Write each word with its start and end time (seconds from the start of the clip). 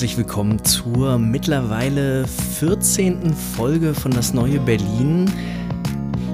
Herzlich 0.00 0.16
willkommen 0.16 0.64
zur 0.64 1.18
mittlerweile 1.18 2.26
14. 2.26 3.34
Folge 3.34 3.92
von 3.92 4.10
Das 4.10 4.32
neue 4.32 4.58
Berlin. 4.58 5.30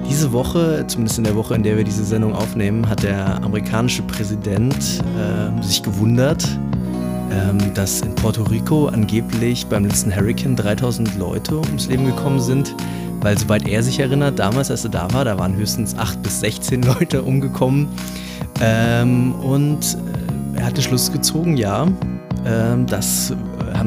Diese 0.09 0.31
Woche, 0.31 0.85
zumindest 0.87 1.17
in 1.17 1.25
der 1.25 1.35
Woche, 1.35 1.53
in 1.55 1.63
der 1.63 1.75
wir 1.75 1.83
diese 1.83 2.05
Sendung 2.05 2.33
aufnehmen, 2.33 2.87
hat 2.87 3.03
der 3.03 3.43
amerikanische 3.43 4.03
Präsident 4.03 4.73
äh, 5.17 5.61
sich 5.61 5.83
gewundert, 5.83 6.47
ähm, 7.29 7.57
dass 7.73 7.99
in 7.99 8.15
Puerto 8.15 8.43
Rico 8.43 8.87
angeblich 8.87 9.65
beim 9.65 9.83
letzten 9.83 10.15
Hurricane 10.15 10.55
3000 10.55 11.17
Leute 11.17 11.57
ums 11.57 11.89
Leben 11.89 12.05
gekommen 12.05 12.39
sind. 12.39 12.73
Weil, 13.19 13.37
soweit 13.37 13.67
er 13.67 13.83
sich 13.83 13.99
erinnert, 13.99 14.39
damals, 14.39 14.71
als 14.71 14.85
er 14.85 14.91
da 14.91 15.13
war, 15.13 15.25
da 15.25 15.37
waren 15.37 15.53
höchstens 15.57 15.93
8 15.93 16.23
bis 16.23 16.39
16 16.39 16.83
Leute 16.83 17.21
umgekommen. 17.21 17.89
Ähm, 18.61 19.33
und 19.41 19.97
äh, 20.55 20.59
er 20.59 20.67
hat 20.67 20.77
den 20.77 20.83
Schluss 20.83 21.11
gezogen, 21.11 21.57
ja, 21.57 21.85
ähm, 22.45 22.85
das 22.85 23.33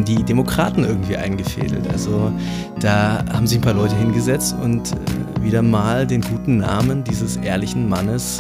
haben 0.01 0.17
die 0.17 0.23
Demokraten 0.23 0.85
irgendwie 0.85 1.17
eingefädelt. 1.17 1.87
Also 1.93 2.33
da 2.81 3.23
haben 3.31 3.47
sich 3.47 3.59
ein 3.59 3.61
paar 3.61 3.75
Leute 3.75 3.95
hingesetzt 3.97 4.55
und 4.63 4.93
äh, 4.93 5.43
wieder 5.43 5.61
mal 5.61 6.07
den 6.07 6.23
guten 6.23 6.57
Namen 6.59 7.05
dieses 7.05 7.37
ehrlichen 7.37 7.87
Mannes 7.87 8.39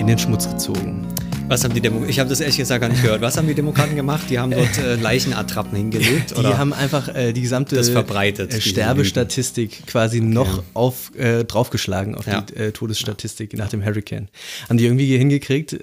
in 0.00 0.08
den 0.08 0.18
Schmutz 0.18 0.48
gezogen. 0.48 1.06
Was 1.48 1.62
haben 1.62 1.74
die 1.74 1.80
Demo 1.80 2.04
Ich 2.08 2.18
habe 2.18 2.28
das 2.28 2.40
ehrlich 2.40 2.56
gesagt 2.56 2.80
gar 2.80 2.88
nicht 2.88 3.02
gehört. 3.02 3.20
Was 3.20 3.36
haben 3.36 3.46
die 3.46 3.54
Demokraten 3.54 3.94
gemacht? 3.94 4.24
Die 4.30 4.40
haben 4.40 4.50
dort 4.50 4.78
äh, 4.78 4.96
Leichenattrappen 4.96 5.76
hingelegt? 5.76 6.32
Die 6.32 6.40
oder? 6.40 6.58
haben 6.58 6.72
einfach 6.72 7.06
äh, 7.14 7.32
die 7.32 7.42
gesamte 7.42 7.78
äh, 7.78 8.60
Sterbestatistik 8.60 9.86
quasi 9.86 10.20
noch 10.20 10.64
auf, 10.74 11.12
äh, 11.16 11.44
draufgeschlagen 11.44 12.16
auf 12.16 12.26
Ja. 12.26 12.40
die 12.40 12.56
äh, 12.56 12.72
Todesstatistik 12.72 13.56
nach 13.56 13.68
dem 13.68 13.84
Hurricane. 13.84 14.26
Haben 14.68 14.78
die 14.78 14.86
irgendwie 14.86 15.16
hingekriegt. 15.16 15.78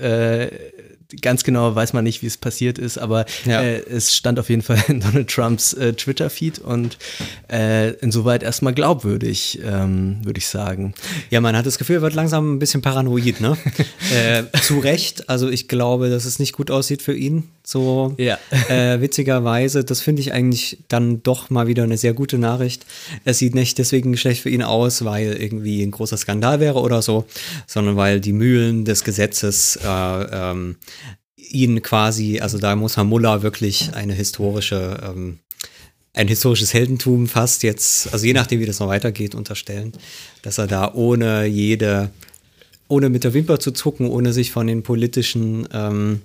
Ganz 1.21 1.43
genau 1.43 1.75
weiß 1.75 1.93
man 1.93 2.03
nicht, 2.03 2.21
wie 2.21 2.27
es 2.27 2.37
passiert 2.37 2.77
ist, 2.77 2.97
aber 2.97 3.25
Ja. 3.45 3.61
äh, 3.61 3.79
es 3.89 4.15
stand 4.15 4.39
auf 4.39 4.49
jeden 4.49 4.61
Fall 4.61 4.83
in 4.87 4.99
Donald 4.99 5.29
Trumps 5.29 5.73
äh, 5.73 5.93
Twitter-Feed 5.93 6.59
und 6.59 6.97
äh, 7.51 7.91
insoweit 7.95 8.43
erstmal 8.43 8.73
glaubwürdig, 8.73 9.59
ähm, 9.63 10.17
würde 10.23 10.37
ich 10.39 10.47
sagen. 10.47 10.93
Ja, 11.29 11.41
man 11.41 11.55
hat 11.55 11.65
das 11.65 11.77
Gefühl, 11.77 11.97
er 11.97 12.01
wird 12.01 12.13
langsam 12.15 12.55
ein 12.55 12.59
bisschen 12.59 12.81
paranoid, 12.81 13.41
ne? 13.41 13.57
äh, 14.13 14.43
zu 14.61 14.79
Recht. 14.79 15.29
Also 15.29 15.49
ich 15.49 15.67
glaube, 15.67 16.09
dass 16.09 16.25
es 16.25 16.39
nicht 16.39 16.53
gut 16.53 16.71
aussieht 16.71 17.01
für 17.01 17.15
ihn. 17.15 17.49
So 17.65 18.13
Ja. 18.17 18.37
äh, 18.69 18.99
witzigerweise, 18.99 19.83
das 19.83 20.01
finde 20.01 20.21
ich 20.21 20.33
eigentlich 20.33 20.79
dann 20.89 21.23
doch 21.23 21.49
mal 21.49 21.67
wieder 21.67 21.83
eine 21.83 21.97
sehr 21.97 22.13
gute 22.13 22.37
Nachricht. 22.37 22.85
Es 23.23 23.39
sieht 23.39 23.55
nicht 23.55 23.77
deswegen 23.77 24.17
schlecht 24.17 24.41
für 24.41 24.49
ihn 24.49 24.63
aus, 24.63 25.05
weil 25.05 25.33
irgendwie 25.33 25.81
ein 25.81 25.91
großer 25.91 26.17
Skandal 26.17 26.59
wäre 26.59 26.79
oder 26.81 27.01
so, 27.01 27.25
sondern 27.65 27.95
weil 27.95 28.19
die 28.19 28.33
Mühlen 28.33 28.83
des 28.83 29.03
Gesetzes 29.03 29.79
äh, 29.83 29.87
ähm, 29.87 30.75
ihn 31.37 31.81
quasi, 31.81 32.39
also 32.39 32.57
da 32.57 32.75
muss 32.75 32.97
Herr 32.97 33.03
Muller 33.05 33.43
wirklich 33.43 33.91
eine 33.93 34.13
historische 34.13 34.99
ähm, 35.03 35.39
ein 36.15 36.27
historisches 36.27 36.73
Heldentum 36.73 37.27
fast 37.27 37.63
jetzt, 37.63 38.13
also 38.13 38.25
je 38.25 38.33
nachdem, 38.33 38.59
wie 38.59 38.67
das 38.67 38.79
noch 38.79 38.87
weitergeht, 38.87 39.33
unterstellen, 39.33 39.93
dass 40.43 40.59
er 40.59 40.67
da 40.67 40.93
ohne 40.93 41.45
jede, 41.45 42.11
ohne 42.87 43.09
mit 43.09 43.23
der 43.23 43.33
Wimper 43.33 43.59
zu 43.59 43.71
zucken, 43.71 44.07
ohne 44.07 44.31
sich 44.31 44.51
von 44.51 44.67
den 44.67 44.83
politischen 44.83 45.67
ähm, 45.73 46.21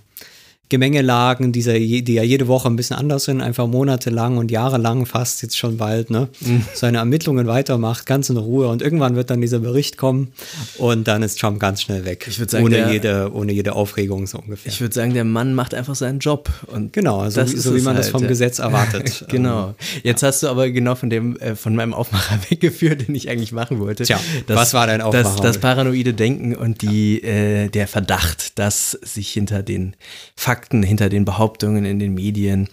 Gemengelagen, 0.68 1.52
die 1.52 1.60
ja 1.62 2.22
jede 2.22 2.46
Woche 2.48 2.68
ein 2.68 2.76
bisschen 2.76 2.96
anders 2.96 3.24
sind, 3.24 3.40
einfach 3.40 3.66
monatelang 3.66 4.36
und 4.38 4.50
jahrelang 4.50 5.06
fast 5.06 5.42
jetzt 5.42 5.56
schon 5.56 5.76
bald, 5.76 6.10
ne, 6.10 6.28
seine 6.74 6.98
Ermittlungen 6.98 7.46
weitermacht, 7.46 8.06
ganz 8.06 8.28
in 8.30 8.36
Ruhe 8.36 8.68
und 8.68 8.82
irgendwann 8.82 9.16
wird 9.16 9.30
dann 9.30 9.40
dieser 9.40 9.58
Bericht 9.60 9.96
kommen 9.96 10.32
und 10.78 11.08
dann 11.08 11.22
ist 11.22 11.40
Trump 11.40 11.58
ganz 11.60 11.82
schnell 11.82 12.04
weg. 12.04 12.26
Ich 12.28 12.38
würd 12.38 12.50
sagen, 12.50 12.64
ohne 12.64 12.76
der- 12.76 12.92
jede, 12.92 13.32
ohne 13.32 13.52
jede 13.52 13.74
Aufregung 13.74 14.26
so 14.26 14.38
ungefähr. 14.38 14.70
Ich 14.72 14.80
würde 14.80 14.94
sagen, 14.94 15.14
der 15.14 15.24
Mann 15.24 15.54
macht 15.54 15.74
einfach 15.74 15.94
seinen 15.94 16.18
Job. 16.18 16.50
Und 16.66 16.92
Genau, 16.92 17.20
also 17.20 17.40
das 17.40 17.52
ist 17.52 17.62
so 17.62 17.74
wie 17.76 17.80
man 17.80 17.96
das 17.96 18.06
halt, 18.06 18.12
vom 18.12 18.22
ja. 18.22 18.28
Gesetz 18.28 18.58
erwartet. 18.58 19.24
Genau. 19.28 19.74
Jetzt 20.02 20.22
hast 20.22 20.42
du 20.42 20.48
aber 20.48 20.70
genau 20.70 20.94
von 20.94 21.10
dem, 21.10 21.36
äh, 21.38 21.54
von 21.54 21.74
meinem 21.76 21.94
Aufmacher 21.94 22.38
weggeführt, 22.50 23.06
den 23.08 23.14
ich 23.14 23.28
eigentlich 23.30 23.52
machen 23.52 23.78
wollte. 23.78 24.04
Tja, 24.04 24.18
was 24.48 24.74
war 24.74 24.86
dein 24.86 25.00
Aufmacher? 25.00 25.22
Das, 25.24 25.36
das 25.40 25.58
paranoide 25.58 26.14
Denken 26.14 26.54
und 26.56 26.82
die, 26.82 27.22
äh, 27.22 27.68
der 27.68 27.86
Verdacht, 27.88 28.58
dass 28.58 28.92
sich 28.92 29.30
hinter 29.30 29.62
den 29.62 29.94
Fakten, 30.36 30.57
hinter 30.70 31.08
den 31.08 31.24
Behauptungen 31.24 31.84
in 31.84 31.98
den 31.98 32.14
Medien 32.14 32.68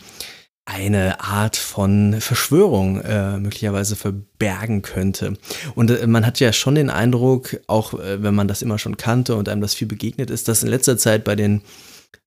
eine 0.65 1.19
Art 1.19 1.57
von 1.57 2.19
Verschwörung 2.19 2.99
äh, 3.01 3.37
möglicherweise 3.37 3.95
verbergen 3.95 4.81
könnte. 4.81 5.35
Und 5.75 5.91
äh, 5.91 6.07
man 6.07 6.25
hat 6.25 6.39
ja 6.39 6.51
schon 6.53 6.73
den 6.73 6.89
Eindruck, 6.89 7.57
auch 7.67 7.93
äh, 7.93 8.23
wenn 8.23 8.33
man 8.33 8.47
das 8.47 8.63
immer 8.63 8.79
schon 8.79 8.97
kannte 8.97 9.35
und 9.35 9.47
einem 9.47 9.61
das 9.61 9.75
viel 9.75 9.87
begegnet 9.87 10.31
ist, 10.31 10.47
dass 10.47 10.63
in 10.63 10.69
letzter 10.69 10.97
Zeit 10.97 11.23
bei 11.23 11.35
den 11.35 11.61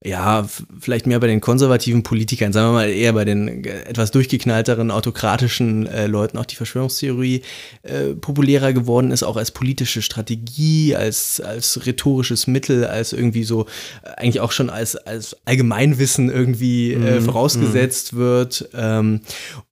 ja, 0.04 0.49
vielleicht 0.81 1.06
mehr 1.06 1.19
bei 1.19 1.26
den 1.26 1.41
konservativen 1.41 2.04
Politikern, 2.04 2.53
sagen 2.53 2.69
wir 2.69 2.72
mal 2.72 2.88
eher 2.88 3.12
bei 3.12 3.25
den 3.25 3.65
äh, 3.65 3.82
etwas 3.82 4.12
durchgeknallteren, 4.12 4.91
autokratischen 4.91 5.87
äh, 5.87 6.06
Leuten 6.06 6.38
auch 6.38 6.47
die 6.47 6.54
Verschwörungstheorie 6.54 7.43
äh, 7.82 8.15
populärer 8.15 8.72
geworden 8.72 9.10
ist, 9.10 9.25
auch 9.25 9.37
als 9.37 9.50
politische 9.50 10.00
Strategie, 10.00 10.94
als, 10.94 11.41
als 11.41 11.84
rhetorisches 11.84 12.47
Mittel, 12.47 12.84
als 12.84 13.12
irgendwie 13.12 13.43
so, 13.44 13.66
äh, 14.03 14.10
eigentlich 14.16 14.41
auch 14.41 14.53
schon 14.53 14.71
als, 14.71 14.94
als 14.94 15.37
Allgemeinwissen 15.47 16.31
irgendwie 16.31 16.93
äh, 16.93 17.20
vorausgesetzt 17.20 18.15
wird. 18.15 18.69
Ähm, 18.75 19.20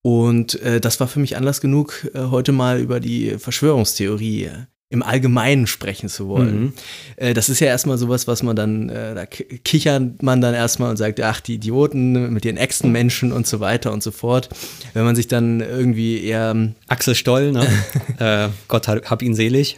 und 0.03 0.61
äh, 0.63 0.81
das 0.81 0.99
war 0.99 1.07
für 1.07 1.21
mich 1.21 1.37
Anlass 1.37 1.61
genug, 1.61 2.09
heute 2.15 2.53
mal 2.53 2.81
über 2.81 3.01
die 3.01 3.39
Verschwörungstheorie 3.39 4.51
im 4.89 5.03
Allgemeinen 5.03 5.67
sprechen 5.67 6.09
zu 6.09 6.29
wollen. 6.29 6.73
Äh, 7.17 7.35
das 7.35 7.49
ist 7.49 7.59
ja 7.59 7.67
erstmal 7.67 7.99
sowas, 7.99 8.29
was 8.29 8.45
man 8.45 8.55
dann, 8.55 8.89
äh, 8.89 9.15
da 9.17 9.27
kichert 9.27 10.23
man 10.23 10.41
dann 10.41 10.55
erstmal 10.55 10.91
und 10.91 10.97
sagt, 10.97 11.21
ach, 11.21 11.41
die 11.41 11.55
Idioten 11.55 12.33
mit 12.33 12.45
ihren 12.45 12.57
Echsenmenschen 12.57 13.33
und 13.33 13.49
so 13.49 13.59
weiter 13.59 13.93
und 13.93 14.03
so 14.03 14.13
fort. 14.13 14.49
Wenn 14.95 15.05
man 15.05 15.17
sich 15.17 15.27
dann 15.27 15.61
irgendwie 15.61 16.23
eher, 16.23 16.73
Axel 16.87 17.17
Stoll, 17.17 17.51
ne? 17.51 17.67
äh, 18.19 18.49
Gott 18.69 18.87
hab, 18.87 19.11
hab 19.11 19.23
ihn 19.23 19.35
selig. 19.35 19.77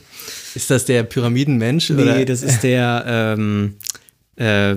ist 0.54 0.70
das 0.70 0.84
der 0.84 1.04
Pyramidenmensch? 1.04 1.88
Nee, 1.88 2.02
oder? 2.02 2.25
das 2.26 2.42
ist 2.42 2.62
der, 2.62 3.04
ähm, 3.06 3.76
äh, 4.36 4.76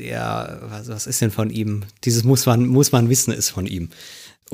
der, 0.00 0.62
was, 0.62 0.88
was 0.88 1.06
ist 1.06 1.20
denn 1.20 1.30
von 1.30 1.50
ihm? 1.50 1.84
Dieses 2.04 2.24
muss 2.24 2.44
man, 2.46 2.66
muss 2.66 2.90
man 2.90 3.08
wissen, 3.08 3.32
ist 3.32 3.50
von 3.50 3.66
ihm. 3.66 3.90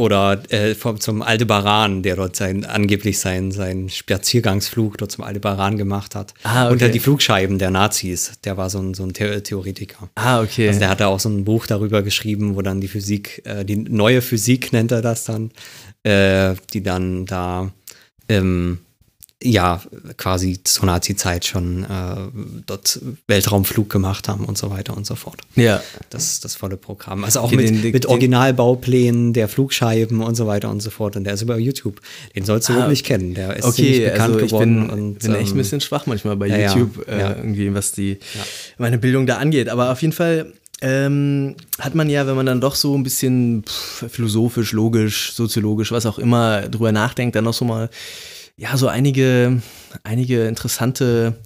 Oder 0.00 0.40
äh, 0.50 0.74
vom, 0.74 0.98
zum 0.98 1.20
Aldebaran, 1.20 2.02
der 2.02 2.16
dort 2.16 2.34
sein, 2.34 2.64
angeblich 2.64 3.18
seinen 3.18 3.52
sein 3.52 3.90
Spaziergangsflug 3.90 4.96
dort 4.96 5.12
zum 5.12 5.24
Aldebaran 5.24 5.76
gemacht 5.76 6.14
hat. 6.14 6.32
Ah, 6.42 6.64
okay. 6.64 6.72
Unter 6.72 6.88
die 6.88 7.00
Flugscheiben 7.00 7.58
der 7.58 7.70
Nazis. 7.70 8.32
Der 8.44 8.56
war 8.56 8.70
so 8.70 8.78
ein, 8.78 8.94
so 8.94 9.02
ein 9.02 9.12
The 9.14 9.42
Theoretiker. 9.42 10.08
ah, 10.14 10.40
okay. 10.40 10.68
Also 10.68 10.80
der 10.80 10.88
hat 10.88 11.00
da 11.00 11.08
auch 11.08 11.20
so 11.20 11.28
ein 11.28 11.44
Buch 11.44 11.66
darüber 11.66 12.00
geschrieben, 12.00 12.56
wo 12.56 12.62
dann 12.62 12.80
die 12.80 12.88
Physik, 12.88 13.42
äh, 13.44 13.62
die 13.62 13.76
neue 13.76 14.22
Physik 14.22 14.72
nennt 14.72 14.90
er 14.90 15.02
das 15.02 15.24
dann, 15.24 15.50
äh, 16.02 16.54
die 16.72 16.82
dann 16.82 17.26
da 17.26 17.70
ähm, 18.30 18.78
ja 19.42 19.80
quasi 20.18 20.60
zur 20.64 20.84
Nazi-Zeit 20.86 21.46
schon 21.46 21.84
äh, 21.84 21.88
dort 22.66 23.00
Weltraumflug 23.26 23.88
gemacht 23.88 24.28
haben 24.28 24.44
und 24.44 24.58
so 24.58 24.70
weiter 24.70 24.94
und 24.96 25.06
so 25.06 25.14
fort. 25.14 25.40
ja. 25.56 25.82
Das 26.10 26.40
das 26.40 26.56
volle 26.56 26.76
Programm. 26.76 27.24
Also 27.24 27.40
auch 27.40 27.44
Okay, 27.44 27.56
mit, 27.56 27.68
den- 27.68 27.82
den- 27.82 27.92
mit 27.92 28.04
Originalbauplänen 28.06 29.32
der 29.32 29.48
Flugscheiben 29.48 30.20
und 30.20 30.34
so 30.34 30.46
weiter 30.46 30.68
und 30.70 30.80
so 30.80 30.90
fort. 30.90 31.16
Und 31.16 31.24
der 31.24 31.34
ist 31.34 31.42
über 31.42 31.56
YouTube. 31.58 32.00
Den 32.36 32.44
sollst 32.44 32.68
du 32.68 32.72
Ah, 32.74 32.76
wirklich 32.80 33.04
kennen. 33.04 33.34
Der 33.34 33.56
ist 33.56 33.74
ziemlich 33.74 33.96
Okay, 34.00 34.10
bekannt 34.10 34.34
also 34.34 34.40
ich 34.44 34.50
geworden. 34.50 34.80
bin, 34.88 34.90
und, 34.90 35.18
bin 35.20 35.34
echt 35.34 35.46
ein 35.48 35.50
ähm, 35.52 35.56
bisschen 35.56 35.80
schwach 35.80 36.06
manchmal 36.06 36.36
bei 36.36 36.48
ja, 36.48 36.56
ja, 36.58 36.74
YouTube, 36.74 37.08
Äh, 37.08 37.18
ja. 37.20 37.30
irgendwie, 37.36 37.72
was 37.72 37.92
die 37.92 38.18
meine 38.76 38.98
Bildung 38.98 39.26
da 39.26 39.36
angeht. 39.38 39.68
Aber 39.68 39.90
auf 39.92 40.02
jeden 40.02 40.12
Fall 40.12 40.52
ähm, 40.82 41.56
hat 41.78 41.94
man 41.94 42.08
ja, 42.10 42.26
wenn 42.26 42.36
man 42.36 42.46
dann 42.46 42.60
doch 42.60 42.74
so 42.74 42.94
ein 42.96 43.02
bisschen 43.02 43.64
pff, 43.66 44.06
philosophisch, 44.10 44.72
logisch, 44.72 45.32
soziologisch, 45.34 45.92
was 45.92 46.06
auch 46.06 46.18
immer 46.18 46.62
drüber 46.68 46.90
nachdenkt, 46.92 47.36
dann 47.36 47.44
noch 47.44 47.54
so 47.54 47.64
mal, 47.64 47.88
ja, 48.60 48.76
so 48.76 48.88
einige, 48.88 49.62
einige 50.04 50.46
interessante 50.46 51.38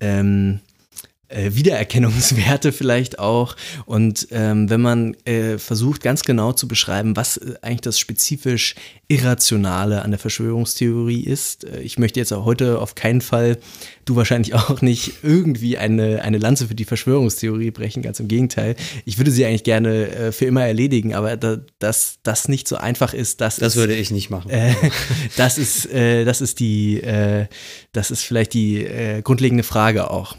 ähm, 0.00 0.60
äh, 1.28 1.54
Wiedererkennungswerte 1.54 2.72
vielleicht 2.72 3.18
auch. 3.18 3.56
Und 3.86 4.28
ähm, 4.30 4.68
wenn 4.68 4.80
man 4.80 5.14
äh, 5.24 5.58
versucht, 5.58 6.02
ganz 6.02 6.22
genau 6.22 6.52
zu 6.52 6.68
beschreiben, 6.68 7.16
was 7.16 7.38
äh, 7.38 7.54
eigentlich 7.62 7.80
das 7.80 7.98
spezifisch 7.98 8.74
Irrationale 9.08 10.02
an 10.02 10.10
der 10.10 10.20
Verschwörungstheorie 10.20 11.22
ist, 11.22 11.64
äh, 11.64 11.80
ich 11.80 11.98
möchte 11.98 12.20
jetzt 12.20 12.32
auch 12.32 12.44
heute 12.44 12.78
auf 12.78 12.94
keinen 12.94 13.20
Fall, 13.20 13.58
du 14.04 14.16
wahrscheinlich 14.16 14.54
auch 14.54 14.82
nicht, 14.82 15.12
irgendwie 15.22 15.78
eine, 15.78 16.22
eine 16.22 16.38
Lanze 16.38 16.68
für 16.68 16.74
die 16.74 16.84
Verschwörungstheorie 16.84 17.70
brechen, 17.70 18.02
ganz 18.02 18.20
im 18.20 18.28
Gegenteil. 18.28 18.76
Ich 19.04 19.18
würde 19.18 19.30
sie 19.30 19.46
eigentlich 19.46 19.64
gerne 19.64 20.32
für 20.32 20.44
immer 20.44 20.64
erledigen, 20.64 21.14
aber 21.14 21.36
da, 21.36 21.58
dass 21.78 22.18
das 22.22 22.48
nicht 22.48 22.68
so 22.68 22.76
einfach 22.76 23.14
ist, 23.14 23.40
das 23.40 23.56
Das 23.56 23.74
ist, 23.74 23.80
würde 23.80 23.94
ich 23.94 24.10
nicht 24.10 24.30
machen. 24.30 24.50
das 25.36 25.58
ist, 25.58 25.88
das 25.92 26.40
ist 26.40 26.60
die, 26.60 27.02
das 27.92 28.10
ist 28.10 28.22
vielleicht 28.22 28.54
die 28.54 28.86
grundlegende 29.22 29.64
Frage 29.64 30.10
auch. 30.10 30.36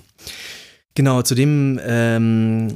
Genau, 0.95 1.21
zudem 1.21 1.79
ähm, 1.85 2.75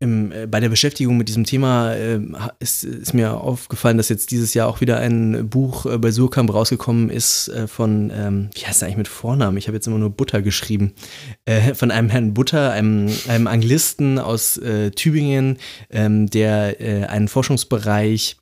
im, 0.00 0.32
äh, 0.32 0.46
bei 0.46 0.60
der 0.60 0.68
Beschäftigung 0.68 1.16
mit 1.16 1.28
diesem 1.28 1.44
Thema 1.44 1.92
äh, 1.92 2.20
ist, 2.58 2.84
ist 2.84 3.14
mir 3.14 3.34
aufgefallen, 3.34 3.96
dass 3.96 4.08
jetzt 4.08 4.30
dieses 4.30 4.54
Jahr 4.54 4.68
auch 4.68 4.80
wieder 4.80 4.98
ein 4.98 5.48
Buch 5.48 5.86
äh, 5.86 5.98
bei 5.98 6.10
Surkamp 6.10 6.52
rausgekommen 6.52 7.10
ist 7.10 7.48
äh, 7.48 7.66
von, 7.66 8.10
ähm, 8.14 8.50
wie 8.54 8.66
heißt 8.66 8.82
er 8.82 8.86
eigentlich 8.86 8.98
mit 8.98 9.08
Vornamen? 9.08 9.56
Ich 9.56 9.66
habe 9.66 9.76
jetzt 9.76 9.86
immer 9.86 9.98
nur 9.98 10.10
Butter 10.10 10.42
geschrieben. 10.42 10.92
Äh, 11.44 11.74
von 11.74 11.90
einem 11.90 12.10
Herrn 12.10 12.34
Butter, 12.34 12.72
einem, 12.72 13.08
einem 13.28 13.46
Anglisten 13.46 14.18
aus 14.18 14.56
äh, 14.58 14.90
Tübingen, 14.90 15.58
ähm, 15.90 16.28
der 16.28 16.76
einen 17.08 17.28
Forschungsbereich 17.28 18.36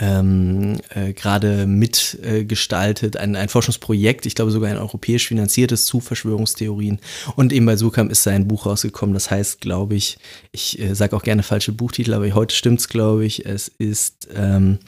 ähm, 0.00 0.78
äh, 0.90 1.12
gerade 1.12 1.66
mitgestaltet, 1.66 3.16
äh, 3.16 3.18
ein, 3.18 3.36
ein 3.36 3.48
Forschungsprojekt, 3.48 4.26
ich 4.26 4.34
glaube 4.34 4.50
sogar 4.50 4.70
ein 4.70 4.78
europäisch 4.78 5.26
finanziertes 5.26 5.86
zu 5.86 6.00
Verschwörungstheorien. 6.00 7.00
Und 7.36 7.52
eben 7.52 7.66
bei 7.66 7.76
Sukam 7.76 8.08
ist 8.10 8.22
sein 8.22 8.46
Buch 8.46 8.66
rausgekommen, 8.66 9.14
das 9.14 9.30
heißt, 9.30 9.60
glaube 9.60 9.96
ich, 9.96 10.18
ich 10.52 10.78
äh, 10.78 10.94
sage 10.94 11.16
auch 11.16 11.22
gerne 11.22 11.42
falsche 11.42 11.72
Buchtitel, 11.72 12.14
aber 12.14 12.32
heute 12.32 12.54
stimmt's, 12.54 12.88
glaube 12.88 13.26
ich, 13.26 13.44
es 13.44 13.68
ist 13.68 14.28
ähm, 14.34 14.78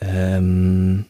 ähm, 0.00 1.06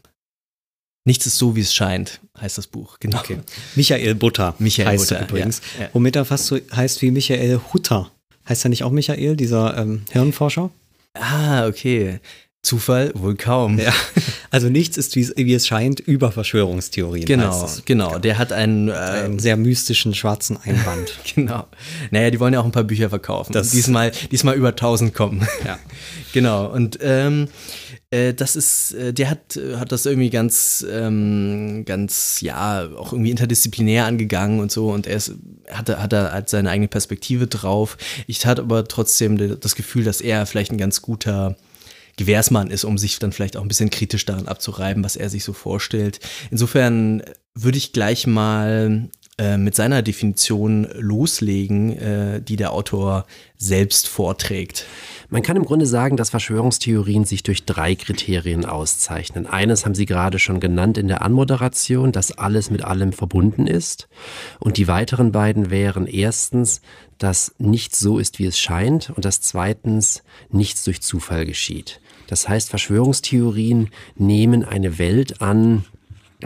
Nichts 1.07 1.25
ist 1.25 1.39
so, 1.39 1.55
wie 1.55 1.61
es 1.61 1.73
scheint, 1.73 2.21
heißt 2.41 2.59
das 2.59 2.67
Buch, 2.67 2.99
genau. 2.99 3.21
Okay. 3.21 3.39
Michael 3.77 4.17
Butter 4.17 4.57
Michael 4.59 4.89
heißt 4.89 5.11
Butter, 5.11 5.21
er 5.21 5.29
übrigens. 5.29 5.63
ja, 5.79 5.85
ja. 5.85 5.91
Womit 5.93 6.17
er 6.17 6.25
fast 6.25 6.47
so 6.47 6.59
heißt 6.75 7.01
wie 7.01 7.13
Michael 7.13 7.61
Hutter. 7.73 8.11
Heißt 8.49 8.65
er 8.67 8.71
nicht 8.71 8.83
auch 8.83 8.91
Michael, 8.91 9.37
dieser 9.37 9.77
ähm, 9.79 10.03
Hirnforscher? 10.11 10.71
Ah, 11.15 11.69
okay. 11.69 12.19
Zufall 12.67 13.13
wohl 13.15 13.37
kaum. 13.37 13.79
Ja. 13.79 13.93
Also 14.53 14.71
nichts 14.71 14.97
ist, 14.97 15.17
wie 15.17 15.53
es, 15.55 15.67
scheint, 15.67 16.01
über 16.01 16.33
Verschwörungstheorien. 16.33 17.27
Genau, 17.27 17.65
es. 17.65 17.83
genau. 17.85 18.19
Der 18.19 18.39
hat 18.39 18.53
einen, 18.53 18.89
äh, 18.89 18.93
Einen 18.93 19.39
sehr 19.39 19.57
mystischen 19.59 20.15
schwarzen 20.15 20.57
Einband. 20.57 21.13
Genau. 21.35 21.67
Naja, 22.11 22.31
die 22.31 22.41
wollen 22.41 22.55
ja 22.55 22.61
auch 22.61 22.65
ein 22.65 22.73
paar 22.73 22.85
Bücher 22.85 23.11
verkaufen. 23.11 23.53
Das- 23.53 23.71
diesmal, 23.73 24.13
diesmal 24.31 24.55
über 24.55 24.69
1000 24.69 25.13
kommen. 25.13 25.47
Ja. 25.67 25.79
genau. 26.33 26.67
Und 26.73 26.99
ähm, 27.03 27.49
äh, 28.11 28.33
das 28.33 28.57
ist, 28.57 28.95
äh, 28.95 29.13
der 29.13 29.29
hat, 29.31 29.59
hat 29.77 29.93
das 29.93 30.07
irgendwie 30.07 30.31
ganz, 30.31 30.87
ähm, 30.91 31.83
ganz, 31.85 32.41
ja, 32.41 32.89
auch 32.97 33.13
irgendwie 33.13 33.33
interdisziplinär 33.33 34.07
angegangen 34.07 34.61
und 34.61 34.73
so. 34.73 34.89
Und 34.91 35.07
er 35.07 35.17
ist, 35.17 35.33
hatte, 35.71 36.01
hat 36.03 36.15
er 36.15 36.33
hat 36.33 36.49
seine 36.49 36.71
eigene 36.71 36.89
Perspektive 36.89 37.47
drauf. 37.47 37.99
Ich 38.27 38.47
hatte 38.47 38.63
aber 38.63 38.87
trotzdem 38.89 39.37
de- 39.37 39.57
das 39.61 39.75
Gefühl, 39.75 40.05
dass 40.05 40.23
er 40.23 40.47
vielleicht 40.47 40.73
ein 40.73 40.79
ganz 40.79 41.03
guter 41.03 41.57
Gewährsmann 42.17 42.71
ist, 42.71 42.85
um 42.85 42.99
sich 42.99 43.19
dann 43.19 43.33
vielleicht 43.33 43.57
auch 43.57 43.63
ein 43.63 43.69
bisschen 43.69 43.91
kritisch 43.91 44.25
daran 44.25 44.49
abzureiben, 44.49 45.05
was 45.05 45.17
er 45.17 45.29
sich 45.29 45.45
so 45.45 45.53
vorstellt. 45.53 46.21
Insofern 46.51 47.23
würde 47.55 47.79
ich 47.79 47.93
gleich 47.93 48.27
mal 48.27 49.09
äh, 49.39 49.59
mit 49.59 49.75
seiner 49.75 50.01
Definition 50.01 50.89
loslegen, 50.95 51.93
äh, 51.99 52.41
die 52.41 52.57
der 52.57 52.73
Autor 52.73 53.27
selbst 53.59 54.09
vorträgt. 54.09 54.87
Man 55.29 55.43
kann 55.43 55.57
im 55.57 55.67
Grunde 55.67 55.85
sagen, 55.85 56.17
dass 56.17 56.31
Verschwörungstheorien 56.31 57.27
sich 57.27 57.43
durch 57.43 57.67
drei 57.67 57.95
Kriterien 57.97 58.65
auszeichnen. 58.65 59.47
Eines 59.47 59.85
haben 59.85 59.95
Sie 59.95 60.07
gerade 60.07 60.39
schon 60.39 60.59
genannt 60.59 60.97
in 60.97 61.09
der 61.09 61.21
Anmoderation, 61.21 62.13
dass 62.13 62.33
alles 62.33 62.71
mit 62.71 62.83
allem 62.83 63.13
verbunden 63.13 63.67
ist. 63.67 64.09
Und 64.59 64.79
die 64.79 64.89
weiteren 64.89 65.33
beiden 65.33 65.71
wären 65.71 66.07
erstens, 66.07 66.81
dass 67.19 67.55
nichts 67.59 67.99
so 67.99 68.19
ist, 68.19 68.39
wie 68.39 68.47
es 68.47 68.59
scheint. 68.59 69.11
Und 69.11 69.27
dass 69.27 69.43
zweitens 69.43 70.23
nichts 70.49 70.85
durch 70.85 71.03
Zufall 71.03 71.45
geschieht. 71.45 72.01
Das 72.27 72.49
heißt, 72.49 72.71
Verschwörungstheorien 72.71 73.91
nehmen 74.17 74.65
eine 74.65 74.99
Welt 74.99 75.41
an, 75.41 75.85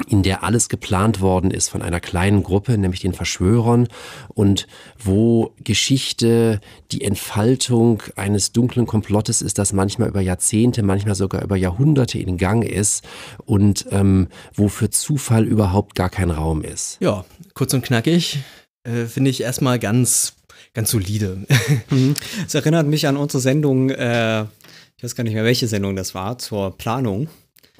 in 0.08 0.22
der 0.22 0.44
alles 0.44 0.68
geplant 0.68 1.20
worden 1.20 1.50
ist 1.50 1.68
von 1.68 1.82
einer 1.82 2.00
kleinen 2.00 2.42
Gruppe, 2.42 2.78
nämlich 2.78 3.00
den 3.00 3.12
Verschwörern, 3.12 3.88
und 4.28 4.66
wo 4.98 5.52
Geschichte 5.62 6.60
die 6.92 7.02
Entfaltung 7.02 8.02
eines 8.16 8.52
dunklen 8.52 8.86
Komplottes 8.86 9.42
ist, 9.42 9.58
das 9.58 9.72
manchmal 9.72 10.08
über 10.08 10.20
Jahrzehnte, 10.20 10.82
manchmal 10.82 11.14
sogar 11.16 11.42
über 11.42 11.56
Jahrhunderte 11.56 12.18
in 12.18 12.36
Gang 12.36 12.64
ist 12.64 13.04
und 13.44 13.86
ähm, 13.90 14.28
wo 14.54 14.68
für 14.68 14.90
Zufall 14.90 15.44
überhaupt 15.44 15.96
gar 15.96 16.10
kein 16.10 16.30
Raum 16.30 16.62
ist. 16.62 16.98
Ja, 17.00 17.24
kurz 17.54 17.74
und 17.74 17.82
knackig, 17.84 18.38
äh, 18.84 19.06
finde 19.06 19.30
ich 19.30 19.42
erstmal 19.42 19.78
ganz, 19.78 20.34
ganz 20.72 20.90
solide. 20.90 21.46
Es 22.46 22.54
erinnert 22.54 22.86
mich 22.86 23.08
an 23.08 23.16
unsere 23.16 23.40
Sendung, 23.40 23.90
äh, 23.90 24.44
ich 25.00 25.04
weiß 25.04 25.14
gar 25.14 25.24
nicht 25.24 25.32
mehr, 25.32 25.44
welche 25.44 25.66
Sendung 25.66 25.96
das 25.96 26.14
war, 26.14 26.36
zur 26.36 26.76
Planung. 26.76 27.28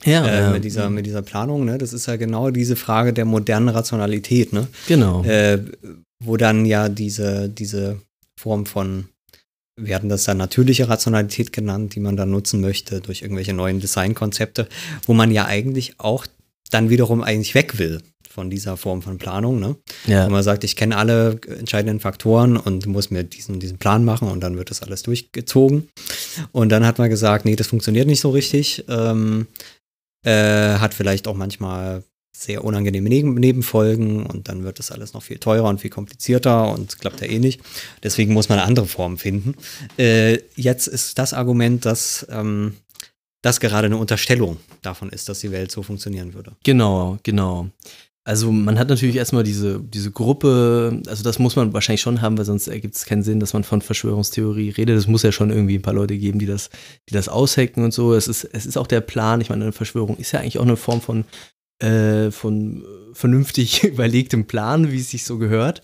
ja, 0.04 0.48
Äh, 0.48 0.52
mit, 0.52 0.64
dieser, 0.64 0.88
mit 0.88 1.04
dieser 1.04 1.20
Planung, 1.20 1.66
ne? 1.66 1.76
Das 1.76 1.92
ist 1.92 2.06
ja 2.06 2.16
genau 2.16 2.50
diese 2.50 2.76
Frage 2.76 3.12
der 3.12 3.26
modernen 3.26 3.68
Rationalität, 3.68 4.54
ne? 4.54 4.68
genau. 4.88 5.22
Äh, 5.24 5.58
wo 6.24 6.38
dann 6.38 6.64
ja 6.64 6.88
diese, 6.88 7.50
diese 7.50 8.00
Form 8.38 8.64
von, 8.64 9.08
wir 9.78 9.96
hatten 9.96 10.08
das 10.08 10.24
dann 10.24 10.38
natürliche 10.38 10.88
Rationalität 10.88 11.52
genannt, 11.52 11.94
die 11.94 12.00
man 12.00 12.16
dann 12.16 12.30
nutzen 12.30 12.62
möchte 12.62 13.02
durch 13.02 13.20
irgendwelche 13.20 13.52
neuen 13.52 13.80
Designkonzepte, 13.80 14.66
wo 15.04 15.12
man 15.12 15.30
ja 15.30 15.44
eigentlich 15.44 15.96
auch 15.98 16.24
dann 16.70 16.88
wiederum 16.88 17.22
eigentlich 17.22 17.54
weg 17.54 17.78
will 17.78 18.00
von 18.32 18.48
dieser 18.48 18.76
Form 18.76 19.02
von 19.02 19.18
Planung, 19.18 19.58
ne? 19.58 19.76
ja. 20.06 20.24
Wenn 20.24 20.32
man 20.32 20.42
sagt, 20.42 20.62
ich 20.62 20.76
kenne 20.76 20.96
alle 20.96 21.40
entscheidenden 21.58 22.00
Faktoren 22.00 22.56
und 22.56 22.86
muss 22.86 23.10
mir 23.10 23.24
diesen, 23.24 23.58
diesen 23.58 23.78
Plan 23.78 24.04
machen 24.04 24.28
und 24.28 24.40
dann 24.40 24.56
wird 24.56 24.70
das 24.70 24.82
alles 24.82 25.02
durchgezogen. 25.02 25.88
Und 26.52 26.68
dann 26.70 26.86
hat 26.86 26.98
man 26.98 27.10
gesagt, 27.10 27.44
nee, 27.44 27.56
das 27.56 27.66
funktioniert 27.66 28.06
nicht 28.06 28.20
so 28.20 28.30
richtig. 28.30 28.84
Ähm, 28.88 29.48
äh, 30.24 30.78
hat 30.78 30.94
vielleicht 30.94 31.26
auch 31.26 31.34
manchmal 31.34 32.04
sehr 32.32 32.64
unangenehme 32.64 33.08
Neben 33.08 33.34
Nebenfolgen 33.34 34.24
und 34.24 34.48
dann 34.48 34.62
wird 34.62 34.78
das 34.78 34.92
alles 34.92 35.12
noch 35.12 35.22
viel 35.22 35.38
teurer 35.38 35.68
und 35.68 35.80
viel 35.80 35.90
komplizierter 35.90 36.72
und 36.72 36.98
klappt 36.98 37.20
ja 37.20 37.26
eh 37.26 37.38
nicht. 37.38 37.60
Deswegen 38.02 38.32
muss 38.32 38.48
man 38.48 38.58
eine 38.58 38.68
andere 38.68 38.86
Form 38.86 39.18
finden. 39.18 39.54
Äh, 39.98 40.38
jetzt 40.56 40.86
ist 40.86 41.18
das 41.18 41.34
Argument, 41.34 41.84
dass 41.84 42.26
ähm, 42.30 42.76
das 43.42 43.60
gerade 43.60 43.86
eine 43.86 43.96
Unterstellung 43.96 44.58
davon 44.82 45.10
ist, 45.10 45.28
dass 45.28 45.40
die 45.40 45.50
Welt 45.50 45.70
so 45.70 45.82
funktionieren 45.82 46.34
würde. 46.34 46.52
Genau, 46.64 47.18
genau. 47.22 47.68
Also 48.24 48.52
man 48.52 48.78
hat 48.78 48.88
natürlich 48.90 49.16
erstmal 49.16 49.44
diese, 49.44 49.80
diese 49.80 50.10
Gruppe, 50.10 51.00
also 51.06 51.24
das 51.24 51.38
muss 51.38 51.56
man 51.56 51.72
wahrscheinlich 51.72 52.02
schon 52.02 52.20
haben, 52.20 52.36
weil 52.36 52.44
sonst 52.44 52.68
ergibt 52.68 52.94
es 52.94 53.06
keinen 53.06 53.22
Sinn, 53.22 53.40
dass 53.40 53.54
man 53.54 53.64
von 53.64 53.80
Verschwörungstheorie 53.80 54.70
redet. 54.70 54.98
Es 54.98 55.06
muss 55.06 55.22
ja 55.22 55.32
schon 55.32 55.50
irgendwie 55.50 55.76
ein 55.76 55.82
paar 55.82 55.94
Leute 55.94 56.18
geben, 56.18 56.38
die 56.38 56.46
das, 56.46 56.68
die 57.08 57.14
das 57.14 57.30
aushacken 57.30 57.82
und 57.82 57.94
so. 57.94 58.12
Es 58.14 58.28
ist, 58.28 58.44
es 58.44 58.66
ist 58.66 58.76
auch 58.76 58.86
der 58.86 59.00
Plan, 59.00 59.40
ich 59.40 59.48
meine, 59.48 59.64
eine 59.64 59.72
Verschwörung 59.72 60.18
ist 60.18 60.32
ja 60.32 60.40
eigentlich 60.40 60.58
auch 60.58 60.64
eine 60.64 60.76
Form 60.76 61.00
von, 61.00 61.24
äh, 61.82 62.30
von 62.30 62.82
äh, 62.82 63.14
vernünftig 63.14 63.84
überlegtem 63.84 64.46
Plan, 64.46 64.92
wie 64.92 65.00
es 65.00 65.10
sich 65.10 65.24
so 65.24 65.38
gehört. 65.38 65.80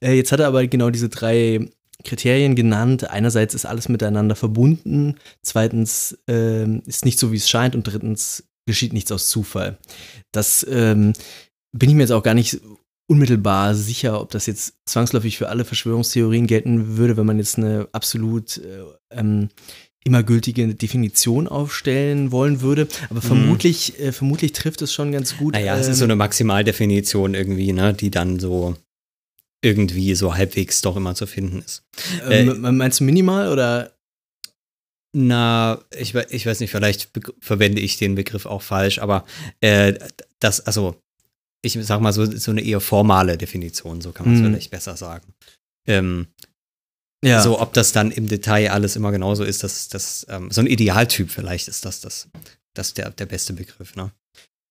Äh, 0.00 0.12
jetzt 0.12 0.30
hat 0.30 0.38
er 0.38 0.46
aber 0.46 0.64
genau 0.68 0.90
diese 0.90 1.08
drei 1.08 1.68
Kriterien 2.04 2.54
genannt. 2.54 3.10
Einerseits 3.10 3.54
ist 3.54 3.66
alles 3.66 3.88
miteinander 3.88 4.36
verbunden, 4.36 5.16
zweitens 5.42 6.18
ähm, 6.28 6.82
ist 6.86 7.04
nicht 7.04 7.18
so, 7.18 7.32
wie 7.32 7.36
es 7.36 7.48
scheint 7.48 7.74
und 7.74 7.82
drittens 7.82 8.44
geschieht 8.66 8.92
nichts 8.92 9.10
aus 9.10 9.28
Zufall. 9.28 9.78
Das 10.32 10.64
ähm, 10.70 11.12
bin 11.72 11.88
ich 11.88 11.94
mir 11.94 12.02
jetzt 12.02 12.12
auch 12.12 12.22
gar 12.22 12.34
nicht 12.34 12.60
unmittelbar 13.06 13.74
sicher, 13.74 14.20
ob 14.20 14.30
das 14.30 14.46
jetzt 14.46 14.74
zwangsläufig 14.86 15.36
für 15.36 15.48
alle 15.48 15.64
Verschwörungstheorien 15.64 16.46
gelten 16.46 16.96
würde, 16.96 17.16
wenn 17.16 17.26
man 17.26 17.38
jetzt 17.38 17.58
eine 17.58 17.88
absolut 17.92 18.58
äh, 18.58 18.84
ähm, 19.10 19.48
immer 20.04 20.22
gültige 20.22 20.74
Definition 20.74 21.48
aufstellen 21.48 22.32
wollen 22.32 22.60
würde. 22.60 22.88
Aber 23.10 23.20
vermutlich, 23.20 23.98
äh, 23.98 24.12
vermutlich 24.12 24.52
trifft 24.52 24.80
es 24.82 24.92
schon 24.92 25.12
ganz 25.12 25.36
gut. 25.36 25.54
Naja, 25.54 25.76
es 25.76 25.88
ist 25.88 25.98
so 25.98 26.04
ähm, 26.04 26.12
eine 26.12 26.16
Maximaldefinition 26.16 27.34
irgendwie, 27.34 27.72
ne, 27.72 27.92
die 27.92 28.10
dann 28.10 28.38
so 28.38 28.76
irgendwie 29.62 30.14
so 30.14 30.34
halbwegs 30.34 30.80
doch 30.80 30.96
immer 30.96 31.14
zu 31.14 31.26
finden 31.26 31.62
ist. 31.62 31.82
ähm, 32.28 32.76
meinst 32.76 33.00
du 33.00 33.04
minimal 33.04 33.52
oder? 33.52 33.92
Na, 35.12 35.82
ich, 35.98 36.14
ich 36.14 36.46
weiß 36.46 36.60
nicht, 36.60 36.70
vielleicht 36.70 37.10
verwende 37.40 37.80
ich 37.80 37.98
den 37.98 38.14
Begriff 38.14 38.46
auch 38.46 38.62
falsch, 38.62 39.00
aber 39.00 39.24
äh, 39.60 39.94
das, 40.38 40.60
also, 40.60 40.96
ich 41.62 41.78
sag 41.82 42.00
mal 42.00 42.12
so, 42.12 42.24
so 42.24 42.50
eine 42.50 42.62
eher 42.62 42.80
formale 42.80 43.36
Definition, 43.36 44.00
so 44.00 44.12
kann 44.12 44.26
man 44.26 44.34
es 44.36 44.40
Mhm. 44.40 44.46
vielleicht 44.46 44.70
besser 44.70 44.96
sagen. 44.96 45.32
Ähm, 45.86 46.26
Ja. 47.22 47.42
So, 47.42 47.60
ob 47.60 47.74
das 47.74 47.92
dann 47.92 48.10
im 48.10 48.28
Detail 48.28 48.70
alles 48.70 48.96
immer 48.96 49.12
genauso 49.12 49.44
ist, 49.44 49.62
dass 49.62 49.88
das, 49.88 50.24
ähm, 50.30 50.50
so 50.50 50.62
ein 50.62 50.66
Idealtyp 50.66 51.30
vielleicht 51.30 51.68
ist 51.68 51.84
das, 51.84 52.00
das, 52.00 52.28
das 52.74 52.94
der, 52.94 53.10
der 53.10 53.26
beste 53.26 53.52
Begriff, 53.52 53.94
ne? 53.94 54.10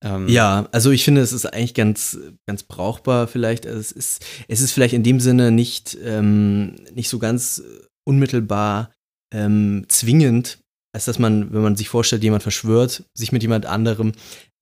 Ähm, 0.03 0.27
Ja, 0.27 0.67
also 0.72 0.89
ich 0.89 1.03
finde, 1.03 1.22
es 1.22 1.31
ist 1.31 1.46
eigentlich 1.46 1.75
ganz, 1.75 2.17
ganz 2.48 2.63
brauchbar 2.63 3.27
vielleicht. 3.27 3.67
Also 3.67 3.79
es 3.79 3.91
ist, 3.91 4.25
es 4.48 4.62
ist 4.62 4.72
vielleicht 4.72 4.96
in 4.96 5.03
dem 5.03 5.19
Sinne 5.19 5.51
nicht, 5.51 5.96
ähm, 6.03 6.75
nicht 6.96 7.10
so 7.10 7.19
ganz 7.19 7.62
unmittelbar 8.08 8.91
ähm, 9.31 9.86
zwingend, 9.89 10.58
als 10.91 11.05
dass 11.05 11.19
man, 11.19 11.53
wenn 11.53 11.62
man 11.62 11.75
sich 11.75 11.89
vorstellt, 11.89 12.24
jemand 12.24 12.43
verschwört 12.43 13.03
sich 13.13 13.31
mit 13.31 13.41
jemand 13.43 13.65
anderem, 13.65 14.13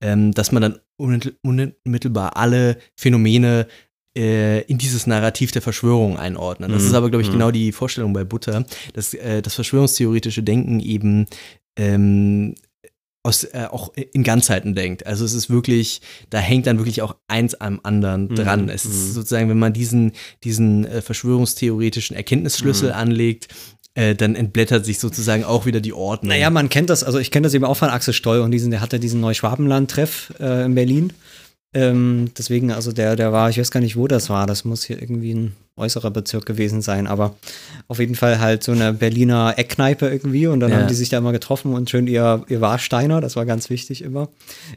ähm, 0.01 0.33
dass 0.33 0.51
man 0.51 0.61
dann 0.61 0.79
unmittel- 0.99 1.35
unmittelbar 1.43 2.35
alle 2.37 2.77
Phänomene 2.95 3.67
äh, 4.17 4.61
in 4.63 4.77
dieses 4.79 5.05
Narrativ 5.07 5.51
der 5.51 5.61
Verschwörung 5.61 6.17
einordnet. 6.17 6.71
Das 6.71 6.81
Mhm. 6.83 6.87
ist 6.89 6.93
aber, 6.95 7.09
glaube 7.09 7.21
ich, 7.21 7.29
Mhm. 7.29 7.33
genau 7.33 7.51
die 7.51 7.71
Vorstellung 7.71 8.13
bei 8.13 8.23
Butter, 8.23 8.65
dass 8.93 9.13
äh, 9.13 9.41
das 9.43 9.53
verschwörungstheoretische 9.55 10.41
Denken 10.43 10.79
eben 10.79 11.27
ähm, 11.77 12.55
aus, 13.23 13.43
äh, 13.43 13.67
auch 13.69 13.93
in 13.93 14.23
Ganzheiten 14.23 14.73
denkt. 14.73 15.05
Also 15.05 15.25
es 15.25 15.33
ist 15.33 15.49
wirklich, 15.49 16.01
da 16.29 16.39
hängt 16.39 16.65
dann 16.65 16.77
wirklich 16.79 17.01
auch 17.03 17.15
eins 17.27 17.55
am 17.55 17.79
anderen 17.83 18.29
Mhm, 18.29 18.35
dran. 18.35 18.69
Es 18.69 18.85
mhm. 18.85 18.91
ist 18.91 19.13
sozusagen, 19.13 19.49
wenn 19.49 19.59
man 19.59 19.73
diesen, 19.73 20.13
diesen 20.43 20.85
äh, 20.85 21.01
verschwörungstheoretischen 21.01 22.15
Erkenntnisschlüssel 22.15 22.89
Mhm. 22.89 22.95
anlegt, 22.95 23.49
äh, 23.97 24.15
dann 24.15 24.35
entblättert 24.35 24.85
sich 24.85 24.99
sozusagen 24.99 25.43
auch 25.43 25.65
wieder 25.65 25.81
die 25.81 25.91
Ordnung. 25.91 26.29
Naja, 26.29 26.51
man 26.51 26.69
kennt 26.69 26.91
das, 26.91 27.03
also 27.03 27.17
ich 27.17 27.31
kenne 27.31 27.45
das 27.45 27.55
eben 27.55 27.65
auch 27.65 27.77
von 27.77 27.89
Axel 27.89 28.13
Stoll 28.13 28.41
und 28.41 28.51
diesen, 28.51 28.69
der 28.69 28.79
hatte 28.79 28.99
diesen 28.99 29.19
Neuschwabenland-Treff 29.21 30.33
äh, 30.39 30.65
in 30.65 30.75
Berlin. 30.75 31.13
Ähm, 31.77 32.31
deswegen, 32.37 32.71
also 32.71 32.91
der, 32.91 33.15
der 33.15 33.31
war, 33.31 33.49
ich 33.51 33.59
weiß 33.59 33.69
gar 33.71 33.81
nicht, 33.81 33.95
wo 33.95 34.07
das 34.07 34.29
war, 34.31 34.47
das 34.47 34.65
muss 34.65 34.83
hier 34.83 34.99
irgendwie 34.99 35.33
ein 35.33 35.55
äußerer 35.79 36.09
Bezirk 36.09 36.47
gewesen 36.47 36.81
sein, 36.81 37.05
aber 37.05 37.35
auf 37.87 37.99
jeden 37.99 38.15
Fall 38.15 38.39
halt 38.39 38.63
so 38.63 38.71
eine 38.71 38.93
Berliner 38.93 39.53
Eckkneipe 39.57 40.07
irgendwie. 40.07 40.47
Und 40.47 40.59
dann 40.59 40.71
Ja. 40.71 40.77
haben 40.79 40.87
die 40.87 40.95
sich 40.95 41.09
da 41.09 41.19
immer 41.19 41.31
getroffen 41.31 41.73
und 41.73 41.87
schön 41.87 42.07
ihr, 42.07 42.43
ihr 42.49 42.61
Warsteiner, 42.61 43.21
das 43.21 43.35
war 43.35 43.45
ganz 43.45 43.69
wichtig 43.69 44.01
immer, 44.01 44.29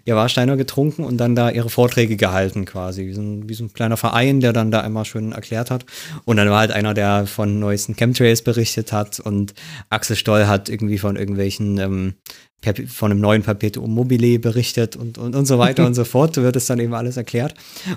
ihr 0.04 0.14
Warsteiner 0.14 0.58
getrunken 0.58 1.04
und 1.04 1.16
dann 1.16 1.34
da 1.34 1.48
ihre 1.50 1.70
Vorträge 1.70 2.16
gehalten 2.16 2.66
quasi, 2.66 3.06
wie 3.06 3.14
so 3.14 3.22
ein, 3.22 3.48
wie 3.48 3.54
so 3.54 3.64
ein 3.64 3.72
kleiner 3.72 3.96
Verein, 3.96 4.40
der 4.40 4.52
dann 4.52 4.70
da 4.70 4.82
immer 4.82 5.06
schön 5.06 5.32
erklärt 5.32 5.70
hat. 5.70 5.86
Und 6.26 6.36
dann 6.36 6.50
war 6.50 6.58
halt 6.60 6.70
einer, 6.72 6.92
der 6.92 7.26
von 7.26 7.58
neuesten 7.58 7.96
Chemtrails 7.96 8.42
berichtet 8.42 8.92
hat. 8.92 9.20
Und 9.20 9.54
Axel 9.88 10.16
Stoll 10.16 10.46
hat 10.48 10.68
irgendwie 10.68 10.98
von 10.98 11.16
irgendwelchen 11.16 11.78
ähm, 11.78 12.14
von 12.88 13.10
einem 13.10 13.20
neuen 13.20 13.42
Perpetuum 13.42 13.94
mobile 13.94 14.38
berichtet 14.38 14.94
und, 14.96 15.16
und, 15.18 15.34
und 15.34 15.46
so 15.46 15.58
weiter 15.58 15.86
und 15.86 15.94
so 15.94 16.04
fort, 16.04 16.36
wird 16.36 16.56
es 16.56 16.66
dann 16.66 16.78
eben 16.78 16.92
alles 16.94 17.16
erklärt. 17.16 17.54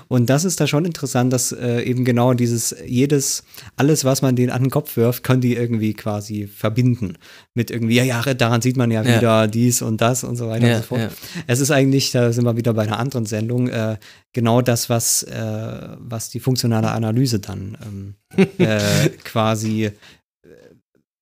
Und 0.08 0.30
das 0.30 0.44
ist 0.44 0.60
da 0.60 0.66
schon 0.66 0.84
interessant, 0.84 1.32
dass 1.32 1.52
äh, 1.52 1.82
eben 1.82 2.04
genau 2.04 2.32
dieses, 2.34 2.74
jedes, 2.86 3.44
alles, 3.76 4.04
was 4.04 4.22
man 4.22 4.36
denen 4.36 4.50
an 4.50 4.62
den 4.62 4.70
Kopf 4.70 4.96
wirft, 4.96 5.22
können 5.22 5.40
die 5.42 5.54
irgendwie 5.54 5.92
quasi 5.94 6.46
verbinden. 6.46 7.18
Mit 7.52 7.70
irgendwie, 7.70 7.96
ja, 7.96 8.04
ja, 8.04 8.22
daran 8.34 8.62
sieht 8.62 8.76
man 8.76 8.90
ja 8.90 9.02
Ja. 9.02 9.16
wieder 9.18 9.48
dies 9.48 9.82
und 9.82 10.00
das 10.00 10.24
und 10.24 10.36
so 10.36 10.48
weiter 10.48 10.66
Ja, 10.66 10.76
und 10.76 10.82
so 10.82 10.86
fort. 10.88 11.00
ja. 11.02 11.08
Es 11.46 11.60
ist 11.60 11.70
eigentlich, 11.70 12.10
da 12.12 12.32
sind 12.32 12.44
wir 12.44 12.56
wieder 12.56 12.72
bei 12.74 12.82
einer 12.84 12.98
anderen 12.98 13.26
Sendung, 13.26 13.68
äh, 13.68 13.98
genau 14.32 14.62
das, 14.62 14.88
was, 14.88 15.22
äh, 15.24 15.88
was 15.98 16.30
die 16.30 16.40
funktionale 16.40 16.90
Analyse 16.90 17.38
dann 17.38 17.76
ähm, 17.84 18.14
äh, 18.58 19.10
quasi 19.24 19.90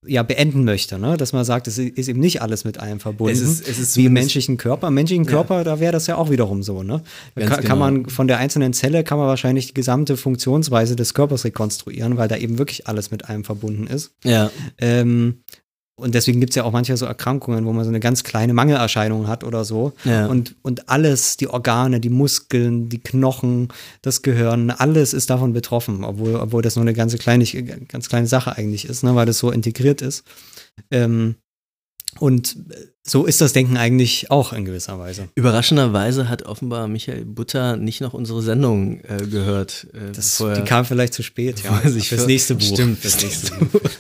ja, 0.05 0.23
beenden 0.25 0.65
möchte, 0.65 0.99
ne? 0.99 1.17
dass 1.17 1.33
man 1.33 1.45
sagt, 1.45 1.69
es 1.69 1.79
ist 1.79 2.09
eben 2.09 2.19
nicht 2.19 2.43
alles 2.43 2.65
mit 2.65 2.79
allem 2.79 2.99
verbunden. 2.99 3.33
Es 3.35 3.41
ist- 3.41 3.69
es 3.69 3.79
ist 3.79 3.97
wie 3.97 4.07
im 4.07 4.13
menschlichen 4.13 4.57
Körper. 4.57 4.89
Im 4.89 4.95
menschlichen 4.95 5.25
Ja. 5.25 5.31
Körper, 5.31 5.63
da 5.63 5.79
wäre 5.79 5.93
das 5.93 6.09
ja 6.09 6.17
auch 6.17 6.29
wiederum 6.31 6.63
so. 6.65 6.83
Ne? 6.83 7.03
Da 7.37 7.43
kann, 7.43 7.51
kann 7.51 7.63
genau. 7.63 7.77
man 7.77 8.07
von 8.09 8.27
der 8.27 8.39
einzelnen 8.39 8.73
Zelle 8.73 9.05
kann 9.05 9.19
man 9.19 9.29
wahrscheinlich 9.29 9.69
die 9.69 9.75
gesamte 9.75 10.17
Funktionsweise 10.17 10.97
des 10.97 11.15
Körpers 11.15 11.45
rekonstruieren, 11.45 12.17
weil 12.17 12.27
da 12.29 12.37
eben 12.37 12.59
wirklich 12.59 12.89
alles 12.89 13.11
mit 13.13 13.29
allem 13.29 13.45
verbunden 13.45 13.87
ist. 13.87 14.11
Ja. 14.25 14.51
Ähm, 14.79 15.43
und 15.97 16.15
deswegen 16.15 16.41
gibt 16.41 16.51
es 16.53 16.57
ja 16.57 16.65
auch 16.65 16.73
manche 16.73 16.97
so 16.97 17.05
Erkrankungen, 17.07 17.65
wo 17.67 17.73
man 17.73 17.85
so 17.85 17.91
eine 17.91 18.01
ganz 18.01 18.25
kleine 18.25 18.55
Mangelerscheinung 18.55 19.29
hat 19.29 19.45
oder 19.45 19.65
so. 19.65 19.93
Ja. 20.05 20.27
Und, 20.27 20.57
und 20.63 20.89
alles, 20.89 21.37
die 21.37 21.49
Organe, 21.49 22.01
die 22.01 22.09
Muskeln, 22.09 22.89
die 22.89 22.99
Knochen, 22.99 23.69
das 24.01 24.23
Gehirn, 24.23 24.71
alles 24.71 25.13
ist 25.13 25.31
davon 25.31 25.53
betroffen, 25.53 26.03
obwohl, 26.03 26.37
obwohl 26.37 26.63
das 26.63 26.77
nur 26.77 26.83
eine 26.85 26.95
ganze 26.95 27.19
kleine, 27.19 27.45
ganz 27.45 28.09
kleine 28.09 28.27
Sache 28.27 28.57
eigentlich 28.57 28.87
ist, 28.87 29.05
ne, 29.05 29.15
weil 29.15 29.27
das 29.27 29.39
so 29.39 29.51
integriert 29.51 30.01
ist. 30.03 30.25
Ähm, 30.91 31.37
und 32.21 32.57
so 33.07 33.25
ist 33.25 33.41
das 33.41 33.53
Denken 33.53 33.77
eigentlich 33.79 34.31
auch 34.31 34.53
in 34.53 34.65
gewisser 34.67 34.99
Weise. 34.99 35.29
Überraschenderweise 35.35 36.29
hat 36.29 36.43
offenbar 36.43 36.87
Michael 36.89 37.25
Butter 37.25 37.77
nicht 37.77 38.01
noch 38.03 38.13
unsere 38.13 38.43
Sendung 38.43 39.01
äh, 39.01 39.27
gehört. 39.27 39.87
Äh, 39.95 40.13
Das, 40.13 40.39
bevor 40.39 40.51
er- 40.51 40.57
die 40.61 40.65
kam 40.69 40.85
vielleicht 40.85 41.15
zu 41.15 41.23
spät, 41.23 41.63
ja. 41.65 41.73
für- 41.75 42.27
nächste 42.27 42.55
Buch. 42.55 42.67
Stimmt, 42.67 42.99
fürs 42.99 43.23
nächste 43.23 43.55
Buch. 43.57 43.81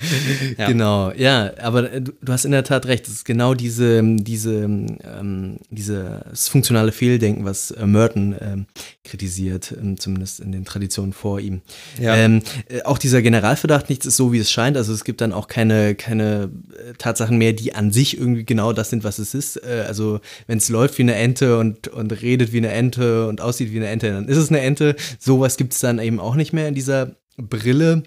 Ja. 0.58 0.68
Genau, 0.68 1.10
ja, 1.12 1.52
aber 1.60 1.82
du, 1.82 2.12
du 2.20 2.32
hast 2.32 2.44
in 2.44 2.52
der 2.52 2.64
Tat 2.64 2.86
recht. 2.86 3.06
Es 3.06 3.14
ist 3.14 3.24
genau 3.24 3.54
diese, 3.54 4.02
diese, 4.02 4.64
ähm, 4.64 5.58
dieses 5.70 6.48
funktionale 6.48 6.92
Fehldenken, 6.92 7.44
was 7.44 7.70
äh, 7.70 7.86
Merton 7.86 8.36
ähm, 8.40 8.66
kritisiert, 9.04 9.74
ähm, 9.80 9.98
zumindest 9.98 10.40
in 10.40 10.52
den 10.52 10.64
Traditionen 10.64 11.12
vor 11.12 11.40
ihm. 11.40 11.62
Ja. 12.00 12.14
Ähm, 12.16 12.42
äh, 12.68 12.82
auch 12.82 12.98
dieser 12.98 13.22
Generalverdacht, 13.22 13.88
nichts 13.88 14.06
ist 14.06 14.16
so, 14.16 14.32
wie 14.32 14.38
es 14.38 14.50
scheint. 14.50 14.76
Also 14.76 14.92
es 14.92 15.04
gibt 15.04 15.20
dann 15.20 15.32
auch 15.32 15.48
keine, 15.48 15.94
keine 15.94 16.50
äh, 16.72 16.92
Tatsachen 16.98 17.36
mehr, 17.36 17.52
die 17.52 17.74
an 17.74 17.90
sich 17.90 18.16
irgendwie 18.18 18.44
genau 18.44 18.72
das 18.72 18.90
sind, 18.90 19.04
was 19.04 19.18
es 19.18 19.34
ist. 19.34 19.56
Äh, 19.56 19.84
also 19.86 20.20
wenn 20.46 20.58
es 20.58 20.68
läuft 20.68 20.98
wie 20.98 21.02
eine 21.02 21.14
Ente 21.14 21.58
und, 21.58 21.88
und 21.88 22.22
redet 22.22 22.52
wie 22.52 22.58
eine 22.58 22.70
Ente 22.70 23.26
und 23.28 23.40
aussieht 23.40 23.72
wie 23.72 23.78
eine 23.78 23.88
Ente, 23.88 24.12
dann 24.12 24.28
ist 24.28 24.38
es 24.38 24.50
eine 24.50 24.60
Ente. 24.60 24.96
Sowas 25.18 25.56
gibt 25.56 25.72
es 25.72 25.80
dann 25.80 25.98
eben 25.98 26.20
auch 26.20 26.34
nicht 26.34 26.52
mehr 26.52 26.68
in 26.68 26.74
dieser 26.74 27.16
Brille. 27.36 28.04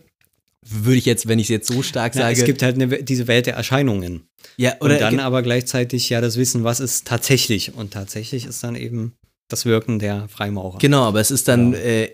Würde 0.70 0.98
ich 0.98 1.06
jetzt, 1.06 1.28
wenn 1.28 1.40
ich 1.40 1.46
es 1.46 1.50
jetzt 1.50 1.68
so 1.68 1.82
stark 1.82 2.14
Na, 2.16 2.22
sage. 2.24 2.40
es 2.40 2.46
gibt 2.46 2.62
halt 2.64 2.76
eine, 2.76 3.04
diese 3.04 3.28
Welt 3.28 3.46
der 3.46 3.56
Erscheinungen. 3.56 4.28
ja, 4.58 4.74
oder 4.82 4.96
und 4.96 5.02
dann 5.02 5.20
aber 5.20 5.42
gleichzeitig 5.42 6.10
ja 6.10 6.22
das 6.22 6.38
Wissen, 6.38 6.64
was 6.64 6.80
ist 6.80 7.08
tatsächlich. 7.08 7.74
Und 7.76 7.92
tatsächlich 7.94 8.46
ist 8.46 8.64
dann 8.64 8.76
eben 8.76 9.14
das 9.50 9.66
Wirken 9.66 10.00
der 10.00 10.28
Freimaurer. 10.30 10.78
Genau, 10.80 11.04
aber 11.04 11.20
es 11.22 11.32
ist 11.32 11.48
dann, 11.48 11.74
Ja. 11.74 11.80
äh, 11.80 12.10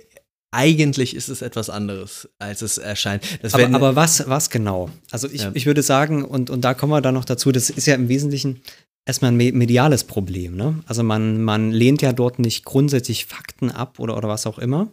eigentlich 0.51 1.15
ist 1.15 1.29
es 1.29 1.41
etwas 1.41 1.71
anderes, 1.71 2.29
als 2.37 2.61
es 2.61 2.77
erscheint. 2.77 3.23
Aber, 3.51 3.65
aber 3.73 3.95
was, 3.95 4.29
was 4.29 4.51
genau? 4.51 4.89
Also 5.09 5.27
ich, 5.27 5.41
Ja. 5.41 5.51
ich 5.55 5.65
würde 5.65 5.81
sagen, 5.81 6.23
und, 6.23 6.51
und 6.51 6.61
da 6.61 6.75
kommen 6.75 6.91
wir 6.91 7.01
dann 7.01 7.15
noch 7.15 7.25
dazu, 7.25 7.51
das 7.51 7.71
ist 7.71 7.87
ja 7.87 7.95
im 7.95 8.07
Wesentlichen 8.07 8.61
erstmal 9.05 9.31
ein 9.31 9.37
me- 9.37 9.51
mediales 9.51 10.03
Problem. 10.03 10.55
Ne? 10.55 10.83
Also 10.85 11.01
man, 11.01 11.41
man 11.41 11.71
lehnt 11.71 12.03
ja 12.03 12.13
dort 12.13 12.37
nicht 12.37 12.65
grundsätzlich 12.65 13.25
Fakten 13.25 13.71
ab 13.71 13.97
oder, 13.99 14.15
oder 14.15 14.27
was 14.29 14.45
auch 14.45 14.59
immer, 14.59 14.89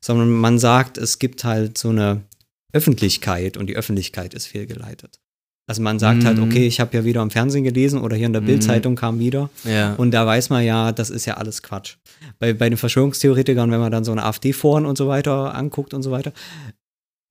sondern 0.00 0.30
man 0.30 0.60
sagt, 0.60 0.96
es 0.96 1.18
gibt 1.18 1.42
halt 1.42 1.76
so 1.76 1.88
eine 1.88 2.22
Öffentlichkeit 2.72 3.56
und 3.56 3.66
die 3.68 3.76
Öffentlichkeit 3.76 4.34
ist 4.34 4.46
fehlgeleitet. 4.46 5.20
Also 5.66 5.82
man 5.82 5.98
sagt 6.00 6.24
halt, 6.24 6.38
Mhm. 6.38 6.44
okay, 6.44 6.66
ich 6.66 6.80
habe 6.80 6.96
ja 6.96 7.04
wieder 7.04 7.22
im 7.22 7.30
Fernsehen 7.30 7.62
gelesen 7.62 8.00
oder 8.00 8.16
hier 8.16 8.26
in 8.26 8.32
der 8.32 8.42
Mhm. 8.42 8.46
Bildzeitung 8.46 8.96
kam 8.96 9.18
wieder. 9.20 9.50
ja. 9.64 9.94
Und 9.94 10.10
da 10.10 10.26
weiß 10.26 10.50
man 10.50 10.64
ja, 10.64 10.90
das 10.90 11.10
ist 11.10 11.26
ja 11.26 11.34
alles 11.34 11.62
Quatsch. 11.62 11.96
Bei, 12.40 12.52
bei 12.52 12.68
den 12.68 12.76
Verschwörungstheoretikern, 12.76 13.70
wenn 13.70 13.78
man 13.80 13.92
dann 13.92 14.04
so 14.04 14.10
eine 14.12 14.24
AfD-Foren 14.24 14.84
und 14.84 14.98
so 14.98 15.06
weiter 15.06 15.54
anguckt 15.54 15.94
und 15.94 16.02
so 16.02 16.10
weiter, 16.10 16.32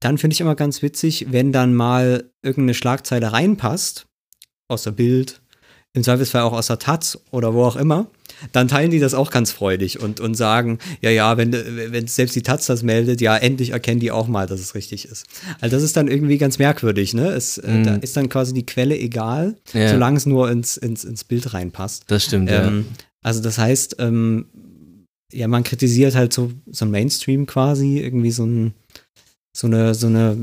dann 0.01 0.17
finde 0.17 0.33
ich 0.35 0.41
immer 0.41 0.55
ganz 0.55 0.81
witzig, 0.81 1.27
wenn 1.31 1.51
dann 1.51 1.73
mal 1.73 2.29
irgendeine 2.41 2.73
Schlagzeile 2.75 3.33
reinpasst, 3.33 4.05
aus 4.69 4.83
der 4.83 4.91
Bild, 4.91 5.41
im 5.93 6.03
Zweifelsfall 6.03 6.43
auch 6.43 6.53
aus 6.53 6.67
der 6.67 6.79
Taz 6.79 7.17
oder 7.31 7.53
wo 7.53 7.63
auch 7.65 7.75
immer, 7.75 8.07
dann 8.51 8.67
teilen 8.67 8.91
die 8.91 8.99
das 8.99 9.13
auch 9.13 9.31
ganz 9.31 9.51
freudig 9.51 9.99
und, 9.99 10.19
und 10.19 10.35
sagen, 10.35 10.79
ja, 11.01 11.09
ja, 11.09 11.37
wenn, 11.37 11.51
wenn 11.53 12.07
selbst 12.07 12.35
die 12.35 12.41
Taz 12.43 12.65
das 12.65 12.83
meldet, 12.83 13.21
ja, 13.21 13.35
endlich 13.37 13.71
erkennen 13.71 13.99
die 13.99 14.11
auch 14.11 14.27
mal, 14.27 14.47
dass 14.47 14.59
es 14.59 14.75
richtig 14.75 15.05
ist. 15.05 15.25
Also 15.61 15.75
das 15.75 15.83
ist 15.83 15.97
dann 15.97 16.07
irgendwie 16.07 16.37
ganz 16.37 16.59
merkwürdig, 16.59 17.13
ne? 17.13 17.29
Es, 17.29 17.57
äh, 17.57 17.69
Mhm. 17.69 17.83
Da 17.83 17.95
ist 17.95 18.17
dann 18.17 18.29
quasi 18.29 18.53
die 18.53 18.65
Quelle 18.65 18.97
egal, 18.97 19.55
Ja. 19.73 19.89
solange 19.89 20.17
es 20.17 20.25
nur 20.25 20.49
ins, 20.51 20.77
ins, 20.77 21.03
ins 21.03 21.23
Bild 21.23 21.53
reinpasst. 21.53 22.03
das 22.07 22.25
stimmt, 22.25 22.49
Ähm, 22.51 22.85
also 23.21 23.41
das 23.41 23.57
heißt, 23.57 23.97
ähm, 23.99 24.45
ja, 25.31 25.47
man 25.47 25.63
kritisiert 25.63 26.15
halt 26.15 26.33
so, 26.33 26.51
so 26.71 26.85
ein 26.85 26.91
Mainstream 26.91 27.45
quasi, 27.45 27.99
irgendwie 27.99 28.31
so, 28.31 28.45
ein, 28.45 28.73
so, 29.55 29.67
eine, 29.67 29.93
so 29.93 30.07
eine 30.07 30.35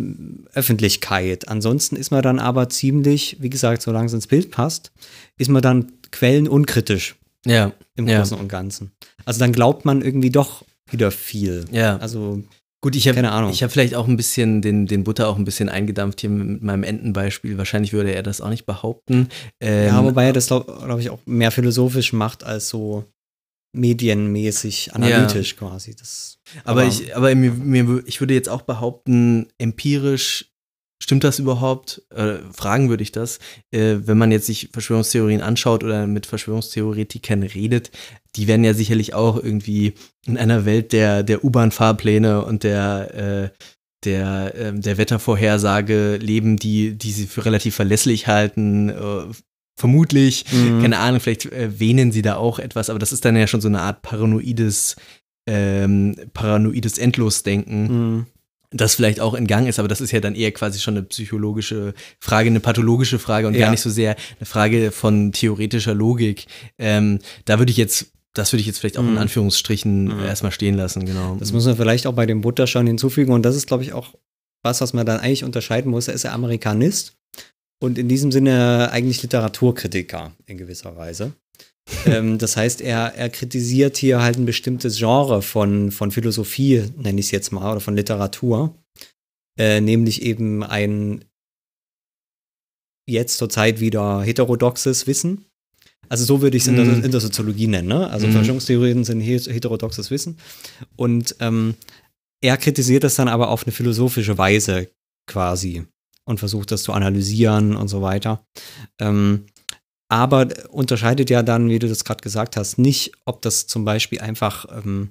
Öffentlichkeit. 0.54 1.48
Ansonsten 1.48 1.96
ist 1.96 2.10
man 2.10 2.22
dann 2.22 2.38
aber 2.38 2.68
ziemlich, 2.68 3.36
wie 3.40 3.50
gesagt, 3.50 3.82
solange 3.82 4.06
es 4.06 4.12
ins 4.12 4.26
Bild 4.26 4.50
passt, 4.50 4.92
ist 5.38 5.50
man 5.50 5.62
dann 5.62 5.92
quellenunkritisch 6.12 7.16
ja. 7.46 7.54
Ja, 7.54 7.72
im 7.96 8.08
Ja. 8.08 8.18
Großen 8.18 8.38
und 8.38 8.48
Ganzen. 8.48 8.92
Also 9.24 9.40
dann 9.40 9.52
glaubt 9.52 9.84
man 9.84 10.02
irgendwie 10.02 10.30
doch 10.30 10.64
wieder 10.90 11.10
viel. 11.10 11.64
ja. 11.70 11.96
Also, 11.98 12.42
Gut, 12.82 12.94
ich 12.94 13.08
habe 13.08 13.16
keine 13.16 13.32
Ahnung. 13.32 13.50
Ich 13.50 13.62
habe 13.64 13.72
vielleicht 13.72 13.96
auch 13.96 14.06
ein 14.06 14.16
bisschen 14.16 14.62
den, 14.62 14.86
den 14.86 15.02
Butter 15.02 15.28
auch 15.28 15.38
ein 15.38 15.44
bisschen 15.44 15.68
eingedampft 15.68 16.20
hier 16.20 16.30
mit 16.30 16.62
meinem 16.62 16.84
Entenbeispiel. 16.84 17.58
Wahrscheinlich 17.58 17.92
würde 17.92 18.14
er 18.14 18.22
das 18.22 18.40
auch 18.40 18.50
nicht 18.50 18.64
behaupten. 18.66 19.28
Ähm, 19.60 19.86
ja, 19.86 20.04
wobei 20.04 20.26
er 20.26 20.32
das, 20.32 20.46
glaube 20.46 20.78
glaub 20.84 21.00
ich, 21.00 21.10
auch 21.10 21.18
mehr 21.24 21.50
philosophisch 21.50 22.12
macht 22.12 22.44
als 22.44 22.68
so 22.68 23.04
medienmäßig 23.72 24.94
analytisch 24.94 25.56
quasi. 25.56 25.96
Das, 25.96 26.38
aber, 26.64 26.84
ich, 26.84 27.16
aber 27.16 27.34
mir, 27.34 27.52
mir, 27.52 28.02
ich 28.06 28.20
würde 28.20 28.34
jetzt 28.34 28.48
auch 28.48 28.62
behaupten, 28.62 29.48
empirisch 29.58 30.52
stimmt 31.02 31.24
das 31.24 31.38
überhaupt? 31.38 32.02
Äh, 32.14 32.38
fragen 32.52 32.88
würde 32.88 33.02
ich 33.02 33.12
das. 33.12 33.38
Äh, 33.70 33.96
wenn 34.04 34.18
man 34.18 34.32
jetzt 34.32 34.46
sich 34.46 34.70
Verschwörungstheorien 34.72 35.40
anschaut 35.40 35.84
oder 35.84 36.06
mit 36.06 36.26
Verschwörungstheoretikern 36.26 37.42
redet, 37.42 37.90
die 38.36 38.48
werden 38.48 38.64
ja 38.64 38.74
sicherlich 38.74 39.14
auch 39.14 39.36
irgendwie 39.36 39.94
in 40.26 40.36
einer 40.36 40.64
Welt 40.64 40.92
der, 40.92 41.22
der 41.22 41.44
U-Bahn-Fahrpläne 41.44 42.44
und 42.44 42.64
der, 42.64 43.14
äh, 43.54 43.58
der, 44.04 44.54
ähm, 44.56 44.80
der 44.80 44.98
Wettervorhersage 44.98 46.16
leben, 46.16 46.56
die, 46.56 46.96
die 46.96 47.12
sie 47.12 47.26
für 47.26 47.44
relativ 47.44 47.74
verlässlich 47.74 48.26
halten, 48.26 48.90
äh, 48.90 49.32
vermutlich, 49.78 50.46
keine 50.80 50.98
Ahnung, 50.98 51.20
vielleicht 51.20 51.46
äh, 51.46 51.78
wähnen 51.78 52.10
sie 52.10 52.22
da 52.22 52.36
auch 52.36 52.58
etwas, 52.58 52.88
aber 52.88 52.98
das 52.98 53.12
ist 53.12 53.24
dann 53.26 53.36
ja 53.36 53.46
schon 53.46 53.60
so 53.60 53.68
eine 53.68 53.82
Art 53.82 54.00
paranoides, 54.00 54.96
ähm, 55.46 56.16
paranoides 56.32 56.96
Endlosdenken. 56.96 58.14
Mhm. 58.16 58.26
Das 58.76 58.94
vielleicht 58.94 59.20
auch 59.20 59.34
in 59.34 59.46
Gang 59.46 59.68
ist, 59.68 59.78
aber 59.78 59.88
das 59.88 60.00
ist 60.00 60.10
ja 60.12 60.20
dann 60.20 60.34
eher 60.34 60.52
quasi 60.52 60.78
schon 60.80 60.94
eine 60.96 61.02
psychologische 61.04 61.94
Frage, 62.20 62.48
eine 62.48 62.60
pathologische 62.60 63.18
Frage 63.18 63.46
und 63.46 63.54
Ja. 63.54 63.60
gar 63.66 63.70
nicht 63.70 63.80
so 63.80 63.90
sehr 63.90 64.16
eine 64.38 64.46
Frage 64.46 64.90
von 64.90 65.32
theoretischer 65.32 65.94
Logik. 65.94 66.46
Ähm, 66.78 67.20
da 67.44 67.58
würde 67.58 67.70
ich 67.70 67.76
jetzt, 67.76 68.12
das 68.34 68.52
würde 68.52 68.60
ich 68.60 68.66
jetzt 68.66 68.78
vielleicht 68.78 68.98
auch 68.98 69.02
in 69.04 69.12
Mhm. 69.12 69.18
Anführungsstrichen 69.18 70.04
Mhm. 70.04 70.24
erstmal 70.24 70.52
stehen 70.52 70.74
lassen, 70.76 71.06
genau. 71.06 71.36
Das 71.38 71.52
muss 71.52 71.64
man 71.64 71.76
vielleicht 71.76 72.06
auch 72.06 72.12
bei 72.14 72.26
dem 72.26 72.40
Butter 72.40 72.66
schon 72.66 72.86
hinzufügen. 72.86 73.32
Und 73.32 73.42
das 73.42 73.56
ist, 73.56 73.66
glaube 73.66 73.82
ich, 73.82 73.92
auch 73.92 74.14
was, 74.62 74.80
was 74.80 74.92
man 74.92 75.06
dann 75.06 75.20
eigentlich 75.20 75.44
unterscheiden 75.44 75.90
muss. 75.90 76.08
Er 76.08 76.14
ist 76.14 76.24
ja 76.24 76.32
Amerikanist 76.32 77.14
und 77.80 77.98
in 77.98 78.08
diesem 78.08 78.32
Sinne 78.32 78.90
eigentlich 78.90 79.22
Literaturkritiker 79.22 80.32
in 80.46 80.58
gewisser 80.58 80.96
Weise. 80.96 81.32
Ähm, 82.06 82.38
das 82.38 82.56
heißt, 82.56 82.80
er, 82.80 83.14
er 83.14 83.30
kritisiert 83.30 83.96
hier 83.96 84.22
halt 84.22 84.36
ein 84.38 84.46
bestimmtes 84.46 84.98
Genre 84.98 85.42
von, 85.42 85.90
von 85.92 86.10
Philosophie, 86.10 86.84
nenne 86.96 87.20
ich 87.20 87.26
es 87.26 87.30
jetzt 87.32 87.52
mal, 87.52 87.70
oder 87.70 87.80
von 87.80 87.96
Literatur. 87.96 88.74
Äh, 89.58 89.80
nämlich 89.80 90.22
eben 90.22 90.62
ein 90.62 91.24
jetzt 93.08 93.38
zur 93.38 93.48
Zeit 93.48 93.80
wieder 93.80 94.22
heterodoxes 94.22 95.06
Wissen. 95.06 95.46
Also 96.08 96.24
so 96.24 96.40
würde 96.42 96.56
ich 96.56 96.64
es 96.64 96.68
in, 96.68 96.76
der, 96.76 96.84
Mhm. 96.84 97.04
in 97.04 97.10
der 97.10 97.20
Soziologie 97.20 97.66
nennen. 97.66 97.88
Ne? 97.88 98.08
Also 98.10 98.26
Mhm. 98.26 98.32
Verschwörungstheorien 98.32 99.04
sind 99.04 99.20
he- 99.20 99.38
heterodoxes 99.38 100.10
Wissen. 100.10 100.38
Und 100.96 101.36
ähm, 101.40 101.74
er 102.42 102.56
kritisiert 102.56 103.02
das 103.04 103.14
dann 103.14 103.28
aber 103.28 103.48
auf 103.48 103.64
eine 103.64 103.72
philosophische 103.72 104.36
Weise 104.38 104.88
quasi 105.28 105.84
und 106.24 106.38
versucht 106.38 106.70
das 106.70 106.82
zu 106.82 106.92
analysieren 106.92 107.76
und 107.76 107.88
so 107.88 108.02
weiter. 108.02 108.44
Ähm, 109.00 109.46
aber 110.08 110.48
unterscheidet 110.70 111.30
ja 111.30 111.42
dann, 111.42 111.68
wie 111.68 111.78
du 111.78 111.88
das 111.88 112.04
gerade 112.04 112.20
gesagt 112.22 112.56
hast, 112.56 112.78
nicht, 112.78 113.12
ob 113.24 113.42
das 113.42 113.66
zum 113.66 113.84
Beispiel 113.84 114.20
einfach 114.20 114.66
ähm, 114.76 115.10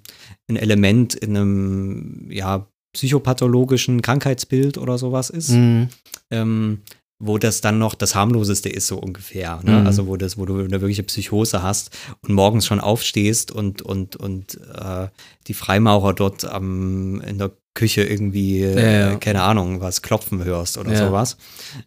ein 0.50 0.56
Element 0.56 1.16
in 1.16 1.36
einem 1.36 2.28
ja, 2.32 2.68
psychopathologischen 2.94 4.02
Krankheitsbild 4.02 4.78
oder 4.78 4.98
sowas 4.98 5.30
ist, 5.30 5.50
Mhm. 5.50 5.90
ähm, 6.32 6.82
wo 7.22 7.38
das 7.38 7.62
dann 7.62 7.80
noch 7.80 7.96
das 7.96 8.14
harmloseste 8.16 8.70
ist, 8.70 8.88
so 8.88 8.98
ungefähr. 8.98 9.62
Ne? 9.64 9.80
Mhm. 9.82 9.88
Also 9.88 10.08
wo 10.08 10.18
das, 10.18 10.38
wo 10.38 10.46
du 10.46 10.60
eine 10.60 10.82
wirkliche 10.82 11.04
Psychose 11.04 11.62
hast 11.64 11.92
und 12.22 12.34
morgens 12.34 12.66
schon 12.66 12.80
aufstehst 12.80 13.52
und, 13.52 13.82
und, 13.82 14.16
und 14.16 14.60
äh, 14.74 15.08
die 15.48 15.54
Freimaurer 15.54 16.14
dort 16.14 16.46
am, 16.46 17.22
in 17.22 17.38
der 17.38 17.52
Küche 17.76 18.02
irgendwie, 18.04 18.62
äh, 18.64 18.76
Ja, 19.04 19.10
ja. 19.12 19.16
keine 19.18 19.44
Ahnung, 19.44 19.82
was 19.82 20.02
klopfen 20.02 20.44
hörst 20.44 20.80
oder 20.80 20.94
Ja. 20.94 21.06
sowas. 21.06 21.38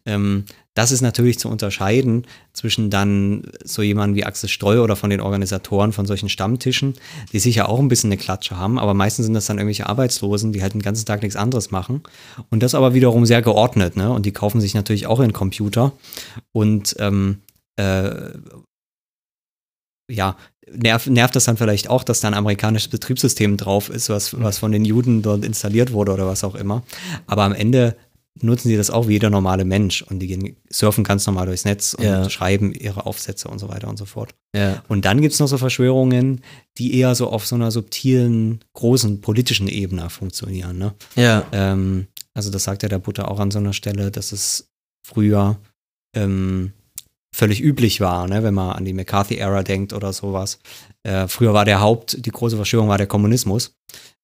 Ähm, 0.07 0.45
das 0.75 0.93
ist 0.93 1.01
natürlich 1.01 1.41
zu 1.41 1.49
unterscheiden 1.49 2.25
zwischen 2.53 2.89
dann 2.89 3.43
so 3.65 3.83
jemandem 3.83 4.15
wie 4.15 4.25
Axel 4.25 4.49
Streu 4.49 4.81
oder 4.81 4.95
von 4.95 5.11
den 5.11 5.21
Organisatoren 5.21 5.93
von 5.93 6.07
solchen 6.07 6.29
Stammtischen, 6.29 6.95
die 7.33 7.41
sicher 7.41 7.69
auch 7.69 7.81
ein 7.81 7.89
bisschen 7.89 8.09
eine 8.13 8.17
Klatsche 8.17 8.57
haben, 8.57 8.79
aber 8.79 8.95
meistens 8.95 9.25
sind 9.25 9.35
das 9.35 9.47
dann 9.47 9.59
irgendwelche 9.59 9.89
Arbeitslosen, 9.89 10.53
die 10.53 10.63
halt 10.63 10.75
den 10.75 10.83
ganzen 10.83 11.05
Tag 11.05 11.23
nichts 11.23 11.35
anderes 11.35 11.73
machen. 11.73 12.03
Und 12.51 12.63
das 12.63 12.77
aber 12.77 12.95
wiederum 12.95 13.27
sehr 13.27 13.43
geordnet, 13.43 13.97
ne? 13.97 14.13
Und 14.13 14.25
die 14.25 14.33
kaufen 14.33 14.61
sich 14.61 14.75
natürlich 14.75 15.09
auch 15.09 15.19
ihren 15.19 15.33
Computer 15.33 15.93
und 16.53 16.95
ähm, 17.01 17.39
äh, 17.77 18.31
ja, 20.11 20.37
nerv, 20.77 21.07
nervt 21.07 21.37
das 21.37 21.45
dann 21.45 21.57
vielleicht 21.57 21.89
auch, 21.91 22.05
dass 22.05 22.21
da 22.21 22.29
ein 22.29 22.35
amerikanisches 22.35 22.89
Betriebssystem 22.89 23.57
drauf 23.57 23.89
ist, 23.91 24.09
was, 24.09 24.41
was 24.41 24.59
von 24.59 24.73
den 24.73 24.85
Juden 24.85 25.23
dort 25.23 25.45
installiert 25.45 25.93
wurde 25.93 26.13
oder 26.13 26.27
was 26.27 26.45
auch 26.45 26.55
immer. 26.55 26.83
Aber 27.27 27.43
am 27.45 27.53
Ende 27.53 27.97
nutzen 28.41 28.69
sie 28.69 28.77
das 28.77 28.91
auch 28.91 29.09
wie 29.09 29.15
jeder 29.15 29.31
normale 29.31 29.65
Mensch 29.65 30.03
und 30.03 30.21
die 30.21 30.29
gehen, 30.29 30.57
surfen 30.71 31.03
ganz 31.03 31.27
normal 31.27 31.47
durchs 31.47 31.65
Netz 31.65 31.95
und 31.95 32.05
Ja. 32.05 32.31
schreiben 32.31 32.73
ihre 32.73 33.05
Aufsätze 33.05 33.49
und 33.49 33.59
so 33.59 33.69
weiter 33.69 33.89
und 33.89 33.97
so 33.97 34.05
fort. 34.05 34.33
Ja. 34.55 34.83
Und 34.87 35.05
dann 35.05 35.21
gibt 35.21 35.35
es 35.35 35.41
noch 35.41 35.49
so 35.49 35.59
Verschwörungen, 35.59 36.43
die 36.79 36.97
eher 36.99 37.15
so 37.17 37.31
auf 37.31 37.47
so 37.47 37.57
einer 37.57 37.73
subtilen, 37.73 38.61
großen 38.75 39.21
politischen 39.21 39.67
Ebene 39.67 40.09
funktionieren. 40.09 40.79
Ne? 40.79 40.95
Ja. 41.17 41.47
Ähm, 41.51 42.07
also 42.33 42.51
das 42.51 42.63
sagt 42.63 42.85
ja 42.85 42.89
der 42.89 43.01
Butter 43.01 43.29
auch 43.29 43.41
an 43.41 43.51
so 43.51 43.59
einer 43.59 43.73
Stelle, 43.73 44.13
dass 44.13 44.31
es 44.31 44.69
früher 45.05 45.59
ähm, 46.15 46.73
völlig 47.39 47.61
üblich 47.61 48.01
war, 48.01 48.27
ne, 48.27 48.43
wenn 48.43 48.55
man 48.55 48.73
an 48.73 48.85
die 48.85 48.93
McCarthy-Ära 48.93 49.63
denkt 49.63 49.93
oder 49.93 50.13
sowas. 50.13 50.59
Äh, 51.05 51.29
früher 51.29 51.55
war 51.55 51.65
der 51.65 51.81
Haupt, 51.81 52.27
die 52.27 52.33
große 52.33 52.57
Verschwörung 52.57 52.89
war 52.89 52.99
der 52.99 53.07
Kommunismus. 53.07 53.77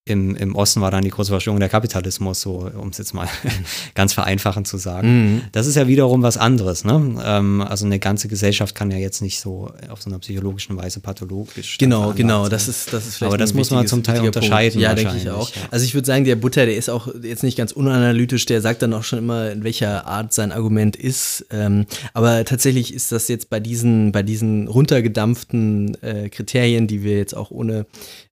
Im, 0.06 0.36
Im 0.36 0.54
Osten 0.54 0.82
war 0.82 0.90
dann 0.90 1.02
die 1.02 1.08
große 1.08 1.30
Verschwörung 1.30 1.60
der 1.60 1.70
Kapitalismus, 1.70 2.42
so 2.42 2.70
um 2.78 2.88
es 2.88 2.98
jetzt 2.98 3.14
mal 3.14 3.26
ganz 3.94 4.12
vereinfachend 4.12 4.68
zu 4.68 4.76
sagen. 4.76 5.08
Mhm. 5.08 5.42
Das 5.52 5.66
ist 5.66 5.76
ja 5.76 5.88
wiederum 5.88 6.22
was 6.22 6.36
anderes, 6.36 6.84
ne? 6.84 7.22
Ähm, 7.24 7.62
also 7.62 7.86
eine 7.86 7.98
ganze 7.98 8.28
Gesellschaft 8.28 8.74
kann 8.74 8.90
ja 8.90 8.98
jetzt 8.98 9.22
nicht 9.22 9.40
so 9.40 9.72
auf 9.88 10.02
so 10.02 10.10
einer 10.10 10.18
psychologischen 10.18 10.76
Weise 10.76 11.00
pathologisch. 11.00 11.78
Genau, 11.78 12.12
genau. 12.12 12.42
sein. 12.42 12.50
Das 12.50 12.68
ist, 12.68 12.92
das 12.92 13.06
ist 13.06 13.16
vielleicht 13.16 13.30
Aber 13.30 13.38
das 13.38 13.54
muss 13.54 13.70
man 13.70 13.86
zum 13.86 14.02
Teil 14.02 14.16
wichtiger 14.16 14.32
Punkt. 14.32 14.36
unterscheiden 14.44 14.78
Ja, 14.78 14.94
denke 14.94 15.16
ich 15.16 15.30
auch. 15.30 15.48
ja. 15.48 15.62
Also 15.70 15.86
ich 15.86 15.94
würde 15.94 16.06
sagen, 16.06 16.26
der 16.26 16.36
Butter, 16.36 16.66
der 16.66 16.76
ist 16.76 16.90
auch 16.90 17.08
jetzt 17.22 17.42
nicht 17.42 17.56
ganz 17.56 17.72
unanalytisch, 17.72 18.44
der 18.44 18.60
sagt 18.60 18.82
dann 18.82 18.92
auch 18.92 19.04
schon 19.04 19.20
immer, 19.20 19.52
in 19.52 19.64
welcher 19.64 20.06
Art 20.06 20.34
sein 20.34 20.52
Argument 20.52 20.96
ist. 20.96 21.46
Ähm, 21.50 21.86
aber 22.12 22.44
tatsächlich 22.44 22.92
ist 22.92 23.10
das 23.10 23.28
jetzt 23.28 23.48
bei 23.48 23.58
diesen, 23.58 24.12
bei 24.12 24.22
diesen 24.22 24.68
runtergedampften 24.68 25.96
äh, 26.02 26.28
Kriterien, 26.28 26.86
die 26.86 27.02
wir 27.02 27.16
jetzt 27.16 27.34
auch 27.34 27.50
ohne 27.50 27.86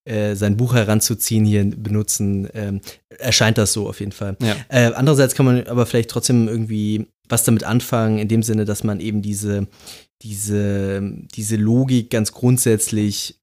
äh, 0.04 0.34
sein 0.34 0.56
Buch 0.56 0.74
heranzuziehen 0.74 1.44
hier 1.44 1.64
benutzen, 1.64 2.48
ähm, 2.54 2.80
erscheint 3.08 3.58
das 3.58 3.72
so 3.72 3.88
auf 3.88 4.00
jeden 4.00 4.12
Fall. 4.12 4.36
Ja. 4.42 4.56
Äh, 4.68 4.92
andererseits 4.94 5.34
kann 5.34 5.46
man 5.46 5.66
aber 5.66 5.86
vielleicht 5.86 6.10
trotzdem 6.10 6.48
irgendwie 6.48 7.06
was 7.28 7.44
damit 7.44 7.64
anfangen, 7.64 8.18
in 8.18 8.28
dem 8.28 8.42
Sinne, 8.42 8.64
dass 8.64 8.84
man 8.84 9.00
eben 9.00 9.22
diese, 9.22 9.66
diese, 10.22 11.02
diese 11.34 11.56
Logik 11.56 12.10
ganz 12.10 12.32
grundsätzlich 12.32 13.38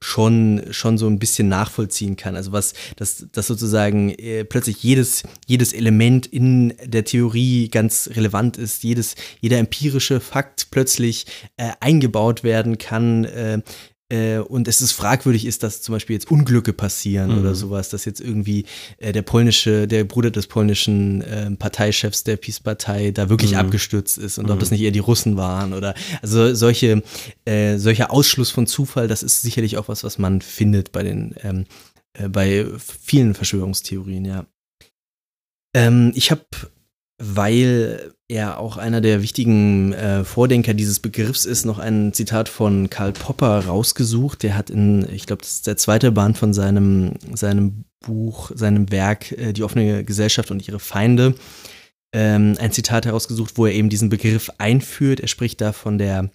schon, 0.00 0.62
schon 0.70 0.98
so 0.98 1.06
ein 1.06 1.18
bisschen 1.18 1.48
nachvollziehen 1.48 2.16
kann. 2.16 2.36
Also 2.36 2.52
was, 2.52 2.74
dass, 2.96 3.26
dass 3.32 3.46
sozusagen 3.46 4.10
äh, 4.10 4.44
plötzlich 4.44 4.82
jedes, 4.82 5.24
jedes 5.46 5.72
Element 5.72 6.26
in 6.26 6.74
der 6.84 7.04
Theorie 7.04 7.68
ganz 7.68 8.10
relevant 8.14 8.56
ist, 8.56 8.84
jedes, 8.84 9.14
jeder 9.40 9.58
empirische 9.58 10.20
Fakt 10.20 10.68
plötzlich 10.70 11.26
äh, 11.56 11.70
eingebaut 11.80 12.44
werden 12.44 12.78
kann, 12.78 13.24
äh, 13.24 13.62
äh, 14.08 14.38
und 14.38 14.68
es 14.68 14.80
ist 14.80 14.92
fragwürdig 14.92 15.46
ist, 15.46 15.62
dass 15.62 15.82
zum 15.82 15.92
Beispiel 15.94 16.14
jetzt 16.14 16.30
Unglücke 16.30 16.72
passieren 16.72 17.32
Mhm. 17.32 17.38
oder 17.40 17.54
sowas, 17.54 17.88
dass 17.88 18.04
jetzt 18.04 18.20
irgendwie 18.20 18.64
äh, 18.98 19.12
der 19.12 19.22
polnische, 19.22 19.88
der 19.88 20.04
Bruder 20.04 20.30
des 20.30 20.46
polnischen 20.46 21.22
äh, 21.22 21.50
Parteichefs 21.56 22.22
der 22.24 22.36
Peace-Partei 22.36 23.10
da 23.10 23.28
wirklich 23.28 23.52
Mhm. 23.52 23.58
abgestürzt 23.58 24.18
ist 24.18 24.38
und 24.38 24.50
ob 24.50 24.60
das 24.60 24.70
nicht 24.70 24.80
eher 24.82 24.92
die 24.92 24.98
Russen 25.00 25.36
waren 25.36 25.72
oder 25.72 25.94
also 26.22 26.54
solche, 26.54 27.02
äh, 27.44 27.78
solcher 27.78 28.12
Ausschluss 28.12 28.50
von 28.50 28.66
Zufall, 28.66 29.08
das 29.08 29.22
ist 29.22 29.42
sicherlich 29.42 29.76
auch 29.76 29.88
was, 29.88 30.04
was 30.04 30.18
man 30.18 30.40
findet 30.40 30.92
bei 30.92 31.02
den 31.02 31.34
ähm, 31.42 31.64
äh, 32.14 32.28
bei 32.28 32.66
vielen 32.78 33.34
Verschwörungstheorien, 33.34 34.24
ja. 34.24 34.46
Ähm, 35.74 36.12
ich 36.14 36.30
habe, 36.30 36.46
weil 37.18 38.12
er 38.28 38.58
auch 38.58 38.76
einer 38.76 39.00
der 39.00 39.22
wichtigen 39.22 39.92
äh, 39.92 40.24
Vordenker 40.24 40.74
dieses 40.74 41.00
Begriffs 41.00 41.44
ist, 41.44 41.64
noch 41.64 41.78
ein 41.78 42.12
Zitat 42.12 42.48
von 42.48 42.90
Karl 42.90 43.12
Popper 43.12 43.66
rausgesucht. 43.66 44.42
Der 44.42 44.56
hat 44.56 44.70
in, 44.70 45.06
ich 45.12 45.26
glaube, 45.26 45.42
das 45.42 45.54
ist 45.54 45.66
der 45.66 45.76
zweite 45.76 46.10
Band 46.12 46.36
von 46.36 46.52
seinem, 46.52 47.12
seinem 47.32 47.84
Buch, 48.00 48.50
seinem 48.54 48.90
Werk 48.90 49.32
äh, 49.32 49.52
Die 49.52 49.62
offene 49.62 50.04
Gesellschaft 50.04 50.50
und 50.50 50.66
ihre 50.66 50.80
Feinde, 50.80 51.34
ähm, 52.12 52.56
ein 52.58 52.72
Zitat 52.72 53.06
herausgesucht, 53.06 53.56
wo 53.56 53.66
er 53.66 53.74
eben 53.74 53.88
diesen 53.88 54.08
Begriff 54.08 54.50
einführt. 54.58 55.20
Er 55.20 55.28
spricht 55.28 55.60
da 55.60 55.72
von 55.72 55.98
der 55.98 56.30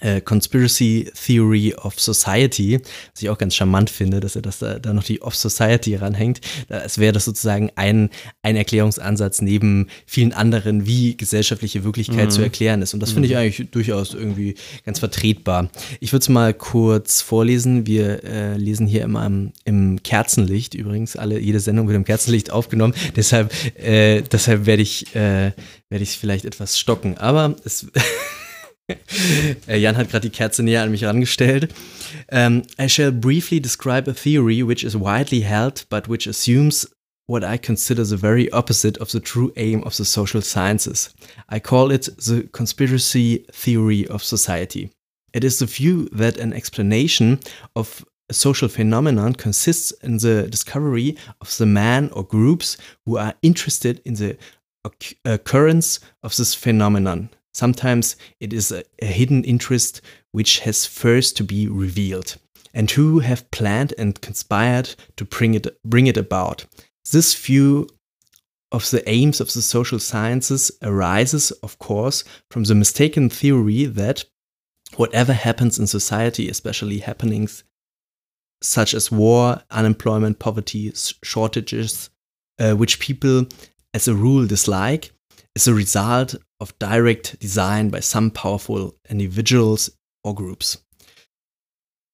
äh, 0.00 0.20
Conspiracy 0.20 1.10
Theory 1.14 1.74
of 1.74 2.00
Society, 2.00 2.80
was 3.12 3.22
ich 3.22 3.30
auch 3.30 3.38
ganz 3.38 3.54
charmant 3.54 3.90
finde, 3.90 4.20
dass 4.20 4.36
er 4.36 4.42
das 4.42 4.58
da, 4.58 4.78
da 4.78 4.92
noch 4.92 5.04
die 5.04 5.22
of 5.22 5.34
Society 5.34 5.94
ranhängt. 5.96 6.40
Es 6.68 6.98
wäre 6.98 7.12
das 7.12 7.24
sozusagen 7.24 7.70
ein, 7.76 8.10
ein 8.42 8.56
Erklärungsansatz 8.56 9.40
neben 9.40 9.88
vielen 10.06 10.32
anderen, 10.32 10.86
wie 10.86 11.16
gesellschaftliche 11.16 11.84
Wirklichkeit 11.84 12.26
Mhm. 12.26 12.30
zu 12.30 12.42
erklären 12.42 12.82
ist. 12.82 12.92
Und 12.94 13.00
das 13.00 13.12
finde 13.12 13.28
ich 13.28 13.36
eigentlich 13.36 13.70
durchaus 13.70 14.14
irgendwie 14.14 14.54
ganz 14.84 14.98
vertretbar. 14.98 15.70
Ich 16.00 16.12
würde 16.12 16.22
es 16.22 16.28
mal 16.28 16.52
kurz 16.54 17.20
vorlesen. 17.20 17.86
Wir 17.86 18.24
äh, 18.24 18.56
lesen 18.56 18.86
hier 18.86 19.02
immer 19.02 19.24
im, 19.26 19.52
im 19.64 20.02
Kerzenlicht 20.02 20.74
übrigens. 20.74 21.16
Alle, 21.16 21.38
jede 21.38 21.60
Sendung 21.60 21.86
wird 21.86 21.96
im 21.96 22.04
Kerzenlicht 22.04 22.50
aufgenommen. 22.50 22.94
Deshalb, 23.16 23.52
äh, 23.78 24.22
deshalb 24.22 24.66
werde 24.66 24.82
ich, 24.82 25.14
äh, 25.14 25.52
werde 25.88 26.02
ich 26.02 26.18
vielleicht 26.18 26.44
etwas 26.44 26.78
stocken. 26.78 27.16
Aber 27.18 27.54
es 27.64 27.86
Jan 29.66 29.96
hat 29.96 30.10
gerade 30.10 30.28
die 30.28 30.36
Kerze 30.36 30.62
näher 30.62 30.82
an 30.82 30.90
mich 30.90 31.02
herangestellt. 31.02 31.68
Um, 32.30 32.62
I 32.78 32.88
shall 32.88 33.12
briefly 33.12 33.60
describe 33.60 34.08
a 34.08 34.14
theory 34.14 34.62
which 34.62 34.84
is 34.84 34.94
widely 34.94 35.40
held, 35.40 35.86
but 35.88 36.08
which 36.08 36.26
assumes 36.26 36.88
what 37.26 37.42
I 37.42 37.56
consider 37.56 38.04
the 38.04 38.18
very 38.18 38.50
opposite 38.52 38.98
of 38.98 39.10
the 39.10 39.20
true 39.20 39.52
aim 39.56 39.82
of 39.84 39.96
the 39.96 40.04
social 40.04 40.42
sciences. 40.42 41.14
I 41.48 41.60
call 41.60 41.90
it 41.90 42.08
the 42.18 42.48
conspiracy 42.52 43.46
theory 43.50 44.06
of 44.08 44.22
society. 44.22 44.90
It 45.32 45.44
is 45.44 45.58
the 45.58 45.66
view 45.66 46.08
that 46.12 46.36
an 46.36 46.52
explanation 46.52 47.40
of 47.74 48.04
a 48.28 48.34
social 48.34 48.68
phenomenon 48.68 49.34
consists 49.34 49.90
in 50.02 50.18
the 50.18 50.46
discovery 50.48 51.16
of 51.40 51.56
the 51.56 51.66
man 51.66 52.10
or 52.12 52.24
groups 52.24 52.76
who 53.06 53.16
are 53.16 53.34
interested 53.42 54.00
in 54.04 54.14
the 54.14 54.36
occurrence 55.24 56.00
of 56.22 56.36
this 56.36 56.54
phenomenon. 56.54 57.30
Sometimes 57.54 58.16
it 58.40 58.52
is 58.52 58.72
a, 58.72 58.84
a 59.00 59.06
hidden 59.06 59.44
interest 59.44 60.00
which 60.32 60.60
has 60.60 60.86
first 60.86 61.36
to 61.36 61.44
be 61.44 61.68
revealed, 61.68 62.36
and 62.72 62.90
who 62.90 63.20
have 63.20 63.50
planned 63.50 63.94
and 63.96 64.20
conspired 64.20 64.94
to 65.16 65.24
bring 65.24 65.54
it, 65.54 65.66
bring 65.84 66.06
it 66.06 66.16
about. 66.16 66.66
This 67.12 67.34
view 67.34 67.88
of 68.72 68.90
the 68.90 69.08
aims 69.08 69.40
of 69.40 69.52
the 69.52 69.62
social 69.62 70.00
sciences 70.00 70.72
arises, 70.82 71.52
of 71.62 71.78
course, 71.78 72.24
from 72.50 72.64
the 72.64 72.74
mistaken 72.74 73.30
theory 73.30 73.84
that 73.84 74.24
whatever 74.96 75.32
happens 75.32 75.78
in 75.78 75.86
society, 75.86 76.48
especially 76.48 76.98
happenings 76.98 77.62
such 78.62 78.94
as 78.94 79.12
war, 79.12 79.62
unemployment, 79.70 80.38
poverty, 80.38 80.92
shortages, 81.22 82.10
uh, 82.58 82.72
which 82.72 82.98
people 82.98 83.46
as 83.92 84.08
a 84.08 84.14
rule 84.14 84.46
dislike, 84.46 85.12
is 85.56 85.68
a 85.68 85.72
result 85.72 86.40
of 86.60 86.72
direct 86.78 87.40
design 87.42 87.90
by 87.90 88.00
some 88.00 88.30
powerful 88.30 88.94
individuals 89.08 89.96
or 90.24 90.34
groups. 90.34 90.84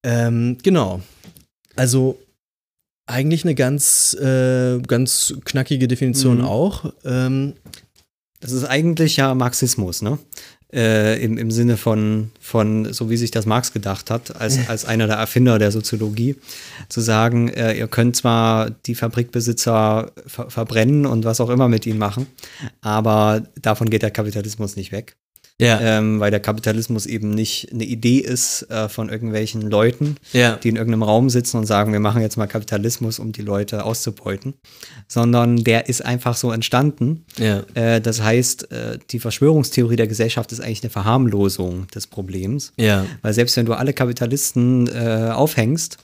Ähm, 0.05 0.59
genau. 0.62 1.00
Also 1.76 2.18
eigentlich 3.07 3.44
eine 3.44 3.55
ganz, 3.55 4.14
äh, 4.14 4.81
ganz 4.81 5.35
knackige 5.44 5.88
Definition 5.88 6.38
Mhm. 6.38 6.44
auch. 6.44 6.92
Ähm, 7.05 7.55
Das 8.42 8.53
ist 8.53 8.64
eigentlich 8.64 9.16
ja 9.18 9.35
Marxismus, 9.35 10.00
ne? 10.00 10.18
Äh, 10.72 11.20
im, 11.24 11.37
Im 11.37 11.50
Sinne 11.50 11.76
von, 11.76 12.30
von, 12.40 12.92
so 12.92 13.11
wie 13.11 13.16
sich 13.16 13.33
das 13.33 13.44
Marx 13.44 13.72
gedacht 13.72 14.09
hat, 14.09 14.40
als, 14.40 14.68
als 14.68 14.85
einer 14.85 15.09
der 15.09 15.16
Erfinder 15.16 15.59
der 15.59 15.72
Soziologie, 15.72 16.37
zu 16.88 17.00
sagen, 17.00 17.48
äh, 17.48 17.74
ihr 17.74 17.88
könnt 17.88 18.14
zwar 18.14 18.70
die 18.70 18.94
Fabrikbesitzer 18.94 20.12
ver 20.26 20.48
verbrennen 20.48 21.06
und 21.06 21.24
was 21.24 21.40
auch 21.40 21.50
immer 21.50 21.66
mit 21.66 21.87
ihnen 21.87 21.98
machen, 21.98 22.28
aber 22.83 23.42
davon 23.61 23.90
geht 23.90 24.02
der 24.02 24.12
Kapitalismus 24.12 24.76
nicht 24.76 24.92
weg. 24.92 25.16
Ja, 25.61 25.81
Ähm, 25.81 26.20
weil 26.20 26.31
der 26.31 26.40
Kapitalismus 26.40 27.07
eben 27.07 27.31
nicht 27.31 27.68
eine 27.73 27.85
Idee 27.85 28.18
ist 28.18 28.62
äh, 28.70 28.88
von 28.88 29.09
irgendwelchen 29.09 29.62
Leuten, 29.62 30.16
ja, 30.33 30.57
die 30.57 30.68
in 30.68 30.77
irgendeinem 30.77 31.03
Raum 31.03 31.31
sitzen 31.31 31.59
und 31.59 31.66
sagen, 31.66 31.92
wir 31.92 32.01
machen 32.01 32.23
jetzt 32.23 32.37
mal 32.37 32.46
Kapitalismus, 32.46 33.18
um 33.18 33.33
die 33.33 33.42
Leute 33.42 33.85
auszubeuten, 33.85 34.55
sondern 35.07 35.62
der 35.62 35.88
ist 35.88 36.05
einfach 36.05 36.37
so 36.37 36.51
entstanden. 36.51 37.25
ja, 37.38 37.62
Äh, 37.75 38.01
das 38.01 38.23
heißt, 38.23 38.73
äh, 38.73 38.99
die 39.11 39.18
Verschwörungstheorie 39.18 39.96
der 39.96 40.07
Gesellschaft 40.07 40.53
ist 40.53 40.61
eigentlich 40.61 40.83
eine 40.83 40.90
Verharmlosung 40.90 41.87
des 41.88 42.07
Problems, 42.07 42.73
ja, 42.77 43.07
weil 43.23 43.35
selbst 43.35 43.57
wenn 43.57 43.66
du 43.66 43.75
alle 43.75 43.92
Kapitalisten 43.92 44.88
äh, 44.88 45.31
aufhängst, 45.33 45.99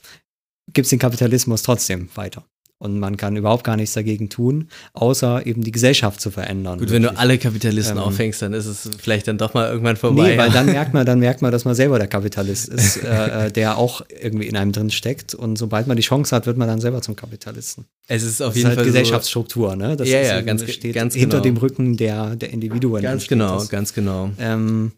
gibt 0.73 0.85
es 0.85 0.89
den 0.89 0.99
Kapitalismus 0.99 1.63
trotzdem 1.63 2.09
weiter. 2.15 2.43
Und 2.79 2.99
man 2.99 3.17
kann 3.17 3.35
überhaupt 3.35 3.63
gar 3.63 3.75
nichts 3.75 3.95
dagegen 3.95 4.29
tun, 4.29 4.67
außer 4.93 5.47
eben 5.47 5.63
die 5.63 5.71
Gesellschaft 5.71 6.21
zu 6.21 6.29
verändern. 6.29 6.77
Gut, 6.77 6.91
wenn 6.91 7.01
du 7.01 7.07
wirklich. 7.07 7.19
alle 7.19 7.37
Kapitalisten 7.39 7.97
Ähm, 7.97 8.03
aufhängst, 8.03 8.39
dann 8.43 8.53
ist 8.53 8.67
es 8.67 8.87
vielleicht 8.99 9.27
dann 9.27 9.39
doch 9.39 9.55
mal 9.55 9.67
irgendwann 9.67 9.95
vorbei. 9.97 10.33
Nee, 10.33 10.37
weil 10.37 10.49
ja. 10.49 10.53
dann 10.53 10.67
merkt 10.67 10.93
man, 10.93 11.03
dann 11.03 11.17
merkt 11.19 11.41
man, 11.41 11.51
dass 11.51 11.65
man 11.65 11.73
selber 11.73 11.97
der 11.97 12.07
Kapitalist 12.07 12.67
ist, 12.69 12.97
äh, 13.03 13.47
äh, 13.47 13.51
der 13.51 13.79
auch 13.79 14.01
irgendwie 14.21 14.45
in 14.45 14.55
einem 14.55 14.73
drin 14.73 14.91
steckt. 14.91 15.33
Und 15.33 15.57
sobald 15.57 15.87
man 15.87 15.97
die 15.97 16.03
Chance 16.03 16.35
hat, 16.35 16.45
wird 16.45 16.57
man 16.57 16.67
dann 16.67 16.79
selber 16.79 17.01
zum 17.01 17.15
Kapitalisten. 17.15 17.85
es 18.07 18.21
ist 18.21 18.41
auf 18.41 18.49
Das 18.49 18.51
ist 18.51 18.57
jeden 18.57 18.67
halt 18.67 18.77
Fall 18.77 18.85
Gesellschaftsstruktur, 18.85 19.75
ne? 19.75 19.95
Das 19.97 20.07
Ja, 20.07 20.21
ist 20.21 20.27
ja, 20.29 20.41
ganz 20.41 20.69
steht 20.71 20.93
ganz 20.93 21.15
hinter 21.15 21.37
genau. 21.41 21.43
dem 21.43 21.57
Rücken 21.57 21.97
der, 21.97 22.35
der 22.35 22.51
Individuen. 22.51 23.01
ganz 23.01 23.27
genau, 23.27 23.55
das. 23.55 23.69
ganz 23.69 23.93
genau. 23.93 24.29
Ähm, 24.37 24.91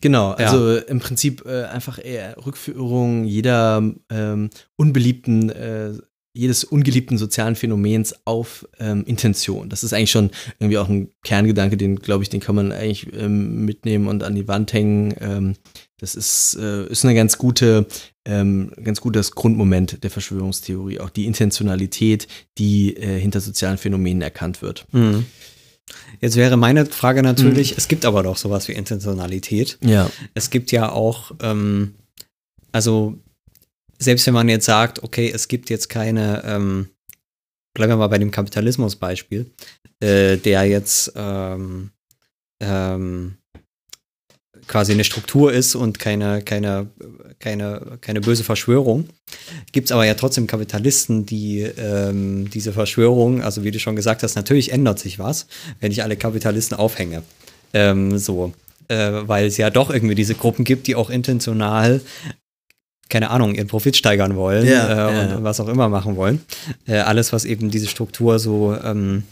Genau, 0.00 0.30
Ja. 0.30 0.46
also 0.50 0.76
im 0.78 0.98
Prinzip 0.98 1.44
äh, 1.46 1.64
einfach 1.64 1.98
eher 2.04 2.36
Rückführung 2.44 3.24
jeder 3.24 3.82
ähm, 4.10 4.50
unbeliebten, 4.76 5.50
äh, 5.50 5.92
jedes 6.34 6.64
ungeliebten 6.64 7.18
sozialen 7.18 7.56
Phänomens 7.56 8.14
auf 8.24 8.66
ähm, 8.78 9.04
Intention. 9.04 9.68
Das 9.68 9.84
ist 9.84 9.92
eigentlich 9.92 10.10
schon 10.10 10.30
irgendwie 10.58 10.78
auch 10.78 10.88
ein 10.88 11.10
Kerngedanke, 11.24 11.76
den 11.76 11.96
glaube 11.96 12.22
ich, 12.24 12.30
den 12.30 12.40
kann 12.40 12.54
man 12.54 12.72
eigentlich 12.72 13.12
ähm, 13.12 13.64
mitnehmen 13.64 14.08
und 14.08 14.22
an 14.22 14.34
die 14.34 14.48
Wand 14.48 14.72
hängen. 14.72 15.14
Ähm, 15.20 15.54
das 15.98 16.14
ist, 16.14 16.56
äh, 16.58 16.86
ist 16.86 17.04
eine 17.04 17.14
ganz 17.14 17.38
gute, 17.38 17.86
ähm, 18.24 18.72
ganz 18.82 19.00
gutes 19.00 19.32
Grundmoment 19.32 20.02
der 20.02 20.10
Verschwörungstheorie, 20.10 21.00
auch 21.00 21.10
die 21.10 21.26
Intentionalität, 21.26 22.26
die 22.58 22.96
äh, 22.96 23.20
hinter 23.20 23.40
sozialen 23.40 23.78
Phänomenen 23.78 24.22
erkannt 24.22 24.62
wird. 24.62 24.86
Mhm. 24.92 25.26
Jetzt 26.20 26.36
wäre 26.36 26.56
meine 26.56 26.86
Frage 26.86 27.20
Mhm. 27.20 27.26
natürlich, 27.26 27.76
es 27.76 27.88
gibt 27.88 28.04
aber 28.04 28.22
doch 28.22 28.36
sowas 28.36 28.68
wie 28.68 28.72
Intentionalität. 28.72 29.78
Ja, 29.84 30.10
Es 30.34 30.50
gibt 30.50 30.72
ja 30.72 30.90
auch, 30.90 31.32
ähm, 31.42 31.94
also 32.72 33.18
selbst 34.02 34.26
wenn 34.26 34.34
man 34.34 34.48
jetzt 34.48 34.66
sagt, 34.66 35.02
okay, 35.02 35.30
es 35.32 35.48
gibt 35.48 35.70
jetzt 35.70 35.88
keine, 35.88 36.42
ähm, 36.44 36.88
bleiben 37.74 37.92
wir 37.92 37.96
mal 37.96 38.08
bei 38.08 38.18
dem 38.18 38.30
Kapitalismus-Beispiel, 38.30 39.50
äh, 40.00 40.36
der 40.36 40.64
jetzt 40.64 41.12
ähm, 41.16 41.90
ähm, 42.60 43.36
quasi 44.66 44.92
eine 44.92 45.04
Struktur 45.04 45.52
ist 45.52 45.74
und 45.74 45.98
keine, 45.98 46.42
keine, 46.42 46.88
keine, 47.38 47.98
keine 48.00 48.20
böse 48.20 48.44
Verschwörung. 48.44 49.08
Gibt 49.72 49.86
es 49.86 49.92
aber 49.92 50.06
ja 50.06 50.14
trotzdem 50.14 50.46
Kapitalisten, 50.46 51.26
die 51.26 51.60
ähm, 51.60 52.50
diese 52.50 52.72
Verschwörung, 52.72 53.42
also 53.42 53.64
wie 53.64 53.70
du 53.70 53.78
schon 53.78 53.96
gesagt 53.96 54.22
hast, 54.22 54.34
natürlich 54.34 54.72
ändert 54.72 54.98
sich 54.98 55.18
was, 55.18 55.46
wenn 55.80 55.92
ich 55.92 56.02
alle 56.02 56.16
Kapitalisten 56.16 56.76
aufhänge. 56.76 57.22
Ähm, 57.72 58.18
so. 58.18 58.52
Äh, 58.88 59.26
weil 59.26 59.46
es 59.46 59.56
ja 59.56 59.70
doch 59.70 59.90
irgendwie 59.90 60.14
diese 60.14 60.34
Gruppen 60.34 60.64
gibt, 60.64 60.86
die 60.86 60.96
auch 60.96 61.08
intentional 61.08 62.00
keine 63.12 63.30
Ahnung, 63.30 63.54
ihren 63.54 63.68
Profit 63.68 63.94
steigern 63.94 64.36
wollen 64.36 64.66
Ja, 64.66 64.88
äh, 64.88 65.14
ja, 65.30 65.36
und, 65.36 65.44
was 65.44 65.60
auch 65.60 65.68
immer 65.68 65.88
machen 65.90 66.16
wollen. 66.16 66.40
Äh, 66.86 66.96
alles, 66.96 67.32
was 67.32 67.44
eben 67.44 67.70
diese 67.70 67.86
Struktur 67.86 68.38
so 68.38 68.74
ähm, 68.82 69.24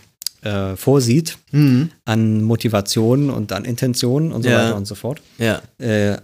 äh, 0.42 0.76
vorsieht 0.76 1.38
mhm. 1.50 1.90
an 2.04 2.42
Motivationen 2.42 3.30
und 3.30 3.52
an 3.52 3.64
Intentionen 3.64 4.32
und 4.32 4.42
so 4.42 4.50
Ja. 4.50 4.58
weiter 4.66 4.76
und 4.76 4.86
so 4.86 4.94
fort. 4.94 5.22
ja. 5.38 5.62
Äh, 5.78 6.18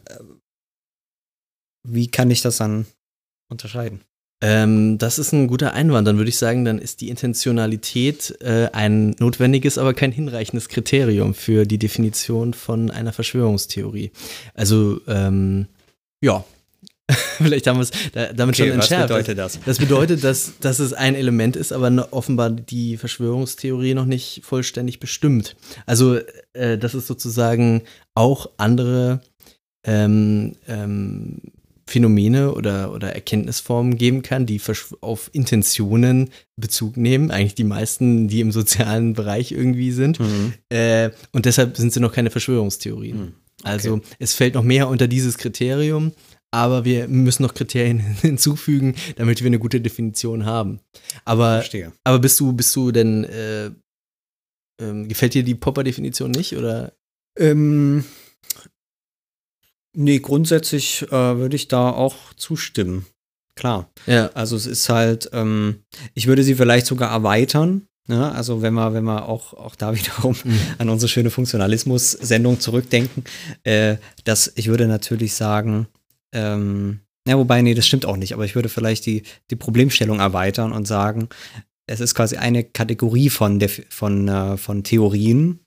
wie 1.89 2.09
kann 2.09 2.31
ich 2.33 2.43
das 2.43 2.57
dann 2.57 2.85
unterscheiden? 3.49 4.01
Ähm, 4.43 4.99
das 4.99 5.19
ist 5.19 5.33
ein 5.33 5.47
guter 5.47 5.73
Einwand. 5.73 6.07
Dann 6.07 6.19
würde 6.19 6.29
ich 6.29 6.37
sagen, 6.37 6.65
dann 6.65 6.79
ist 6.79 7.01
die 7.01 7.09
Intentionalität 7.09 8.37
äh, 8.41 8.69
ein 8.73 9.15
notwendiges, 9.19 9.79
aber 9.79 9.95
kein 9.95 10.13
hinreichendes 10.13 10.69
Kriterium 10.69 11.33
für 11.33 11.65
die 11.65 11.79
Definition 11.79 12.53
von 12.55 12.91
einer 12.91 13.13
Verschwörungstheorie. 13.13 14.11
Also, 14.53 15.01
ähm, 15.07 15.67
ja. 16.21 16.45
Vielleicht 17.39 17.67
haben 17.67 17.79
wir 17.79 17.83
es 17.83 17.91
da, 18.13 18.33
damit 18.33 18.57
schon 18.57 18.69
was 18.69 18.75
entschärft. 18.75 19.09
bedeutet 19.09 19.39
das? 19.39 19.61
Das 19.65 19.79
bedeutet, 19.79 20.25
dass, 20.25 20.59
dass 20.61 20.79
es 20.79 20.93
ein 20.93 21.15
Element 21.15 21.55
ist, 21.55 21.73
aber 21.73 22.09
offenbar 22.13 22.51
die 22.51 22.97
Verschwörungstheorie 22.97 23.95
noch 23.95 24.07
nicht 24.07 24.43
vollständig 24.45 24.99
bestimmt. 24.99 25.57
Also, 25.87 26.19
äh, 26.53 26.79
dass 26.79 26.95
es 26.95 27.07
sozusagen 27.07 27.83
auch 28.15 28.51
andere 28.57 29.21
ähm, 29.85 30.57
ähm, 30.67 31.41
Phänomene 31.89 32.53
oder, 32.53 32.93
oder 32.93 33.13
Erkenntnisformen 33.15 33.97
geben 33.97 34.23
kann, 34.23 34.45
die 34.45 34.61
auf 35.01 35.31
Intentionen 35.33 36.31
Bezug 36.57 36.97
nehmen. 36.97 37.31
Eigentlich 37.31 37.55
die 37.55 37.65
meisten, 37.65 38.27
die 38.27 38.41
im 38.41 38.51
sozialen 38.51 39.15
Bereich 39.15 39.53
irgendwie 39.53 39.93
sind. 39.93 40.19
Mhm. 40.19 40.55
Äh, 40.69 41.11
und 41.33 41.47
deshalb 41.47 41.77
sind 41.77 41.93
sie 41.93 42.01
noch 42.01 42.13
keine 42.13 42.31
Verschwörungstheorien. 42.31 43.19
Hm, 43.19 43.33
Also 43.63 44.01
es 44.19 44.35
fällt 44.35 44.55
noch 44.55 44.63
mehr 44.63 44.89
unter 44.89 45.09
dieses 45.09 45.39
Kriterium, 45.39 46.13
aber 46.51 46.85
wir 46.85 47.09
müssen 47.09 47.43
noch 47.43 47.55
Kriterien 47.55 47.99
hinzufügen, 48.23 48.95
damit 49.17 49.41
wir 49.41 49.47
eine 49.47 49.59
gute 49.59 49.81
Definition 49.81 50.45
haben. 50.45 50.81
Aber, 51.25 51.57
Verstehe. 51.57 51.93
aber 52.05 52.19
bist 52.19 52.39
du, 52.41 52.53
bist 52.53 52.75
du 52.77 52.93
denn, 52.93 53.25
äh, 53.25 53.71
ähm, 54.81 55.09
gefällt 55.09 55.35
dir 55.35 55.43
die 55.43 55.55
Popper-Definition 55.55 56.31
nicht? 56.31 56.57
Oder? 56.57 56.93
Ähm, 57.39 58.05
nee, 59.95 60.19
grundsätzlich 60.19 61.03
äh, 61.03 61.11
würde 61.11 61.57
ich 61.57 61.69
da 61.69 61.91
auch 61.91 62.35
zustimmen. 62.35 63.07
Klar. 63.55 63.91
Ja. 64.07 64.29
Also 64.35 64.55
es 64.55 64.67
ist 64.67 64.89
halt, 64.89 65.31
ähm, 65.33 65.83
ich 66.15 66.27
würde 66.27 66.43
sie 66.43 66.55
vielleicht 66.55 66.87
sogar 66.87 67.11
erweitern. 67.11 67.89
Ne? 68.09 68.33
Also 68.33 68.63
wenn 68.63 68.75
wir, 68.75 68.93
wenn 68.95 69.05
wir 69.05 69.29
auch, 69.29 69.53
auch 69.55 69.75
da 69.75 69.95
wiederum 69.97 70.37
an 70.79 70.89
unsere 70.89 71.09
schöne 71.09 71.31
Funktionalismus-Sendung 71.31 72.61
zurückdenken, 72.61 73.25
äh, 73.65 73.97
dass 74.25 74.53
ich 74.57 74.69
würde 74.69 74.87
natürlich 74.87 75.35
sagen, 75.35 75.87
ähm, 76.33 77.01
ja, 77.27 77.37
wobei, 77.37 77.61
nee, 77.63 77.75
das 77.75 77.87
stimmt 77.87 78.07
auch 78.07 78.17
nicht, 78.17 78.35
aber 78.35 78.45
ich 78.45 78.55
würde 78.55 78.69
vielleicht 78.69 79.05
die, 79.07 79.25
die 79.51 79.57
Problemstellung 79.57 80.21
erweitern 80.21 80.73
und 80.73 80.87
sagen, 80.87 81.29
es 81.89 82.01
ist 82.01 82.15
quasi 82.17 82.37
eine 82.37 82.65
Kategorie 82.65 83.31
von, 83.31 83.63
von, 83.91 84.27
äh, 84.29 84.57
von 84.57 84.83
Theorien, 84.83 85.61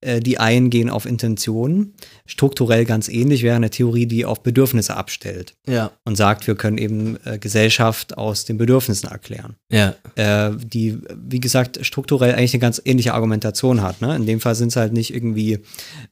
äh, 0.00 0.18
die 0.20 0.38
eingehen 0.38 0.90
auf 0.90 1.06
Intentionen. 1.06 1.94
Strukturell 2.26 2.84
ganz 2.84 3.08
ähnlich 3.08 3.44
wäre 3.44 3.54
eine 3.54 3.70
Theorie, 3.70 4.06
die 4.06 4.24
auf 4.24 4.42
Bedürfnisse 4.42 4.96
abstellt 4.96 5.54
Ja. 5.68 5.92
und 6.04 6.16
sagt, 6.16 6.46
wir 6.48 6.56
können 6.56 6.76
eben 6.78 7.18
äh, 7.24 7.38
Gesellschaft 7.38 8.18
aus 8.18 8.44
den 8.44 8.58
Bedürfnissen 8.58 9.08
erklären. 9.08 9.54
Ja. 9.70 9.94
Die, 10.16 10.98
wie 11.16 11.40
gesagt, 11.40 11.78
strukturell 11.86 12.34
eigentlich 12.34 12.52
eine 12.54 12.60
ganz 12.60 12.82
ähnliche 12.84 13.14
Argumentation 13.14 13.80
hat. 13.82 14.00
Ne? 14.00 14.16
In 14.16 14.26
dem 14.26 14.40
Fall 14.40 14.54
sind 14.54 14.68
es 14.68 14.76
halt 14.76 14.92
nicht 14.92 15.14
irgendwie 15.14 15.60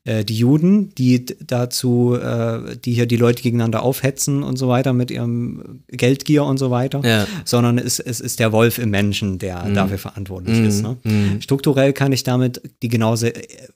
die 0.07 0.35
Juden, 0.37 0.95
die 0.95 1.25
dazu, 1.27 2.17
die 2.85 2.93
hier 2.95 3.07
die 3.07 3.17
Leute 3.17 3.43
gegeneinander 3.43 3.83
aufhetzen 3.83 4.43
und 4.43 4.57
so 4.57 4.69
weiter 4.69 4.93
mit 4.93 5.11
ihrem 5.11 5.83
Geldgier 5.89 6.45
und 6.45 6.59
so 6.59 6.71
weiter, 6.71 7.01
Ja. 7.05 7.27
sondern 7.45 7.79
es, 7.79 7.99
es 7.99 8.21
ist 8.21 8.39
der 8.39 8.53
Wolf 8.53 8.79
im 8.79 8.91
Menschen, 8.91 9.39
der 9.39 9.48
der 9.49 9.65
Mhm. 9.71 9.75
dafür 9.75 9.99
verantwortlich 9.99 10.59
Mhm. 10.59 10.65
ist. 10.67 10.83
Ne? 10.83 10.97
Mhm. 11.05 11.41
Strukturell 11.41 11.93
kann 11.93 12.13
ich 12.13 12.23
damit 12.25 12.61
die 12.83 12.89
genauso 12.89 13.27
äh, 13.27 13.33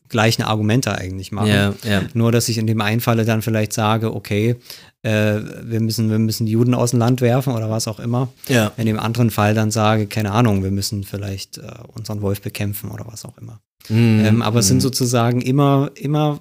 gleichen 0.09 0.43
Argumente 0.43 0.97
eigentlich 0.97 1.33
machen. 1.33 1.49
Ja, 1.49 1.75
ja. 1.85 2.03
Nur, 2.15 2.33
dass 2.33 2.49
ich 2.49 2.59
in 2.59 2.67
dem 2.67 2.81
einen 2.81 3.01
Falle 3.01 3.25
dann 3.25 3.43
vielleicht 3.43 3.73
sage, 3.73 4.15
okay, 4.15 4.57
äh, 5.03 5.41
wir, 5.65 5.81
müssen, 5.81 6.11
wir 6.11 6.19
müssen 6.19 6.47
die 6.47 6.53
Juden 6.53 6.75
aus 6.75 6.91
dem 6.91 6.99
Land 7.01 7.21
werfen 7.21 7.53
oder 7.55 7.69
was 7.71 7.89
auch 7.89 7.99
immer. 7.99 8.29
Ja. 8.49 8.73
In 8.77 8.87
dem 8.87 8.99
anderen 9.01 9.31
Fall 9.31 9.55
dann 9.55 9.71
sage, 9.71 10.07
keine 10.07 10.31
Ahnung, 10.33 10.63
wir 10.63 10.71
müssen 10.71 11.03
vielleicht 11.05 11.59
äh, 11.59 11.63
unseren 11.95 12.21
Wolf 12.23 12.41
bekämpfen 12.43 12.91
oder 12.91 13.05
was 13.11 13.25
auch 13.25 13.37
immer. 13.39 13.61
Mhm. 13.89 14.23
Ähm, 14.25 14.43
aber 14.43 14.61
es 14.61 14.69
sind 14.69 14.81
sozusagen 14.81 15.41
immer, 15.41 15.91
immer 15.97 16.39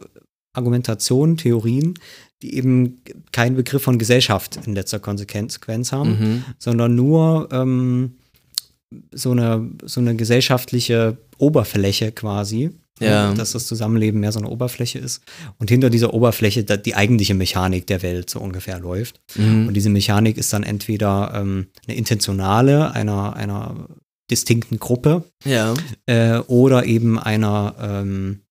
Argumentationen, 0.53 1.37
Theorien, 1.37 1.95
die 2.41 2.55
eben 2.55 3.01
keinen 3.31 3.55
Begriff 3.55 3.83
von 3.83 3.97
Gesellschaft 3.99 4.59
in 4.65 4.73
letzter 4.73 4.99
Konsequenz 4.99 5.91
haben, 5.91 6.09
Mhm. 6.19 6.43
sondern 6.59 6.95
nur 6.95 7.49
ähm, 7.51 8.15
so, 9.13 9.31
eine, 9.31 9.69
so 9.85 9.99
eine 10.01 10.15
gesellschaftliche 10.15 11.17
Oberfläche 11.37 12.11
quasi. 12.11 12.71
Ja. 12.99 13.33
Dass 13.33 13.53
das 13.53 13.65
Zusammenleben 13.65 14.19
mehr 14.19 14.31
so 14.31 14.37
eine 14.37 14.49
Oberfläche 14.49 14.99
ist. 14.99 15.23
Und 15.57 15.71
hinter 15.71 15.89
dieser 15.89 16.13
Oberfläche 16.13 16.63
die 16.63 16.93
eigentliche 16.93 17.33
Mechanik 17.33 17.87
der 17.87 18.03
Welt 18.03 18.29
so 18.29 18.39
ungefähr 18.39 18.77
läuft. 18.79 19.19
Mhm. 19.35 19.67
Und 19.67 19.73
diese 19.73 19.89
Mechanik 19.89 20.37
ist 20.37 20.53
dann 20.53 20.61
entweder 20.61 21.31
ähm, 21.33 21.67
eine 21.87 21.97
intentionale 21.97 22.91
einer, 22.91 23.35
einer 23.35 23.87
distinkten 24.29 24.77
Gruppe 24.77 25.23
Ja. 25.45 25.73
äh, 26.05 26.37
oder 26.45 26.85
eben 26.85 27.17
einer, 27.17 27.73
ähm, 27.81 28.41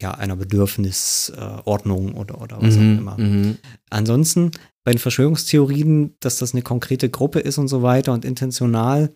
ja, 0.00 0.12
einer 0.12 0.36
Bedürfnisordnung 0.36 2.14
äh, 2.14 2.18
oder, 2.18 2.40
oder 2.40 2.56
was 2.62 2.76
auch 2.76 2.80
Mhm. 2.80 2.98
immer. 2.98 3.18
Mhm. 3.18 3.56
Ansonsten 3.90 4.52
bei 4.84 4.92
den 4.92 4.98
Verschwörungstheorien, 4.98 6.14
dass 6.20 6.38
das 6.38 6.52
eine 6.52 6.62
konkrete 6.62 7.08
Gruppe 7.10 7.40
ist 7.40 7.58
und 7.58 7.66
so 7.68 7.82
weiter 7.82 8.12
und 8.12 8.24
intentional, 8.24 9.10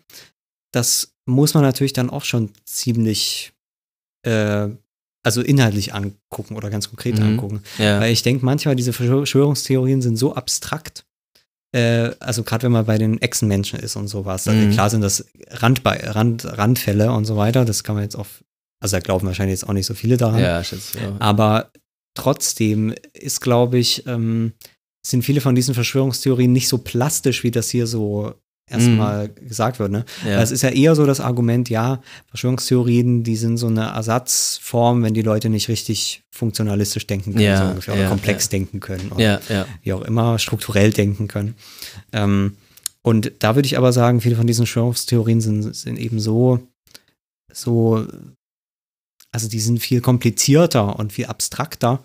das 0.71 1.13
muss 1.25 1.53
man 1.53 1.63
natürlich 1.63 1.93
dann 1.93 2.09
auch 2.09 2.23
schon 2.23 2.51
ziemlich, 2.65 3.53
äh, 4.25 4.67
also 5.23 5.41
inhaltlich 5.41 5.93
angucken 5.93 6.55
oder 6.55 6.69
ganz 6.69 6.89
konkret 6.89 7.17
Mhm. 7.19 7.23
angucken. 7.25 7.63
Ja. 7.77 7.99
Weil 7.99 8.11
ich 8.11 8.23
denke, 8.23 8.43
manchmal 8.45 8.75
diese 8.75 8.93
Verschwörungstheorien 8.93 10.01
sind 10.01 10.17
so 10.17 10.33
abstrakt, 10.35 11.05
äh, 11.75 12.11
also 12.19 12.43
gerade 12.43 12.63
wenn 12.63 12.71
man 12.71 12.85
bei 12.85 12.97
den 12.97 13.21
Echsenmenschen 13.21 13.79
ist 13.79 13.95
und 13.95 14.07
sowas. 14.07 14.47
Also 14.47 14.65
Mhm. 14.65 14.71
klar 14.71 14.89
sind 14.89 15.01
das 15.01 15.25
Randbe 15.49 15.89
Rand 16.15 16.45
Randfälle 16.45 17.11
und 17.11 17.25
so 17.25 17.37
weiter, 17.37 17.65
das 17.65 17.83
kann 17.83 17.95
man 17.95 18.03
jetzt 18.03 18.15
auf, 18.15 18.43
also 18.81 18.95
da 18.95 18.99
glauben 18.99 19.27
wahrscheinlich 19.27 19.59
jetzt 19.59 19.69
auch 19.69 19.73
nicht 19.73 19.85
so 19.85 19.93
viele 19.93 20.17
daran. 20.17 20.41
ja, 20.41 20.63
schätze 20.63 20.97
auch. 21.07 21.19
Aber 21.21 21.71
trotzdem 22.15 22.93
ist, 23.13 23.41
glaube 23.41 23.77
ich, 23.77 24.05
ähm, 24.07 24.53
sind 25.05 25.23
viele 25.23 25.41
von 25.41 25.55
diesen 25.55 25.73
Verschwörungstheorien 25.73 26.51
nicht 26.51 26.67
so 26.67 26.77
plastisch, 26.79 27.43
wie 27.43 27.51
das 27.51 27.69
hier 27.69 27.87
so 27.87 28.33
erstmal 28.71 29.29
gesagt 29.29 29.79
wird. 29.79 29.91
Ne? 29.91 30.05
Ja. 30.25 30.37
Weil 30.37 30.43
Es 30.43 30.51
ist 30.51 30.61
ja 30.63 30.69
eher 30.69 30.95
so 30.95 31.05
das 31.05 31.19
Argument, 31.19 31.69
ja, 31.69 32.01
Verschwörungstheorien, 32.29 33.23
die 33.23 33.35
sind 33.35 33.57
so 33.57 33.67
eine 33.67 33.81
Ersatzform, 33.85 35.03
wenn 35.03 35.13
die 35.13 35.21
Leute 35.21 35.49
nicht 35.49 35.67
richtig 35.69 36.23
funktionalistisch 36.31 37.05
denken 37.07 37.33
können, 37.33 37.43
Ja, 37.45 37.57
so 37.57 37.69
ungefähr, 37.69 37.93
oder 37.93 38.03
ja, 38.03 38.09
komplex 38.09 38.45
ja. 38.45 38.49
denken 38.51 38.79
können. 38.79 39.11
Oder 39.11 39.41
wie 39.83 39.93
auch 39.93 40.01
immer, 40.01 40.39
strukturell 40.39 40.91
denken 40.91 41.27
können. 41.27 41.55
Ähm, 42.13 42.55
und 43.03 43.31
da 43.39 43.55
würde 43.55 43.65
ich 43.65 43.77
aber 43.77 43.91
sagen, 43.93 44.21
viele 44.21 44.35
von 44.35 44.47
diesen 44.47 44.65
Verschwörungstheorien 44.65 45.41
sind, 45.41 45.75
sind 45.75 45.97
eben 45.97 46.19
so, 46.19 46.59
so, 47.51 48.05
also 49.31 49.47
die 49.49 49.59
sind 49.59 49.79
viel 49.79 50.01
komplizierter 50.01 50.97
und 50.99 51.11
viel 51.13 51.25
abstrakter 51.25 52.01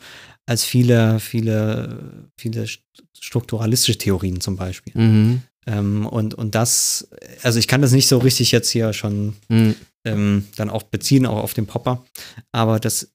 als 0.49 0.65
viele, 0.65 1.19
viele, 1.19 2.31
viele 2.39 2.63
st- 2.65 2.79
strukturalistische 3.21 3.99
Theorien 3.99 4.41
zum 4.41 4.57
Beispiel. 4.57 4.93
Mhm. 4.97 5.43
Ähm, 5.67 6.07
und, 6.07 6.35
und 6.35 6.55
das, 6.55 7.09
also 7.43 7.59
ich 7.59 7.67
kann 7.69 7.83
das 7.83 7.93
nicht 7.93 8.07
so 8.09 8.19
richtig 8.19 8.53
jetzt 8.53 8.71
hier 8.71 8.93
schon 8.93 9.35
Mhm. 9.49 9.75
ähm, 10.05 10.47
dann 10.57 10.71
auch 10.71 10.85
beziehen, 10.85 11.27
auch 11.27 11.43
auf 11.43 11.55
den 11.55 11.67
Popper, 11.67 12.05
aber 12.53 12.79
das, 12.79 13.11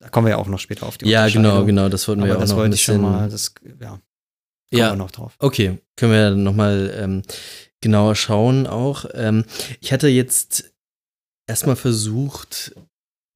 da 0.00 0.08
kommen 0.08 0.26
wir 0.26 0.30
ja 0.32 0.36
auch 0.38 0.46
noch 0.46 0.60
später 0.60 0.86
auf 0.86 0.98
die 0.98 1.08
Ja, 1.08 1.28
genau, 1.28 1.64
genau. 1.64 1.88
Das 1.88 2.06
wollten 2.08 2.22
wir 2.22 2.28
Aber 2.30 2.36
auch 2.36 2.40
das 2.40 2.50
noch 2.50 2.56
ein 2.56 2.60
wollte 2.62 2.74
ich 2.76 2.82
schon 2.84 3.00
mal, 3.00 3.28
das, 3.28 3.52
ja, 3.80 3.88
kommen 3.88 4.00
Ja. 4.72 4.90
wir 4.92 4.96
noch 4.96 5.10
drauf. 5.10 5.34
Okay, 5.40 5.78
können 5.96 6.12
wir 6.12 6.30
nochmal 6.30 6.94
ähm, 6.96 7.22
genauer 7.80 8.14
schauen 8.14 8.66
auch. 8.68 9.06
Ähm, 9.14 9.44
ich 9.80 9.92
hatte 9.92 10.06
jetzt 10.08 10.72
erstmal 11.48 11.76
versucht, 11.76 12.72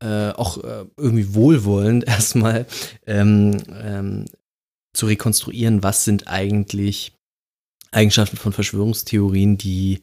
äh, 0.02 0.30
auch 0.30 0.62
äh, 0.62 0.84
irgendwie 0.96 1.34
wohlwollend 1.34 2.04
erstmal 2.06 2.66
ähm, 3.06 3.60
ähm, 3.72 4.26
zu 4.94 5.06
rekonstruieren, 5.06 5.82
was 5.82 6.04
sind 6.04 6.28
eigentlich 6.28 7.12
Eigenschaften 7.94 8.36
von 8.36 8.52
Verschwörungstheorien, 8.52 9.56
die 9.56 10.02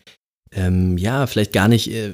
ähm, 0.54 0.98
ja 0.98 1.28
vielleicht 1.28 1.54
gar 1.54 1.68
nicht 1.68 1.92
äh, 1.92 2.14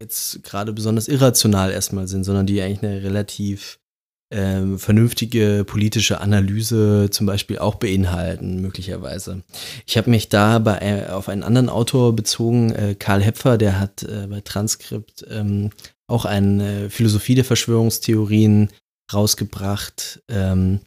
jetzt 0.00 0.42
gerade 0.42 0.72
besonders 0.72 1.08
irrational 1.08 1.70
erstmal 1.70 2.08
sind, 2.08 2.24
sondern 2.24 2.46
die 2.46 2.60
eigentlich 2.60 2.82
eine 2.82 3.02
relativ 3.02 3.78
ähm, 4.32 4.78
vernünftige 4.78 5.62
politische 5.66 6.20
Analyse 6.20 7.08
zum 7.10 7.26
Beispiel 7.26 7.58
auch 7.58 7.74
beinhalten, 7.74 8.62
möglicherweise. 8.62 9.42
Ich 9.86 9.98
habe 9.98 10.08
mich 10.08 10.30
da 10.30 10.58
bei, 10.58 10.78
äh, 10.78 11.10
auf 11.10 11.28
einen 11.28 11.42
anderen 11.42 11.68
Autor 11.68 12.16
bezogen, 12.16 12.72
äh, 12.72 12.96
Karl 12.98 13.22
Hepfer, 13.22 13.58
der 13.58 13.78
hat 13.78 14.02
äh, 14.04 14.26
bei 14.28 14.40
Transkript 14.40 15.26
ähm, 15.28 15.70
auch 16.06 16.24
eine 16.24 16.88
Philosophie 16.88 17.34
der 17.34 17.44
Verschwörungstheorien 17.44 18.70
rausgebracht. 19.12 20.22
Ähm, 20.28 20.80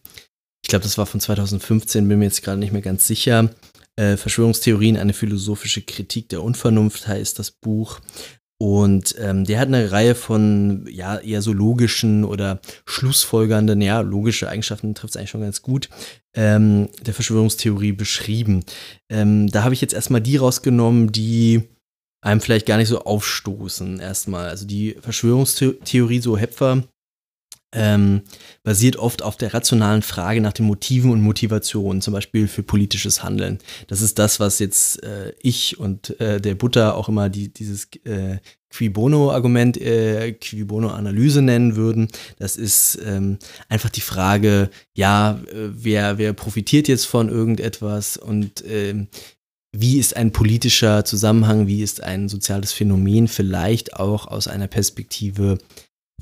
ich 0.64 0.70
glaube, 0.70 0.84
das 0.84 0.98
war 0.98 1.06
von 1.06 1.20
2015, 1.20 2.08
bin 2.08 2.18
mir 2.18 2.26
jetzt 2.26 2.42
gerade 2.42 2.60
nicht 2.60 2.74
mehr 2.74 2.82
ganz 2.82 3.06
sicher. 3.06 3.52
Äh, 3.98 4.18
Verschwörungstheorien, 4.18 4.98
eine 4.98 5.14
philosophische 5.14 5.82
Kritik 5.82 6.30
der 6.30 6.44
Unvernunft 6.44 7.08
heißt 7.08 7.40
das 7.40 7.52
Buch. 7.52 8.02
Und 8.58 9.16
ähm, 9.20 9.44
der 9.44 9.60
hat 9.60 9.68
eine 9.68 9.92
Reihe 9.92 10.16
von 10.16 10.88
ja 10.90 11.18
eher 11.18 11.42
so 11.42 11.52
logischen 11.52 12.24
oder 12.24 12.62
schlussfolgernden, 12.86 13.82
ja, 13.82 14.00
logische 14.00 14.48
Eigenschaften 14.48 14.96
trifft 14.96 15.12
es 15.12 15.18
eigentlich 15.18 15.30
schon 15.32 15.42
ganz 15.42 15.62
gut, 15.62 15.90
ähm, 16.36 16.88
der 17.06 17.14
Verschwörungstheorie 17.14 17.92
beschrieben. 17.92 18.64
Ähm, 19.10 19.48
da 19.52 19.64
habe 19.64 19.74
ich 19.74 19.82
jetzt 19.82 19.94
erstmal 19.94 20.22
die 20.22 20.38
rausgenommen, 20.38 21.12
die 21.12 21.64
einem 22.22 22.40
vielleicht 22.40 22.66
gar 22.66 22.78
nicht 22.78 22.88
so 22.88 23.02
aufstoßen, 23.02 24.00
erstmal. 24.00 24.48
Also 24.48 24.66
die 24.66 24.96
Verschwörungstheorie, 25.02 26.20
so 26.22 26.38
Hepfer, 26.38 26.84
ähm, 27.76 28.22
basiert 28.64 28.96
oft 28.96 29.22
auf 29.22 29.38
der 29.38 29.54
rationalen 29.54 30.02
Frage 30.02 30.42
nach 30.42 30.54
den 30.54 30.66
Motiven 30.66 31.12
und 31.12 31.22
Motivationen, 31.22 32.02
zum 32.02 32.14
Beispiel 32.14 32.48
für 32.48 32.64
politisches 32.64 33.22
Handeln. 33.22 33.60
Das 33.88 34.02
ist 34.02 34.18
das, 34.18 34.40
was 34.40 34.60
jetzt 34.60 35.04
äh, 35.04 35.34
ich 35.42 35.80
und 35.80 36.20
äh, 36.20 36.42
der 36.42 36.56
Butter 36.56 36.96
auch 36.96 37.10
immer 37.10 37.30
die, 37.30 37.54
dieses 37.54 37.90
äh, 38.06 38.38
Qui 38.70 38.90
Bono-Argument, 38.90 39.78
äh, 39.78 40.34
Qui 40.34 40.64
Bono-Analyse 40.64 41.42
nennen 41.42 41.76
würden. 41.76 42.08
Das 42.40 42.58
ist 42.58 43.00
ähm, 43.06 43.38
einfach 43.70 43.90
die 43.90 44.02
Frage, 44.02 44.70
ja, 44.94 45.40
äh, 45.52 45.70
wer, 45.72 46.18
wer 46.18 46.34
profitiert 46.34 46.88
jetzt 46.88 47.06
von 47.06 47.30
irgendetwas 47.30 48.18
und 48.18 48.64
ähm, 48.68 49.08
wie 49.78 49.98
ist 50.00 50.16
ein 50.16 50.32
politischer 50.32 51.04
Zusammenhang, 51.04 51.68
wie 51.68 51.84
ist 51.84 52.02
ein 52.02 52.30
soziales 52.30 52.72
Phänomen 52.72 53.28
vielleicht 53.28 53.96
auch 53.96 54.28
aus 54.28 54.48
einer 54.48 54.68
Perspektive 54.68 55.58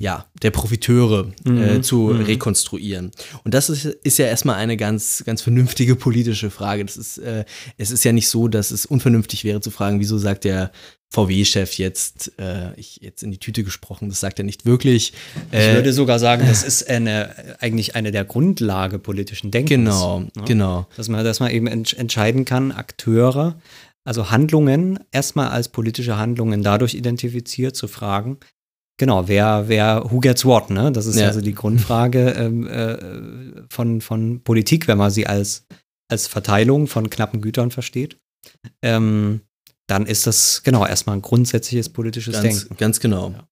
ja, 0.00 0.26
der 0.42 0.50
Profiteure 0.50 1.32
äh, 1.46 1.50
Mhm. 1.50 1.82
zu 1.84 1.98
Mhm. 1.98 2.22
rekonstruieren. 2.22 3.12
Und 3.44 3.54
das 3.54 3.70
ist, 3.70 3.84
ist 3.84 4.18
ja 4.18 4.26
erstmal 4.26 4.56
eine 4.56 4.76
ganz, 4.76 5.22
ganz 5.24 5.40
vernünftige 5.42 5.94
politische 5.94 6.50
Frage. 6.50 6.84
Das 6.84 6.96
ist, 6.96 7.18
äh, 7.18 7.44
es 7.78 7.90
ist 7.92 8.04
ja 8.04 8.12
nicht 8.12 8.28
so, 8.28 8.48
dass 8.48 8.70
es 8.72 8.86
unvernünftig 8.86 9.44
wäre 9.44 9.60
zu 9.60 9.70
fragen, 9.70 10.00
wieso 10.00 10.18
sagt 10.18 10.44
der 10.44 10.72
VW-Chef 11.12 11.74
jetzt, 11.78 12.32
äh, 12.40 12.74
ich 12.74 12.96
jetzt 13.02 13.22
in 13.22 13.30
die 13.30 13.38
Tüte 13.38 13.62
gesprochen, 13.62 14.08
das 14.08 14.18
sagt 14.18 14.40
er 14.40 14.44
nicht 14.44 14.66
wirklich. 14.66 15.12
Ich 15.52 15.58
Äh, 15.58 15.74
würde 15.76 15.92
sogar 15.92 16.18
sagen, 16.18 16.44
das 16.44 16.64
ist 16.64 16.88
eine, 16.90 17.56
eigentlich 17.60 17.94
eine 17.94 18.10
der 18.10 18.24
Grundlage 18.24 18.98
politischen 18.98 19.52
Denkens. 19.52 19.68
genau, 19.90 20.20
ne? 20.20 20.30
genau. 20.44 20.88
Dass 20.96 21.08
man, 21.08 21.24
dass 21.24 21.38
man 21.38 21.52
eben 21.52 21.68
entsch 21.68 21.94
entscheiden 21.94 22.44
kann, 22.44 22.72
Akteure, 22.72 23.60
also 24.02 24.32
Handlungen, 24.32 24.98
erstmal 25.12 25.48
als 25.50 25.68
politische 25.68 26.16
Handlungen 26.16 26.64
dadurch 26.64 26.94
identifiziert, 26.94 27.76
zu 27.76 27.86
fragen, 27.86 28.38
genau, 28.98 29.28
wer, 29.28 29.64
wer, 29.68 30.04
who 30.10 30.20
gets 30.20 30.44
what, 30.44 30.70
ne? 30.70 30.92
Das 30.92 31.06
ist 31.06 31.16
Ja. 31.16 31.26
also 31.26 31.40
die 31.40 31.54
Grundfrage 31.54 32.30
ähm, 32.38 32.66
äh, 32.66 33.62
von, 33.70 34.00
von 34.00 34.42
Politik, 34.42 34.88
wenn 34.88 34.98
man 34.98 35.10
sie 35.10 35.26
als, 35.26 35.66
als 36.08 36.26
Verteilung 36.26 36.86
von 36.86 37.10
knappen 37.10 37.40
Gütern 37.40 37.70
versteht. 37.70 38.18
Ähm, 38.82 39.40
dann 39.86 40.06
ist 40.06 40.26
das 40.26 40.62
genau 40.62 40.86
erstmal 40.86 41.16
ein 41.16 41.22
grundsätzliches 41.22 41.88
politisches 41.90 42.34
Ganz, 42.40 42.60
Denken. 42.60 42.76
ganz 42.76 43.00
genau. 43.00 43.30
Ja. 43.30 43.48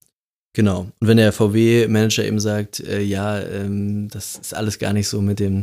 Genau. 0.54 0.80
Und 1.00 1.08
wenn 1.08 1.16
der 1.16 1.32
VW-Manager 1.32 2.24
eben 2.26 2.38
sagt, 2.40 2.80
äh, 2.80 3.00
ja, 3.00 3.40
ähm, 3.40 4.08
das 4.08 4.36
ist 4.36 4.54
alles 4.54 4.78
gar 4.78 4.92
nicht 4.92 5.08
so 5.08 5.22
mit 5.22 5.40
dem, 5.40 5.62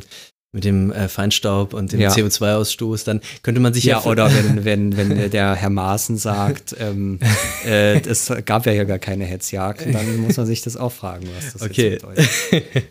mit 0.51 0.63
dem 0.63 0.91
äh, 0.91 1.07
Feinstaub 1.07 1.73
und 1.75 1.91
dem 1.91 1.99
Ja. 1.99 2.09
CO2-Ausstoß, 2.11 3.05
dann 3.05 3.21
könnte 3.43 3.61
man 3.61 3.73
sich 3.73 3.83
ja, 3.83 3.99
Ja, 3.99 4.05
oder 4.05 4.31
wenn, 4.33 4.65
wenn, 4.65 4.97
wenn 4.97 5.29
der 5.29 5.53
Herr 5.55 5.69
Maaßen 5.69 6.17
sagt, 6.17 6.75
ähm, 6.79 7.19
äh, 7.65 7.99
es 8.01 8.31
gab 8.45 8.65
ja 8.65 8.71
hier 8.71 8.85
gar 8.85 8.97
keine 8.99 9.25
Hetzjagd, 9.25 9.93
dann 9.93 10.17
muss 10.17 10.37
man 10.37 10.47
sich 10.47 10.61
das 10.63 10.75
auch 10.75 10.91
fragen, 10.91 11.27
was 11.35 11.53
das 11.53 11.61
Okay. 11.61 11.91
jetzt 11.91 12.01
bedeutet. 12.01 12.29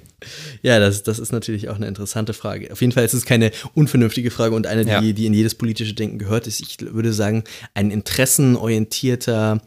ja, 0.63 0.79
das, 0.79 1.03
das 1.03 1.19
ist 1.19 1.33
natürlich 1.33 1.69
auch 1.69 1.75
eine 1.77 1.89
interessante 1.89 2.33
Frage. 2.33 2.71
Auf 2.71 2.81
jeden 2.81 2.93
Fall 2.93 3.05
ist 3.05 3.15
es 3.15 3.25
keine 3.25 3.51
unvernünftige 3.75 4.31
Frage 4.31 4.55
und 4.55 4.69
eine, 4.69 4.85
die, 4.85 4.91
Ja. 4.91 5.01
die 5.01 5.27
in 5.27 5.35
jedes 5.35 5.57
politische 5.57 5.95
Denken 5.95 6.19
gehört 6.19 6.47
ist. 6.47 6.61
Ich 6.61 6.77
würde 6.81 7.13
sagen, 7.13 7.43
ein 7.75 7.91
interessenorientierter 7.91 9.61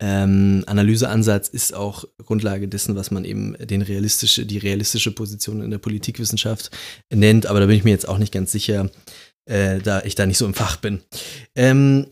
ähm, 0.00 0.64
Analyseansatz 0.66 1.48
ist 1.48 1.74
auch 1.74 2.04
Grundlage 2.24 2.68
dessen, 2.68 2.94
was 2.94 3.10
man 3.10 3.24
eben 3.24 3.56
den 3.58 3.82
realistische, 3.82 4.46
die 4.46 4.58
realistische 4.58 5.12
Position 5.12 5.60
in 5.60 5.70
der 5.70 5.78
Politikwissenschaft 5.78 6.70
nennt. 7.12 7.46
Aber 7.46 7.60
da 7.60 7.66
bin 7.66 7.76
ich 7.76 7.84
mir 7.84 7.90
jetzt 7.90 8.08
auch 8.08 8.18
nicht 8.18 8.32
ganz 8.32 8.52
sicher, 8.52 8.90
äh, 9.46 9.78
da 9.78 10.02
ich 10.02 10.14
da 10.14 10.26
nicht 10.26 10.38
so 10.38 10.46
im 10.46 10.54
Fach 10.54 10.76
bin. 10.76 11.00
Ähm, 11.54 12.06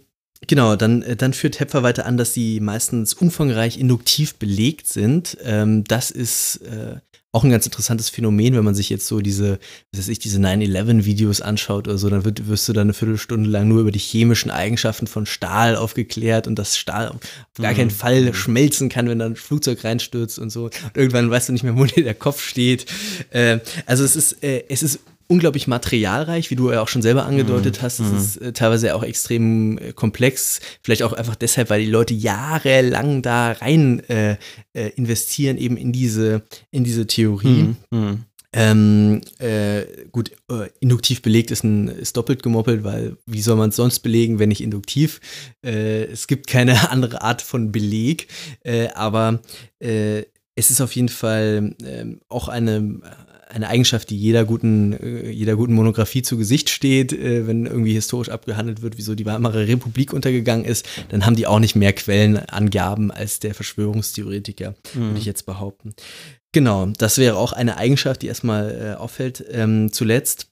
Genau, 0.49 0.77
dann, 0.77 1.03
äh, 1.03 1.17
dann 1.17 1.33
führt 1.33 1.61
Hepfer 1.61 1.83
weiter 1.83 2.07
an, 2.07 2.17
dass 2.17 2.35
sie 2.35 2.61
meistens 2.61 3.15
umfangreich 3.15 3.79
induktiv 3.79 4.37
belegt 4.37 4.87
sind. 4.87 5.37
Ähm, 5.43 5.83
das 5.85 6.11
ist 6.11 6.57
äh, 6.57 6.97
auch 7.37 7.45
ein 7.45 7.51
ganz 7.51 7.67
interessantes 7.67 8.09
Phänomen, 8.09 8.57
wenn 8.57 8.65
man 8.65 8.75
sich 8.75 8.89
jetzt 8.89 9.07
so 9.07 9.21
diese, 9.21 9.59
was 9.93 10.01
weiß 10.01 10.09
ich, 10.09 10.19
diese 10.19 10.39
9-11-Videos 10.41 11.43
anschaut 11.43 11.87
oder 11.87 11.99
so, 11.99 12.09
dann 12.09 12.25
wird, 12.25 12.49
wirst 12.49 12.67
du 12.67 12.73
da 12.73 12.81
eine 12.81 12.95
Viertelstunde 12.95 13.51
lang 13.51 13.69
nur 13.69 13.83
über 13.83 13.91
die 13.91 13.99
chemischen 13.99 14.51
Eigenschaften 14.51 15.07
von 15.07 15.27
Stahl 15.27 15.77
aufgeklärt 15.77 16.47
und 16.47 16.59
dass 16.59 16.79
Stahl 16.79 17.09
auf 17.09 17.17
gar 17.61 17.75
keinen 17.75 17.89
Mhm. 17.89 17.91
Fall 17.91 18.33
schmelzen 18.35 18.89
kann, 18.89 19.11
wenn 19.11 19.19
da 19.19 19.27
ein 19.27 19.37
Flugzeug 19.37 19.85
reinstürzt 19.85 20.39
und 20.39 20.49
so. 20.49 20.65
Und 20.65 20.73
irgendwann 20.95 21.31
weißt 21.31 21.51
du 21.51 21.53
nicht 21.53 21.63
mehr, 21.63 21.77
wo 21.77 21.85
dir 21.85 22.05
der 22.05 22.15
Kopf 22.15 22.43
steht. 22.43 22.87
Äh, 23.29 23.59
also 23.85 24.03
es 24.03 24.17
ist, 24.17 24.43
äh, 24.43 24.65
es 24.71 24.83
ist 24.83 25.01
unglaublich 25.29 25.67
materialreich, 25.67 26.51
wie 26.51 26.57
du 26.57 26.71
ja 26.71 26.83
auch 26.83 26.89
schon 26.89 27.03
selber 27.03 27.27
angedeutet 27.27 27.83
hast. 27.83 28.01
Es 28.01 28.13
ist 28.13 28.37
äh, 28.39 28.53
teilweise 28.53 28.95
auch 28.95 29.03
extrem 29.03 29.79
äh, 29.79 29.93
komplex. 29.93 30.61
Vielleicht 30.83 31.03
auch 31.03 31.13
einfach 31.13 31.37
deshalb, 31.37 31.71
weil 31.71 31.85
die 31.85 31.91
Leute 31.91 32.15
jahrelang 32.15 33.23
da 33.23 33.53
rein 33.53 34.01
äh, 34.09 34.37
äh, 34.73 34.89
investieren, 34.97 35.59
eben 35.59 35.77
in 35.77 35.93
diese, 35.93 36.43
in 36.71 36.85
diese 36.85 37.07
Theorie. 37.07 37.75
Mhm. 37.91 38.25
Ähm, 38.53 39.21
äh, 39.39 39.83
gut, 40.13 40.31
induktiv 40.81 41.21
belegt 41.21 41.51
ist, 41.51 41.63
ein, 41.63 41.89
ist 41.89 42.17
doppelt 42.17 42.43
gemoppelt, 42.43 42.85
weil 42.85 43.19
wie 43.27 43.43
soll 43.43 43.57
man 43.57 43.69
es 43.69 43.77
sonst 43.77 43.99
belegen, 44.01 44.39
wenn 44.39 44.49
nicht 44.49 44.63
induktiv? 44.63 45.21
Es 45.61 46.27
gibt 46.27 46.47
keine 46.47 46.91
andere 46.91 47.21
Art 47.21 47.43
von 47.43 47.71
Beleg, 47.71 48.29
aber 48.95 49.41
es 50.57 50.71
ist 50.71 50.81
auf 50.81 50.97
jeden 50.97 51.11
Fall 51.11 51.77
ähm, 51.85 52.21
auch 52.29 52.49
eine, 52.49 53.01
eine 53.49 53.69
Eigenschaft, 53.69 54.11
die 54.11 54.19
jeder 54.19 54.45
guten, 54.45 54.95
äh, 54.95 55.31
jeder 55.31 55.55
guten 55.55 55.75
Monographie 55.75 56.23
zu 56.23 56.39
Gesicht 56.39 56.71
steht, 56.71 57.13
äh, 57.13 57.47
wenn 57.47 57.67
irgendwie 57.67 57.93
historisch 57.93 58.31
abgehandelt 58.31 58.83
wird, 58.83 58.97
wieso 58.97 59.15
die 59.15 59.27
Weimarer 59.27 59.69
Republik 59.69 60.13
untergegangen 60.13 60.65
ist, 60.65 60.87
dann 61.11 61.27
haben 61.27 61.37
die 61.37 61.47
auch 61.47 61.61
nicht 61.61 61.77
mehr 61.77 61.93
Quellenangaben 61.93 63.11
als 63.11 63.39
der 63.39 63.55
Verschwörungstheoretiker, 63.55 64.75
würde 64.95 65.19
ich 65.19 65.27
jetzt 65.27 65.45
behaupten. 65.45 65.95
Genau, 66.53 66.87
das 66.87 67.19
wäre 67.19 67.37
auch 67.37 67.53
eine 67.53 67.77
Eigenschaft, 67.77 68.23
die 68.23 68.29
erstmal 68.29 68.95
äh, 68.95 68.99
auffällt. 68.99 69.45
Ähm, 69.51 69.93
zuletzt 69.93 70.49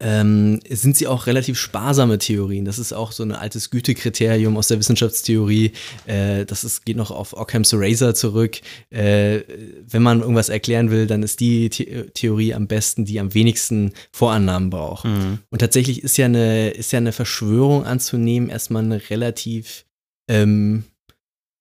ähm, 0.00 0.60
sind 0.68 0.96
sie 0.96 1.06
auch 1.06 1.26
relativ 1.26 1.58
sparsame 1.58 2.18
Theorien. 2.18 2.64
Das 2.64 2.78
ist 2.78 2.92
auch 2.92 3.12
so 3.12 3.22
ein 3.22 3.32
altes 3.32 3.70
Gütekriterium 3.70 4.56
aus 4.56 4.68
der 4.68 4.78
Wissenschaftstheorie. 4.78 5.72
Äh, 6.06 6.46
das 6.46 6.64
ist, 6.64 6.84
geht 6.84 6.96
noch 6.96 7.10
auf 7.10 7.34
Occam's 7.34 7.72
Razor 7.74 8.14
zurück. 8.14 8.60
Äh, 8.90 9.40
wenn 9.88 10.02
man 10.02 10.20
irgendwas 10.20 10.48
erklären 10.48 10.90
will, 10.90 11.06
dann 11.06 11.22
ist 11.22 11.40
die 11.40 11.70
The 11.72 12.10
Theorie 12.14 12.54
am 12.54 12.66
besten, 12.66 13.04
die 13.04 13.20
am 13.20 13.34
wenigsten 13.34 13.92
Vorannahmen 14.12 14.70
braucht. 14.70 15.04
Und 15.04 15.58
tatsächlich 15.58 16.02
ist 16.02 16.16
ja 16.16 16.26
eine, 16.26 16.70
ist 16.70 16.92
ja 16.92 16.98
eine 16.98 17.12
Verschwörung 17.12 17.84
anzunehmen 17.84 18.48
erstmal 18.48 18.84
eine 18.84 19.10
relativ 19.10 19.84
ähm, 20.28 20.84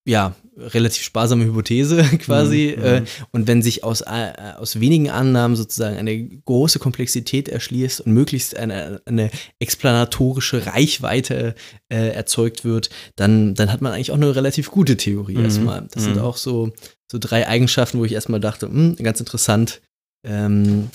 ja, 0.10 0.36
relativ 0.58 1.04
sparsame 1.04 1.46
Hypothese 1.46 2.04
quasi. 2.20 2.76
Mhm, 2.76 2.84
äh, 2.84 3.00
mhm. 3.02 3.06
und 3.32 3.48
wenn 3.48 3.62
sich 3.62 3.84
aus, 3.84 4.02
äh, 4.02 4.34
aus 4.58 4.80
wenigen 4.80 5.10
Annahmen 5.10 5.56
sozusagen 5.56 5.98
eine 5.98 6.28
große 6.28 6.80
Komplexität 6.80 7.48
erschließt 7.48 8.02
und 8.02 8.14
möglichst 8.14 8.58
eine, 8.58 9.02
eine 9.06 9.30
explanatorische 9.60 10.66
Reichweite 10.66 11.54
äh, 11.90 12.10
erzeugt 12.10 12.66
wird, 12.66 12.90
dann, 13.16 13.54
dann 13.54 13.72
hat 13.72 13.82
man 13.82 13.94
eigentlich 13.94 14.12
auch 14.12 14.16
eine 14.16 14.36
relativ 14.36 14.72
gute 14.72 14.98
Theorie 14.98 15.38
Mhm, 15.38 15.44
erstmal. 15.44 15.88
Das 15.92 16.04
sind 16.04 16.16
mhm. 16.16 16.24
auch 16.24 16.38
so, 16.38 16.72
so 17.10 17.20
drei 17.20 17.48
Eigenschaften, 17.48 18.00
wo 18.00 18.06
ich 18.06 18.14
erstmal 18.14 18.40
dachte, 18.40 18.68
hm, 18.68 18.96
ganz 18.96 19.20
interessant. 19.20 19.82
Ähm, 20.26 20.90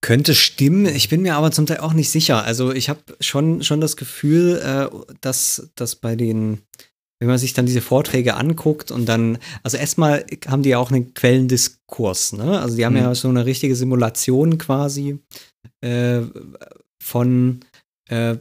Könnte 0.00 0.34
stimmen, 0.34 0.86
ich 0.86 1.08
bin 1.08 1.22
mir 1.22 1.34
aber 1.34 1.50
zum 1.50 1.66
Teil 1.66 1.78
auch 1.78 1.92
nicht 1.92 2.10
sicher. 2.10 2.44
Also 2.44 2.72
ich 2.72 2.88
habe 2.88 3.00
schon, 3.20 3.62
schon 3.62 3.80
das 3.80 3.96
Gefühl, 3.96 4.60
äh, 4.64 5.14
dass, 5.20 5.70
dass 5.74 5.96
bei 5.96 6.14
den, 6.14 6.62
wenn 7.20 7.28
man 7.28 7.38
sich 7.38 7.52
dann 7.52 7.66
diese 7.66 7.80
Vorträge 7.80 8.34
anguckt 8.36 8.90
und 8.90 9.06
dann, 9.06 9.38
also 9.62 9.76
erstmal 9.76 10.24
haben 10.46 10.62
die 10.62 10.70
ja 10.70 10.78
auch 10.78 10.90
einen 10.90 11.14
Quellendiskurs, 11.14 12.32
ne? 12.32 12.60
Also 12.60 12.76
die 12.76 12.84
haben 12.86 12.94
Mhm. 12.94 13.00
ja 13.00 13.14
so 13.14 13.28
eine 13.28 13.44
richtige 13.44 13.74
Simulation 13.74 14.58
quasi 14.58 15.18
äh, 15.80 16.20
von 17.02 17.60
äh, 18.08 18.36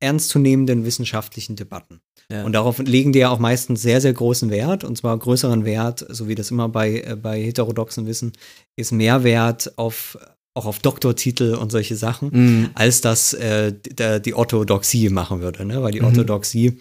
ernstzunehmenden 0.00 0.84
wissenschaftlichen 0.84 1.56
Debatten. 1.56 2.00
ja. 2.30 2.44
Und 2.44 2.52
darauf 2.52 2.78
legen 2.78 3.12
die 3.12 3.20
ja 3.20 3.30
auch 3.30 3.38
meistens 3.38 3.80
sehr, 3.82 4.00
sehr 4.00 4.12
großen 4.12 4.50
Wert, 4.50 4.84
und 4.84 4.96
zwar 4.98 5.16
größeren 5.18 5.64
Wert, 5.64 6.04
so 6.08 6.26
wie 6.28 6.34
das 6.34 6.50
immer 6.50 6.68
bei, 6.68 7.00
äh, 7.00 7.16
bei 7.16 7.40
heterodoxen 7.42 8.06
Wissen 8.06 8.32
ist, 8.76 8.92
mehr 8.92 9.24
Wert 9.24 9.78
auf, 9.78 10.18
auch 10.56 10.66
auf 10.66 10.78
Doktortitel 10.78 11.54
und 11.54 11.72
solche 11.72 11.96
Sachen, 11.96 12.28
Mhm. 12.32 12.70
als 12.74 13.00
das 13.00 13.32
äh, 13.32 13.72
die, 13.72 14.22
die 14.22 14.34
Orthodoxie 14.34 15.08
machen 15.08 15.40
würde. 15.40 15.64
Ne? 15.64 15.82
Weil 15.82 15.90
die 15.90 15.98
Mhm. 15.98 16.06
Orthodoxie, 16.06 16.78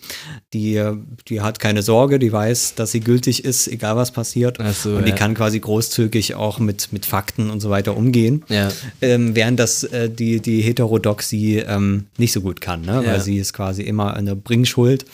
die, 0.53 0.79
die 1.27 1.41
hat 1.41 1.59
keine 1.59 1.81
Sorge, 1.81 2.19
die 2.19 2.31
weiß, 2.31 2.75
dass 2.75 2.91
sie 2.91 2.99
gültig 2.99 3.43
ist, 3.43 3.67
egal 3.67 3.95
was 3.95 4.11
passiert. 4.11 4.59
So, 4.79 4.91
und 4.97 5.05
die 5.05 5.09
ja. 5.09 5.15
kann 5.15 5.33
quasi 5.33 5.59
großzügig 5.59 6.35
auch 6.35 6.59
mit, 6.59 6.93
mit 6.93 7.07
Fakten 7.07 7.49
und 7.49 7.61
so 7.61 7.71
weiter 7.71 7.97
umgehen. 7.97 8.43
Ja. 8.47 8.71
Ähm, 9.01 9.35
während 9.35 9.59
das 9.59 9.83
äh, 9.85 10.07
die, 10.07 10.39
die 10.39 10.61
Heterodoxie 10.61 11.57
ähm, 11.57 12.05
nicht 12.17 12.31
so 12.33 12.41
gut 12.41 12.61
kann, 12.61 12.81
ne? 12.81 13.01
Ja. 13.03 13.13
weil 13.13 13.21
sie 13.21 13.37
ist 13.37 13.53
quasi 13.53 13.81
immer 13.81 14.13
eine 14.13 14.35
Bringschuld 14.35 15.05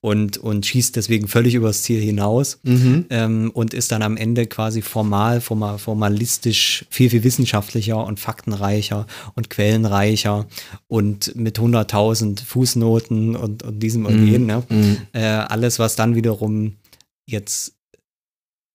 und, 0.00 0.38
und 0.38 0.64
schießt 0.64 0.96
deswegen 0.96 1.28
völlig 1.28 1.54
übers 1.54 1.82
Ziel 1.82 2.00
hinaus 2.00 2.58
Mhm. 2.62 3.04
ähm, 3.10 3.50
und 3.52 3.74
ist 3.74 3.92
dann 3.92 4.00
am 4.00 4.16
Ende 4.16 4.46
quasi 4.46 4.80
formal, 4.80 5.42
formal, 5.42 5.76
formalistisch 5.78 6.86
viel, 6.88 7.10
viel 7.10 7.22
wissenschaftlicher 7.22 8.05
und 8.06 8.18
faktenreicher 8.20 9.06
und 9.34 9.50
quellenreicher 9.50 10.46
und 10.88 11.36
mit 11.36 11.58
100.000 11.58 12.42
Fußnoten 12.44 13.36
und, 13.36 13.62
und 13.62 13.80
diesem 13.80 14.06
und 14.06 14.16
Mhm. 14.20 14.26
jenem. 14.28 14.46
Ne? 14.46 14.62
Mhm. 14.68 14.96
Äh, 15.12 15.24
alles, 15.24 15.78
was 15.78 15.96
dann 15.96 16.14
wiederum 16.14 16.76
jetzt 17.26 17.75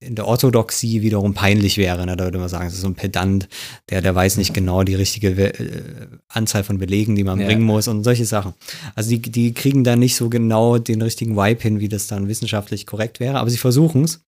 in 0.02 0.16
der 0.16 0.26
Orthodoxie 0.28 1.02
wiederum 1.04 1.34
peinlich 1.36 1.78
wäre. 1.78 2.06
Ne? 2.06 2.18
Da 2.18 2.24
würde 2.24 2.40
man 2.40 2.50
sagen, 2.50 2.66
das 2.66 2.74
ist 2.74 2.82
so 2.82 2.88
ein 2.88 2.96
Pedant, 2.96 3.48
der, 3.90 4.02
der 4.02 4.16
weiß 4.16 4.38
nicht 4.38 4.54
genau 4.54 4.84
die 4.84 4.96
richtige 4.96 5.38
We- 5.38 5.54
äh, 5.60 5.82
Anzahl 6.28 6.64
von 6.64 6.80
Belegen, 6.80 7.16
die 7.16 7.24
man 7.24 7.40
Ja. 7.40 7.46
bringen 7.46 7.62
muss 7.62 7.88
und 7.88 8.04
solche 8.04 8.26
Sachen. 8.26 8.54
Also 8.96 9.12
die, 9.12 9.22
die 9.22 9.54
kriegen 9.54 9.84
da 9.84 9.96
nicht 9.96 10.16
so 10.16 10.28
genau 10.30 10.80
den 10.80 11.02
richtigen 11.04 11.38
Vibe 11.38 11.62
hin, 11.62 11.80
wie 11.80 11.88
das 11.88 12.08
dann 12.08 12.28
wissenschaftlich 12.28 12.88
korrekt 12.88 13.20
wäre, 13.20 13.40
aber 13.40 13.50
sie 13.52 13.58
versuchen 13.58 14.04
es. 14.06 14.22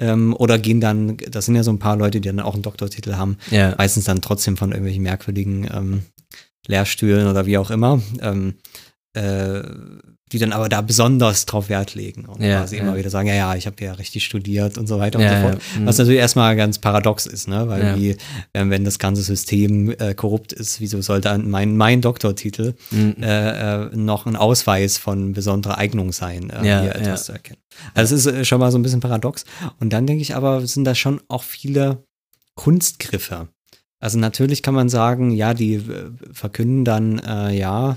Ähm, 0.00 0.34
oder 0.36 0.58
gehen 0.58 0.80
dann, 0.80 1.16
das 1.30 1.46
sind 1.46 1.54
ja 1.54 1.62
so 1.62 1.70
ein 1.70 1.78
paar 1.78 1.96
Leute, 1.96 2.20
die 2.20 2.28
dann 2.28 2.40
auch 2.40 2.54
einen 2.54 2.62
Doktortitel 2.64 3.14
haben, 3.14 3.36
Ja. 3.52 3.74
meistens 3.78 4.04
dann 4.06 4.20
trotzdem 4.22 4.56
von 4.56 4.70
irgendwelchen 4.70 5.04
merkwürdigen 5.04 5.68
ähm, 5.72 6.02
Lehrstühlen 6.66 7.28
oder 7.28 7.46
wie 7.46 7.58
auch 7.58 7.70
immer, 7.70 8.02
ähm, 8.20 8.54
äh, 9.14 9.62
die 10.32 10.38
dann 10.38 10.52
aber 10.52 10.68
da 10.68 10.80
besonders 10.80 11.46
drauf 11.46 11.68
Wert 11.68 11.94
legen 11.94 12.24
und 12.24 12.42
Ja, 12.42 12.60
quasi 12.60 12.76
ja. 12.76 12.82
immer 12.82 12.96
wieder 12.96 13.10
sagen, 13.10 13.28
ja, 13.28 13.34
ja, 13.34 13.54
ich 13.54 13.66
habe 13.66 13.76
ja 13.84 13.92
richtig 13.92 14.24
studiert 14.24 14.78
und 14.78 14.86
so 14.86 14.98
weiter 14.98 15.20
Ja, 15.20 15.26
und 15.26 15.30
so 15.30 15.34
ja, 15.44 15.50
fort. 15.52 15.62
mhm. 15.78 15.86
Was 15.86 15.98
natürlich 15.98 16.18
erstmal 16.20 16.56
ganz 16.56 16.78
paradox 16.78 17.26
ist, 17.26 17.48
ne? 17.48 17.68
Weil 17.68 17.82
Ja. 17.82 17.96
wie, 17.96 18.10
äh, 18.10 18.16
wenn 18.54 18.84
das 18.84 18.98
ganze 18.98 19.22
System 19.22 19.90
äh, 19.98 20.14
korrupt 20.14 20.52
ist, 20.52 20.80
wieso 20.80 21.00
sollte 21.02 21.36
mein, 21.38 21.76
mein 21.76 22.00
Doktortitel 22.00 22.74
Mhm. 22.90 23.16
äh, 23.22 23.84
äh, 23.84 23.96
noch 23.96 24.26
ein 24.26 24.36
Ausweis 24.36 24.98
von 24.98 25.32
besonderer 25.32 25.78
Eignung 25.78 26.12
sein, 26.12 26.50
äh, 26.50 26.66
Ja, 26.66 26.80
hier 26.82 26.94
etwas 26.96 27.06
ja. 27.06 27.16
zu 27.26 27.32
erkennen. 27.32 27.58
Also 27.94 28.14
es 28.14 28.26
ist 28.26 28.32
äh, 28.34 28.44
schon 28.44 28.60
mal 28.60 28.70
so 28.72 28.78
ein 28.78 28.82
bisschen 28.82 29.00
paradox. 29.00 29.44
Und 29.80 29.92
dann 29.92 30.06
denke 30.06 30.22
ich 30.22 30.34
aber, 30.34 30.66
sind 30.66 30.84
da 30.84 30.94
schon 30.94 31.20
auch 31.28 31.42
viele 31.42 32.02
Kunstgriffe. 32.54 33.48
Also 34.00 34.18
natürlich 34.18 34.62
kann 34.62 34.74
man 34.74 34.88
sagen, 34.88 35.30
ja, 35.30 35.54
die 35.54 35.74
äh, 35.74 36.10
verkünden 36.32 36.84
dann, 36.84 37.20
ja, 37.52 37.96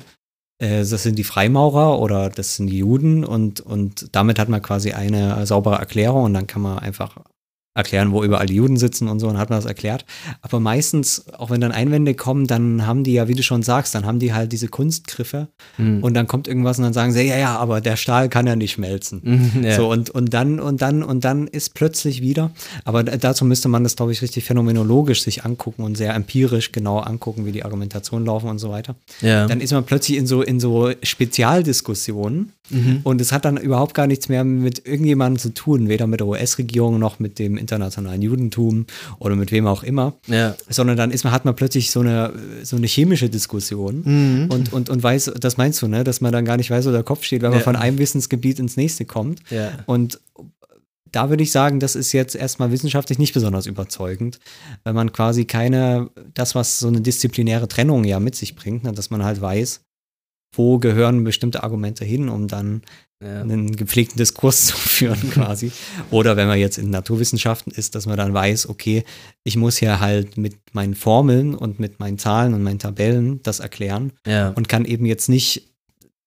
das 0.58 1.04
sind 1.04 1.18
die 1.18 1.24
Freimaurer 1.24 2.00
oder 2.00 2.30
das 2.30 2.56
sind 2.56 2.68
die 2.68 2.78
Juden 2.78 3.26
und, 3.26 3.60
und 3.60 4.16
damit 4.16 4.40
hat 4.40 4.50
man 4.50 4.62
quasi 4.62 4.92
eine 4.94 5.46
saubere 5.46 5.76
Erklärung 5.76 6.24
und 6.24 6.34
dann 6.34 6.48
kann 6.48 6.62
man 6.62 6.80
einfach 6.80 7.18
erklären, 7.76 8.12
wo 8.14 8.24
überall 8.24 8.46
die 8.46 8.56
Juden 8.56 8.78
sitzen 8.78 9.10
und 9.10 9.20
so, 9.20 9.28
und 9.28 9.38
hat 9.38 9.50
man 9.50 9.58
das 9.60 9.66
erklärt. 9.66 10.06
Aber 10.42 10.60
meistens, 10.62 11.26
auch 11.38 11.50
wenn 11.50 11.60
dann 11.62 11.74
Einwände 11.74 12.14
kommen, 12.16 12.48
dann 12.48 12.88
haben 12.88 13.04
die 13.04 13.14
ja, 13.14 13.28
wie 13.28 13.36
du 13.36 13.44
schon 13.44 13.64
sagst, 13.64 13.94
dann 13.94 14.06
haben 14.06 14.18
die 14.20 14.34
halt 14.34 14.52
diese 14.54 14.70
Kunstgriffe 14.70 15.50
Mhm. 15.78 16.02
und 16.02 16.14
dann 16.14 16.26
kommt 16.26 16.48
irgendwas 16.48 16.78
und 16.78 16.86
dann 16.86 16.94
sagen 16.94 17.12
sie, 17.12 17.24
ja, 17.24 17.38
ja, 17.38 17.58
aber 17.58 17.82
der 17.82 17.98
Stahl 17.98 18.30
kann 18.30 18.48
ja 18.48 18.56
nicht 18.56 18.72
schmelzen. 18.72 19.22
Mhm, 19.56 19.64
ja. 19.64 19.76
So, 19.76 19.92
und, 19.92 20.10
und 20.10 20.34
dann, 20.34 20.60
und 20.62 20.82
dann, 20.82 21.04
und 21.04 21.26
dann 21.26 21.48
ist 21.48 21.74
plötzlich 21.74 22.22
wieder, 22.22 22.52
aber 22.86 23.04
dazu 23.04 23.44
müsste 23.44 23.68
man 23.68 23.84
das, 23.84 23.98
glaube 23.98 24.14
ich, 24.14 24.22
richtig 24.22 24.46
phänomenologisch 24.46 25.22
sich 25.24 25.44
angucken 25.44 25.84
und 25.84 25.98
sehr 25.98 26.14
empirisch 26.16 26.72
genau 26.72 27.00
angucken, 27.00 27.46
wie 27.46 27.52
die 27.52 27.66
Argumentationen 27.66 28.26
laufen 28.26 28.48
und 28.50 28.60
so 28.60 28.70
weiter. 28.70 28.96
ja. 29.22 29.48
Dann 29.48 29.60
ist 29.60 29.74
man 29.74 29.84
plötzlich 29.84 30.18
in 30.18 30.28
so, 30.28 30.42
in 30.42 30.60
so 30.62 30.92
Spezialdiskussionen 31.04 32.52
Mhm. 32.72 33.02
und 33.04 33.22
es 33.22 33.32
hat 33.32 33.46
dann 33.46 33.58
überhaupt 33.58 33.94
gar 33.94 34.08
nichts 34.08 34.28
mehr 34.28 34.44
mit 34.44 34.88
irgendjemandem 34.88 35.38
zu 35.40 35.54
tun, 35.54 35.88
weder 35.88 36.08
mit 36.08 36.20
der 36.20 36.26
US-Regierung 36.28 36.98
noch 36.98 37.20
mit 37.20 37.38
dem 37.38 37.58
internationalen 37.66 38.22
Judentum 38.22 38.86
oder 39.20 39.36
mit 39.36 39.52
wem 39.52 39.68
auch 39.68 39.84
immer, 39.84 40.14
Ja. 40.28 40.56
sondern 40.70 40.98
dann 40.98 41.12
ist 41.12 41.24
man, 41.24 41.34
hat 41.34 41.46
man 41.46 41.56
plötzlich 41.56 41.92
so 41.92 42.00
eine, 42.00 42.34
so 42.64 42.76
eine 42.76 42.88
chemische 42.88 43.30
Diskussion 43.30 44.04
Mhm. 44.06 44.52
und, 44.52 44.72
und, 44.74 44.90
und 44.90 45.04
weiß, 45.04 45.32
das 45.40 45.58
meinst 45.58 45.82
du, 45.82 45.88
ne, 45.88 46.04
dass 46.04 46.22
man 46.22 46.32
dann 46.32 46.46
gar 46.46 46.58
nicht 46.58 46.70
weiß, 46.72 46.86
wo 46.86 46.92
der 46.92 47.04
Kopf 47.04 47.24
steht, 47.24 47.42
weil 47.42 47.50
man 47.50 47.60
Ja. 47.60 47.64
von 47.64 47.76
einem 47.76 47.98
Wissensgebiet 47.98 48.60
ins 48.60 48.78
nächste 48.78 49.06
kommt. 49.06 49.40
Ja. 49.50 49.72
Und 49.86 50.20
da 51.12 51.30
würde 51.30 51.44
ich 51.44 51.52
sagen, 51.52 51.80
das 51.80 51.96
ist 51.96 52.12
jetzt 52.12 52.36
erstmal 52.36 52.72
wissenschaftlich 52.72 53.18
nicht 53.20 53.34
besonders 53.34 53.68
überzeugend, 53.68 54.40
weil 54.84 54.94
man 54.94 55.14
quasi 55.14 55.46
keine, 55.46 56.10
das, 56.34 56.56
was 56.56 56.80
so 56.80 56.90
eine 56.90 57.00
disziplinäre 57.02 57.68
Trennung 57.70 58.04
ja 58.04 58.20
mit 58.20 58.36
sich 58.36 58.56
bringt, 58.56 58.84
ne, 58.84 58.92
dass 58.92 59.10
man 59.10 59.24
halt 59.24 59.40
weiß, 59.40 59.80
wo 60.58 60.80
gehören 60.80 61.24
bestimmte 61.24 61.64
Argumente 61.64 62.06
hin, 62.06 62.30
um 62.30 62.48
dann 62.48 62.82
Ja. 63.24 63.42
einen 63.42 63.76
gepflegten 63.76 64.18
Diskurs 64.18 64.66
zu 64.68 64.78
führen 64.78 65.30
quasi. 65.32 65.72
Oder 66.12 66.36
wenn 66.36 66.48
man 66.48 66.60
jetzt 66.60 66.78
in 66.78 66.90
Naturwissenschaften 66.90 67.72
ist, 67.72 67.96
dass 67.96 68.06
man 68.06 68.18
dann 68.18 68.34
weiß, 68.34 68.68
okay, 68.70 69.04
ich 69.44 69.56
muss 69.56 69.78
hier 69.78 70.00
halt 70.00 70.38
mit 70.38 70.56
meinen 70.74 70.96
Formeln 70.96 71.56
und 71.56 71.80
mit 71.80 72.00
meinen 72.00 72.18
Zahlen 72.18 72.54
und 72.54 72.62
meinen 72.64 72.80
Tabellen 72.80 73.42
das 73.44 73.60
erklären 73.62 74.12
Ja. 74.28 74.50
und 74.50 74.68
kann 74.68 74.84
eben 74.86 75.06
jetzt 75.06 75.30
nicht 75.30 75.72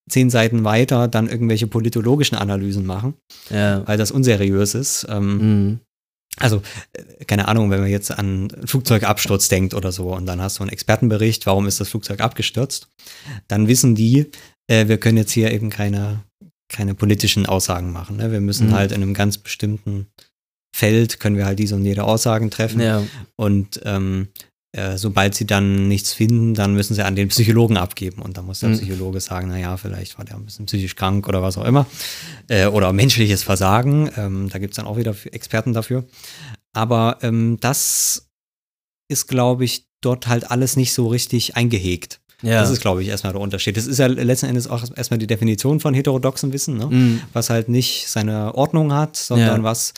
zehn 0.08 0.30
Seiten 0.30 0.64
weiter 0.64 1.06
dann 1.08 1.28
irgendwelche 1.28 1.66
politologischen 1.66 2.38
Analysen 2.38 2.86
machen, 2.86 3.12
ja. 3.50 3.86
weil 3.86 3.98
das 3.98 4.10
unseriös 4.10 4.74
ist. 4.74 5.06
Ähm, 5.10 5.36
Mhm. 5.38 5.80
Also, 6.38 6.62
äh, 6.92 7.24
keine 7.24 7.48
Ahnung, 7.48 7.70
wenn 7.70 7.80
man 7.80 7.90
jetzt 7.90 8.10
an 8.10 8.48
Flugzeugabsturz 8.64 9.48
denkt 9.48 9.74
oder 9.74 9.92
so 9.92 10.14
und 10.14 10.26
dann 10.26 10.40
hast 10.40 10.58
du 10.58 10.62
einen 10.62 10.70
Expertenbericht, 10.72 11.46
warum 11.46 11.66
ist 11.66 11.80
das 11.80 11.88
Flugzeug 11.88 12.20
abgestürzt, 12.20 12.88
dann 13.48 13.68
wissen 13.68 13.94
die, 13.94 14.30
äh, 14.70 14.88
wir 14.88 14.98
können 14.98 15.16
jetzt 15.18 15.32
hier 15.32 15.52
eben 15.52 15.70
keine, 15.70 16.22
keine 16.68 16.94
politischen 16.94 17.46
Aussagen 17.46 17.92
machen. 17.92 18.16
Ne? 18.16 18.30
Wir 18.32 18.40
müssen 18.40 18.68
Mhm. 18.68 18.74
halt 18.74 18.92
in 18.92 19.02
einem 19.02 19.14
ganz 19.14 19.38
bestimmten 19.38 20.06
Feld, 20.74 21.18
können 21.18 21.36
wir 21.36 21.46
halt 21.46 21.58
diese 21.58 21.74
und 21.74 21.84
jede 21.84 22.04
Aussagen 22.04 22.50
treffen. 22.50 22.80
Ja. 22.80 23.02
Und 23.36 23.80
ähm, 23.84 24.28
äh, 24.78 24.96
sobald 24.98 25.34
sie 25.34 25.46
dann 25.46 25.88
nichts 25.88 26.12
finden, 26.12 26.54
dann 26.54 26.74
müssen 26.74 26.94
sie 26.94 27.04
an 27.04 27.16
den 27.16 27.28
Psychologen 27.28 27.76
abgeben. 27.76 28.22
Und 28.22 28.36
dann 28.36 28.46
muss 28.46 28.60
der 28.60 28.68
Mhm. 28.70 28.74
Psychologe 28.78 29.20
sagen, 29.20 29.48
naja, 29.48 29.76
vielleicht 29.76 30.16
war 30.18 30.24
der 30.24 30.36
ein 30.36 30.44
bisschen 30.44 30.66
psychisch 30.66 30.94
krank 30.96 31.26
oder 31.28 31.42
was 31.42 31.58
auch 31.58 31.64
immer. 31.64 31.86
Äh, 32.48 32.66
oder 32.66 32.92
menschliches 32.92 33.42
Versagen. 33.42 34.10
Ähm, 34.16 34.48
da 34.50 34.58
gibt 34.58 34.72
es 34.72 34.76
dann 34.76 34.86
auch 34.86 34.96
wieder 34.96 35.14
Experten 35.32 35.72
dafür. 35.72 36.04
Aber 36.72 37.18
ähm, 37.22 37.58
das 37.60 38.28
ist, 39.08 39.26
glaube 39.26 39.64
ich, 39.64 39.86
dort 40.00 40.26
halt 40.28 40.50
alles 40.50 40.76
nicht 40.76 40.92
so 40.92 41.08
richtig 41.08 41.56
eingehegt. 41.56 42.20
Ja. 42.42 42.60
Das 42.60 42.70
ist, 42.70 42.80
glaube 42.80 43.02
ich, 43.02 43.08
erstmal 43.08 43.32
der 43.32 43.42
Unterschied. 43.42 43.76
Das 43.76 43.86
ist 43.88 43.98
ja 43.98 44.06
letzten 44.06 44.46
Endes 44.46 44.68
auch 44.68 44.84
erstmal 44.96 45.18
die 45.18 45.26
Definition 45.26 45.80
von 45.80 45.92
heterodoxem 45.92 46.52
Wissen, 46.52 46.76
ne? 46.76 46.86
Mhm. 46.86 47.20
was 47.32 47.50
halt 47.50 47.68
nicht 47.68 48.06
seine 48.08 48.54
Ordnung 48.54 48.92
hat, 48.92 49.16
sondern 49.16 49.56
Ja. 49.58 49.62
was 49.64 49.92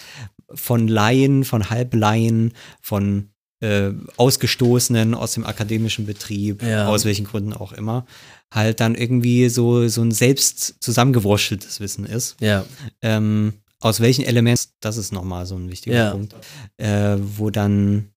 von 0.55 0.89
Laien, 0.89 1.45
von 1.45 1.69
Halblaien, 1.69 2.55
von 2.81 3.29
äh, 3.61 3.91
Ausgestoßenen 4.17 5.15
aus 5.15 5.33
dem 5.35 5.45
akademischen 5.47 6.07
Betrieb, 6.07 6.63
Ja. 6.63 6.89
aus 6.89 7.05
welchen 7.05 7.27
Gründen 7.27 7.53
auch 7.53 7.73
immer, 7.73 8.07
halt 8.53 8.81
dann 8.81 8.95
irgendwie 8.95 9.49
so, 9.49 9.87
so 9.89 10.03
ein 10.03 10.13
selbst 10.13 10.77
zusammengewurschteltes 10.81 11.81
Wissen 11.81 12.05
ist. 12.07 12.37
Ja. 12.41 12.65
Ähm, 13.03 13.55
aus 13.81 14.01
welchen 14.01 14.25
Elementen, 14.25 14.69
das 14.81 14.97
ist 14.97 15.13
nochmal 15.13 15.47
so 15.47 15.57
ein 15.57 15.71
wichtiger 15.71 15.97
Ja. 15.97 16.11
Punkt, 16.11 16.35
äh, 16.79 17.17
wo 17.19 17.51
dann, 17.51 18.11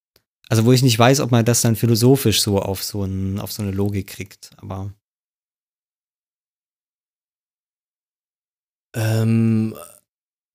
also 0.50 0.66
wo 0.66 0.72
ich 0.74 0.82
nicht 0.82 0.98
weiß, 1.00 1.20
ob 1.22 1.32
man 1.32 1.46
das 1.46 1.62
dann 1.62 1.76
philosophisch 1.76 2.42
so 2.42 2.60
auf 2.60 2.84
so, 2.84 3.04
ein, 3.04 3.40
auf 3.40 3.52
so 3.52 3.62
eine 3.64 3.72
Logik 3.72 4.08
kriegt, 4.08 4.50
aber 4.58 4.92
Ähm, 8.96 9.76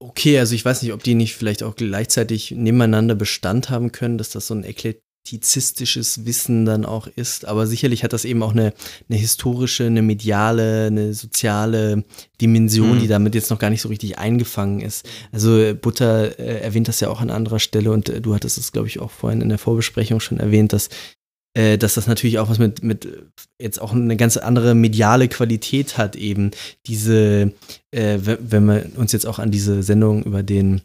okay, 0.00 0.38
also 0.38 0.54
ich 0.54 0.64
weiß 0.64 0.82
nicht, 0.82 0.92
ob 0.92 1.02
die 1.02 1.14
nicht 1.14 1.34
vielleicht 1.34 1.62
auch 1.62 1.76
gleichzeitig 1.76 2.52
nebeneinander 2.52 3.14
Bestand 3.14 3.70
haben 3.70 3.92
können, 3.92 4.18
dass 4.18 4.30
das 4.30 4.46
so 4.46 4.54
ein 4.54 4.64
eklektizistisches 4.64 6.24
Wissen 6.24 6.64
dann 6.64 6.84
auch 6.86 7.06
ist. 7.06 7.44
Aber 7.44 7.66
sicherlich 7.66 8.04
hat 8.04 8.12
das 8.12 8.24
eben 8.24 8.42
auch 8.42 8.52
eine, 8.52 8.72
eine 9.08 9.18
historische, 9.18 9.84
eine 9.86 10.02
mediale, 10.02 10.86
eine 10.86 11.14
soziale 11.14 12.04
Dimension, 12.40 12.96
Mhm. 12.96 13.00
die 13.00 13.08
damit 13.08 13.34
jetzt 13.34 13.50
noch 13.50 13.58
gar 13.58 13.70
nicht 13.70 13.82
so 13.82 13.88
richtig 13.88 14.18
eingefangen 14.18 14.80
ist. 14.80 15.06
Also 15.32 15.58
äh, 15.58 15.74
Butter 15.74 16.38
äh, 16.38 16.60
erwähnt 16.60 16.88
das 16.88 17.00
ja 17.00 17.08
auch 17.08 17.20
an 17.20 17.30
anderer 17.30 17.58
Stelle 17.58 17.90
und 17.90 18.08
äh, 18.08 18.20
du 18.20 18.34
hattest 18.34 18.56
es, 18.58 18.72
glaube 18.72 18.88
ich, 18.88 19.00
auch 19.00 19.10
vorhin 19.10 19.40
in 19.40 19.48
der 19.48 19.58
Vorbesprechung 19.58 20.20
schon 20.20 20.38
erwähnt, 20.38 20.72
dass 20.72 20.88
äh, 21.58 21.76
dass 21.76 21.94
das 21.94 22.06
natürlich 22.06 22.38
auch 22.38 22.48
was 22.48 22.60
mit, 22.60 22.84
mit 22.84 23.08
jetzt 23.60 23.80
auch 23.82 23.92
eine 23.92 24.16
ganz 24.16 24.36
andere 24.36 24.76
mediale 24.76 25.26
Qualität 25.26 25.98
hat, 25.98 26.14
eben 26.14 26.52
diese, 26.86 27.52
äh, 27.90 28.18
we- 28.22 28.38
wenn 28.40 28.64
wir 28.66 28.86
uns 28.96 29.10
jetzt 29.10 29.26
auch 29.26 29.40
an 29.40 29.50
diese 29.50 29.82
Sendung 29.82 30.22
über 30.22 30.44
den 30.44 30.82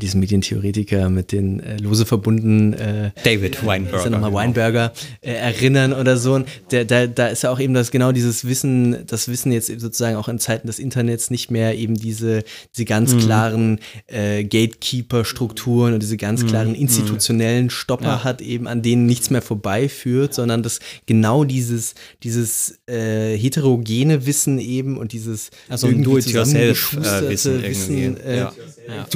diesen 0.00 0.20
Medientheoretiker 0.20 1.10
mit 1.10 1.32
den 1.32 1.60
äh, 1.60 1.76
lose 1.78 2.06
verbunden 2.06 2.72
äh, 2.72 3.10
David 3.24 3.56
ist 3.56 3.60
ja 3.62 3.66
Weinberger. 3.66 4.10
nochmal 4.10 4.30
genau. 4.30 4.34
Weinberger 4.34 4.92
äh, 5.20 5.32
erinnern 5.32 5.92
oder 5.92 6.16
so. 6.16 6.34
Und 6.34 6.46
Der, 6.70 6.84
da, 6.84 7.06
da 7.06 7.28
ist 7.28 7.42
ja 7.42 7.50
auch 7.50 7.60
eben 7.60 7.74
das 7.74 7.90
genau 7.90 8.12
dieses 8.12 8.44
Wissen, 8.46 9.06
das 9.06 9.28
Wissen 9.28 9.52
jetzt 9.52 9.66
sozusagen 9.80 10.16
auch 10.16 10.28
in 10.28 10.38
Zeiten 10.38 10.66
des 10.66 10.78
Internets 10.78 11.30
nicht 11.30 11.50
mehr 11.50 11.76
eben 11.76 11.94
diese, 11.94 12.42
diese 12.74 12.84
ganz 12.84 13.12
Mhm. 13.14 13.18
klaren 13.20 13.78
äh, 14.06 14.44
Gatekeeper-Strukturen 14.44 15.94
und 15.94 16.02
diese 16.02 16.16
ganz 16.16 16.46
klaren 16.46 16.74
institutionellen 16.74 17.70
Stopper 17.70 18.02
Mhm. 18.02 18.08
Ja. 18.08 18.24
hat, 18.24 18.40
eben 18.40 18.66
an 18.66 18.82
denen 18.82 19.06
nichts 19.06 19.30
mehr 19.30 19.42
vorbeiführt, 19.42 20.34
sondern 20.34 20.62
dass 20.62 20.80
genau 21.06 21.44
dieses, 21.44 21.94
dieses 22.22 22.78
äh, 22.88 23.36
heterogene 23.36 24.26
Wissen 24.26 24.58
eben 24.58 24.96
und 24.98 25.12
dieses 25.12 25.50
Also 25.68 25.86
ein 25.86 25.94
irgendwie 26.02 26.10
Do-it-yourself, 26.10 26.96
äh, 26.96 27.28
Wissen 27.28 28.16
äh, 28.24 28.36
Ja. 28.38 28.52
Ja. 28.88 29.06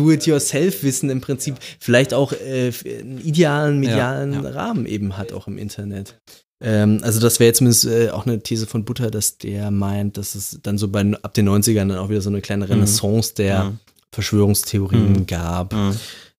Do-it-yourself-Wissen 0.70 1.10
im 1.10 1.20
Prinzip 1.20 1.56
vielleicht 1.80 2.14
auch 2.14 2.32
äh, 2.32 2.72
einen 2.84 3.18
idealen 3.18 3.80
medialen. 3.80 4.34
Rahmen 4.46 4.86
eben 4.86 5.16
hat, 5.16 5.32
auch 5.32 5.46
im 5.46 5.58
Internet. 5.58 6.18
Ähm, 6.60 7.00
also 7.02 7.20
das 7.20 7.38
wäre 7.40 7.52
zumindest 7.52 7.84
äh, 7.86 8.10
auch 8.10 8.26
eine 8.26 8.40
These 8.42 8.66
von 8.66 8.84
Butter, 8.84 9.10
dass 9.10 9.38
der 9.38 9.70
meint, 9.70 10.16
dass 10.16 10.34
es 10.34 10.58
dann 10.62 10.78
so 10.78 10.88
bei, 10.88 11.00
ab 11.22 11.34
den 11.34 11.48
90ern 11.48 11.88
dann 11.88 11.98
auch 11.98 12.08
wieder 12.08 12.22
so 12.22 12.30
eine 12.30 12.40
kleine 12.40 12.68
Renaissance 12.68 13.34
der 13.34 13.64
Mhm. 13.64 13.78
Verschwörungstheorien 14.12 15.12
Mhm. 15.12 15.26
gab. 15.26 15.72
Mhm. 15.74 15.96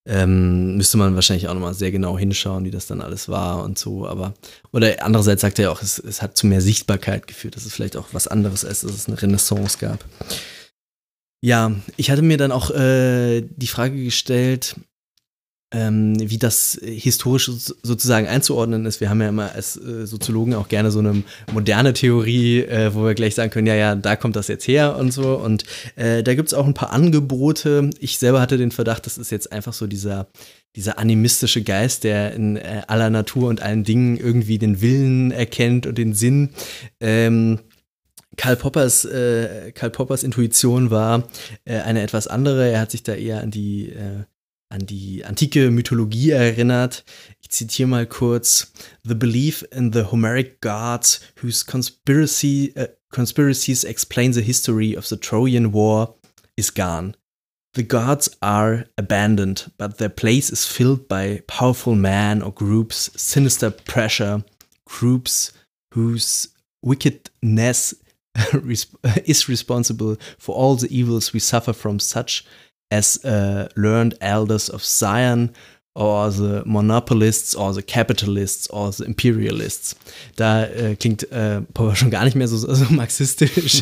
Ähm, 0.10 0.78
müsste 0.78 0.98
man 0.98 1.16
wahrscheinlich 1.16 1.50
auch 1.50 1.54
nochmal 1.54 1.74
sehr 1.74 1.92
genau 1.92 2.18
hinschauen, 2.18 2.64
wie 2.64 2.72
das 2.72 2.88
dann 2.88 3.02
alles 3.02 3.28
war 3.28 3.62
und 3.66 3.78
so, 3.78 4.08
aber 4.08 4.34
oder 4.72 5.04
andererseits 5.04 5.42
sagt 5.42 5.60
er 5.60 5.64
ja 5.64 5.70
auch, 5.72 5.82
es, 5.82 6.00
es 6.00 6.22
hat 6.22 6.38
zu 6.38 6.48
mehr 6.48 6.62
Sichtbarkeit 6.62 7.28
geführt, 7.28 7.58
dass 7.58 7.66
es 7.66 7.74
vielleicht 7.74 7.98
auch 7.98 8.06
was 8.14 8.26
anderes 8.30 8.64
ist, 8.64 8.86
dass 8.86 8.92
es 8.92 9.08
eine 9.10 9.22
Renaissance 9.22 9.78
gab. 9.80 10.06
Ja, 11.42 11.72
ich 11.98 12.10
hatte 12.10 12.22
mir 12.24 12.38
dann 12.38 12.52
auch 12.52 12.72
äh, 12.72 13.42
die 13.42 13.68
Frage 13.68 14.04
gestellt, 14.04 14.76
ähm, 15.72 16.16
wie 16.20 16.38
das 16.38 16.80
historisch 16.82 17.46
so- 17.48 17.76
sozusagen 17.84 18.26
einzuordnen 18.26 18.86
ist. 18.86 19.02
Wir 19.02 19.10
haben 19.10 19.22
ja 19.22 19.30
immer 19.30 19.52
als 19.52 19.76
äh, 19.76 20.08
Soziologen 20.08 20.56
auch 20.56 20.70
gerne 20.70 20.92
so 20.92 21.00
eine 21.00 21.24
moderne 21.52 21.94
Theorie, 21.94 22.62
äh, 22.62 22.94
wo 22.96 23.04
wir 23.04 23.14
gleich 23.16 23.36
sagen 23.36 23.52
können, 23.52 23.68
ja, 23.68 23.76
ja, 23.76 23.94
da 23.96 24.16
kommt 24.16 24.36
das 24.38 24.48
jetzt 24.48 24.68
her 24.68 24.96
und 24.98 25.12
so. 25.12 25.36
Und 25.36 25.66
äh, 25.98 26.24
da 26.24 26.36
gibt 26.36 26.48
es 26.48 26.54
auch 26.54 26.66
ein 26.66 26.74
paar 26.74 26.94
Angebote. 26.94 27.90
Ich 28.00 28.18
selber 28.18 28.40
hatte 28.40 28.58
den 28.58 28.72
Verdacht, 28.72 29.06
das 29.06 29.18
ist 29.18 29.30
jetzt 29.30 29.52
einfach 29.52 29.74
so 29.74 29.88
dieser, 29.88 30.28
dieser 30.78 30.98
animistische 31.00 31.62
Geist, 31.62 32.06
der 32.06 32.34
in 32.34 32.56
äh, 32.56 32.84
aller 32.88 33.10
Natur 33.10 33.50
und 33.50 33.62
allen 33.62 33.84
Dingen 33.84 34.16
irgendwie 34.16 34.58
den 34.60 34.80
Willen 34.82 35.32
erkennt 35.32 35.86
und 35.86 35.98
den 35.98 36.14
Sinn. 36.14 36.52
Ähm, 37.02 37.60
Karl 38.38 38.56
Poppers, 38.56 39.04
äh, 39.06 39.72
Karl 39.74 39.90
Poppers 39.90 40.24
Intuition 40.24 40.92
war 40.92 41.28
äh, 41.66 41.80
eine 41.80 42.02
etwas 42.02 42.28
andere. 42.28 42.72
Er 42.72 42.82
hat 42.82 42.92
sich 42.92 43.04
da 43.04 43.14
eher 43.14 43.42
an 43.42 43.52
die, 43.52 43.90
äh, 43.90 44.24
an 44.70 44.86
die 44.86 45.26
antike 45.26 45.72
Mythologie 45.72 46.32
erinnert. 46.32 47.04
Ich 47.42 47.50
zitiere 47.50 47.90
mal 47.90 48.06
kurz: 48.06 48.72
The 49.04 49.16
belief 49.16 49.66
in 49.72 49.92
the 49.92 50.04
Homeric 50.04 50.62
gods, 50.62 51.22
whose 51.42 51.66
conspiracy, 51.66 52.74
äh, 52.76 52.90
conspiracies 53.12 53.84
explain 53.84 54.34
the 54.34 54.42
history 54.42 54.96
of 54.96 55.08
the 55.08 55.18
Trojan 55.18 55.74
War, 55.74 56.16
is 56.56 56.74
gone. 56.74 57.16
The 57.74 57.88
gods 57.88 58.32
are 58.42 58.86
abandoned, 58.98 59.72
but 59.78 59.98
their 59.98 60.10
place 60.10 60.52
is 60.52 60.66
filled 60.66 61.08
by 61.08 61.42
powerful 61.48 61.96
men 61.96 62.42
or 62.42 62.52
groups, 62.52 63.12
sinister 63.16 63.70
pressure, 63.72 64.44
groups 64.86 65.54
whose 65.94 66.50
wickedness 66.84 67.94
is 69.26 69.50
responsible 69.50 70.18
for 70.38 70.56
all 70.56 70.76
the 70.76 70.96
evils 70.96 71.34
we 71.34 71.40
suffer 71.40 71.74
from, 71.74 72.00
such 72.00 72.46
as 72.92 73.24
uh, 73.26 73.68
learned 73.76 74.16
elders 74.22 74.70
of 74.70 74.84
Zion, 74.84 75.54
or 75.98 76.32
the 76.32 76.62
monopolists, 76.64 77.56
or 77.56 77.74
the 77.74 77.82
capitalists, 77.82 78.70
or 78.70 78.92
the 78.94 79.04
imperialists. 79.04 79.96
Da 80.36 80.66
äh, 80.66 80.96
klingt 80.96 81.32
äh, 81.32 81.62
Popper 81.74 81.96
schon 81.96 82.12
gar 82.12 82.24
nicht 82.24 82.36
mehr 82.36 82.48
so, 82.48 82.58
so 82.58 82.86
marxistisch. 82.92 83.82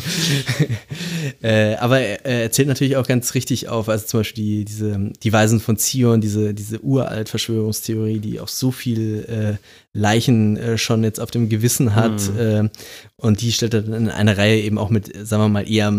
äh, 1.42 1.74
aber 1.74 2.00
er, 2.00 2.24
er 2.24 2.42
erzählt 2.44 2.68
natürlich 2.68 2.96
auch 2.96 3.06
ganz 3.06 3.34
richtig 3.34 3.68
auf, 3.68 3.90
also 3.90 4.06
zum 4.06 4.20
Beispiel 4.20 4.44
die, 4.44 4.64
diese, 4.64 5.12
die 5.22 5.32
Weisen 5.32 5.60
von 5.60 5.76
Zion, 5.76 6.22
diese, 6.22 6.54
diese 6.54 6.80
uralt 6.80 7.28
Verschwörungstheorie, 7.28 8.18
die 8.18 8.40
auch 8.40 8.48
so 8.48 8.70
viel 8.70 9.26
äh, 9.28 9.56
Leichen 9.92 10.56
äh, 10.56 10.78
schon 10.78 11.04
jetzt 11.04 11.20
auf 11.20 11.30
dem 11.30 11.50
Gewissen 11.50 11.94
hat. 11.94 12.32
Mhm. 12.32 12.38
Äh, 12.38 12.68
und 13.16 13.42
die 13.42 13.52
stellt 13.52 13.74
er 13.74 13.82
dann 13.82 13.92
in 13.92 14.08
eine 14.08 14.38
Reihe 14.38 14.62
eben 14.62 14.78
auch 14.78 14.88
mit, 14.88 15.12
sagen 15.26 15.42
wir 15.42 15.48
mal, 15.48 15.70
eher 15.70 15.92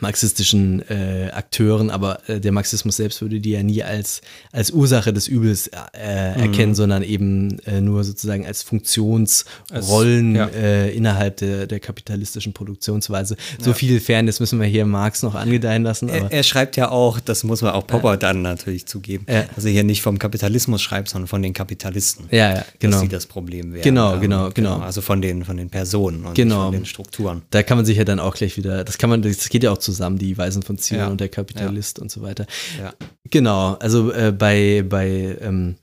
marxistischen 0.00 0.82
äh, 0.88 1.30
Akteuren, 1.32 1.90
aber 1.90 2.18
äh, 2.28 2.40
der 2.40 2.52
Marxismus 2.52 2.96
selbst 2.96 3.20
würde 3.22 3.40
die 3.40 3.50
ja 3.50 3.62
nie 3.62 3.82
als, 3.82 4.20
als 4.52 4.70
Ursache 4.70 5.12
des 5.12 5.28
Übels 5.28 5.68
äh, 5.68 5.78
erkennen, 5.92 6.74
sondern 6.74 7.02
eben 7.02 7.58
äh, 7.66 7.80
nur 7.80 8.04
sozusagen 8.04 8.46
als 8.46 8.62
Funktionsrollen 8.62 10.36
Als- 10.36 10.54
ja. 10.54 10.60
äh, 10.60 10.90
innerhalb 10.94 11.36
der, 11.38 11.66
der 11.66 11.80
kapitalistischen 11.80 12.52
Produktionsweise. 12.52 13.36
So 13.58 13.72
viel 13.72 14.00
Fairness 14.00 14.40
müssen 14.40 14.60
wir 14.60 14.66
hier 14.66 14.84
Marx 14.86 15.22
noch 15.22 15.34
angedeihen 15.34 15.82
lassen. 15.82 16.08
Er, 16.08 16.30
er 16.30 16.42
schreibt 16.42 16.76
ja 16.76 16.90
auch, 16.90 17.20
das 17.20 17.44
muss 17.44 17.62
man 17.62 17.72
auch 17.72 17.86
Popper 17.86 18.16
dann 18.16 18.42
natürlich 18.42 18.86
zugeben, 18.86 19.26
Ja. 19.28 19.44
dass 19.54 19.64
er 19.64 19.72
hier 19.72 19.84
nicht 19.84 20.02
vom 20.02 20.18
Kapitalismus 20.18 20.82
schreibt, 20.82 21.08
sondern 21.08 21.28
von 21.28 21.42
den 21.42 21.52
Kapitalisten. 21.52 22.26
ja, 22.30 22.54
ja, 22.56 22.64
genau. 22.78 22.92
Dass 22.94 23.00
sie 23.02 23.08
das 23.08 23.26
Problem 23.26 23.72
wären. 23.72 23.82
Genau, 23.82 24.18
genau, 24.18 24.50
genau. 24.50 24.78
Also 24.78 25.00
von 25.00 25.20
den, 25.22 25.44
von 25.44 25.56
den 25.56 25.70
Personen 25.70 26.24
und 26.24 26.34
Genau. 26.34 26.64
von 26.64 26.72
den 26.72 26.86
Strukturen. 26.86 27.42
Da 27.50 27.62
kann 27.62 27.76
man 27.76 27.84
sich 27.86 27.96
ja 27.96 28.04
dann 28.04 28.20
auch 28.20 28.34
gleich 28.34 28.56
wieder, 28.56 28.84
das 28.84 28.98
kann 28.98 29.10
man, 29.10 29.22
das 29.22 29.48
geht 29.48 29.62
ja 29.62 29.70
auch 29.72 29.78
zusammen, 29.84 30.18
die 30.18 30.36
Weisen 30.36 30.62
von 30.62 30.78
Zion 30.78 30.98
Ja. 31.00 31.08
und 31.08 31.20
der 31.20 31.28
Kapitalist 31.28 31.98
und 31.98 32.10
so 32.10 32.22
weiter. 32.22 32.46
Genau, 33.30 33.74
also 33.74 34.12
äh, 34.12 34.32
bei, 34.36 34.84
bei, 34.88 35.36
ähm, 35.40 35.76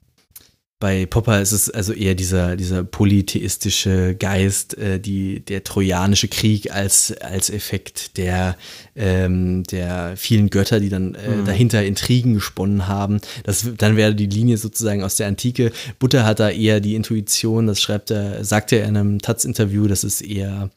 bei 0.79 1.05
Popper 1.05 1.39
ist 1.41 1.51
es 1.51 1.69
also 1.69 1.93
eher 1.93 2.15
dieser, 2.15 2.55
dieser 2.55 2.83
polytheistische 2.83 4.15
Geist, 4.15 4.75
äh, 4.79 4.99
die, 4.99 5.39
der 5.45 5.63
trojanische 5.63 6.27
Krieg 6.27 6.71
als, 6.73 7.13
als 7.21 7.49
Effekt 7.51 8.17
der, 8.17 8.57
ähm, 8.95 9.63
der 9.65 10.13
vielen 10.17 10.49
Götter, 10.49 10.79
die 10.79 10.89
dann 10.89 11.13
äh, 11.13 11.43
dahinter 11.45 11.83
Intrigen 11.85 12.33
gesponnen 12.33 12.87
haben. 12.87 13.21
Das, 13.43 13.69
dann 13.77 13.95
wäre 13.95 14.15
die 14.15 14.25
Linie 14.25 14.57
sozusagen 14.57 15.03
aus 15.03 15.17
der 15.17 15.27
Antike. 15.27 15.71
Butter 15.99 16.25
hat 16.25 16.39
da 16.39 16.49
eher 16.49 16.79
die 16.79 16.95
Intuition, 16.95 17.67
das 17.67 17.79
schreibt 17.79 18.09
er, 18.09 18.43
sagt 18.43 18.71
er 18.71 18.83
in 18.85 18.97
einem 18.97 19.19
Taz-Interview, 19.19 19.87
dass 19.87 20.03
es 20.03 20.19
eher 20.21 20.71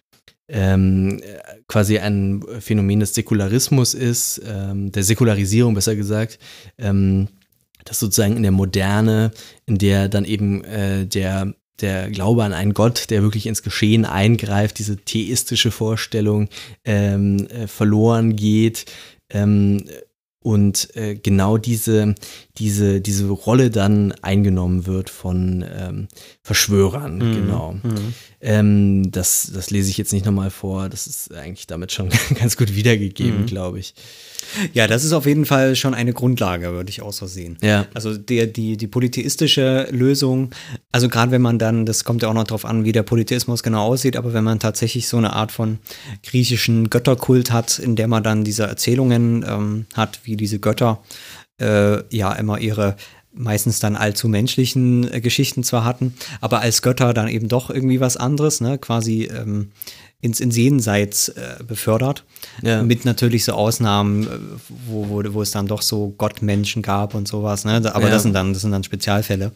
ähm, 0.48 1.20
äh, 1.22 1.38
quasi 1.68 1.98
ein 1.98 2.44
Phänomen 2.60 3.00
des 3.00 3.14
Säkularismus 3.14 3.94
ist, 3.94 4.42
ähm, 4.46 4.92
der 4.92 5.02
Säkularisierung 5.02 5.74
besser 5.74 5.96
gesagt, 5.96 6.38
ähm, 6.78 7.28
dass 7.84 8.00
sozusagen 8.00 8.36
in 8.36 8.42
der 8.42 8.52
Moderne, 8.52 9.32
in 9.66 9.78
der 9.78 10.08
dann 10.08 10.24
eben 10.24 10.64
äh, 10.64 11.06
der 11.06 11.54
der 11.80 12.08
Glaube 12.10 12.44
an 12.44 12.52
einen 12.52 12.72
Gott, 12.72 13.10
der 13.10 13.22
wirklich 13.22 13.46
ins 13.46 13.62
Geschehen 13.62 14.04
eingreift, 14.04 14.78
diese 14.78 14.96
theistische 14.96 15.70
Vorstellung 15.70 16.48
ähm, 16.84 17.48
äh, 17.48 17.66
verloren 17.66 18.36
geht 18.36 18.86
ähm, 19.30 19.84
und 20.40 20.94
äh, 20.94 21.16
genau 21.16 21.58
diese, 21.58 22.14
diese, 22.58 23.00
diese 23.00 23.28
Rolle 23.28 23.70
dann 23.70 24.12
eingenommen 24.22 24.86
wird 24.86 25.10
von 25.10 25.64
ähm, 25.76 26.08
Verschwörern, 26.42 27.18
genau. 27.18 27.76
Ähm, 28.40 29.10
das, 29.10 29.50
das 29.52 29.70
lese 29.70 29.90
ich 29.90 29.98
jetzt 29.98 30.12
nicht 30.12 30.24
nochmal 30.24 30.50
vor, 30.50 30.88
das 30.88 31.08
ist 31.08 31.34
eigentlich 31.34 31.66
damit 31.66 31.90
schon 31.90 32.10
ganz 32.38 32.56
gut 32.56 32.76
wiedergegeben, 32.76 33.46
glaube 33.46 33.80
ich. 33.80 33.94
Ja, 34.72 34.86
das 34.86 35.02
ist 35.02 35.12
auf 35.12 35.26
jeden 35.26 35.46
Fall 35.46 35.74
schon 35.74 35.94
eine 35.94 36.12
Grundlage, 36.12 36.72
würde 36.72 36.90
ich 36.90 37.02
auch 37.02 37.12
so 37.12 37.26
sehen. 37.26 37.56
Ja. 37.60 37.86
Also 37.94 38.16
der, 38.16 38.46
die, 38.46 38.76
die 38.76 38.86
polytheistische 38.86 39.88
Lösung, 39.90 40.50
also 40.92 41.08
gerade 41.08 41.32
wenn 41.32 41.42
man 41.42 41.58
dann, 41.58 41.86
das 41.86 42.04
kommt 42.04 42.22
ja 42.22 42.28
auch 42.28 42.34
noch 42.34 42.44
drauf 42.44 42.64
an, 42.64 42.84
wie 42.84 42.92
der 42.92 43.02
Polytheismus 43.02 43.64
genau 43.64 43.86
aussieht, 43.86 44.16
aber 44.16 44.32
wenn 44.32 44.44
man 44.44 44.60
tatsächlich 44.60 45.08
so 45.08 45.16
eine 45.16 45.32
Art 45.32 45.50
von 45.50 45.78
griechischen 46.22 46.90
Götterkult 46.90 47.50
hat, 47.50 47.78
in 47.80 47.96
der 47.96 48.06
man 48.06 48.22
dann 48.22 48.44
diese 48.44 48.64
Erzählungen 48.64 49.44
ähm, 49.48 49.86
hat, 49.94 50.20
wie 50.24 50.36
diese 50.36 50.60
Götter 50.60 51.02
äh, 51.60 52.02
ja 52.14 52.32
immer 52.32 52.58
ihre 52.58 52.96
meistens 53.36 53.80
dann 53.80 53.96
allzu 53.96 54.28
menschlichen 54.28 55.12
äh, 55.12 55.20
Geschichten 55.20 55.64
zwar 55.64 55.84
hatten, 55.84 56.14
aber 56.40 56.60
als 56.60 56.82
Götter 56.82 57.12
dann 57.14 57.28
eben 57.28 57.48
doch 57.48 57.68
irgendwie 57.68 58.00
was 58.00 58.16
anderes, 58.16 58.60
ne, 58.60 58.78
quasi 58.78 59.24
ähm, 59.24 59.72
ins, 60.20 60.40
ins 60.40 60.56
Jenseits 60.56 61.28
äh, 61.28 61.56
befördert. 61.66 62.24
Ja. 62.62 62.82
Mit 62.82 63.04
natürlich 63.04 63.44
so 63.44 63.52
Ausnahmen, 63.52 64.22
äh, 64.22 64.28
wo, 64.86 65.08
wo, 65.10 65.34
wo 65.34 65.42
es 65.42 65.50
dann 65.50 65.66
doch 65.66 65.82
so 65.82 66.14
Gottmenschen 66.16 66.80
gab 66.80 67.14
und 67.14 67.28
sowas, 67.28 67.66
ne? 67.66 67.82
Aber 67.92 68.06
Ja. 68.06 68.10
das 68.10 68.22
sind 68.22 68.32
dann, 68.34 68.54
das 68.54 68.62
sind 68.62 68.72
dann 68.72 68.84
Spezialfälle. 68.84 69.52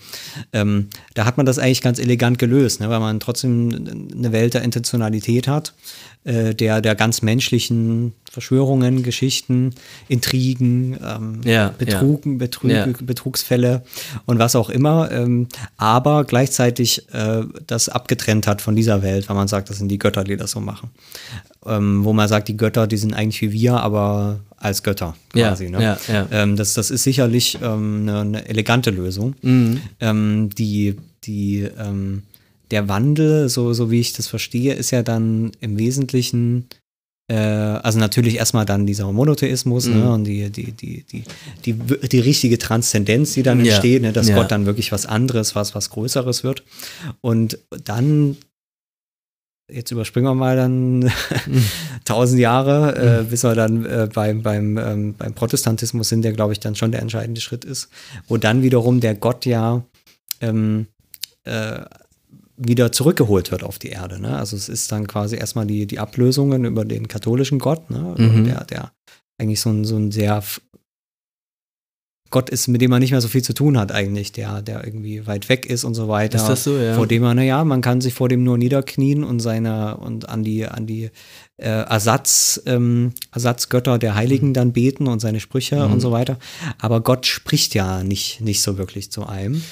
Ähm, 0.52 0.88
da 1.14 1.24
hat 1.24 1.38
man 1.38 1.46
das 1.46 1.58
eigentlich 1.58 1.80
ganz 1.80 1.98
elegant 1.98 2.38
gelöst, 2.38 2.80
ne? 2.80 2.90
weil 2.90 3.00
man 3.00 3.18
trotzdem 3.18 4.08
eine 4.12 4.32
Welt 4.32 4.52
der 4.54 4.62
Intentionalität 4.62 5.48
hat, 5.48 5.72
äh, 6.24 6.54
der, 6.54 6.80
der 6.80 6.94
ganz 6.94 7.22
menschlichen 7.22 8.12
Verschwörungen, 8.30 9.02
Geschichten, 9.02 9.74
Intrigen, 10.08 10.98
ähm, 11.02 11.40
Ja, 11.44 11.72
Betrugen, 11.76 12.38
Betrug, 12.38 12.70
Ja. 12.70 12.86
Betrugsfälle 13.02 13.82
und 14.26 14.38
was 14.38 14.54
auch 14.56 14.68
immer, 14.70 15.10
ähm, 15.10 15.48
aber 15.76 16.24
gleichzeitig 16.24 17.06
äh, 17.12 17.42
das 17.66 17.88
abgetrennt 17.88 18.46
hat 18.46 18.60
von 18.60 18.76
dieser 18.76 19.02
Welt, 19.02 19.28
weil 19.28 19.36
man 19.36 19.48
sagt, 19.48 19.70
das 19.70 19.78
sind 19.78 19.88
die 19.88 19.98
Götter, 19.98 20.24
die 20.24 20.36
das 20.36 20.50
so 20.50 20.60
machen. 20.60 20.90
Ähm, 21.66 22.04
wo 22.04 22.12
man 22.12 22.28
sagt, 22.28 22.48
die 22.48 22.56
Götter, 22.56 22.86
die 22.86 22.96
sind 22.96 23.14
eigentlich 23.14 23.40
wie 23.42 23.52
wir, 23.52 23.80
aber 23.80 24.40
als 24.56 24.82
Götter 24.82 25.14
Ja, 25.34 25.48
quasi. 25.48 25.70
ne? 25.70 25.82
ja, 25.82 25.98
ja. 26.12 26.26
Ähm, 26.30 26.56
das, 26.56 26.74
das 26.74 26.90
ist 26.90 27.04
sicherlich 27.04 27.58
ähm, 27.62 28.00
eine, 28.08 28.20
eine 28.20 28.48
elegante 28.48 28.90
Lösung. 28.90 29.34
Mhm. 29.42 29.80
Ähm, 30.00 30.50
die, 30.56 30.96
die, 31.24 31.68
ähm, 31.78 32.22
der 32.70 32.88
Wandel, 32.88 33.48
so, 33.48 33.72
so 33.72 33.90
wie 33.90 34.00
ich 34.00 34.12
das 34.12 34.26
verstehe, 34.26 34.74
ist 34.74 34.90
ja 34.90 35.02
dann 35.02 35.52
im 35.60 35.78
Wesentlichen 35.78 36.68
äh, 37.30 37.34
also 37.36 37.98
natürlich 37.98 38.36
erstmal 38.36 38.64
dann 38.64 38.86
dieser 38.86 39.10
Monotheismus 39.12 39.86
Mhm. 39.86 39.94
ne, 39.98 40.12
und 40.12 40.24
die, 40.24 40.48
die, 40.48 40.72
die, 40.72 41.02
die, 41.04 41.24
die, 41.66 41.74
die 41.74 42.20
richtige 42.20 42.56
Transzendenz, 42.56 43.34
die 43.34 43.42
dann 43.42 43.62
Ja. 43.62 43.72
entsteht, 43.74 44.00
ne, 44.00 44.12
dass 44.14 44.28
Ja. 44.28 44.36
Gott 44.36 44.50
dann 44.50 44.64
wirklich 44.64 44.92
was 44.92 45.04
anderes, 45.04 45.54
was, 45.54 45.74
was 45.74 45.90
Größeres 45.90 46.42
wird. 46.42 46.62
Und 47.20 47.58
dann, 47.84 48.38
jetzt 49.70 49.90
überspringen 49.90 50.26
wir 50.26 50.34
mal 50.34 50.56
dann 50.56 51.12
tausend 52.06 52.40
Jahre, 52.40 53.20
äh, 53.20 53.24
bis 53.24 53.44
wir 53.44 53.54
dann 53.54 53.84
äh, 53.84 54.08
beim, 54.12 54.42
beim, 54.42 54.78
ähm, 54.78 55.14
beim 55.14 55.34
Protestantismus 55.34 56.08
sind, 56.08 56.22
der, 56.22 56.32
glaube 56.32 56.54
ich, 56.54 56.60
dann 56.60 56.76
schon 56.76 56.92
der 56.92 57.02
entscheidende 57.02 57.42
Schritt 57.42 57.66
ist, 57.66 57.88
wo 58.28 58.38
dann 58.38 58.62
wiederum 58.62 59.00
der 59.00 59.14
Gott 59.14 59.44
ja 59.44 59.82
ähm, 60.40 60.86
äh, 61.44 61.80
wieder 62.58 62.92
zurückgeholt 62.92 63.50
wird 63.50 63.62
auf 63.62 63.78
die 63.78 63.88
Erde. 63.88 64.20
Ne? 64.20 64.36
Also 64.36 64.56
es 64.56 64.68
ist 64.68 64.90
dann 64.92 65.06
quasi 65.06 65.36
erstmal 65.36 65.66
die, 65.66 65.86
die 65.86 65.98
Ablösungen 65.98 66.64
über 66.64 66.84
den 66.84 67.08
katholischen 67.08 67.58
Gott, 67.58 67.88
ne? 67.90 68.14
Mhm. 68.18 68.44
der, 68.44 68.64
der 68.64 68.92
eigentlich 69.38 69.60
so 69.60 69.70
ein, 69.70 69.84
so 69.84 69.96
ein 69.96 70.10
sehr 70.10 70.42
Gott 72.30 72.50
ist, 72.50 72.68
mit 72.68 72.82
dem 72.82 72.90
man 72.90 73.00
nicht 73.00 73.12
mehr 73.12 73.22
so 73.22 73.28
viel 73.28 73.42
zu 73.42 73.54
tun 73.54 73.78
hat 73.78 73.90
eigentlich, 73.90 74.32
der, 74.32 74.60
der 74.60 74.84
irgendwie 74.84 75.26
weit 75.26 75.48
weg 75.48 75.64
ist 75.64 75.84
und 75.84 75.94
so 75.94 76.08
weiter. 76.08 76.36
Ist 76.36 76.46
das 76.46 76.64
so, 76.64 76.76
ja? 76.76 76.94
Vor 76.94 77.06
dem 77.06 77.22
man, 77.22 77.36
naja, 77.36 77.64
man 77.64 77.80
kann 77.80 78.02
sich 78.02 78.12
vor 78.12 78.28
dem 78.28 78.44
nur 78.44 78.58
niederknien 78.58 79.24
und 79.24 79.40
seine 79.40 79.96
und 79.96 80.28
an 80.28 80.44
die, 80.44 80.66
an 80.66 80.86
die 80.86 81.04
äh, 81.56 81.68
Ersatz, 81.68 82.60
ähm, 82.66 83.12
Ersatzgötter 83.32 83.98
der 83.98 84.14
Heiligen 84.14 84.52
dann 84.52 84.74
beten 84.74 85.06
und 85.06 85.20
seine 85.20 85.40
Sprüche 85.40 85.86
Mhm. 85.86 85.92
und 85.94 86.00
so 86.00 86.12
weiter. 86.12 86.38
Aber 86.78 87.00
Gott 87.00 87.24
spricht 87.24 87.74
ja 87.74 88.02
nicht, 88.04 88.42
nicht 88.42 88.60
so 88.60 88.76
wirklich 88.76 89.10
zu 89.10 89.24
einem. 89.26 89.62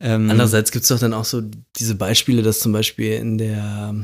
Ähm, 0.00 0.30
Andererseits 0.30 0.72
gibt 0.72 0.84
es 0.84 0.88
doch 0.88 0.98
dann 0.98 1.14
auch 1.14 1.24
so 1.24 1.42
diese 1.76 1.94
Beispiele, 1.94 2.42
dass 2.42 2.60
zum 2.60 2.72
Beispiel 2.72 3.12
in 3.14 3.38
der 3.38 3.94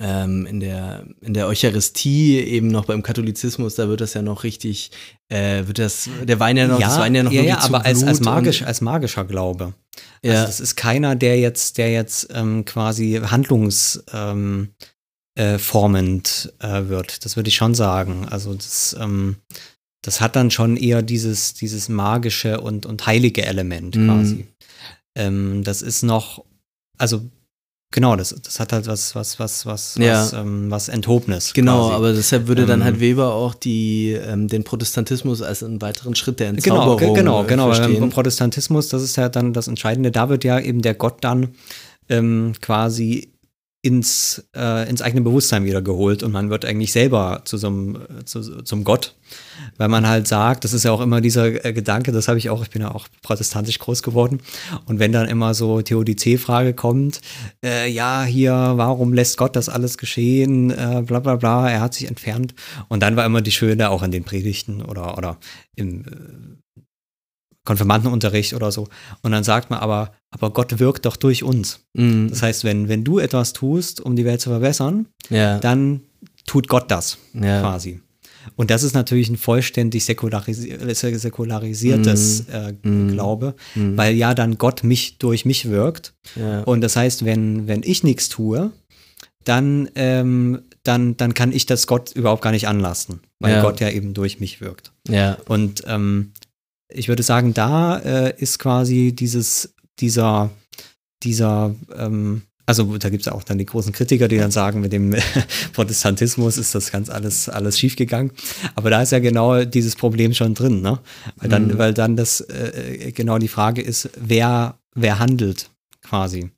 ähm, 0.00 0.46
in 0.46 0.60
der 0.60 1.04
in 1.20 1.34
der 1.34 1.46
Eucharistie 1.46 2.38
eben 2.38 2.68
noch 2.68 2.86
beim 2.86 3.02
Katholizismus, 3.02 3.74
da 3.74 3.88
wird 3.88 4.00
das 4.00 4.14
ja 4.14 4.22
noch 4.22 4.44
richtig, 4.44 4.90
äh, 5.28 5.66
wird 5.66 5.78
das 5.78 6.08
der 6.22 6.40
Wein 6.40 6.56
ja 6.56 6.66
noch, 6.66 6.80
das 6.80 6.98
Wein 6.98 7.14
ja 7.14 7.22
noch 7.22 7.32
ja, 7.32 7.42
ja, 7.42 7.58
aber 7.60 7.84
als, 7.84 8.02
als, 8.02 8.20
magisch, 8.20 8.62
als 8.62 8.80
magischer 8.80 9.24
Glaube. 9.24 9.74
Ja. 10.22 10.32
Also 10.32 10.46
das 10.46 10.60
ist 10.60 10.76
keiner, 10.76 11.14
der 11.16 11.38
jetzt, 11.38 11.78
der 11.78 11.92
jetzt 11.92 12.28
ähm, 12.32 12.64
quasi 12.64 13.20
handlungsformend 13.24 14.12
ähm, 14.12 14.68
äh, 15.36 16.78
äh, 16.78 16.88
wird. 16.88 17.24
Das 17.24 17.36
würde 17.36 17.48
ich 17.48 17.56
schon 17.56 17.74
sagen. 17.74 18.26
Also 18.28 18.54
das, 18.54 18.96
ähm, 18.98 19.36
das 20.02 20.20
hat 20.20 20.36
dann 20.36 20.50
schon 20.50 20.76
eher 20.76 21.02
dieses, 21.02 21.54
dieses 21.54 21.88
magische 21.88 22.60
und, 22.60 22.86
und 22.86 23.06
heilige 23.06 23.44
Element 23.44 23.96
Mhm. 23.96 24.46
Ähm, 25.16 25.62
das 25.64 25.82
ist 25.82 26.02
noch, 26.02 26.44
also 26.98 27.22
genau, 27.92 28.16
das, 28.16 28.34
das 28.42 28.58
hat 28.58 28.72
halt 28.72 28.86
was, 28.88 29.14
was, 29.14 29.38
was, 29.38 29.64
was, 29.66 29.94
Ja. 29.96 30.14
was, 30.22 30.32
ähm, 30.32 30.70
was 30.70 30.88
Enthobenes. 30.88 31.52
Genau, 31.52 31.82
quasi. 31.88 31.94
aber 31.94 32.12
deshalb 32.12 32.48
würde 32.48 32.66
dann 32.66 32.80
Ähm, 32.80 32.84
halt 32.84 33.00
Weber 33.00 33.32
auch 33.34 33.54
die, 33.54 34.12
ähm, 34.12 34.48
den 34.48 34.64
Protestantismus 34.64 35.40
als 35.42 35.62
einen 35.62 35.80
weiteren 35.80 36.14
Schritt 36.16 36.40
der 36.40 36.52
Genau, 36.52 36.56
Entzauberung 36.76 37.14
ge- 37.14 37.22
genau, 37.22 37.44
äh, 37.44 37.46
genau. 37.46 37.68
Beim 37.68 37.74
verstehen. 37.76 38.10
Protestantismus, 38.10 38.88
das 38.88 39.02
ist 39.02 39.16
ja 39.16 39.28
dann 39.28 39.52
das 39.52 39.68
Entscheidende. 39.68 40.10
Da 40.10 40.28
wird 40.28 40.42
ja 40.44 40.58
eben 40.58 40.82
der 40.82 40.94
Gott 40.94 41.22
dann 41.22 41.54
ähm, 42.08 42.52
quasi 42.60 43.33
ins, 43.84 44.42
äh, 44.56 44.88
ins 44.88 45.02
eigene 45.02 45.20
Bewusstsein 45.20 45.66
wieder 45.66 45.82
geholt 45.82 46.22
und 46.22 46.32
man 46.32 46.48
wird 46.48 46.64
eigentlich 46.64 46.90
selber 46.90 47.42
zu 47.44 47.58
so 47.58 47.66
einem, 47.66 47.96
äh, 47.96 48.24
zu, 48.24 48.62
zum 48.62 48.82
Gott, 48.82 49.14
weil 49.76 49.88
man 49.88 50.08
halt 50.08 50.26
sagt, 50.26 50.64
das 50.64 50.72
ist 50.72 50.84
ja 50.84 50.90
auch 50.90 51.02
immer 51.02 51.20
dieser 51.20 51.62
äh, 51.62 51.74
Gedanke, 51.74 52.10
das 52.10 52.26
habe 52.26 52.38
ich 52.38 52.48
auch, 52.48 52.62
ich 52.62 52.70
bin 52.70 52.80
ja 52.80 52.94
auch 52.94 53.08
protestantisch 53.20 53.78
groß 53.78 54.02
geworden. 54.02 54.40
Und 54.86 55.00
wenn 55.00 55.12
dann 55.12 55.28
immer 55.28 55.52
so 55.52 55.82
Theodizee-Frage 55.82 56.72
kommt, 56.72 57.20
äh, 57.62 57.90
ja, 57.90 58.22
hier, 58.24 58.54
warum 58.76 59.12
lässt 59.12 59.36
Gott 59.36 59.54
das 59.54 59.68
alles 59.68 59.98
geschehen, 59.98 60.70
äh, 60.70 61.02
bla 61.04 61.20
bla 61.20 61.36
bla, 61.36 61.70
er 61.70 61.82
hat 61.82 61.92
sich 61.92 62.08
entfernt. 62.08 62.54
Und 62.88 63.02
dann 63.02 63.16
war 63.16 63.26
immer 63.26 63.42
die 63.42 63.52
Schöne 63.52 63.90
auch 63.90 64.02
in 64.02 64.12
den 64.12 64.24
Predigten 64.24 64.80
oder, 64.80 65.18
oder 65.18 65.36
im 65.76 66.06
äh, 66.06 66.63
Konfirmandenunterricht 67.64 68.54
oder 68.54 68.70
so. 68.72 68.88
Und 69.22 69.32
dann 69.32 69.44
sagt 69.44 69.70
man 69.70 69.78
aber, 69.80 70.12
aber 70.30 70.50
Gott 70.50 70.78
wirkt 70.78 71.06
doch 71.06 71.16
durch 71.16 71.42
uns. 71.42 71.80
Mhm. 71.94 72.28
Das 72.30 72.42
heißt, 72.42 72.64
wenn, 72.64 72.88
wenn 72.88 73.04
du 73.04 73.18
etwas 73.18 73.52
tust, 73.52 74.00
um 74.00 74.16
die 74.16 74.24
Welt 74.24 74.40
zu 74.40 74.50
verbessern, 74.50 75.06
ja. 75.30 75.58
dann 75.58 76.00
tut 76.46 76.68
Gott 76.68 76.90
das 76.90 77.18
Ja. 77.32 77.60
quasi. 77.60 78.00
und 78.56 78.70
das 78.70 78.82
ist 78.82 78.92
natürlich 78.94 79.30
ein 79.30 79.38
vollständig 79.38 80.04
säkularisi 80.04 80.76
säkularisiertes 81.14 82.44
Mhm. 82.82 83.08
äh, 83.08 83.12
Glaube, 83.12 83.54
weil 83.74 84.14
ja 84.14 84.34
dann 84.34 84.58
Gott 84.58 84.84
mich 84.84 85.16
durch 85.18 85.44
mich 85.46 85.70
wirkt. 85.70 86.12
Ja. 86.36 86.60
Und 86.64 86.82
das 86.82 86.96
heißt, 86.96 87.24
wenn, 87.24 87.66
wenn 87.68 87.82
ich 87.82 88.02
nichts 88.04 88.28
tue, 88.28 88.70
dann, 89.44 89.88
ähm, 89.94 90.60
dann, 90.82 91.16
dann 91.16 91.34
kann 91.34 91.52
ich 91.52 91.66
das 91.66 91.86
Gott 91.86 92.12
überhaupt 92.12 92.42
gar 92.42 92.50
nicht 92.52 92.68
anlasten, 92.68 93.20
weil 93.40 93.54
Ja. 93.54 93.62
Gott 93.62 93.80
ja 93.80 93.88
eben 93.90 94.12
durch 94.14 94.40
mich 94.40 94.60
wirkt. 94.60 94.92
Ja. 95.08 95.38
Und 95.46 95.82
ähm, 95.86 96.32
ich 96.88 97.08
würde 97.08 97.22
sagen, 97.22 97.54
da 97.54 97.98
äh, 97.98 98.34
ist 98.38 98.58
quasi 98.58 99.12
dieses, 99.14 99.74
dieser, 100.00 100.50
dieser, 101.22 101.74
ähm, 101.96 102.42
also 102.66 102.96
da 102.98 103.10
gibt 103.10 103.26
es 103.26 103.32
auch 103.32 103.42
dann 103.42 103.58
die 103.58 103.66
großen 103.66 103.92
Kritiker, 103.92 104.26
die 104.28 104.38
dann 104.38 104.50
sagen, 104.50 104.80
mit 104.80 104.92
dem 104.92 105.14
Protestantismus 105.74 106.56
ist 106.56 106.74
das 106.74 106.90
ganz 106.90 107.10
alles, 107.10 107.48
alles 107.48 107.78
schiefgegangen. 107.78 108.30
Aber 108.74 108.90
da 108.90 109.02
ist 109.02 109.12
ja 109.12 109.18
genau 109.18 109.64
dieses 109.64 109.96
Problem 109.96 110.32
schon 110.34 110.54
drin, 110.54 110.80
ne? 110.80 110.98
Weil 111.36 111.48
dann, 111.48 111.66
Mhm. 111.68 111.78
weil 111.78 111.94
dann 111.94 112.16
das 112.16 112.40
äh, 112.40 113.12
genau 113.14 113.38
die 113.38 113.48
Frage 113.48 113.82
ist, 113.82 114.08
wer, 114.18 114.78
wer 114.94 115.18
handelt 115.18 115.70
quasi. 116.02 116.50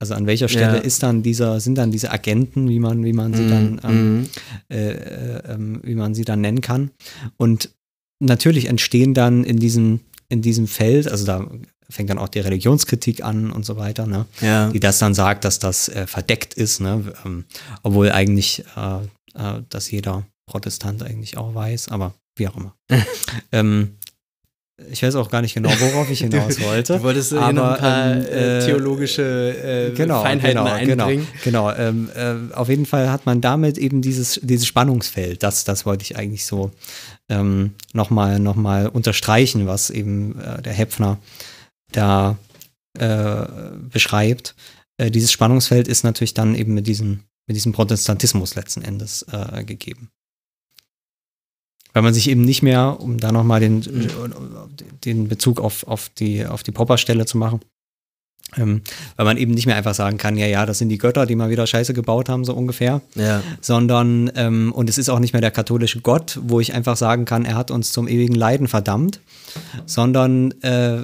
Also 0.00 0.14
an 0.14 0.26
welcher 0.26 0.48
Stelle 0.48 0.76
Ja. 0.78 0.82
ist 0.82 1.02
dann 1.04 1.22
dieser, 1.22 1.60
sind 1.60 1.76
dann 1.76 1.92
diese 1.92 2.10
Agenten, 2.10 2.68
wie 2.68 2.80
man, 2.80 3.04
wie 3.04 3.12
man 3.12 3.32
sie 3.32 3.46
dann 3.46 3.80
ähm, 3.84 4.14
Mhm. 4.18 4.26
äh, 4.70 4.90
äh, 4.90 5.52
ähm, 5.52 5.80
wie 5.84 5.94
man 5.94 6.14
sie 6.14 6.24
dann 6.24 6.40
nennen 6.40 6.60
kann. 6.62 6.90
Und 7.36 7.70
natürlich 8.20 8.66
entstehen 8.66 9.14
dann 9.14 9.44
in 9.44 9.58
diesem, 9.58 10.00
in 10.28 10.42
diesem 10.42 10.66
Feld, 10.66 11.08
also 11.08 11.24
da 11.26 11.48
fängt 11.90 12.10
dann 12.10 12.18
auch 12.18 12.28
die 12.28 12.40
Religionskritik 12.40 13.22
an 13.22 13.50
und 13.50 13.64
so 13.64 13.76
weiter, 13.76 14.06
ne? 14.06 14.26
Ja. 14.40 14.70
die 14.70 14.80
das 14.80 14.98
dann 14.98 15.14
sagt, 15.14 15.44
dass 15.44 15.58
das 15.58 15.88
äh, 15.88 16.06
verdeckt 16.06 16.54
ist, 16.54 16.80
ne? 16.80 17.12
ähm, 17.24 17.44
obwohl 17.82 18.10
eigentlich 18.10 18.64
äh, 18.76 19.04
äh, 19.38 19.62
das 19.68 19.90
jeder 19.90 20.24
Protestant 20.46 21.02
eigentlich 21.02 21.36
auch 21.36 21.54
weiß, 21.54 21.88
aber 21.88 22.14
wie 22.36 22.48
auch 22.48 22.56
immer. 22.56 22.74
ähm, 23.52 23.96
ich 24.90 25.04
weiß 25.04 25.14
auch 25.14 25.30
gar 25.30 25.40
nicht 25.40 25.54
genau, 25.54 25.70
worauf 25.70 26.10
ich 26.10 26.18
hinaus 26.20 26.60
wollte. 26.60 26.96
Du 26.96 27.02
wolltest 27.04 27.30
hier 27.30 27.38
noch 27.40 27.48
ein 27.48 27.58
aber, 27.58 27.76
paar 27.76 28.16
ähm, 28.16 28.24
äh, 28.24 28.58
äh, 28.58 28.64
theologische 28.66 29.92
äh, 29.92 29.94
genau, 29.94 30.22
Feinheiten 30.22 30.64
genau, 30.64 30.64
einbringen. 30.64 31.28
Genau, 31.44 31.72
genau. 31.72 31.88
Ähm, 31.88 32.10
äh, 32.14 32.54
auf 32.54 32.68
jeden 32.68 32.86
Fall 32.86 33.08
hat 33.08 33.24
man 33.24 33.40
damit 33.40 33.78
eben 33.78 34.02
dieses, 34.02 34.40
dieses 34.42 34.66
Spannungsfeld. 34.66 35.44
Das, 35.44 35.62
das 35.62 35.86
wollte 35.86 36.02
ich 36.02 36.16
eigentlich 36.16 36.44
so 36.44 36.72
ähm, 37.28 37.74
nochmal 37.92 38.38
noch 38.38 38.56
mal 38.56 38.88
unterstreichen, 38.88 39.66
was 39.66 39.90
eben 39.90 40.38
äh, 40.40 40.62
der 40.62 40.72
Hepfner 40.72 41.18
da 41.92 42.38
äh, 42.98 43.46
beschreibt. 43.90 44.54
Äh, 44.98 45.10
dieses 45.10 45.32
Spannungsfeld 45.32 45.88
ist 45.88 46.04
natürlich 46.04 46.34
dann 46.34 46.54
eben 46.54 46.74
mit 46.74 46.86
diesem, 46.86 47.24
mit 47.46 47.56
diesem 47.56 47.72
Protestantismus 47.72 48.54
letzten 48.54 48.82
Endes 48.82 49.22
äh, 49.32 49.64
gegeben. 49.64 50.10
Weil 51.92 52.02
man 52.02 52.14
sich 52.14 52.28
eben 52.28 52.42
nicht 52.42 52.62
mehr, 52.62 53.00
um 53.00 53.18
da 53.18 53.30
nochmal 53.30 53.60
den, 53.60 53.82
den 55.04 55.28
Bezug 55.28 55.60
auf, 55.60 55.86
auf 55.86 56.08
die, 56.08 56.44
auf 56.44 56.64
die 56.64 56.72
Popperstelle 56.72 57.24
zu 57.24 57.38
machen, 57.38 57.60
ähm, 58.56 58.82
weil 59.16 59.24
man 59.26 59.36
eben 59.36 59.52
nicht 59.52 59.66
mehr 59.66 59.76
einfach 59.76 59.94
sagen 59.94 60.16
kann, 60.18 60.36
ja, 60.36 60.46
ja, 60.46 60.64
das 60.66 60.78
sind 60.78 60.88
die 60.88 60.98
Götter, 60.98 61.26
die 61.26 61.34
mal 61.34 61.50
wieder 61.50 61.66
Scheiße 61.66 61.92
gebaut 61.94 62.28
haben, 62.28 62.44
so 62.44 62.54
ungefähr, 62.54 63.00
Ja. 63.14 63.42
sondern, 63.60 64.30
ähm, 64.36 64.72
und 64.72 64.88
es 64.88 64.98
ist 64.98 65.08
auch 65.08 65.18
nicht 65.18 65.32
mehr 65.32 65.40
der 65.40 65.50
katholische 65.50 66.00
Gott, 66.00 66.38
wo 66.42 66.60
ich 66.60 66.72
einfach 66.74 66.96
sagen 66.96 67.24
kann, 67.24 67.44
er 67.44 67.56
hat 67.56 67.70
uns 67.70 67.92
zum 67.92 68.06
ewigen 68.08 68.34
Leiden 68.34 68.68
verdammt, 68.68 69.20
sondern 69.86 70.52
äh, 70.62 71.00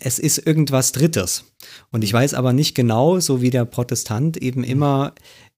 es 0.00 0.18
ist 0.18 0.38
irgendwas 0.38 0.92
Drittes. 0.92 1.44
Und 1.90 2.04
ich 2.04 2.12
weiß 2.12 2.34
aber 2.34 2.52
nicht 2.52 2.74
genau, 2.74 3.20
so 3.20 3.42
wie 3.42 3.50
der 3.50 3.64
Protestant 3.64 4.36
eben 4.36 4.64
immer 4.64 5.12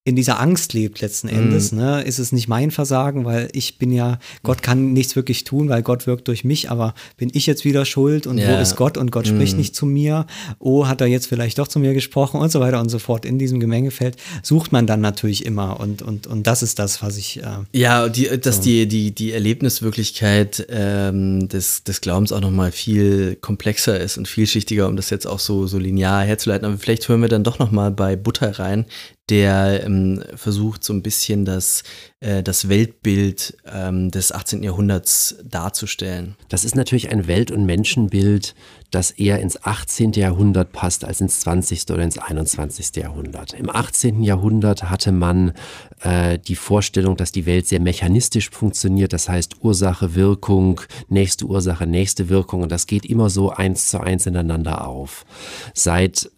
in 0.07 0.15
dieser 0.15 0.39
Angst 0.41 0.73
lebt 0.73 1.01
letzten 1.01 1.27
Endes, 1.27 1.73
ne, 1.73 2.01
ist 2.03 2.21
es 2.21 2.31
nicht 2.31 2.47
mein 2.47 2.71
Versagen, 2.71 3.25
weil 3.25 3.49
ich 3.53 3.77
bin 3.77 3.91
ja, 3.91 4.21
Gott 4.45 4.63
kann 4.63 4.93
nichts 4.93 5.17
wirklich 5.17 5.43
tun, 5.43 5.69
weil 5.69 5.83
Gott 5.83 6.07
wirkt 6.07 6.29
durch 6.29 6.45
mich, 6.45 6.71
aber 6.71 6.95
bin 7.17 7.29
ich 7.35 7.45
jetzt 7.47 7.65
wieder 7.65 7.85
schuld 7.85 8.29
und 8.29 8.37
wo 8.39 8.43
Ja. 8.43 8.61
ist 8.61 8.77
Gott 8.77 8.97
und 8.97 9.11
Gott 9.11 9.27
spricht 9.27 9.59
nicht 9.59 9.75
zu 9.75 9.85
mir, 9.85 10.27
oh, 10.61 10.87
hat 10.87 11.01
er 11.01 11.09
jetzt 11.09 11.27
vielleicht 11.27 11.59
doch 11.59 11.67
zu 11.67 11.81
mir 11.81 11.93
gesprochen 11.93 12.41
und 12.41 12.53
so 12.53 12.61
weiter 12.61 12.81
und 12.81 12.89
so 12.89 13.01
fort. 13.01 13.25
In 13.25 13.41
diesem 13.41 13.59
Gemengefeld 13.59 14.17
sucht 14.45 14.71
man 14.71 14.87
dann 14.87 15.01
natürlich 15.01 15.45
immer 15.45 15.81
und, 15.81 16.03
und, 16.03 16.29
und 16.29 16.47
das 16.47 16.63
ist 16.63 16.79
das, 16.79 17.03
was 17.03 17.17
ich, 17.17 17.43
äh, 17.43 17.47
Ja, 17.73 18.09
die, 18.09 18.29
dass 18.41 18.61
die, 18.61 18.87
die, 18.87 19.11
die 19.13 19.33
Erlebniswirklichkeit 19.33 20.67
ähm, 20.71 21.49
des, 21.49 21.83
des 21.85 22.01
Glaubens 22.01 22.33
auch 22.33 22.41
nochmal 22.41 22.71
viel 22.73 23.37
komplexer 23.41 23.99
ist 23.99 24.19
und 24.19 24.29
vielschichtiger, 24.29 24.87
um 24.87 24.97
das 24.97 25.11
jetzt 25.11 25.27
auch 25.27 25.41
so, 25.41 25.67
so 25.67 25.79
linear 25.79 26.23
herzuleiten. 26.23 26.67
Aber 26.67 26.79
vielleicht 26.79 27.09
hören 27.09 27.21
wir 27.23 27.29
dann 27.29 27.45
doch 27.45 27.59
nochmal 27.59 27.91
bei 27.91 28.17
Butter 28.17 28.59
rein, 28.59 28.87
der 29.29 29.83
ähm, 29.85 30.23
versucht 30.37 30.85
so 30.85 30.93
ein 30.93 31.03
bisschen 31.03 31.45
das, 31.45 31.83
äh, 32.21 32.45
das 32.45 32.69
Weltbild 32.69 33.57
ähm, 33.67 34.13
des 34.13 34.31
18. 34.31 34.63
Jahrhunderts 34.63 35.37
darzustellen. 35.45 36.37
Das 36.49 36.65
ist 36.65 36.77
natürlich 36.77 37.11
ein 37.11 37.27
Welt- 37.27 37.51
und 37.51 37.67
Menschenbild, 37.67 38.55
das 38.93 39.11
eher 39.11 39.41
ins 39.41 39.65
18. 39.65 40.13
Jahrhundert 40.13 40.71
passt 40.71 41.05
als 41.05 41.21
ins 41.21 41.41
20. 41.41 41.91
oder 41.91 42.05
ins 42.05 42.19
21. 42.19 42.95
Jahrhundert. 42.95 43.53
Im 43.53 43.69
18. 43.69 44.23
Jahrhundert 44.23 44.85
hatte 44.91 45.11
man 45.11 45.55
äh, 46.03 46.39
die 46.39 46.55
Vorstellung, 46.55 47.17
dass 47.17 47.33
die 47.33 47.47
Welt 47.47 47.67
sehr 47.67 47.81
mechanistisch 47.81 48.51
funktioniert, 48.51 49.13
das 49.13 49.29
heißt 49.29 49.57
Ursache, 49.65 50.15
Wirkung, 50.15 50.81
nächste 51.09 51.47
Ursache, 51.47 51.89
nächste 51.89 52.29
Wirkung 52.29 52.63
und 52.63 52.71
das 52.71 52.87
geht 52.87 53.05
immer 53.05 53.29
so 53.29 53.51
eins 53.51 53.89
zu 53.89 53.99
eins 53.99 54.27
ineinander 54.27 54.87
auf. 54.87 55.27
Seit 55.75 56.31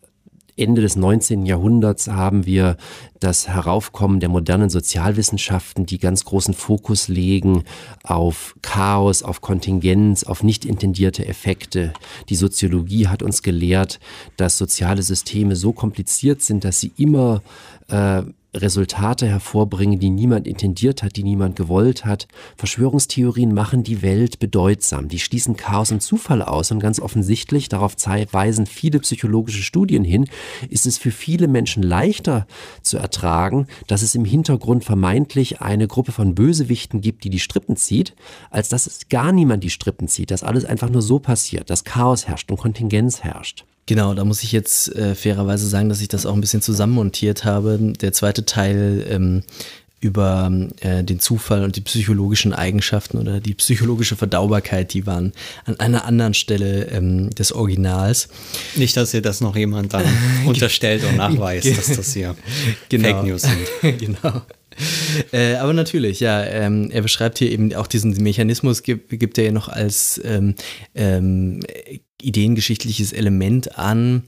Ende 0.58 0.82
des 0.82 0.96
19. 0.96 1.46
Jahrhunderts 1.46 2.08
haben 2.08 2.46
wir 2.46 2.76
das 3.20 3.48
Heraufkommen 3.48 4.20
der 4.20 4.28
modernen 4.28 4.70
Sozialwissenschaften, 4.70 5.86
die 5.86 5.98
ganz 5.98 6.24
großen 6.24 6.54
Fokus 6.54 7.08
legen 7.08 7.64
auf 8.02 8.54
Chaos, 8.62 9.22
auf 9.22 9.40
Kontingenz, 9.40 10.24
auf 10.24 10.42
nicht 10.42 10.64
intendierte 10.64 11.26
Effekte. 11.26 11.92
Die 12.28 12.36
Soziologie 12.36 13.08
hat 13.08 13.22
uns 13.22 13.42
gelehrt, 13.42 14.00
dass 14.36 14.58
soziale 14.58 15.02
Systeme 15.02 15.56
so 15.56 15.72
kompliziert 15.72 16.42
sind, 16.42 16.64
dass 16.64 16.80
sie 16.80 16.92
immer 16.96 17.42
äh, 17.88 18.22
Resultate 18.60 19.26
hervorbringen, 19.26 19.98
die 19.98 20.10
niemand 20.10 20.46
intendiert 20.46 21.02
hat, 21.02 21.16
die 21.16 21.22
niemand 21.22 21.56
gewollt 21.56 22.04
hat. 22.04 22.28
Verschwörungstheorien 22.56 23.54
machen 23.54 23.82
die 23.82 24.02
Welt 24.02 24.38
bedeutsam. 24.38 25.08
Die 25.08 25.18
schließen 25.18 25.56
Chaos 25.56 25.92
und 25.92 26.02
Zufall 26.02 26.42
aus 26.42 26.70
und 26.70 26.80
ganz 26.80 27.00
offensichtlich, 27.00 27.68
darauf 27.68 27.94
weisen 28.32 28.66
viele 28.66 29.00
psychologische 29.00 29.62
Studien 29.62 30.04
hin, 30.04 30.28
ist 30.68 30.86
es 30.86 30.98
für 30.98 31.10
viele 31.10 31.48
Menschen 31.48 31.82
leichter 31.82 32.46
zu 32.82 32.98
ertragen, 32.98 33.66
dass 33.86 34.02
es 34.02 34.14
im 34.14 34.24
Hintergrund 34.24 34.84
vermeintlich 34.84 35.60
eine 35.60 35.88
Gruppe 35.88 36.12
von 36.12 36.34
Bösewichten 36.34 37.00
gibt, 37.00 37.24
die 37.24 37.30
die 37.30 37.40
Strippen 37.40 37.76
zieht, 37.76 38.14
als 38.50 38.68
dass 38.68 38.86
es 38.86 39.08
gar 39.08 39.32
niemand 39.32 39.64
die 39.64 39.70
Strippen 39.70 40.08
zieht, 40.08 40.30
dass 40.30 40.42
alles 40.42 40.64
einfach 40.64 40.90
nur 40.90 41.02
so 41.02 41.18
passiert, 41.18 41.70
dass 41.70 41.84
Chaos 41.84 42.28
herrscht 42.28 42.50
und 42.50 42.58
Kontingenz 42.58 43.22
herrscht. 43.22 43.64
Genau, 43.88 44.12
da 44.12 44.22
muss 44.22 44.42
ich 44.42 44.52
jetzt 44.52 44.94
äh, 44.96 45.14
fairerweise 45.14 45.66
sagen, 45.66 45.88
dass 45.88 46.02
ich 46.02 46.08
das 46.08 46.26
auch 46.26 46.34
ein 46.34 46.42
bisschen 46.42 46.60
zusammenmontiert 46.60 47.46
habe. 47.46 47.78
Der 48.02 48.12
zweite 48.12 48.44
Teil 48.44 49.06
ähm, 49.08 49.42
über 49.98 50.52
äh, 50.80 51.02
den 51.02 51.20
Zufall 51.20 51.64
und 51.64 51.74
die 51.74 51.80
psychologischen 51.80 52.52
Eigenschaften 52.52 53.16
oder 53.16 53.40
die 53.40 53.54
psychologische 53.54 54.14
Verdaubarkeit, 54.14 54.92
die 54.92 55.06
waren 55.06 55.32
an 55.64 55.80
einer 55.80 56.04
anderen 56.04 56.34
Stelle 56.34 56.88
ähm, 56.90 57.30
des 57.30 57.50
Originals. 57.50 58.28
nicht, 58.76 58.94
dass 58.94 59.14
ihr 59.14 59.22
das 59.22 59.40
noch 59.40 59.56
jemand 59.56 59.94
dann 59.94 60.04
unterstellt 60.44 61.02
und 61.04 61.16
nachweist, 61.16 61.78
dass 61.78 61.96
das 61.96 62.12
hier 62.12 62.36
Fake 62.90 63.24
News 63.24 63.40
sind. 63.40 63.98
genau. 63.98 64.42
Äh, 65.32 65.54
aber 65.54 65.72
natürlich, 65.72 66.20
ja, 66.20 66.44
ähm, 66.44 66.90
er 66.92 67.00
beschreibt 67.00 67.38
hier 67.38 67.50
eben 67.50 67.74
auch 67.74 67.86
diesen 67.86 68.10
Mechanismus, 68.22 68.82
gibt, 68.82 69.18
gibt 69.18 69.38
er 69.38 69.44
ja 69.44 69.52
noch 69.52 69.68
als 69.70 70.20
ähm, 70.24 70.56
ähm, 70.94 71.60
ideengeschichtliches 72.22 73.12
Element 73.12 73.78
an. 73.78 74.24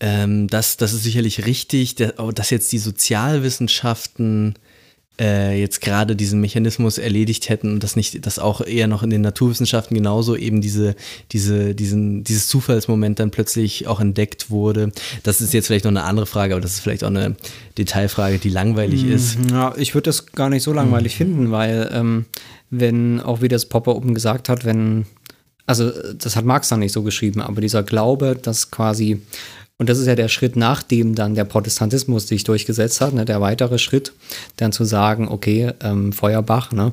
Ähm, 0.00 0.48
das, 0.48 0.76
das 0.76 0.92
ist 0.92 1.02
sicherlich 1.02 1.46
richtig, 1.46 1.94
dass 1.94 2.50
jetzt 2.50 2.72
die 2.72 2.78
Sozialwissenschaften 2.78 4.54
äh, 5.18 5.58
jetzt 5.58 5.80
gerade 5.80 6.14
diesen 6.14 6.40
Mechanismus 6.40 6.98
erledigt 6.98 7.48
hätten 7.48 7.72
und 7.72 7.82
das 7.82 7.96
nicht, 7.96 8.26
dass 8.26 8.38
auch 8.38 8.60
eher 8.60 8.86
noch 8.86 9.02
in 9.02 9.10
den 9.10 9.22
Naturwissenschaften 9.22 9.94
genauso 9.96 10.36
eben 10.36 10.60
diese, 10.60 10.94
diese, 11.32 11.74
diesen, 11.74 12.22
dieses 12.24 12.48
Zufallsmoment 12.48 13.18
dann 13.18 13.30
plötzlich 13.30 13.86
auch 13.86 14.00
entdeckt 14.00 14.50
wurde. 14.50 14.92
Das 15.22 15.40
ist 15.40 15.54
jetzt 15.54 15.68
vielleicht 15.68 15.86
noch 15.86 15.92
eine 15.92 16.04
andere 16.04 16.26
Frage, 16.26 16.54
aber 16.54 16.60
das 16.60 16.74
ist 16.74 16.80
vielleicht 16.80 17.04
auch 17.04 17.08
eine 17.08 17.36
Detailfrage, 17.78 18.38
die 18.38 18.50
langweilig 18.50 19.04
ist. 19.04 19.38
Ja, 19.50 19.74
ich 19.76 19.94
würde 19.94 20.10
das 20.10 20.26
gar 20.26 20.50
nicht 20.50 20.62
so 20.62 20.72
langweilig 20.72 21.16
finden, 21.16 21.50
weil 21.50 21.88
ähm, 21.92 22.26
wenn, 22.68 23.20
auch 23.20 23.40
wie 23.40 23.48
das 23.48 23.66
Popper 23.66 23.96
oben 23.96 24.12
gesagt 24.12 24.48
hat, 24.50 24.64
wenn, 24.64 25.06
also 25.66 25.90
das 26.14 26.36
hat 26.36 26.44
Marx 26.44 26.68
dann 26.68 26.80
nicht 26.80 26.92
so 26.92 27.02
geschrieben, 27.02 27.40
aber 27.40 27.60
dieser 27.60 27.82
Glaube, 27.82 28.36
dass 28.40 28.70
quasi, 28.70 29.20
und 29.78 29.88
das 29.88 29.98
ist 29.98 30.06
ja 30.06 30.14
der 30.14 30.28
Schritt, 30.28 30.56
nachdem 30.56 31.14
dann 31.14 31.34
der 31.34 31.44
Protestantismus 31.44 32.28
sich 32.28 32.44
durchgesetzt 32.44 33.00
hat, 33.00 33.14
ne, 33.14 33.24
der 33.24 33.40
weitere 33.40 33.78
Schritt, 33.78 34.12
dann 34.56 34.72
zu 34.72 34.84
sagen, 34.84 35.28
okay, 35.28 35.72
ähm, 35.82 36.12
Feuerbach, 36.12 36.72
ne, 36.72 36.92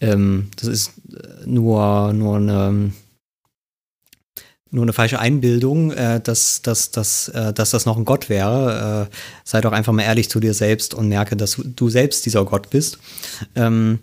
ähm, 0.00 0.48
das 0.56 0.68
ist 0.68 0.92
nur, 1.46 2.12
nur 2.12 2.36
eine 2.36 2.92
nur 4.72 4.84
eine 4.84 4.92
falsche 4.92 5.18
Einbildung, 5.18 5.90
äh, 5.92 6.20
dass, 6.20 6.62
dass, 6.62 6.90
dass, 6.90 7.28
äh, 7.28 7.52
dass 7.52 7.70
das 7.70 7.86
noch 7.86 7.96
ein 7.96 8.04
Gott 8.04 8.28
wäre. 8.28 9.08
Äh, 9.10 9.16
sei 9.44 9.60
doch 9.60 9.72
einfach 9.72 9.92
mal 9.92 10.02
ehrlich 10.02 10.30
zu 10.30 10.38
dir 10.38 10.54
selbst 10.54 10.94
und 10.94 11.08
merke, 11.08 11.36
dass 11.36 11.60
du 11.64 11.88
selbst 11.88 12.24
dieser 12.24 12.44
Gott 12.44 12.70
bist. 12.70 12.98
Ähm, 13.56 13.98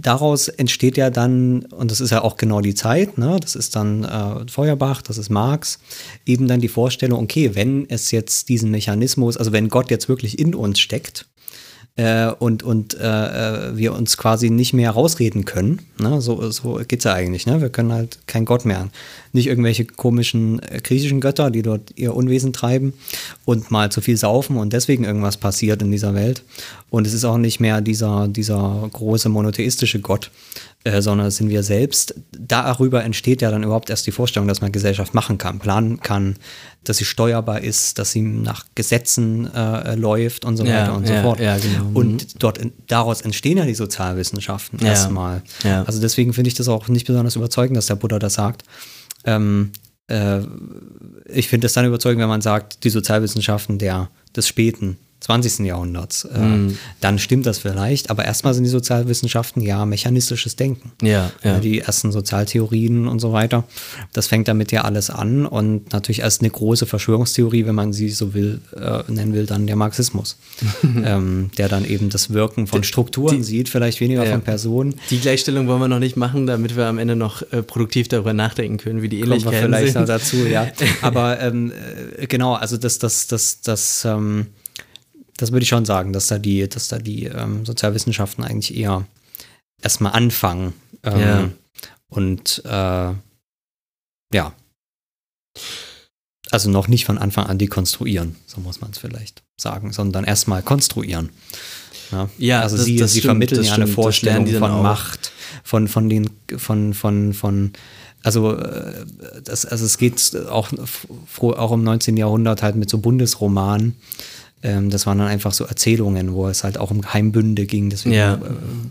daraus 0.00 0.48
entsteht 0.48 0.96
ja 0.96 1.10
dann, 1.10 1.62
und 1.66 1.90
das 1.90 2.00
ist 2.00 2.10
ja 2.10 2.22
auch 2.22 2.36
genau 2.36 2.60
die 2.60 2.74
Zeit, 2.74 3.18
ne, 3.18 3.38
das 3.40 3.56
ist 3.56 3.76
dann 3.76 4.04
äh, 4.04 4.50
Feuerbach, 4.50 5.02
das 5.02 5.18
ist 5.18 5.30
Marx, 5.30 5.78
eben 6.26 6.48
dann 6.48 6.60
die 6.60 6.68
Vorstellung, 6.68 7.22
okay, 7.22 7.54
wenn 7.54 7.88
es 7.88 8.10
jetzt 8.10 8.48
diesen 8.48 8.70
Mechanismus, 8.70 9.36
also 9.36 9.52
wenn 9.52 9.68
Gott 9.68 9.90
jetzt 9.90 10.08
wirklich 10.08 10.38
in 10.38 10.54
uns 10.54 10.80
steckt, 10.80 11.26
äh, 11.98 12.30
und, 12.38 12.62
und 12.62 12.94
äh, 12.94 13.76
wir 13.76 13.92
uns 13.92 14.16
quasi 14.16 14.50
nicht 14.50 14.72
mehr 14.72 14.92
rausreden 14.92 15.44
können. 15.44 15.80
Ne? 15.98 16.20
So, 16.20 16.48
so 16.52 16.80
geht 16.86 17.00
es 17.00 17.04
ja 17.04 17.12
eigentlich. 17.12 17.44
Ne? 17.44 17.60
Wir 17.60 17.70
können 17.70 17.92
halt 17.92 18.20
kein 18.28 18.44
Gott 18.44 18.64
mehr. 18.64 18.88
Nicht 19.32 19.46
irgendwelche 19.46 19.84
komischen 19.84 20.60
äh, 20.62 20.80
griechischen 20.82 21.20
Götter, 21.20 21.50
die 21.50 21.62
dort 21.62 21.92
ihr 21.96 22.14
Unwesen 22.14 22.52
treiben 22.52 22.92
und 23.44 23.70
mal 23.70 23.90
zu 23.90 24.00
viel 24.00 24.16
saufen 24.16 24.56
und 24.56 24.72
deswegen 24.72 25.04
irgendwas 25.04 25.36
passiert 25.36 25.82
in 25.82 25.90
dieser 25.90 26.14
Welt. 26.14 26.42
Und 26.90 27.06
es 27.06 27.12
ist 27.12 27.24
auch 27.24 27.36
nicht 27.38 27.60
mehr 27.60 27.80
dieser, 27.80 28.28
dieser 28.28 28.88
große 28.92 29.28
monotheistische 29.28 30.00
Gott, 30.00 30.30
äh, 30.84 31.02
sondern 31.02 31.30
sind 31.30 31.50
wir 31.50 31.62
selbst. 31.62 32.14
Darüber 32.32 33.04
entsteht 33.04 33.42
ja 33.42 33.50
dann 33.50 33.62
überhaupt 33.62 33.90
erst 33.90 34.06
die 34.06 34.12
Vorstellung, 34.12 34.48
dass 34.48 34.62
man 34.62 34.72
Gesellschaft 34.72 35.12
machen 35.12 35.36
kann, 35.36 35.58
planen 35.58 36.00
kann, 36.00 36.36
dass 36.84 36.96
sie 36.96 37.04
steuerbar 37.04 37.60
ist, 37.60 37.98
dass 37.98 38.12
sie 38.12 38.22
nach 38.22 38.64
Gesetzen 38.74 39.52
äh, 39.54 39.96
läuft 39.96 40.46
und 40.46 40.56
so 40.56 40.64
Ja, 40.64 40.80
weiter 40.82 40.96
und 40.96 41.06
so 41.06 41.12
ja, 41.12 41.22
fort. 41.22 41.40
ja, 41.40 41.58
genau. 41.58 41.90
Und 41.92 42.42
dort 42.42 42.56
in, 42.56 42.72
daraus 42.86 43.20
entstehen 43.20 43.58
ja 43.58 43.66
die 43.66 43.74
Sozialwissenschaften 43.74 44.78
Ja, 44.80 44.88
erstmal. 44.88 45.42
ja. 45.64 45.82
Also 45.82 46.00
deswegen 46.00 46.32
finde 46.32 46.48
ich 46.48 46.54
das 46.54 46.68
auch 46.68 46.88
nicht 46.88 47.06
besonders 47.06 47.36
überzeugend, 47.36 47.76
dass 47.76 47.86
der 47.86 47.96
Buddha 47.96 48.18
das 48.18 48.34
sagt. 48.34 48.62
Ähm, 49.28 49.72
äh, 50.08 50.40
ich 51.26 51.48
finde 51.48 51.66
es 51.66 51.74
dann 51.74 51.84
überzeugend, 51.84 52.22
wenn 52.22 52.28
man 52.28 52.40
sagt, 52.40 52.84
die 52.84 52.90
Sozialwissenschaften 52.90 53.78
der, 53.78 54.10
des 54.34 54.48
späten 54.48 54.96
20. 55.20 55.66
Jahrhunderts. 55.66 56.24
Äh, 56.24 56.38
Mhm. 56.38 56.78
Dann 57.00 57.18
stimmt 57.18 57.44
das 57.46 57.58
vielleicht, 57.58 58.08
aber 58.10 58.24
erstmal 58.24 58.54
sind 58.54 58.64
die 58.64 58.70
Sozialwissenschaften 58.70 59.62
ja 59.62 59.84
mechanistisches 59.84 60.54
Denken. 60.56 60.92
Ja, 61.02 61.30
ja. 61.42 61.58
Die 61.58 61.80
ersten 61.80 62.12
Sozialtheorien 62.12 63.08
und 63.08 63.18
so 63.18 63.32
weiter. 63.32 63.64
Das 64.12 64.28
fängt 64.28 64.46
damit 64.48 64.70
ja 64.72 64.82
alles 64.82 65.10
an 65.10 65.44
und 65.46 65.92
natürlich 65.92 66.20
erst 66.20 66.40
eine 66.42 66.50
große 66.50 66.86
Verschwörungstheorie, 66.86 67.66
wenn 67.66 67.74
man 67.74 67.92
sie 67.92 68.10
so 68.10 68.32
will, 68.34 68.60
äh, 68.76 69.02
nennen 69.10 69.34
will, 69.34 69.46
dann 69.46 69.66
der 69.66 69.76
Marxismus, 69.76 70.36
ähm, 70.82 71.50
der 71.58 71.68
dann 71.68 71.84
eben 71.84 72.10
das 72.10 72.30
Wirken 72.32 72.66
von 72.66 72.84
Strukturen 72.84 73.38
die- 73.38 73.42
sieht, 73.42 73.68
vielleicht 73.68 74.00
weniger 74.00 74.24
Ja. 74.24 74.30
von 74.32 74.42
Personen. 74.42 74.94
Die 75.10 75.18
Gleichstellung 75.18 75.66
wollen 75.66 75.80
wir 75.80 75.88
noch 75.88 75.98
nicht 75.98 76.16
machen, 76.16 76.46
damit 76.46 76.76
wir 76.76 76.86
am 76.86 76.98
Ende 76.98 77.16
noch 77.16 77.42
äh, 77.52 77.62
produktiv 77.62 78.08
darüber 78.08 78.32
nachdenken 78.32 78.78
können, 78.78 79.02
wie 79.02 79.08
die 79.08 79.20
Kommen 79.20 79.30
wir 79.30 79.36
Ähnlichkeiten 79.36 79.66
vielleicht 79.66 79.94
noch 79.94 80.00
sind. 80.06 80.08
dazu, 80.08 80.36
ja. 80.46 80.68
Aber 81.02 81.40
ähm, 81.40 81.72
äh, 82.18 82.26
genau, 82.26 82.54
also 82.54 82.76
das, 82.76 82.98
das, 82.98 83.26
das, 83.26 83.60
das, 83.62 84.04
ähm, 84.04 84.46
das 85.38 85.50
würde 85.52 85.62
ich 85.62 85.68
schon 85.70 85.86
sagen, 85.86 86.12
dass 86.12 86.26
da 86.26 86.38
die, 86.38 86.68
dass 86.68 86.88
da 86.88 86.98
die 86.98 87.24
ähm, 87.24 87.64
Sozialwissenschaften 87.64 88.44
eigentlich 88.44 88.76
eher 88.76 89.06
erstmal 89.82 90.12
anfangen. 90.12 90.74
Ähm, 91.02 91.20
Ja. 91.20 91.48
Und 92.10 92.62
äh, 92.66 93.12
ja. 94.34 94.52
Also 96.50 96.70
noch 96.70 96.88
nicht 96.88 97.04
von 97.04 97.18
Anfang 97.18 97.46
an 97.46 97.58
dekonstruieren, 97.58 98.36
so 98.46 98.60
muss 98.60 98.80
man 98.80 98.90
es 98.92 98.98
vielleicht 98.98 99.42
sagen, 99.60 99.92
sondern 99.92 100.24
erstmal 100.24 100.62
konstruieren. 100.62 101.28
Ja, 102.10 102.30
Ja, 102.38 102.60
also 102.62 102.76
das- 102.78 102.86
sie, 102.86 102.96
das 102.96 103.12
sie 103.12 103.18
stimmt, 103.18 103.32
vermitteln 103.32 103.62
ja 103.64 103.74
eine 103.74 103.84
stimmt, 103.84 103.94
Vorstellung 103.94 104.46
von 104.46 104.70
auch. 104.70 104.82
Macht, 104.82 105.30
von, 105.62 105.88
von 105.88 106.08
den, 106.08 106.30
von, 106.56 106.94
von, 106.94 107.34
von, 107.34 107.72
also, 108.22 108.56
äh, 108.56 109.04
das, 109.44 109.66
also 109.66 109.84
es 109.84 109.98
geht 109.98 110.34
auch, 110.48 110.70
auch 111.42 111.72
im 111.72 111.84
19. 111.84 112.16
Jahrhundert 112.16 112.62
halt 112.62 112.76
mit 112.76 112.88
so 112.88 112.96
Bundesromanen. 112.98 113.96
Ähm, 114.62 114.90
das 114.90 115.06
waren 115.06 115.18
dann 115.18 115.28
einfach 115.28 115.52
so 115.52 115.64
Erzählungen, 115.64 116.32
wo 116.34 116.48
es 116.48 116.64
halt 116.64 116.78
auch 116.78 116.90
um 116.90 117.00
Geheimbünde 117.00 117.66
ging, 117.66 117.90
deswegen 117.90 118.14
Ja. 118.16 118.34
äh, 118.34 118.38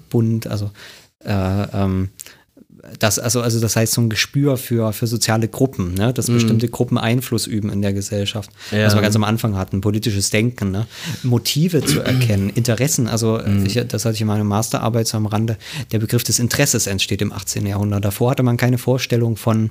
Bund, 0.09 0.47
also 0.47 0.71
äh, 1.25 1.31
ähm, 1.73 2.09
das, 2.99 3.19
also, 3.19 3.41
also 3.41 3.59
das 3.59 3.75
heißt 3.75 3.93
so 3.93 4.01
ein 4.01 4.09
Gespür 4.09 4.57
für, 4.57 4.93
für 4.93 5.07
soziale 5.07 5.47
Gruppen, 5.47 5.93
ne? 5.93 6.13
dass 6.13 6.27
bestimmte 6.27 6.67
Gruppen 6.69 6.97
Einfluss 6.97 7.45
üben 7.47 7.69
in 7.69 7.81
der 7.81 7.93
Gesellschaft. 7.93 8.49
Mhm. 8.71 8.77
Ja. 8.79 8.85
Was 8.85 8.95
wir 8.95 9.01
ganz 9.01 9.15
am 9.15 9.23
Anfang 9.23 9.55
hatten, 9.57 9.81
politisches 9.81 10.29
Denken, 10.29 10.71
ne? 10.71 10.87
Motive 11.23 11.83
zu 11.83 12.01
erkennen, 12.01 12.49
Interessen, 12.49 13.07
also 13.07 13.39
Mhm. 13.45 13.65
ich, 13.65 13.73
das 13.87 14.05
hatte 14.05 14.15
ich 14.15 14.21
in 14.21 14.27
meiner 14.27 14.43
Masterarbeit 14.43 15.07
so 15.07 15.17
am 15.17 15.25
Rande, 15.25 15.57
der 15.91 15.99
Begriff 15.99 16.23
des 16.23 16.39
Interesses 16.39 16.87
entsteht 16.87 17.21
im 17.21 17.31
18. 17.31 17.65
Jahrhundert. 17.65 18.03
Davor 18.05 18.31
hatte 18.31 18.43
man 18.43 18.57
keine 18.57 18.77
Vorstellung 18.77 19.37
von, 19.37 19.69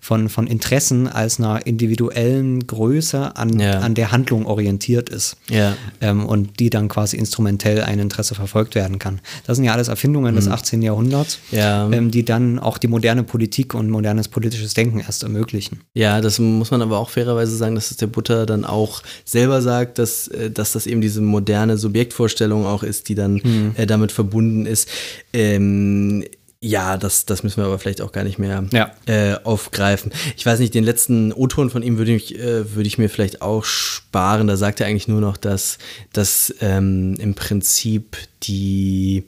von, 0.00 0.28
von 0.28 0.46
Interessen 0.46 1.08
als 1.08 1.38
einer 1.38 1.66
individuellen 1.66 2.66
Größe, 2.66 3.36
an, 3.36 3.58
Ja. 3.58 3.80
an 3.80 3.94
der 3.94 4.12
Handlung 4.12 4.46
orientiert 4.46 5.08
ist 5.08 5.36
Ja. 5.48 5.76
ähm, 6.00 6.26
und 6.26 6.60
die 6.60 6.70
dann 6.70 6.88
quasi 6.88 7.16
instrumentell 7.16 7.82
ein 7.82 7.98
Interesse 7.98 8.34
verfolgt 8.34 8.74
werden 8.74 8.98
kann. 8.98 9.20
Das 9.46 9.56
sind 9.56 9.64
ja 9.64 9.72
alles 9.72 9.88
Erfindungen 9.88 10.34
des 10.34 10.48
18. 10.48 10.82
Jahrhunderts, 10.82 11.38
Mhm. 11.50 11.58
Ja. 11.58 11.90
ähm, 11.90 12.10
die 12.10 12.24
dann 12.24 12.55
auch 12.58 12.78
die 12.78 12.88
moderne 12.88 13.22
Politik 13.22 13.74
und 13.74 13.90
modernes 13.90 14.28
politisches 14.28 14.74
Denken 14.74 15.00
erst 15.00 15.22
ermöglichen. 15.22 15.80
Ja, 15.94 16.20
das 16.20 16.38
muss 16.38 16.70
man 16.70 16.82
aber 16.82 16.98
auch 16.98 17.10
fairerweise 17.10 17.56
sagen, 17.56 17.74
dass 17.74 17.90
es 17.90 17.96
der 17.96 18.06
Butter 18.08 18.46
dann 18.46 18.64
auch 18.64 19.02
selber 19.24 19.62
sagt, 19.62 19.98
dass, 19.98 20.28
äh, 20.28 20.50
dass 20.50 20.72
das 20.72 20.86
eben 20.86 21.00
diese 21.00 21.20
moderne 21.20 21.76
Subjektvorstellung 21.78 22.66
auch 22.66 22.82
ist, 22.82 23.08
die 23.08 23.14
dann 23.14 23.40
Hm. 23.42 23.72
äh, 23.76 23.86
damit 23.86 24.12
verbunden 24.12 24.66
ist. 24.66 24.88
Ähm, 25.32 26.24
ja, 26.60 26.96
das, 26.96 27.26
das 27.26 27.42
müssen 27.42 27.58
wir 27.58 27.66
aber 27.66 27.78
vielleicht 27.78 28.00
auch 28.00 28.12
gar 28.12 28.24
nicht 28.24 28.38
mehr 28.38 28.64
Ja. 28.72 28.90
äh, 29.06 29.36
aufgreifen. 29.44 30.10
Ich 30.36 30.44
weiß 30.46 30.58
nicht, 30.58 30.74
den 30.74 30.84
letzten 30.84 31.32
O-Ton 31.32 31.68
von 31.70 31.82
ihm 31.82 31.98
würde 31.98 32.14
ich, 32.14 32.38
äh, 32.38 32.74
würde 32.74 32.86
ich 32.88 32.96
mir 32.98 33.08
vielleicht 33.10 33.42
auch 33.42 33.64
sparen. 33.64 34.46
Da 34.46 34.56
sagt 34.56 34.80
er 34.80 34.86
eigentlich 34.86 35.06
nur 35.06 35.20
noch, 35.20 35.36
dass, 35.36 35.76
dass 36.14 36.52
ähm, 36.60 37.14
im 37.20 37.34
Prinzip 37.34 38.16
die 38.42 39.24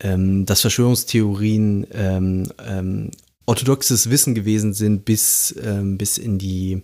ähm, 0.00 0.46
dass 0.46 0.60
Verschwörungstheorien 0.62 1.86
ähm, 1.92 2.48
ähm, 2.66 3.10
orthodoxes 3.46 4.10
Wissen 4.10 4.34
gewesen 4.34 4.72
sind 4.72 5.04
bis, 5.04 5.54
ähm, 5.62 5.98
bis 5.98 6.18
in 6.18 6.38
die, 6.38 6.82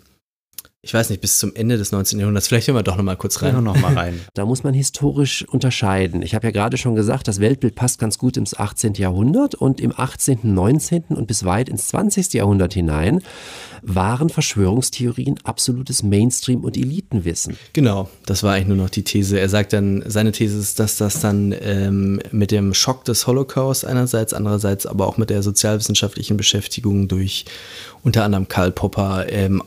ich 0.86 0.94
weiß 0.94 1.10
nicht, 1.10 1.20
bis 1.20 1.40
zum 1.40 1.52
Ende 1.56 1.78
des 1.78 1.90
19. 1.90 2.20
Jahrhunderts. 2.20 2.46
Vielleicht 2.46 2.68
hören 2.68 2.76
wir 2.76 2.84
doch 2.84 2.96
noch 2.96 3.02
mal 3.02 3.16
kurz 3.16 3.42
Rein 3.42 3.56
rein. 3.56 3.64
noch 3.64 3.76
mal 3.80 3.94
rein. 3.94 4.20
Da 4.34 4.44
muss 4.44 4.62
man 4.62 4.72
historisch 4.72 5.44
unterscheiden. 5.48 6.22
Ich 6.22 6.34
habe 6.34 6.46
ja 6.46 6.50
gerade 6.52 6.76
schon 6.76 6.94
gesagt, 6.94 7.26
das 7.26 7.40
Weltbild 7.40 7.74
passt 7.74 7.98
ganz 7.98 8.18
gut 8.18 8.36
ins 8.36 8.56
18. 8.56 8.94
Jahrhundert 8.94 9.56
und 9.56 9.80
im 9.80 9.92
18., 9.96 10.40
19. 10.42 11.04
und 11.08 11.26
bis 11.26 11.44
weit 11.44 11.68
ins 11.68 11.88
20. 11.88 12.34
Jahrhundert 12.34 12.74
hinein 12.74 13.20
waren 13.82 14.28
Verschwörungstheorien 14.28 15.40
absolutes 15.42 16.04
Mainstream- 16.04 16.62
und 16.62 16.76
Elitenwissen. 16.76 17.56
Genau, 17.72 18.08
das 18.26 18.44
war 18.44 18.54
eigentlich 18.54 18.68
nur 18.68 18.76
noch 18.76 18.90
die 18.90 19.02
These. 19.02 19.40
Er 19.40 19.48
sagt 19.48 19.72
dann, 19.72 20.04
seine 20.06 20.30
These 20.32 20.58
ist, 20.58 20.78
dass 20.78 20.96
das 20.96 21.20
dann 21.20 21.54
ähm, 21.60 22.20
mit 22.30 22.52
dem 22.52 22.74
Schock 22.74 23.04
des 23.04 23.26
Holocaust 23.26 23.84
einerseits, 23.84 24.32
andererseits 24.34 24.86
aber 24.86 25.08
auch 25.08 25.18
mit 25.18 25.30
der 25.30 25.42
sozialwissenschaftlichen 25.42 26.36
Beschäftigung 26.36 27.08
durch 27.08 27.44
unter 28.02 28.24
anderem 28.24 28.46
Karl 28.46 28.70
Popper 28.70 29.26
ähm, 29.28 29.62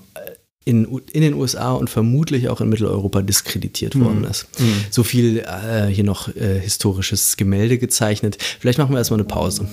in, 0.70 1.02
in 1.12 1.22
den 1.22 1.34
USA 1.34 1.72
und 1.72 1.90
vermutlich 1.90 2.48
auch 2.48 2.62
in 2.62 2.70
Mitteleuropa 2.70 3.24
diskreditiert 3.24 4.00
worden 4.00 4.24
ist. 4.24 4.48
So 4.92 5.02
viel 5.04 5.40
äh, 5.40 5.88
hier 5.88 6.04
noch 6.04 6.28
äh, 6.36 6.60
historisches 6.60 7.38
Gemälde 7.38 7.80
gezeichnet. 7.80 8.38
Vielleicht 8.60 8.78
machen 8.78 8.92
wir 8.92 9.00
erstmal 9.00 9.20
eine 9.20 9.28
Pause. 9.28 9.68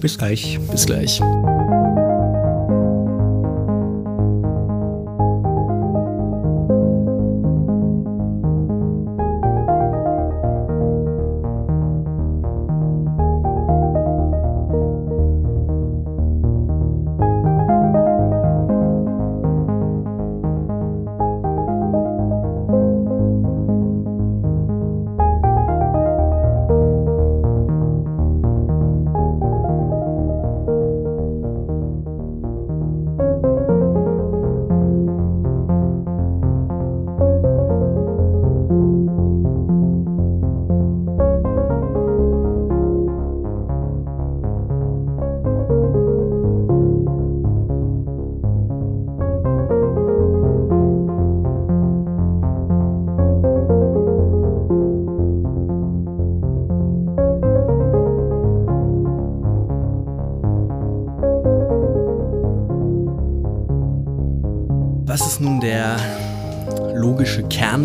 Bis 0.00 0.18
gleich. 0.18 0.58
Bis 0.70 0.84
gleich. 0.84 1.22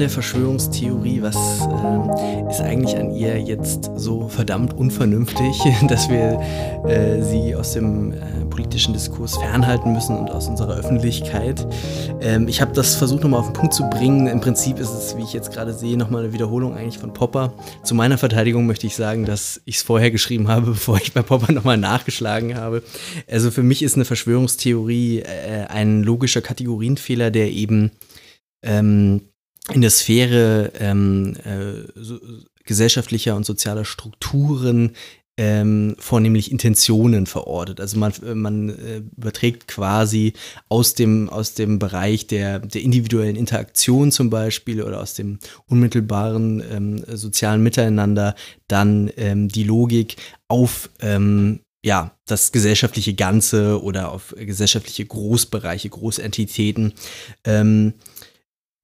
Der 0.08 0.14
Verschwörungstheorie? 0.14 1.22
Was 1.22 1.36
äh, 1.36 2.50
ist 2.50 2.62
eigentlich 2.62 2.96
an 2.96 3.14
ihr 3.14 3.42
jetzt 3.42 3.92
so 3.98 4.30
verdammt 4.30 4.74
unvernünftig, 4.74 5.62
dass 5.90 6.08
wir 6.08 6.40
äh, 6.88 7.22
sie 7.22 7.54
aus 7.54 7.74
dem 7.74 8.14
äh, 8.14 8.18
politischen 8.50 8.94
Diskurs 8.94 9.36
fernhalten 9.36 9.92
müssen 9.92 10.18
und 10.18 10.32
aus 10.32 10.48
unserer 10.48 10.78
Öffentlichkeit? 10.78 11.68
Ähm, 12.22 12.48
ich 12.48 12.62
habe 12.62 12.72
das 12.72 12.96
versucht 12.96 13.24
nochmal 13.24 13.42
auf 13.42 13.48
den 13.48 13.54
Punkt 13.54 13.74
zu 13.74 13.84
bringen. 13.90 14.28
Im 14.28 14.40
Prinzip 14.40 14.80
ist 14.80 14.92
es, 14.92 15.18
wie 15.18 15.24
ich 15.24 15.34
jetzt 15.34 15.52
gerade 15.52 15.74
sehe, 15.74 15.98
nochmal 15.98 16.24
eine 16.24 16.34
Wiederholung 16.34 16.74
eigentlich 16.74 17.00
von 17.00 17.14
Popper. 17.14 17.52
Zu 17.84 17.94
meiner 17.94 18.18
Verteidigung 18.18 18.66
möchte 18.66 18.88
ich 18.88 18.96
sagen, 18.96 19.26
dass 19.26 19.62
ich 19.66 19.76
es 19.76 19.82
vorher 19.82 20.10
geschrieben 20.10 20.48
habe, 20.48 20.68
bevor 20.72 20.98
ich 21.02 21.12
bei 21.12 21.22
Popper 21.22 21.52
nochmal 21.52 21.78
nachgeschlagen 21.78 22.56
habe. 22.56 22.82
Also 23.30 23.52
für 23.52 23.64
mich 23.64 23.84
ist 23.84 23.96
eine 23.96 24.06
Verschwörungstheorie 24.06 25.20
äh, 25.20 25.66
ein 25.68 26.02
logischer 26.02 26.42
Kategorienfehler, 26.42 27.30
der 27.30 27.52
eben 27.52 27.92
ähm, 28.64 29.22
in 29.74 29.82
der 29.82 29.90
Sphäre 29.90 30.72
ähm, 30.80 31.36
äh, 31.44 31.92
so, 31.96 32.20
gesellschaftlicher 32.64 33.36
und 33.36 33.46
sozialer 33.46 33.86
Strukturen 33.86 34.94
ähm, 35.40 35.96
vornehmlich 36.00 36.52
Intentionen 36.52 37.28
verortet. 37.28 37.80
Also 37.80 37.98
man, 38.00 38.12
man 38.34 38.70
äh, 38.70 39.02
überträgt 39.16 39.68
quasi 39.68 40.34
aus 40.68 40.96
dem, 40.96 41.30
aus 41.30 41.54
dem 41.54 41.78
Bereich 41.78 42.26
der, 42.26 42.60
der 42.60 42.82
individuellen 42.82 43.36
Interaktion 43.36 44.12
zum 44.12 44.32
Beispiel 44.32 44.82
oder 44.82 45.00
aus 45.00 45.14
dem 45.14 45.38
unmittelbaren 45.68 46.64
ähm, 46.72 47.04
sozialen 47.08 47.62
Miteinander 47.62 48.36
dann 48.68 49.12
ähm, 49.16 49.48
die 49.48 49.64
Logik 49.64 50.16
auf 50.48 50.90
ähm, 51.02 51.60
ja, 51.86 52.18
das 52.26 52.52
gesellschaftliche 52.52 53.14
Ganze 53.14 53.82
oder 53.82 54.12
auf 54.12 54.36
gesellschaftliche 54.38 55.06
Großbereiche, 55.06 55.90
Großentitäten. 55.90 56.94
Ähm, 57.46 57.94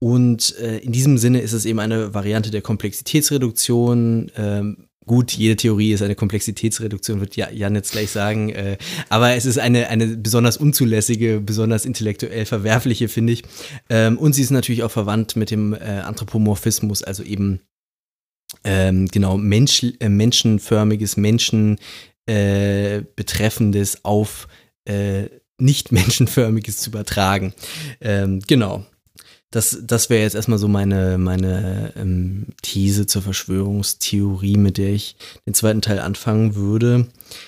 und 0.04 0.58
äh, 0.60 0.80
in 0.80 0.92
diesem 0.92 1.18
Sinne 1.18 1.40
ist 1.40 1.54
es 1.54 1.64
eben 1.64 1.80
eine 1.80 2.14
Variante 2.14 2.52
der 2.52 2.62
Komplexitätsreduktion. 2.62 4.30
Ähm, 4.36 4.90
gut, 5.06 5.32
jede 5.32 5.56
Theorie 5.56 5.94
ist 5.94 6.02
eine 6.02 6.16
Komplexitätsreduktion, 6.16 7.22
wird 7.22 7.38
Jan 7.38 7.74
jetzt 7.74 7.94
gleich 7.94 8.10
sagen. 8.12 8.50
Äh, 8.50 8.78
aber 9.08 9.36
es 9.36 9.46
ist 9.46 9.60
eine, 9.60 9.88
eine 9.88 10.08
besonders 10.18 10.58
unzulässige, 10.58 11.40
besonders 11.40 11.86
intellektuell 11.86 12.46
verwerfliche, 12.46 13.08
finde 13.08 13.32
ich. 13.32 13.44
Ähm, 13.90 14.18
und 14.18 14.34
sie 14.34 14.42
ist 14.42 14.50
natürlich 14.50 14.84
auch 14.84 14.92
verwandt 14.92 15.38
mit 15.38 15.52
dem 15.52 15.74
äh, 15.74 15.78
Anthropomorphismus, 15.78 17.02
also 17.02 17.24
eben 17.24 17.62
ähm, 18.66 19.08
genau 19.08 19.38
Mensch, 19.38 19.86
äh, 20.02 20.10
menschenförmiges, 20.10 21.16
Menschen 21.16 21.78
äh, 22.26 23.04
auf 24.04 24.50
äh, 24.84 25.30
nicht 25.58 25.92
menschenförmiges 25.94 26.80
zu 26.80 26.90
übertragen. 26.90 27.54
Ähm, 28.02 28.42
genau 28.46 28.86
das, 29.54 29.78
das 29.84 30.10
wäre 30.10 30.24
jetzt 30.24 30.34
erstmal 30.34 30.58
so 30.58 30.68
meine, 30.68 31.20
meine 31.20 31.94
ähm, 31.96 32.48
These 32.64 33.06
zur 33.06 33.22
Verschwörungstheorie, 33.22 34.58
mit 34.58 34.80
der 34.80 34.90
ich 34.90 35.16
den 35.46 35.54
zweiten 35.54 35.82
Teil 35.82 36.00
anfangen 36.00 36.56
würde. 36.56 37.08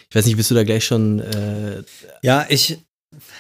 Ich 0.10 0.16
weiß 0.16 0.26
nicht, 0.28 0.38
bist 0.38 0.51
du 0.51 0.56
da 0.56 0.64
gleich 0.64 0.86
schon. 0.86 1.20
Äh, 1.20 1.82
ja, 2.22 2.45
ich. 2.47 2.78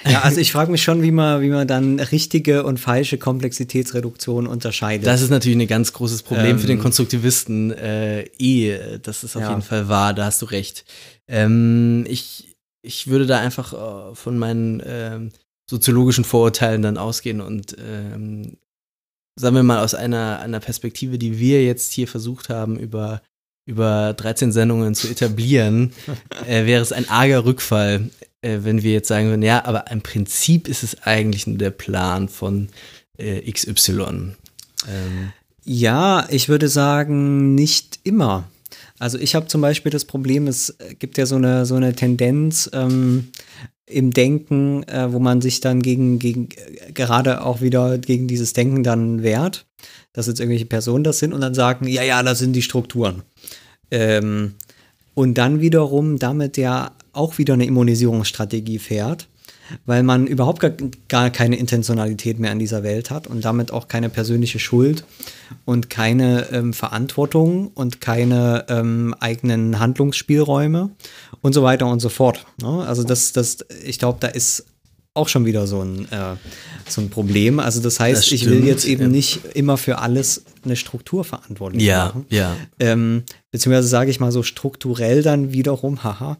Ja, 0.05 0.21
also 0.21 0.39
ich 0.39 0.53
frage 0.53 0.71
mich 0.71 0.81
schon, 0.81 1.01
wie 1.01 1.11
man, 1.11 1.41
wie 1.41 1.49
man 1.49 1.67
dann 1.67 1.99
richtige 1.99 2.63
und 2.63 2.79
falsche 2.79 3.17
Komplexitätsreduktion 3.17 4.47
unterscheidet. 4.47 5.05
Das 5.05 5.21
ist 5.21 5.31
natürlich 5.31 5.59
ein 5.59 5.67
ganz 5.67 5.91
großes 5.91 6.23
Problem 6.23 6.51
ähm, 6.51 6.59
für 6.59 6.67
den 6.67 6.77
ähm. 6.77 6.81
Konstruktivisten. 6.81 7.71
Äh, 7.71 8.21
eh, 8.39 8.99
das 9.03 9.25
ist 9.25 9.35
auf 9.35 9.41
ja. 9.41 9.49
jeden 9.49 9.61
Fall 9.61 9.89
wahr, 9.89 10.13
da 10.13 10.25
hast 10.25 10.41
du 10.41 10.45
recht. 10.45 10.85
Ähm, 11.27 12.05
ich, 12.07 12.55
ich 12.81 13.07
würde 13.07 13.25
da 13.25 13.39
einfach 13.39 13.73
äh, 13.73 14.15
von 14.15 14.37
meinen 14.37 14.81
ähm, 14.85 15.31
soziologischen 15.69 16.23
Vorurteilen 16.23 16.81
dann 16.81 16.97
ausgehen 16.97 17.41
und 17.41 17.75
ähm, 17.79 18.57
sagen 19.35 19.55
wir 19.55 19.63
mal 19.63 19.83
aus 19.83 19.95
einer, 19.95 20.39
einer 20.39 20.59
Perspektive, 20.59 21.17
die 21.17 21.39
wir 21.39 21.63
jetzt 21.63 21.91
hier 21.91 22.07
versucht 22.07 22.49
haben, 22.49 22.77
über, 22.77 23.21
über 23.65 24.13
13 24.13 24.51
Sendungen 24.51 24.95
zu 24.95 25.07
etablieren, 25.07 25.93
äh, 26.47 26.65
wäre 26.65 26.81
es 26.81 26.91
ein 26.91 27.09
arger 27.09 27.45
Rückfall, 27.45 28.09
äh, 28.41 28.59
wenn 28.61 28.83
wir 28.83 28.93
jetzt 28.93 29.07
sagen 29.07 29.27
würden, 29.27 29.41
ja, 29.41 29.65
aber 29.65 29.91
im 29.91 30.01
Prinzip 30.01 30.67
ist 30.67 30.83
es 30.83 31.03
eigentlich 31.03 31.47
nur 31.47 31.57
der 31.57 31.71
Plan 31.71 32.29
von 32.29 32.69
äh, 33.17 33.51
XY. 33.51 34.01
Ähm. 34.87 35.31
Ja, 35.63 36.27
ich 36.29 36.47
würde 36.47 36.69
sagen, 36.69 37.55
nicht 37.55 37.99
immer. 38.03 38.43
Also 38.99 39.17
ich 39.17 39.35
habe 39.35 39.47
zum 39.47 39.61
Beispiel 39.61 39.91
das 39.91 40.05
Problem, 40.05 40.47
es 40.47 40.77
gibt 40.99 41.17
ja 41.17 41.25
so 41.25 41.35
eine, 41.35 41.65
so 41.65 41.75
eine 41.75 41.93
Tendenz, 41.93 42.69
ähm, 42.71 43.29
im 43.87 44.11
Denken, 44.11 44.83
äh, 44.83 45.11
wo 45.11 45.19
man 45.19 45.41
sich 45.41 45.59
dann 45.59 45.81
gegen, 45.81 46.19
gegen, 46.19 46.49
gerade 46.93 47.43
auch 47.43 47.61
wieder 47.61 47.97
gegen 47.97 48.27
dieses 48.27 48.53
Denken 48.53 48.83
dann 48.83 49.21
wehrt, 49.21 49.65
dass 50.13 50.27
jetzt 50.27 50.39
irgendwelche 50.39 50.65
Personen 50.65 51.03
das 51.03 51.19
sind 51.19 51.33
und 51.33 51.41
dann 51.41 51.53
sagen, 51.53 51.87
ja, 51.87 52.03
ja, 52.03 52.23
das 52.23 52.39
sind 52.39 52.53
die 52.53 52.61
Strukturen. 52.61 53.23
Ähm, 53.91 54.55
und 55.13 55.37
dann 55.37 55.61
wiederum 55.61 56.17
damit 56.17 56.57
ja 56.57 56.91
auch 57.13 57.37
wieder 57.37 57.53
eine 57.53 57.65
Immunisierungsstrategie 57.65 58.79
fährt 58.79 59.27
weil 59.85 60.03
man 60.03 60.27
überhaupt 60.27 60.59
gar, 60.59 60.71
gar 61.07 61.29
keine 61.29 61.55
Intentionalität 61.57 62.39
mehr 62.39 62.51
in 62.51 62.59
dieser 62.59 62.83
Welt 62.83 63.11
hat 63.11 63.27
und 63.27 63.43
damit 63.43 63.71
auch 63.71 63.87
keine 63.87 64.09
persönliche 64.09 64.59
Schuld 64.59 65.03
und 65.65 65.89
keine 65.89 66.47
ähm, 66.51 66.73
Verantwortung 66.73 67.67
und 67.69 68.01
keine 68.01 68.65
ähm, 68.69 69.15
eigenen 69.19 69.79
Handlungsspielräume 69.79 70.89
und 71.41 71.53
so 71.53 71.63
weiter 71.63 71.87
und 71.87 71.99
so 71.99 72.09
fort. 72.09 72.45
Ne? 72.61 72.85
Also 72.87 73.03
das, 73.03 73.31
das, 73.31 73.59
ich 73.83 73.99
glaube, 73.99 74.17
da 74.19 74.27
ist 74.27 74.65
auch 75.15 75.29
schon 75.29 75.45
wieder 75.45 75.65
so 75.65 75.81
ein, 75.81 76.11
äh, 76.11 76.35
so 76.87 77.01
ein 77.01 77.09
Problem. 77.09 77.59
Also 77.59 77.81
das 77.81 77.99
heißt, 77.99 78.25
das 78.25 78.31
ich 78.31 78.45
will 78.45 78.65
jetzt 78.65 78.85
eben 78.85 79.03
ja. 79.03 79.07
nicht 79.07 79.39
immer 79.53 79.77
für 79.77 79.99
alles 79.99 80.43
eine 80.65 80.75
Struktur 80.75 81.23
verantwortlich 81.23 81.83
ja, 81.83 82.05
machen. 82.05 82.25
Ja, 82.29 82.55
ähm, 82.79 83.23
beziehungsweise 83.49 83.87
sage 83.87 84.11
ich 84.11 84.19
mal 84.19 84.33
so 84.33 84.43
strukturell 84.43 85.23
dann 85.23 85.53
wiederum, 85.53 86.03
haha, 86.03 86.37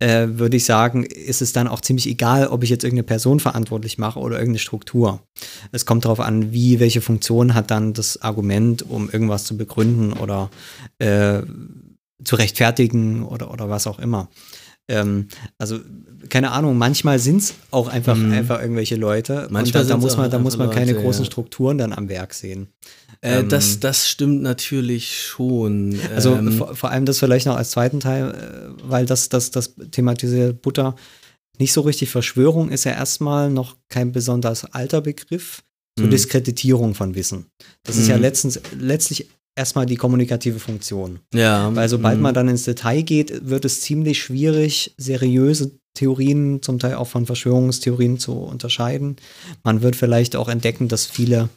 äh, 0.00 0.26
würde 0.30 0.56
ich 0.56 0.64
sagen, 0.64 1.04
ist 1.04 1.40
es 1.40 1.52
dann 1.52 1.68
auch 1.68 1.80
ziemlich 1.80 2.08
egal, 2.08 2.48
ob 2.48 2.64
ich 2.64 2.70
jetzt 2.70 2.82
irgendeine 2.82 3.06
Person 3.06 3.38
verantwortlich 3.38 3.96
mache 3.96 4.18
oder 4.18 4.36
irgendeine 4.36 4.58
Struktur. 4.58 5.22
Es 5.70 5.86
kommt 5.86 6.04
darauf 6.04 6.20
an, 6.20 6.52
wie, 6.52 6.80
welche 6.80 7.00
Funktion 7.00 7.54
hat 7.54 7.70
dann 7.70 7.92
das 7.92 8.20
Argument, 8.22 8.84
um 8.88 9.08
irgendwas 9.08 9.44
zu 9.44 9.56
begründen 9.56 10.12
oder 10.12 10.50
äh, 10.98 11.42
zu 12.24 12.36
rechtfertigen 12.36 13.22
oder, 13.22 13.52
oder 13.52 13.70
was 13.70 13.86
auch 13.86 14.00
immer. 14.00 14.28
Ähm, 14.88 15.28
also, 15.58 15.80
keine 16.28 16.52
Ahnung, 16.52 16.78
manchmal 16.78 17.18
sind 17.18 17.38
es 17.38 17.54
auch 17.70 17.88
einfach, 17.88 18.16
mhm. 18.16 18.32
einfach 18.32 18.60
irgendwelche 18.60 18.96
Leute. 18.96 19.48
Manchmal 19.50 19.84
da, 19.84 19.90
da 19.90 19.96
muss 19.96 20.16
man, 20.16 20.30
da 20.30 20.38
muss 20.38 20.56
man 20.56 20.70
keine 20.70 20.92
Leute, 20.92 21.02
großen 21.02 21.24
ja. 21.24 21.30
Strukturen 21.30 21.78
dann 21.78 21.92
am 21.92 22.08
Werk 22.08 22.34
sehen. 22.34 22.68
Äh, 23.20 23.40
ähm, 23.40 23.48
das, 23.48 23.80
das 23.80 24.08
stimmt 24.08 24.42
natürlich 24.42 25.24
schon. 25.24 25.98
Also 26.14 26.34
ähm, 26.34 26.52
vor, 26.52 26.76
vor, 26.76 26.90
allem 26.90 27.04
das 27.04 27.18
vielleicht 27.18 27.46
noch 27.46 27.56
als 27.56 27.70
zweiten 27.70 28.00
Teil, 28.00 28.30
äh, 28.30 28.82
weil 28.88 29.06
das, 29.06 29.28
das, 29.28 29.50
das 29.50 29.74
thematisiert 29.90 30.62
Butter 30.62 30.94
nicht 31.58 31.72
so 31.72 31.80
richtig 31.80 32.10
Verschwörung 32.10 32.68
ist 32.68 32.84
ja 32.84 32.92
erstmal 32.92 33.50
noch 33.50 33.76
kein 33.88 34.12
besonders 34.12 34.64
alter 34.64 35.00
Begriff 35.00 35.62
zur 35.96 36.06
mhm. 36.06 36.10
Diskreditierung 36.10 36.94
von 36.94 37.14
Wissen. 37.14 37.46
Das 37.82 37.96
ist 37.96 38.08
ja 38.08 38.16
mhm. 38.16 38.22
letztens, 38.22 38.60
letztlich 38.78 39.30
erstmal 39.56 39.86
die 39.86 39.96
kommunikative 39.96 40.60
Funktion. 40.60 41.18
Ja. 41.34 41.74
Weil 41.74 41.88
sobald 41.88 42.20
man 42.20 42.32
mhm. 42.32 42.34
dann 42.34 42.48
ins 42.48 42.64
Detail 42.64 43.02
geht, 43.02 43.48
wird 43.48 43.64
es 43.64 43.80
ziemlich 43.80 44.20
schwierig, 44.20 44.94
seriöse 44.98 45.72
Theorien, 45.94 46.62
zum 46.62 46.78
Teil 46.78 46.94
auch 46.94 47.08
von 47.08 47.26
Verschwörungstheorien 47.26 48.18
zu 48.18 48.34
unterscheiden. 48.34 49.16
Man 49.64 49.82
wird 49.82 49.96
vielleicht 49.96 50.36
auch 50.36 50.48
entdecken, 50.48 50.88
dass 50.88 51.06
viele 51.06 51.48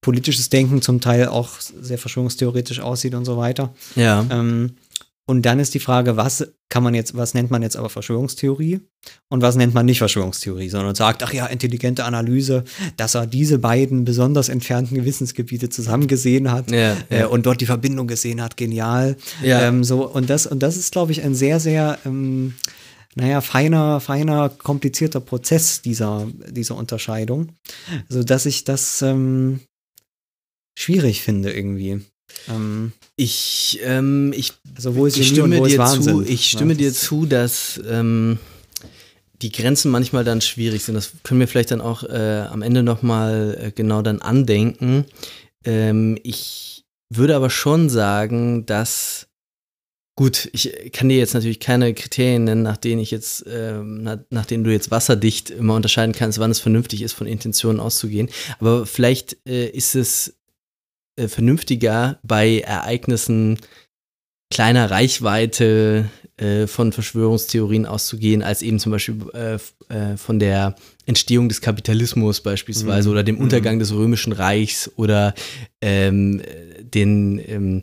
politisches 0.00 0.48
Denken 0.48 0.82
zum 0.82 1.00
Teil 1.00 1.28
auch 1.28 1.60
sehr 1.60 1.98
verschwörungstheoretisch 1.98 2.80
aussieht 2.80 3.14
und 3.14 3.24
so 3.24 3.36
weiter. 3.36 3.74
Ja. 3.94 4.24
Ähm, 4.30 4.76
und 5.28 5.42
dann 5.42 5.58
ist 5.58 5.74
die 5.74 5.80
Frage, 5.80 6.16
was 6.16 6.46
kann 6.68 6.84
man 6.84 6.94
jetzt, 6.94 7.16
was 7.16 7.34
nennt 7.34 7.50
man 7.50 7.62
jetzt 7.62 7.76
aber 7.76 7.90
Verschwörungstheorie 7.90 8.80
und 9.28 9.42
was 9.42 9.56
nennt 9.56 9.74
man 9.74 9.84
nicht 9.84 9.98
Verschwörungstheorie, 9.98 10.68
sondern 10.68 10.94
sagt, 10.94 11.24
ach 11.24 11.32
ja, 11.32 11.46
intelligente 11.46 12.04
Analyse, 12.04 12.64
dass 12.96 13.16
er 13.16 13.26
diese 13.26 13.58
beiden 13.58 14.04
besonders 14.04 14.48
entfernten 14.48 14.96
Gewissensgebiete 14.96 15.68
zusammengesehen 15.68 16.52
hat 16.52 16.70
ja, 16.70 16.96
äh, 17.10 17.20
ja. 17.20 17.26
und 17.26 17.44
dort 17.44 17.60
die 17.60 17.66
Verbindung 17.66 18.06
gesehen 18.06 18.40
hat, 18.40 18.56
genial. 18.56 19.16
Ja. 19.42 19.62
Ähm, 19.62 19.82
so, 19.82 20.08
und 20.08 20.30
das, 20.30 20.46
und 20.46 20.60
das 20.60 20.76
ist, 20.76 20.92
glaube 20.92 21.10
ich, 21.10 21.22
ein 21.22 21.34
sehr, 21.34 21.58
sehr, 21.58 21.98
ähm, 22.06 22.54
naja, 23.16 23.40
feiner, 23.40 24.00
feiner, 24.00 24.48
komplizierter 24.48 25.20
Prozess 25.20 25.82
dieser, 25.82 26.28
dieser 26.48 26.76
Unterscheidung. 26.76 27.48
So 28.08 28.22
dass 28.22 28.46
ich 28.46 28.62
das 28.62 29.02
ähm, 29.02 29.60
schwierig 30.78 31.22
finde 31.22 31.52
irgendwie. 31.52 32.02
Ähm, 32.48 32.92
ich, 33.16 33.80
ähm, 33.82 34.32
ich, 34.34 34.52
also 34.74 34.94
wo 34.96 35.06
ist 35.06 35.16
ich 35.16 35.28
stimme 35.28 35.60
dir 35.62 35.84
zu, 35.84 36.22
ich 36.22 36.50
stimme 36.50 36.74
dir 36.74 36.92
zu, 36.92 37.26
dass 37.26 37.80
ähm, 37.88 38.38
die 39.42 39.52
Grenzen 39.52 39.90
manchmal 39.90 40.24
dann 40.24 40.40
schwierig 40.40 40.84
sind. 40.84 40.94
Das 40.94 41.12
können 41.22 41.40
wir 41.40 41.48
vielleicht 41.48 41.70
dann 41.70 41.80
auch 41.80 42.02
äh, 42.04 42.46
am 42.50 42.62
Ende 42.62 42.82
nochmal 42.82 43.58
äh, 43.60 43.70
genau 43.72 44.02
dann 44.02 44.20
andenken. 44.20 45.04
Ähm, 45.64 46.18
ich 46.22 46.84
würde 47.10 47.36
aber 47.36 47.50
schon 47.50 47.88
sagen, 47.88 48.66
dass 48.66 49.26
Gut, 50.18 50.48
ich 50.54 50.72
kann 50.94 51.10
dir 51.10 51.18
jetzt 51.18 51.34
natürlich 51.34 51.60
keine 51.60 51.92
Kriterien 51.92 52.44
nennen, 52.44 52.62
nach 52.62 52.78
denen 52.78 53.02
ich 53.02 53.10
jetzt, 53.10 53.44
ähm, 53.46 54.02
nach, 54.02 54.16
nach 54.30 54.46
denen 54.46 54.64
du 54.64 54.72
jetzt 54.72 54.90
wasserdicht 54.90 55.50
immer 55.50 55.74
unterscheiden 55.74 56.14
kannst, 56.14 56.38
wann 56.38 56.50
es 56.50 56.58
vernünftig 56.58 57.02
ist, 57.02 57.12
von 57.12 57.26
Intentionen 57.26 57.80
auszugehen. 57.80 58.30
Aber 58.58 58.86
vielleicht 58.86 59.36
äh, 59.46 59.68
ist 59.68 59.94
es 59.94 60.34
äh, 61.16 61.28
vernünftiger 61.28 62.18
bei 62.22 62.60
Ereignissen 62.60 63.58
kleiner 64.52 64.90
Reichweite 64.90 66.08
äh, 66.36 66.66
von 66.68 66.92
Verschwörungstheorien 66.92 67.84
auszugehen, 67.86 68.42
als 68.42 68.62
eben 68.62 68.78
zum 68.78 68.92
Beispiel 68.92 69.16
äh, 69.34 69.54
äh, 69.92 70.16
von 70.16 70.38
der 70.38 70.76
Entstehung 71.04 71.48
des 71.48 71.60
Kapitalismus 71.60 72.40
beispielsweise 72.42 73.08
Mhm. 73.08 73.12
oder 73.12 73.22
dem 73.24 73.38
Untergang 73.38 73.78
des 73.78 73.92
Römischen 73.92 74.32
Reichs 74.32 74.90
oder 74.96 75.34
ähm, 75.80 76.42
den 76.80 77.40
ähm, 77.46 77.82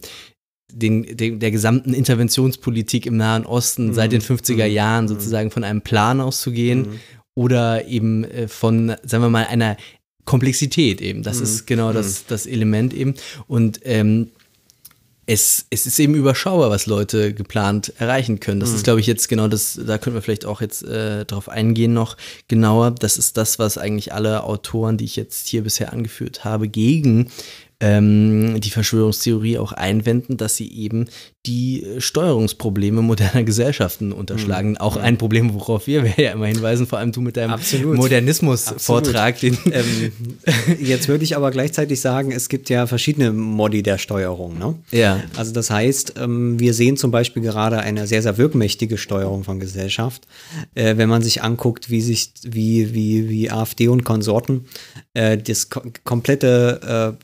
den, 0.71 1.03
den, 1.17 1.39
der 1.39 1.51
gesamten 1.51 1.93
Interventionspolitik 1.93 3.05
im 3.05 3.17
Nahen 3.17 3.45
Osten 3.45 3.87
Mhm. 3.89 3.93
seit 3.93 4.11
den 4.11 4.21
50er 4.21 4.65
Mhm. 4.67 4.73
Jahren 4.73 5.03
Mhm. 5.05 5.09
sozusagen 5.09 5.51
von 5.51 5.63
einem 5.63 5.81
Plan 5.81 6.19
auszugehen 6.21 6.81
Mhm. 6.81 6.99
oder 7.35 7.85
eben 7.87 8.23
äh, 8.23 8.47
von, 8.47 8.95
sagen 9.03 9.23
wir 9.23 9.29
mal, 9.29 9.45
einer 9.45 9.77
Komplexität 10.25 11.01
eben. 11.01 11.23
Das 11.23 11.37
Mhm. 11.37 11.43
ist 11.43 11.67
genau 11.67 11.93
das, 11.93 12.25
das 12.27 12.45
Element 12.45 12.93
eben. 12.93 13.15
Und 13.47 13.79
ähm, 13.83 14.29
es, 15.25 15.67
es 15.69 15.85
ist 15.85 15.99
eben 15.99 16.15
überschaubar, 16.15 16.69
was 16.69 16.85
Leute 16.85 17.33
geplant 17.33 17.93
erreichen 17.97 18.41
können. 18.41 18.59
Das 18.59 18.71
Mhm. 18.71 18.75
ist, 18.75 18.83
glaube 18.83 18.99
ich, 18.99 19.07
jetzt 19.07 19.29
genau 19.29 19.47
das, 19.47 19.79
da 19.87 19.97
können 19.97 20.15
wir 20.17 20.21
vielleicht 20.21 20.43
auch 20.45 20.59
jetzt 20.59 20.83
äh, 20.83 21.23
drauf 21.23 21.47
eingehen 21.47 21.93
noch 21.93 22.17
genauer. 22.49 22.91
Das 22.91 23.17
ist 23.17 23.37
das, 23.37 23.57
was 23.57 23.77
eigentlich 23.77 24.11
alle 24.13 24.43
Autoren, 24.43 24.97
die 24.97 25.05
ich 25.05 25.15
jetzt 25.15 25.47
hier 25.47 25.63
bisher 25.63 25.93
angeführt 25.93 26.43
habe, 26.43 26.67
gegen 26.67 27.29
ähm, 27.83 28.61
die 28.61 28.69
Verschwörungstheorie 28.69 29.57
auch 29.57 29.73
einwenden, 29.73 30.37
dass 30.37 30.55
sie 30.55 30.71
eben 30.71 31.07
die 31.45 31.83
äh, 31.83 31.99
Steuerungsprobleme 31.99 33.01
moderner 33.01 33.43
Gesellschaften 33.43 34.13
unterschlagen. 34.13 34.77
Auch 34.77 34.95
ein 34.95 35.17
Problem, 35.17 35.53
worauf 35.53 35.85
wir 35.87 36.05
ja 36.15 36.31
immer 36.31 36.45
hinweisen, 36.45 36.87
vor 36.87 36.99
allem 36.99 37.11
du 37.11 37.19
mit 37.19 37.35
deinem. 37.35 37.59
Modernismus-Vortrag, 37.83 39.39
den 39.41 39.57
Ähm, 39.69 40.11
jetzt 40.79 41.09
würde 41.09 41.25
ich 41.25 41.35
aber 41.35 41.51
gleichzeitig 41.51 41.99
sagen, 41.99 42.31
es 42.31 42.47
gibt 42.47 42.69
ja 42.69 42.87
verschiedene 42.87 43.33
Modi 43.33 43.83
der 43.83 43.97
Steuerung. 43.97 44.57
Ne? 44.57 44.75
Ja. 44.91 45.21
Also 45.35 45.51
das 45.51 45.69
heißt, 45.69 46.13
ähm, 46.17 46.57
wir 46.59 46.73
sehen 46.73 46.95
zum 46.95 47.11
Beispiel 47.11 47.43
gerade 47.43 47.79
eine 47.79 48.07
sehr, 48.07 48.21
sehr 48.21 48.37
wirkmächtige 48.37 48.97
Steuerung 48.97 49.43
von 49.43 49.59
Gesellschaft. 49.59 50.25
Äh, 50.73 50.95
wenn 50.95 51.09
man 51.09 51.21
sich 51.21 51.43
anguckt, 51.43 51.89
wie 51.89 51.99
sich, 51.99 52.31
wie, 52.43 52.93
wie, 52.93 53.27
wie 53.27 53.51
AfD 53.51 53.89
und 53.89 54.05
Konsorten 54.05 54.67
äh, 55.13 55.37
das 55.37 55.69
ko 55.69 55.81
komplette 56.05 57.17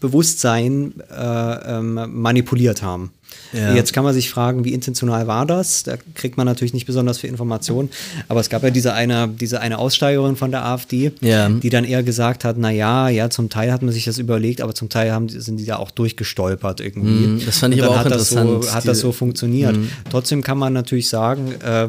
Bewusstsein 0.00 0.94
äh, 1.10 1.76
ähm, 1.78 2.00
manipuliert 2.20 2.82
haben. 2.82 3.10
Ja. 3.52 3.74
Jetzt 3.74 3.92
kann 3.92 4.04
man 4.04 4.12
sich 4.14 4.30
fragen, 4.30 4.64
wie 4.64 4.72
intentional 4.72 5.26
war 5.26 5.46
das? 5.46 5.82
Da 5.82 5.96
kriegt 6.14 6.36
man 6.36 6.46
natürlich 6.46 6.74
nicht 6.74 6.86
besonders 6.86 7.18
viel 7.18 7.30
Informationen. 7.30 7.90
Aber 8.28 8.40
es 8.40 8.48
gab 8.50 8.62
ja 8.62 8.70
diese 8.70 8.92
eine, 8.92 9.28
diese 9.28 9.60
eine 9.60 9.78
Aussteigerin 9.78 10.36
von 10.36 10.50
der 10.50 10.64
AfD, 10.64 11.12
Ja. 11.20 11.48
die 11.48 11.68
dann 11.70 11.84
eher 11.84 12.02
gesagt 12.02 12.44
hat, 12.44 12.56
na 12.58 12.70
ja, 12.70 13.08
ja, 13.08 13.30
zum 13.30 13.48
Teil 13.48 13.72
hat 13.72 13.82
man 13.82 13.92
sich 13.92 14.04
das 14.04 14.18
überlegt, 14.18 14.60
aber 14.60 14.74
zum 14.74 14.88
Teil 14.88 15.12
haben, 15.12 15.28
sind 15.28 15.58
die 15.58 15.64
da 15.64 15.76
auch 15.76 15.90
durchgestolpert 15.90 16.80
irgendwie. 16.80 17.26
Mhm, 17.26 17.42
das 17.46 17.58
fand 17.58 17.74
ich 17.74 17.82
aber 17.82 17.92
auch 17.92 17.98
hat 17.98 18.06
das 18.10 18.32
interessant, 18.32 18.64
So, 18.64 18.74
hat 18.74 18.88
das 18.88 19.00
so 19.00 19.12
funktioniert. 19.12 19.76
Mhm. 19.76 19.90
Trotzdem 20.10 20.42
kann 20.42 20.58
man 20.58 20.72
natürlich 20.72 21.08
sagen, 21.08 21.52
äh, 21.62 21.88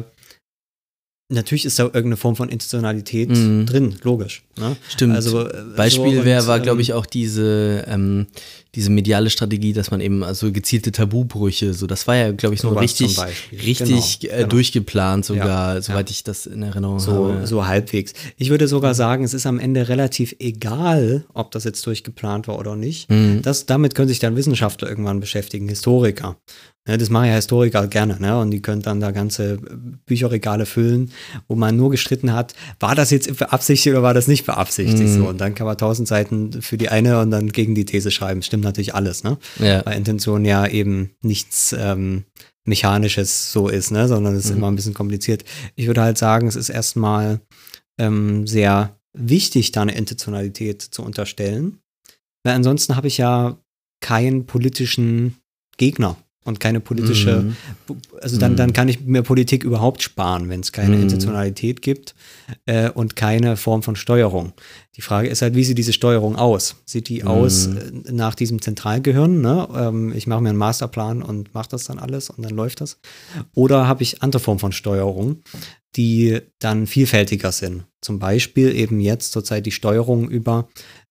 natürlich 1.28 1.64
ist 1.64 1.78
da 1.78 1.84
irgendeine 1.84 2.16
Form 2.16 2.36
von 2.36 2.48
Institutionalität 2.48 3.30
Mhm. 3.30 3.66
drin, 3.66 3.96
logisch. 4.02 4.42
Ne? 4.58 4.76
Stimmt. 4.88 5.14
Also, 5.14 5.46
äh, 5.46 5.62
Beispiel 5.76 6.18
so 6.18 6.24
wär, 6.24 6.40
und, 6.40 6.46
war, 6.46 6.60
glaube 6.60 6.78
ähm, 6.78 6.82
ich, 6.82 6.92
auch 6.94 7.06
diese, 7.06 7.84
ähm, 7.86 8.26
diese 8.74 8.90
mediale 8.90 9.30
Strategie, 9.30 9.72
dass 9.72 9.90
man 9.90 10.00
eben 10.00 10.22
also 10.22 10.52
gezielte 10.52 10.92
Tabubrüche, 10.92 11.72
so 11.74 11.86
das 11.86 12.06
war 12.06 12.16
ja, 12.16 12.32
glaube 12.32 12.54
ich, 12.54 12.60
so 12.60 12.68
Sowas 12.68 12.82
richtig, 12.82 13.18
richtig 13.52 14.20
Genau, 14.20 14.32
äh, 14.34 14.36
genau. 14.38 14.48
durchgeplant 14.48 15.24
sogar, 15.24 15.76
Ja, 15.76 15.80
soweit 15.82 16.10
ich 16.10 16.22
das 16.24 16.46
in 16.46 16.62
Erinnerung 16.62 17.00
So, 17.00 17.32
habe. 17.32 17.46
so 17.46 17.66
halbwegs. 17.66 18.12
Ich 18.36 18.50
würde 18.50 18.68
sogar 18.68 18.94
sagen, 18.94 19.24
es 19.24 19.32
ist 19.34 19.46
am 19.46 19.58
Ende 19.58 19.88
relativ 19.88 20.36
egal, 20.38 21.24
ob 21.32 21.50
das 21.50 21.64
jetzt 21.64 21.86
durchgeplant 21.86 22.46
war 22.48 22.58
oder 22.58 22.76
nicht. 22.76 23.10
Mhm. 23.10 23.40
Das, 23.42 23.66
damit 23.66 23.94
können 23.94 24.08
sich 24.08 24.18
dann 24.18 24.36
Wissenschaftler 24.36 24.88
irgendwann 24.88 25.20
beschäftigen, 25.20 25.68
Historiker. 25.68 26.36
Ne, 26.86 26.96
das 26.96 27.10
machen 27.10 27.26
ja 27.26 27.34
Historiker 27.34 27.86
gerne, 27.86 28.18
ne? 28.18 28.38
Und 28.38 28.50
die 28.50 28.62
können 28.62 28.80
dann 28.80 28.98
da 28.98 29.10
ganze 29.10 29.58
Bücherregale 30.06 30.64
füllen, 30.64 31.10
wo 31.46 31.54
man 31.54 31.76
nur 31.76 31.90
gestritten 31.90 32.32
hat, 32.32 32.54
war 32.80 32.94
das 32.94 33.10
jetzt 33.10 33.36
beabsichtigt 33.36 33.92
oder 33.94 34.02
war 34.02 34.14
das 34.14 34.26
nicht 34.26 34.46
beabsichtigt? 34.46 35.02
Mhm. 35.02 35.14
So, 35.18 35.28
und 35.28 35.38
dann 35.38 35.54
kann 35.54 35.66
man 35.66 35.76
tausend 35.76 36.08
Seiten 36.08 36.62
für 36.62 36.78
die 36.78 36.88
eine 36.88 37.20
und 37.20 37.30
dann 37.30 37.48
gegen 37.52 37.74
die 37.74 37.84
These 37.84 38.10
schreiben. 38.10 38.40
Stimmt 38.42 38.57
natürlich 38.60 38.94
alles, 38.94 39.24
ne? 39.24 39.38
Ja. 39.58 39.84
Weil 39.84 39.96
Intention 39.96 40.44
ja 40.44 40.66
eben 40.66 41.10
nichts 41.22 41.74
ähm, 41.78 42.24
Mechanisches 42.68 43.50
so 43.50 43.68
ist, 43.68 43.90
ne? 43.90 44.06
sondern 44.06 44.36
es 44.36 44.44
ist 44.44 44.50
immer 44.52 44.70
ein 44.70 44.76
bisschen 44.76 44.94
kompliziert. 44.94 45.44
Ich 45.74 45.86
würde 45.86 46.02
halt 46.02 46.18
sagen, 46.18 46.46
es 46.46 46.54
ist 46.54 46.68
erstmal 46.68 47.40
ähm, 47.98 48.46
sehr 48.46 48.96
wichtig, 49.12 49.72
da 49.72 49.82
eine 49.82 49.96
Intentionalität 49.96 50.82
zu 50.82 51.02
unterstellen. 51.02 51.78
Weil 52.44 52.54
ansonsten 52.54 52.94
habe 52.94 53.08
ich 53.08 53.18
ja 53.18 53.58
keinen 54.00 54.46
politischen 54.46 55.36
Gegner 55.76 56.16
und 56.48 56.58
keine 56.58 56.80
politische, 56.80 57.42
Mhm. 57.42 57.96
also 58.20 58.38
dann, 58.38 58.52
Mhm. 58.52 58.56
dann 58.56 58.72
kann 58.72 58.88
ich 58.88 59.00
mir 59.02 59.22
Politik 59.22 59.62
überhaupt 59.62 60.02
sparen, 60.02 60.48
wenn 60.48 60.60
es 60.60 60.72
keine 60.72 60.96
Mhm. 60.96 61.02
Intentionalität 61.02 61.82
gibt 61.82 62.14
äh, 62.66 62.90
und 62.90 63.14
keine 63.14 63.56
Form 63.56 63.82
von 63.82 63.94
Steuerung. 63.94 64.52
Die 64.96 65.02
Frage 65.02 65.28
ist 65.28 65.42
halt, 65.42 65.54
wie 65.54 65.62
sieht 65.62 65.78
diese 65.78 65.92
Steuerung 65.92 66.34
aus? 66.34 66.76
Sieht 66.84 67.08
die 67.08 67.22
aus 67.22 67.68
Mhm. 67.68 67.76
äh, 68.06 68.12
nach 68.12 68.34
diesem 68.34 68.60
Zentralgehirn? 68.60 69.40
Ne? 69.40 69.68
Ähm, 69.76 70.12
ich 70.12 70.26
mache 70.26 70.40
mir 70.40 70.48
einen 70.48 70.58
Masterplan 70.58 71.22
und 71.22 71.54
mache 71.54 71.68
das 71.70 71.84
dann 71.84 71.98
alles 72.00 72.30
und 72.30 72.42
dann 72.44 72.54
läuft 72.56 72.80
das. 72.80 72.98
Oder 73.54 73.86
habe 73.86 74.02
ich 74.02 74.22
andere 74.22 74.40
Formen 74.40 74.58
von 74.58 74.72
Steuerung, 74.72 75.42
die 75.96 76.40
dann 76.58 76.86
vielfältiger 76.88 77.52
sind? 77.52 77.84
Zum 78.00 78.18
Beispiel 78.18 78.74
eben 78.74 78.98
jetzt 79.00 79.32
zurzeit 79.32 79.66
die 79.66 79.72
Steuerung 79.72 80.28
über, 80.30 80.68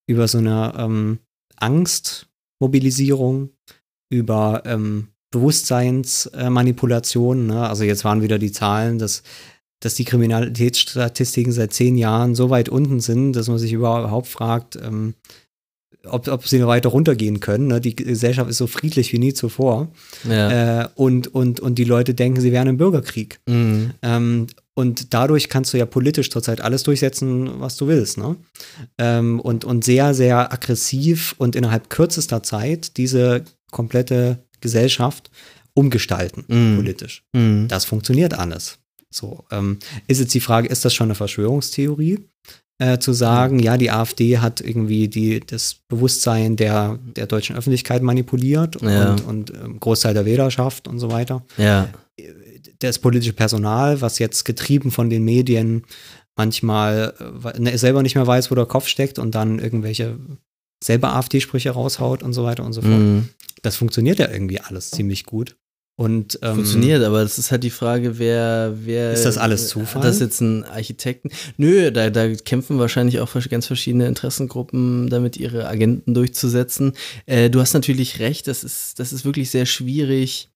über 0.08 0.28
so 0.28 0.38
eine 0.40 0.74
ähm, 0.78 1.20
Angstmobilisierung, 1.58 3.50
über 4.10 4.64
ähm, 4.66 5.10
Bewusstseinsmanipulation. 5.32 7.48
Ne? 7.48 7.68
Also 7.68 7.84
jetzt 7.84 8.06
waren 8.06 8.22
wieder 8.22 8.40
die 8.40 8.52
Zahlen, 8.52 9.00
dass, 9.00 9.24
dass 9.80 9.96
die 9.96 10.06
Kriminalitätsstatistiken 10.06 11.52
seit 11.52 11.74
zehn 11.74 11.98
Jahren 11.98 12.36
so 12.36 12.50
weit 12.50 12.70
unten 12.70 13.00
sind, 13.00 13.34
dass 13.34 13.48
man 13.48 13.58
sich 13.58 13.74
überhaupt 13.74 14.28
fragt, 14.28 14.78
ähm, 14.78 15.16
ob, 16.06 16.28
ob 16.28 16.48
sie 16.48 16.60
noch 16.60 16.68
weiter 16.68 16.90
runtergehen 16.90 17.40
können. 17.40 17.68
Ne? 17.68 17.82
Die 17.82 17.96
Gesellschaft 17.96 18.50
ist 18.50 18.58
so 18.58 18.68
friedlich 18.68 19.12
wie 19.14 19.20
nie 19.20 19.34
zuvor. 19.34 19.90
Ja. 20.28 20.82
Äh, 20.82 20.88
und, 20.96 21.34
und, 21.34 21.60
und 21.60 21.76
die 21.76 21.84
Leute 21.84 22.14
denken, 22.14 22.42
sie 22.42 22.52
wären 22.52 22.68
im 22.68 22.78
Bürgerkrieg. 22.78 23.40
Mhm. 23.48 23.92
Ähm, 24.02 24.48
und 24.74 25.14
dadurch 25.14 25.50
kannst 25.50 25.74
du 25.74 25.78
ja 25.78 25.86
politisch 25.86 26.30
zurzeit 26.30 26.62
alles 26.62 26.84
durchsetzen, 26.84 27.60
was 27.60 27.78
du 27.78 27.88
willst. 27.88 28.18
Ne? 28.18 28.36
Ähm, 28.98 29.40
und, 29.40 29.66
und 29.66 29.84
sehr, 29.84 30.14
sehr 30.14 30.54
aggressiv 30.54 31.36
und 31.38 31.56
innerhalb 31.56 31.90
kürzester 31.90 32.44
Zeit 32.44 32.98
diese 32.98 33.44
komplette 33.72 34.40
Gesellschaft 34.62 35.30
umgestalten, 35.74 36.44
Mhm. 36.48 36.76
politisch. 36.78 37.24
Mhm. 37.34 37.68
Das 37.68 37.86
funktioniert 37.86 38.34
alles. 38.34 38.80
So, 39.10 39.46
ähm, 39.52 39.80
ist 40.08 40.20
jetzt 40.20 40.34
die 40.34 40.40
Frage, 40.42 40.68
ist 40.68 40.84
das 40.86 40.94
schon 40.94 41.08
eine 41.08 41.16
Verschwörungstheorie? 41.16 42.20
Äh, 42.80 43.00
zu 43.00 43.12
sagen, 43.14 43.58
ja, 43.58 43.76
die 43.76 43.90
AfD 43.90 44.38
hat 44.38 44.62
irgendwie 44.62 45.08
die, 45.08 45.40
das 45.40 45.78
Bewusstsein 45.88 46.56
der, 46.58 47.00
der 47.16 47.26
deutschen 47.26 47.56
Öffentlichkeit 47.56 48.04
manipuliert 48.04 48.80
Ja. 48.84 49.12
und, 49.14 49.26
und 49.26 49.50
ähm, 49.56 49.80
Großteil 49.80 50.14
der 50.14 50.26
Wählerschaft 50.26 50.88
und 50.88 51.00
so 51.00 51.10
weiter 51.10 51.44
Ja. 51.58 51.90
das 52.80 53.00
politische 53.00 53.34
Personal, 53.34 54.02
was 54.02 54.20
jetzt 54.20 54.46
getrieben 54.46 54.92
von 54.92 55.10
den 55.10 55.24
Medien 55.24 55.86
manchmal 56.36 57.16
äh, 57.56 57.60
ne, 57.60 57.78
selber 57.80 58.04
nicht 58.04 58.14
mehr 58.16 58.28
weiß, 58.28 58.52
wo 58.52 58.56
der 58.56 58.68
Kopf 58.68 58.88
steckt 58.88 59.18
und 59.18 59.34
dann 59.34 59.58
irgendwelche 59.58 60.20
selber 60.84 61.14
AfD-Sprüche 61.14 61.72
raushaut 61.72 62.24
und 62.24 62.34
so 62.34 62.44
weiter 62.44 62.64
und 62.64 62.74
so 62.74 62.82
fort. 62.82 62.94
Mhm. 62.94 63.30
Das 63.62 63.76
funktioniert 63.76 64.20
ja 64.20 64.30
irgendwie 64.30 64.60
alles 64.60 64.92
ziemlich 64.92 65.26
gut. 65.26 65.56
Und 66.00 66.38
ähm, 66.44 66.58
Funktioniert, 66.58 67.04
aber 67.04 67.24
das 67.24 67.40
ist 67.40 67.50
halt 67.50 67.64
die 67.64 67.72
Frage, 67.72 68.20
wer, 68.20 68.76
wer. 68.84 69.14
Ist 69.14 69.26
das 69.26 69.40
alles 69.40 69.70
Zufall? 69.70 70.04
Hat 70.04 70.08
das 70.08 70.20
jetzt 70.20 70.42
ein 70.42 70.64
Architekten? 70.64 71.32
Nö, 71.58 71.92
da, 71.92 72.12
da 72.12 72.36
kämpfen 72.36 72.78
wahrscheinlich 72.78 73.20
auch 73.20 73.34
ganz 73.50 73.66
verschiedene 73.66 74.06
Interessengruppen, 74.06 75.10
damit 75.10 75.38
ihre 75.38 75.68
Agenten 75.68 76.14
durchzusetzen. 76.14 76.94
Äh, 77.26 77.50
du 77.50 77.60
hast 77.60 77.74
natürlich 77.74 78.20
recht, 78.20 78.48
das 78.48 78.64
ist, 78.64 79.00
das 79.00 79.12
ist 79.12 79.26
wirklich 79.26 79.50
sehr 79.50 79.66
schwierig, 79.66 80.50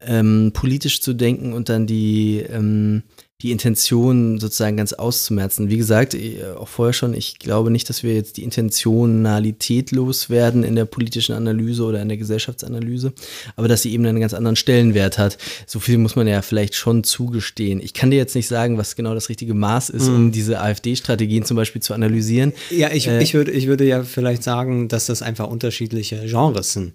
ähm, 0.00 0.52
politisch 0.54 1.02
zu 1.02 1.14
denken 1.14 1.52
und 1.52 1.68
dann 1.68 1.88
die, 1.88 2.38
ähm, 2.48 3.02
die 3.44 3.52
Intention 3.52 4.40
sozusagen 4.40 4.78
ganz 4.78 4.94
auszumerzen. 4.94 5.68
Wie 5.68 5.76
gesagt, 5.76 6.14
äh, 6.14 6.42
auch 6.58 6.66
vorher 6.66 6.94
schon, 6.94 7.12
ich 7.14 7.38
glaube 7.38 7.70
nicht, 7.70 7.88
dass 7.90 8.02
wir 8.02 8.14
jetzt 8.14 8.38
die 8.38 8.42
Intentionalität 8.42 9.90
loswerden 9.90 10.64
in 10.64 10.74
der 10.74 10.86
politischen 10.86 11.34
Analyse 11.34 11.84
oder 11.84 12.00
in 12.00 12.08
der 12.08 12.16
Gesellschaftsanalyse, 12.16 13.12
aber 13.56 13.68
dass 13.68 13.82
sie 13.82 13.92
eben 13.92 14.06
einen 14.06 14.20
ganz 14.20 14.32
anderen 14.32 14.56
Stellenwert 14.56 15.18
hat. 15.18 15.36
So 15.66 15.78
viel 15.78 15.98
muss 15.98 16.16
man 16.16 16.26
ja 16.26 16.40
vielleicht 16.40 16.74
schon 16.74 17.04
zugestehen. 17.04 17.80
Ich 17.82 17.92
kann 17.92 18.10
dir 18.10 18.16
jetzt 18.16 18.34
nicht 18.34 18.48
sagen, 18.48 18.78
was 18.78 18.96
genau 18.96 19.14
das 19.14 19.28
richtige 19.28 19.52
Maß 19.54 19.90
ist, 19.90 20.08
um 20.08 20.32
diese 20.32 20.60
AfD-Strategien 20.60 21.44
zum 21.44 21.56
Beispiel 21.56 21.82
zu 21.82 21.92
analysieren. 21.92 22.54
Ja, 22.70 22.90
ich, 22.92 23.06
Äh, 23.06 23.22
ich, 23.22 23.34
würde, 23.34 23.50
ich 23.52 23.66
würde 23.66 23.84
ja 23.84 24.02
vielleicht 24.04 24.42
sagen, 24.42 24.88
dass 24.88 25.06
das 25.06 25.20
einfach 25.20 25.48
unterschiedliche 25.48 26.24
Genres 26.26 26.72
sind. 26.72 26.94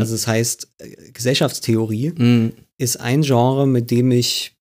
Also 0.00 0.14
das 0.14 0.26
heißt, 0.26 0.68
äh, 0.78 1.10
Gesellschaftstheorie 1.12 2.12
Mm, 2.16 2.52
ist 2.78 3.00
ein 3.00 3.22
Genre, 3.22 3.66
mit 3.66 3.90
dem 3.90 4.10
ich 4.10 4.53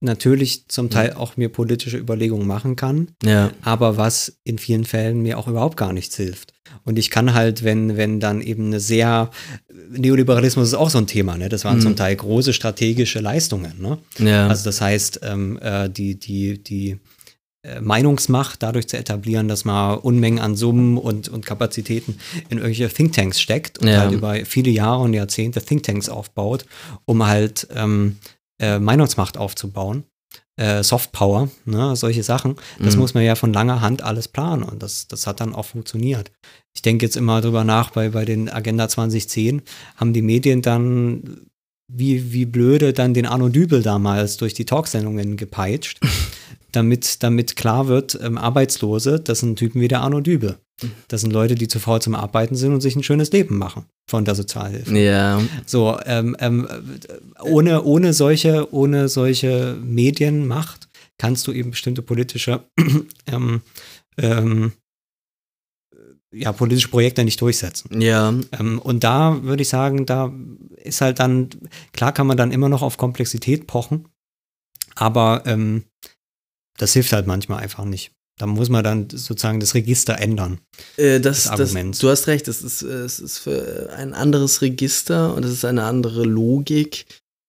natürlich 0.00 0.68
zum 0.68 0.90
Teil 0.90 1.12
auch 1.14 1.36
mir 1.36 1.48
politische 1.48 1.98
Überlegungen 1.98 2.46
machen 2.46 2.76
kann, 2.76 3.10
ja. 3.24 3.50
aber 3.62 3.96
was 3.96 4.38
in 4.44 4.58
vielen 4.58 4.84
Fällen 4.84 5.22
mir 5.22 5.38
auch 5.38 5.48
überhaupt 5.48 5.76
gar 5.76 5.92
nichts 5.92 6.16
hilft. 6.16 6.52
Und 6.84 6.98
ich 6.98 7.10
kann 7.10 7.34
halt, 7.34 7.64
wenn, 7.64 7.96
wenn 7.96 8.20
dann 8.20 8.40
eben 8.40 8.66
eine 8.66 8.80
sehr, 8.80 9.30
Neoliberalismus 9.90 10.68
ist 10.68 10.74
auch 10.74 10.90
so 10.90 10.98
ein 10.98 11.06
Thema, 11.06 11.36
ne? 11.36 11.48
Das 11.48 11.64
waren 11.64 11.80
zum 11.80 11.96
Teil 11.96 12.14
große 12.14 12.52
strategische 12.52 13.20
Leistungen, 13.20 13.80
ne? 13.80 13.98
Ja. 14.18 14.48
Also 14.48 14.64
das 14.64 14.80
heißt, 14.80 15.20
ähm, 15.22 15.58
äh, 15.62 15.88
die, 15.88 16.18
die, 16.18 16.62
die 16.62 16.98
äh, 17.62 17.80
Meinungsmacht 17.80 18.62
dadurch 18.62 18.86
zu 18.86 18.96
etablieren, 18.96 19.48
dass 19.48 19.64
man 19.64 19.98
Unmengen 19.98 20.38
an 20.38 20.54
Summen 20.56 20.96
und, 20.96 21.28
und 21.28 21.44
Kapazitäten 21.44 22.18
in 22.50 22.58
irgendwelche 22.58 22.88
Thinktanks 22.88 23.40
steckt 23.40 23.78
und 23.78 23.88
Ja. 23.88 24.00
halt 24.00 24.12
über 24.12 24.34
viele 24.44 24.70
Jahre 24.70 25.02
und 25.02 25.14
Jahrzehnte 25.14 25.60
Thinktanks 25.60 26.08
aufbaut, 26.08 26.66
um 27.04 27.26
halt 27.26 27.66
ähm, 27.74 28.16
äh, 28.60 28.78
Meinungsmacht 28.78 29.36
aufzubauen. 29.38 30.04
Äh, 30.56 30.82
Softpower, 30.82 31.48
ne, 31.66 31.94
solche 31.94 32.22
Sachen. 32.24 32.56
Das 32.80 32.94
Mhm. 32.96 33.00
muss 33.00 33.14
man 33.14 33.22
ja 33.22 33.36
von 33.36 33.52
langer 33.52 33.80
Hand 33.80 34.02
alles 34.02 34.26
planen 34.28 34.64
und 34.64 34.82
das, 34.82 35.06
das 35.06 35.26
hat 35.26 35.40
dann 35.40 35.54
auch 35.54 35.64
funktioniert. 35.66 36.32
Ich 36.74 36.82
denke 36.82 37.06
jetzt 37.06 37.16
immer 37.16 37.40
drüber 37.40 37.62
nach, 37.64 37.90
bei, 37.90 38.08
bei 38.10 38.24
den 38.24 38.48
Agenda 38.48 38.88
2010 38.88 39.62
haben 39.96 40.12
die 40.12 40.22
Medien 40.22 40.60
dann 40.60 41.46
wie, 41.90 42.32
wie 42.32 42.44
blöde 42.44 42.92
dann 42.92 43.14
den 43.14 43.24
Arno 43.24 43.48
Dübel 43.48 43.82
damals 43.82 44.36
durch 44.36 44.52
die 44.52 44.64
Talksendungen 44.66 45.36
gepeitscht, 45.36 46.00
damit, 46.72 47.22
damit 47.22 47.56
klar 47.56 47.88
wird, 47.88 48.18
ähm, 48.22 48.38
Arbeitslose, 48.38 49.20
das 49.20 49.40
sind 49.40 49.58
Typen 49.58 49.80
wie 49.80 49.88
der 49.88 50.00
Arno 50.00 50.20
Dübel. 50.20 50.58
Das 51.08 51.22
sind 51.22 51.32
Leute, 51.32 51.56
die 51.56 51.66
zu 51.66 51.80
faul 51.80 52.00
zum 52.00 52.14
Arbeiten 52.14 52.54
sind 52.54 52.72
und 52.72 52.80
sich 52.80 52.94
ein 52.94 53.02
schönes 53.02 53.32
Leben 53.32 53.58
machen 53.58 53.86
von 54.08 54.24
der 54.24 54.36
Sozialhilfe. 54.36 54.96
Ja. 54.96 55.40
So, 55.66 55.98
ähm, 56.06 56.36
ähm, 56.38 56.68
äh, 56.68 57.42
ohne, 57.42 57.82
ohne 57.82 58.12
solche, 58.12 58.72
ohne 58.72 59.08
solche 59.08 59.76
Medienmacht 59.82 60.88
kannst 61.18 61.46
du 61.46 61.52
eben 61.52 61.70
bestimmte 61.70 62.02
politische, 62.02 62.62
ähm, 63.26 63.62
ähm, 64.18 64.72
ja, 66.32 66.52
politische 66.52 66.88
Projekte 66.88 67.24
nicht 67.24 67.40
durchsetzen. 67.40 68.00
Ja. 68.00 68.32
Ähm, 68.52 68.78
und 68.78 69.02
da 69.02 69.42
würde 69.42 69.62
ich 69.62 69.68
sagen, 69.68 70.06
da 70.06 70.32
ist 70.76 71.00
halt 71.00 71.18
dann, 71.18 71.48
klar 71.92 72.12
kann 72.12 72.26
man 72.26 72.36
dann 72.36 72.52
immer 72.52 72.68
noch 72.68 72.82
auf 72.82 72.98
Komplexität 72.98 73.66
pochen, 73.66 74.06
aber 74.94 75.42
ähm, 75.46 75.84
das 76.78 76.92
hilft 76.94 77.12
halt 77.12 77.26
manchmal 77.26 77.60
einfach 77.62 77.84
nicht. 77.84 78.12
Da 78.38 78.46
muss 78.46 78.68
man 78.68 78.84
dann 78.84 79.10
sozusagen 79.10 79.60
das 79.60 79.74
Register 79.74 80.18
ändern. 80.18 80.60
Äh, 80.96 81.20
das, 81.20 81.44
das, 81.44 81.48
Arguments. 81.48 81.98
du 81.98 82.08
hast 82.08 82.28
recht, 82.28 82.46
es 82.48 82.62
ist, 82.62 82.82
äh, 82.82 82.86
es 82.86 83.18
ist 83.18 83.38
für 83.38 83.92
ein 83.96 84.14
anderes 84.14 84.62
Register 84.62 85.34
und 85.34 85.44
es 85.44 85.52
ist 85.52 85.64
eine 85.64 85.82
andere 85.82 86.22
Logik. 86.22 87.06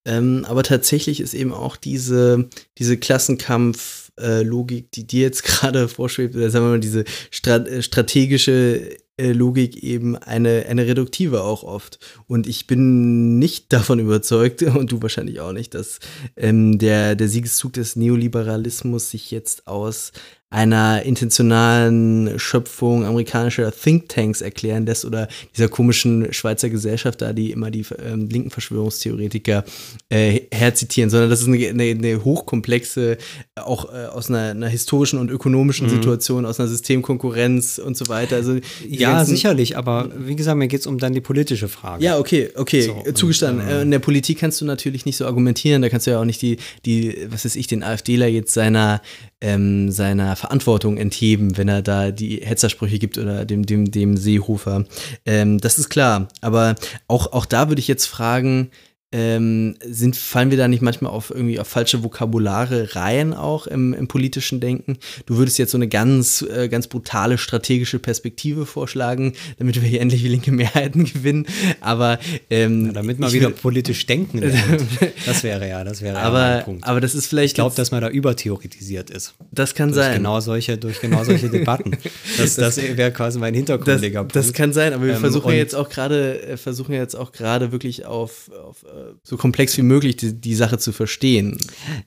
Ähm, 0.08 0.46
aber 0.46 0.64
tatsächlich 0.64 1.20
ist 1.20 1.36
eben 1.36 1.54
auch 1.54 1.76
diese, 1.76 2.50
diese 2.80 2.98
Klassenkampf-Logik, 2.98 4.92
die 4.92 5.06
dir 5.06 5.22
jetzt 5.22 5.44
gerade 5.44 5.88
vorschwebt, 5.88 6.36
oder 6.36 6.50
sagen 6.50 6.66
wir 6.66 6.72
mal, 6.72 6.80
diese 6.80 7.06
Strat 7.30 7.68
äh, 7.68 7.84
strategische 7.84 8.92
äh, 8.92 8.98
Logik 9.34 9.84
eben 9.84 10.16
eine, 10.16 10.66
eine 10.68 10.88
reduktive 10.88 11.44
auch 11.44 11.64
oft. 11.64 12.00
Und 12.28 12.48
ich 12.48 12.68
bin 12.68 13.40
nicht 13.40 13.72
davon 13.74 14.00
überzeugt, 14.00 14.62
und 14.64 14.92
du 14.92 15.02
wahrscheinlich 15.02 15.40
auch 15.40 15.54
nicht, 15.54 15.74
dass 15.74 16.00
ähm, 16.36 16.78
der, 16.78 17.16
der 17.16 17.28
Siegeszug 17.28 17.74
des 17.74 17.96
Neoliberalismus 17.96 19.12
sich 19.12 19.32
jetzt 19.32 19.68
aus 19.68 20.12
einer 20.52 21.04
intentionalen 21.04 22.40
Schöpfung 22.40 23.06
amerikanischer 23.06 23.72
Thinktanks 23.72 24.42
erklären 24.42 24.86
lässt 24.86 25.06
oder 25.06 25.28
dieser 25.56 25.68
komischen 25.70 26.34
Schweizer 26.34 26.70
Gesellschaft 26.70 27.22
da, 27.22 27.34
die 27.34 27.52
immer 27.52 27.70
die 27.70 27.86
ähm, 28.04 28.28
linken 28.30 28.50
Verschwörungstheoretiker 28.50 29.64
äh, 30.10 30.42
herzitieren, 30.52 31.10
sondern 31.12 31.30
das 31.30 31.42
ist 31.42 31.48
eine, 31.48 31.68
eine, 31.68 31.84
eine 31.84 32.24
hochkomplexe, 32.24 33.18
auch 33.56 33.94
äh, 33.94 34.06
aus 34.08 34.30
einer, 34.30 34.50
einer 34.52 34.68
historischen 34.70 35.20
und 35.20 35.30
ökonomischen 35.30 35.88
Situation, 35.88 36.46
aus 36.48 36.60
einer 36.60 36.68
Systemkonkurrenz 36.70 37.78
und 37.78 37.96
so 37.96 38.08
weiter. 38.08 38.38
Also 38.38 38.58
Ja, 38.88 39.14
ganzen- 39.18 39.32
sicherlich, 39.36 39.78
aber 39.78 40.10
wie 40.18 40.36
gesagt, 40.36 40.58
mir 40.58 40.68
geht 40.68 40.80
es 40.82 40.88
um 40.88 40.98
dann 40.98 41.14
die 41.14 41.22
politische 41.22 41.68
Frage. 41.68 42.04
ja, 42.04 42.18
okay, 42.18 42.50
okay, 42.56 42.82
So, 42.82 43.04
äh, 43.06 43.14
zugestanden. 43.14 43.66
und, 43.66 43.72
ähm, 43.72 43.78
Äh, 43.78 43.82
In 43.84 43.92
der 43.92 44.00
Politik 44.00 44.40
kannst 44.40 44.62
du 44.62 44.66
natürlich 44.66 45.06
nicht 45.06 45.18
so 45.18 45.26
argumentieren, 45.26 45.82
da 45.84 45.90
kannst 45.90 46.08
du 46.08 46.12
ja 46.12 46.20
auch 46.20 46.26
nicht 46.26 46.42
die, 46.42 46.58
die, 46.86 47.28
was 47.30 47.46
weiß 47.46 47.56
ich, 47.56 47.68
den 47.68 47.84
AfDler 47.84 48.28
jetzt 48.28 48.54
seiner, 48.54 49.02
ähm, 49.42 49.92
seiner 49.92 50.36
Verantwortung 50.36 50.98
entheben, 50.98 51.58
wenn 51.58 51.68
er 51.68 51.82
da 51.82 52.12
die 52.12 52.42
Hetzersprüche 52.44 53.00
gibt 53.00 53.18
oder 53.18 53.46
dem, 53.46 53.66
dem, 53.66 53.92
dem 53.92 54.18
Seehofer. 54.18 54.86
Ähm, 55.26 55.60
das 55.60 55.80
ist 55.80 55.90
klar. 55.90 56.28
Aber 56.42 56.76
auch, 57.08 57.32
auch 57.32 57.46
da 57.46 57.70
würde 57.70 57.80
ich 57.80 57.88
jetzt 57.88 58.06
fragen, 58.06 58.70
ähm, 59.12 59.76
sind, 59.84 60.16
fallen 60.16 60.52
wir 60.52 60.58
da 60.58 60.68
nicht 60.68 60.82
manchmal 60.84 61.12
auf 61.12 61.32
irgendwie 61.32 61.60
auf 61.60 61.68
falsche 61.68 62.04
Vokabulare 62.04 62.96
rein 62.96 63.34
auch 63.34 63.66
im, 63.66 63.94
im 63.94 64.08
politischen 64.08 64.60
Denken? 64.60 64.98
Du 65.26 65.38
würdest 65.38 65.58
jetzt 65.58 65.72
so 65.72 65.78
eine 65.78 65.88
ganz, 65.88 66.44
äh, 66.44 66.68
ganz 66.70 66.88
brutale 66.88 67.38
strategische 67.40 67.98
Perspektive 67.98 68.68
vorschlagen, 68.68 69.34
damit 69.58 69.82
wir 69.82 69.88
hier 69.88 70.02
endlich 70.02 70.22
linke 70.24 70.52
Mehrheiten 70.52 71.06
gewinnen. 71.14 71.48
Aber 71.82 72.20
ähm, 72.52 72.94
Damit 72.94 73.18
man 73.20 73.32
wieder 73.32 73.48
will- 73.48 73.56
politisch 73.56 74.06
denken 74.06 74.40
lernt. 74.40 74.84
Das 75.26 75.44
wäre 75.44 75.68
ja, 75.68 75.84
das 75.84 76.02
wäre 76.02 76.16
ja 76.18 76.22
aber, 76.24 76.40
mein 76.40 76.64
Punkt. 76.64 76.84
aber 76.86 77.02
das 77.02 77.16
ist 77.16 77.28
vielleicht 77.28 77.52
ich 77.52 77.56
glaube, 77.56 77.76
dass 77.76 77.92
man 77.92 78.02
da 78.02 78.10
übertheoretisiert 78.10 79.10
ist. 79.10 79.34
das 79.52 79.74
kann 79.76 79.90
Durch 79.90 80.04
sein. 80.06 80.18
genau 80.18 80.40
solche, 80.40 80.78
durch 80.78 81.02
genau 81.02 81.24
solche 81.24 81.50
Debatten. 81.50 81.98
Das, 82.38 82.56
das 82.56 82.78
wäre 82.78 83.12
quasi 83.12 83.40
mein 83.40 83.54
Das, 83.54 83.58
hintergründiger 83.58 84.20
Punkt. 84.22 84.36
das 84.36 84.54
kann 84.54 84.72
sein, 84.74 84.94
aber 84.94 85.06
wir 85.06 85.14
Ähm, 85.16 85.20
versuchen 85.20 85.50
ja 85.52 85.56
jetzt 85.58 85.76
auch 85.76 85.90
gerade, 85.90 86.42
äh, 86.44 86.58
versuchen 86.58 86.94
ja 86.94 87.00
jetzt 87.02 87.16
auch 87.16 87.32
gerade 87.32 87.72
wirklich 87.72 88.06
auf, 88.06 88.50
auf 88.64 88.84
so 89.24 89.38
komplex 89.38 89.78
wie 89.78 89.84
möglich 89.84 90.18
die, 90.18 90.40
die 90.40 90.56
Sache 90.56 90.78
zu 90.78 90.92
verstehen. 90.92 91.58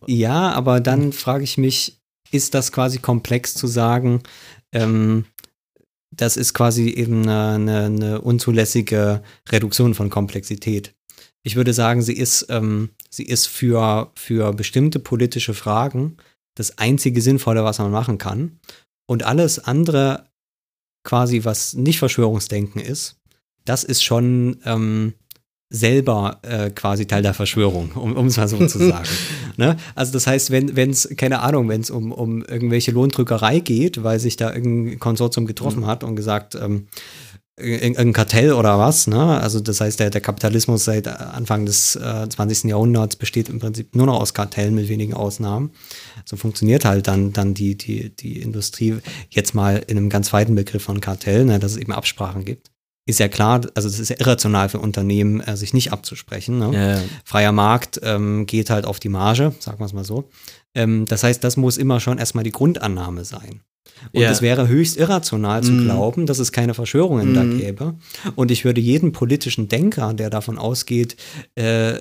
Ja, 0.07 0.53
aber 0.53 0.81
dann 0.81 1.13
frage 1.13 1.45
ich 1.45 1.59
mich, 1.59 2.01
ist 2.31 2.55
das 2.55 2.73
quasi 2.73 2.99
komplex 2.99 3.55
zu 3.55 3.67
sagen, 3.67 4.23
ähm, 4.73 5.27
das 6.15 6.37
ist 6.37 6.55
quasi 6.55 6.89
eben 6.91 7.29
eine, 7.29 7.85
eine, 7.87 8.21
unzulässige 8.21 9.23
Reduktion 9.51 9.95
von 9.95 10.11
Komplexität. 10.11 10.95
Ich 11.43 11.57
würde 11.57 11.73
sagen, 11.73 12.03
sie 12.03 12.13
ist, 12.13 12.47
ähm, 12.51 12.91
sie 13.11 13.25
ist 13.25 13.47
für, 13.47 14.13
für 14.15 14.53
bestimmte 14.53 14.99
politische 14.99 15.55
Fragen 15.55 16.17
das 16.55 16.79
einzige 16.79 17.23
Sinnvolle, 17.23 17.65
was 17.65 17.79
man 17.79 17.91
machen 17.91 18.19
kann. 18.19 18.61
Und 19.07 19.25
alles 19.25 19.59
andere, 19.59 20.29
quasi, 21.05 21.45
was 21.45 21.75
nicht 21.75 21.99
Verschwörungsdenken 21.99 22.81
ist, 22.81 23.17
das 23.65 23.85
ist 23.85 24.03
schon 24.03 24.61
ähm, 24.65 25.15
selber 25.75 26.39
äh, 26.43 26.71
quasi 26.71 27.07
Teil 27.07 27.23
der 27.23 27.33
Verschwörung, 27.35 27.93
um 27.93 28.27
es 28.27 28.37
mal 28.37 28.47
so 28.47 28.65
zu 28.67 28.79
sagen. 28.79 29.09
ne? 29.57 29.77
Also 29.95 30.13
das 30.13 30.27
heißt, 30.27 30.51
wenn 30.51 30.91
es, 30.91 31.09
keine 31.17 31.41
Ahnung, 31.41 31.69
wenn 31.69 31.81
es 31.81 31.91
um, 31.91 32.13
um 32.13 32.45
irgendwelche 32.45 32.91
Lohndrückerei 32.93 33.59
geht, 33.61 34.03
weil 34.05 34.21
sich 34.21 34.37
da 34.37 34.53
irgendein 34.53 34.99
Konsortium 35.01 35.47
getroffen 35.47 35.87
hat 35.87 36.05
und 36.05 36.15
gesagt, 36.15 36.55
ähm, 36.57 36.89
ir- 37.59 37.81
irgendein 37.83 38.13
Kartell 38.13 38.53
oder 38.53 38.79
was, 38.79 39.07
ne? 39.07 39.41
Also 39.41 39.61
das 39.61 39.81
heißt, 39.81 39.99
der, 39.99 40.11
der 40.11 40.21
Kapitalismus 40.21 40.85
seit 40.85 41.09
Anfang 41.09 41.65
des 41.65 41.97
äh, 41.97 42.29
20. 42.29 42.65
Jahrhunderts 42.65 43.17
besteht 43.17 43.49
im 43.49 43.59
Prinzip 43.59 43.97
nur 43.97 44.07
noch 44.07 44.21
aus 44.21 44.35
Kartellen 44.35 44.75
mit 44.75 44.89
wenigen 44.89 45.15
Ausnahmen. 45.15 45.71
So 46.27 46.37
funktioniert 46.37 46.85
halt 46.85 47.09
dann, 47.09 47.33
dann 47.33 47.55
die, 47.55 47.77
die, 47.79 48.15
die 48.15 48.43
Industrie 48.43 48.97
jetzt 49.31 49.55
mal 49.55 49.83
in 49.87 49.97
einem 49.97 50.11
ganz 50.11 50.33
weiten 50.35 50.55
Begriff 50.55 50.83
von 50.83 51.01
Kartell, 51.01 51.47
ne, 51.47 51.59
dass 51.59 51.73
es 51.73 51.79
eben 51.79 51.93
Absprachen 51.93 52.45
gibt. 52.45 52.72
Ist 53.05 53.19
ja 53.19 53.29
klar, 53.29 53.63
also 53.75 53.89
es 53.89 53.99
ist 53.99 54.11
ja 54.11 54.17
irrational 54.21 54.69
für 54.69 54.79
Unternehmen, 54.79 55.41
äh, 55.41 55.57
sich 55.57 55.75
nicht 55.75 55.93
abzusprechen. 55.93 56.59
Ne? 56.59 56.71
Ja. 56.73 57.03
Freier 57.25 57.51
Markt 57.53 58.01
ähm, 58.05 58.47
geht 58.47 58.71
halt 58.71 58.85
auf 58.85 59.01
die 59.01 59.09
Marge, 59.09 59.53
sagen 59.59 59.81
wir 59.81 59.87
es 59.87 59.93
mal 59.93 60.05
so. 60.05 60.29
Ähm, 60.75 61.05
das 61.07 61.25
heißt, 61.25 61.43
das 61.43 61.57
muss 61.57 61.79
immer 61.79 61.99
schon 61.99 62.19
erstmal 62.19 62.45
die 62.45 62.53
Grundannahme 62.53 63.25
sein. 63.25 63.63
Und 64.13 64.23
Ja. 64.23 64.31
es 64.31 64.41
wäre 64.41 64.69
höchst 64.69 64.97
irrational 64.97 65.65
zu 65.65 65.73
Mhm. 65.73 65.79
glauben, 65.83 66.27
dass 66.27 66.39
es 66.39 66.53
keine 66.53 66.75
Verschwörungen 66.75 67.35
da 67.35 67.43
Mhm. 67.45 67.57
gäbe. 67.59 67.95
Und 68.37 68.51
ich 68.53 68.65
würde 68.65 68.81
jeden 68.81 69.11
politischen 69.13 69.69
Denker, 69.69 70.15
der 70.15 70.31
davon 70.31 70.57
ausgeht, 70.59 71.17
äh, 71.57 71.99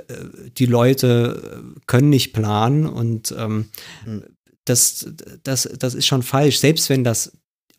die 0.57 0.67
Leute 0.67 1.63
können 1.87 2.09
nicht 2.09 2.33
planen 2.33 2.85
und 2.85 3.33
ähm, 3.37 3.69
Mhm. 4.05 4.23
das, 4.65 5.07
das, 5.43 5.67
das 5.79 5.95
ist 5.95 6.05
schon 6.05 6.21
falsch. 6.21 6.59
Selbst 6.59 6.89
wenn 6.89 7.03
das 7.03 7.31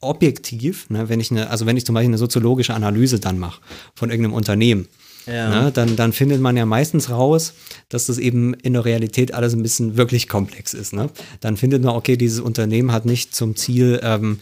objektiv, 0.03 0.89
ne, 0.91 1.09
wenn 1.09 1.21
ich 1.21 1.31
eine, 1.31 1.51
also 1.51 1.67
wenn 1.67 1.77
ich 1.77 1.87
zum 1.87 1.95
Beispiel 1.95 2.11
eine 2.11 2.19
soziologische 2.19 2.75
Analyse 2.75 3.19
dann 3.21 3.39
mache 3.39 3.61
von 3.95 4.11
irgendeinem 4.11 4.35
Unternehmen 4.35 4.89
Ja. 5.27 5.49
Ne, 5.65 5.73
dann, 5.73 5.97
dann 5.97 6.13
findet 6.13 6.41
man 6.41 6.57
ja 6.57 6.67
meistens 6.67 7.09
raus, 7.11 7.55
dass 7.89 8.07
das 8.07 8.19
eben 8.19 8.55
in 8.55 8.73
der 8.75 8.85
Realität 8.85 9.33
alles 9.35 9.55
ein 9.55 9.63
bisschen 9.63 9.97
wirklich 9.97 10.29
komplex 10.29 10.75
ist. 10.75 10.93
Ne? 10.93 11.11
Dann 11.41 11.57
findet 11.57 11.83
man, 11.85 11.95
okay, 11.95 12.17
dieses 12.17 12.41
Unternehmen 12.41 12.91
hat 12.93 13.07
nicht 13.07 13.35
zum 13.35 13.55
Ziel, 13.57 14.01
ähm, 14.03 14.41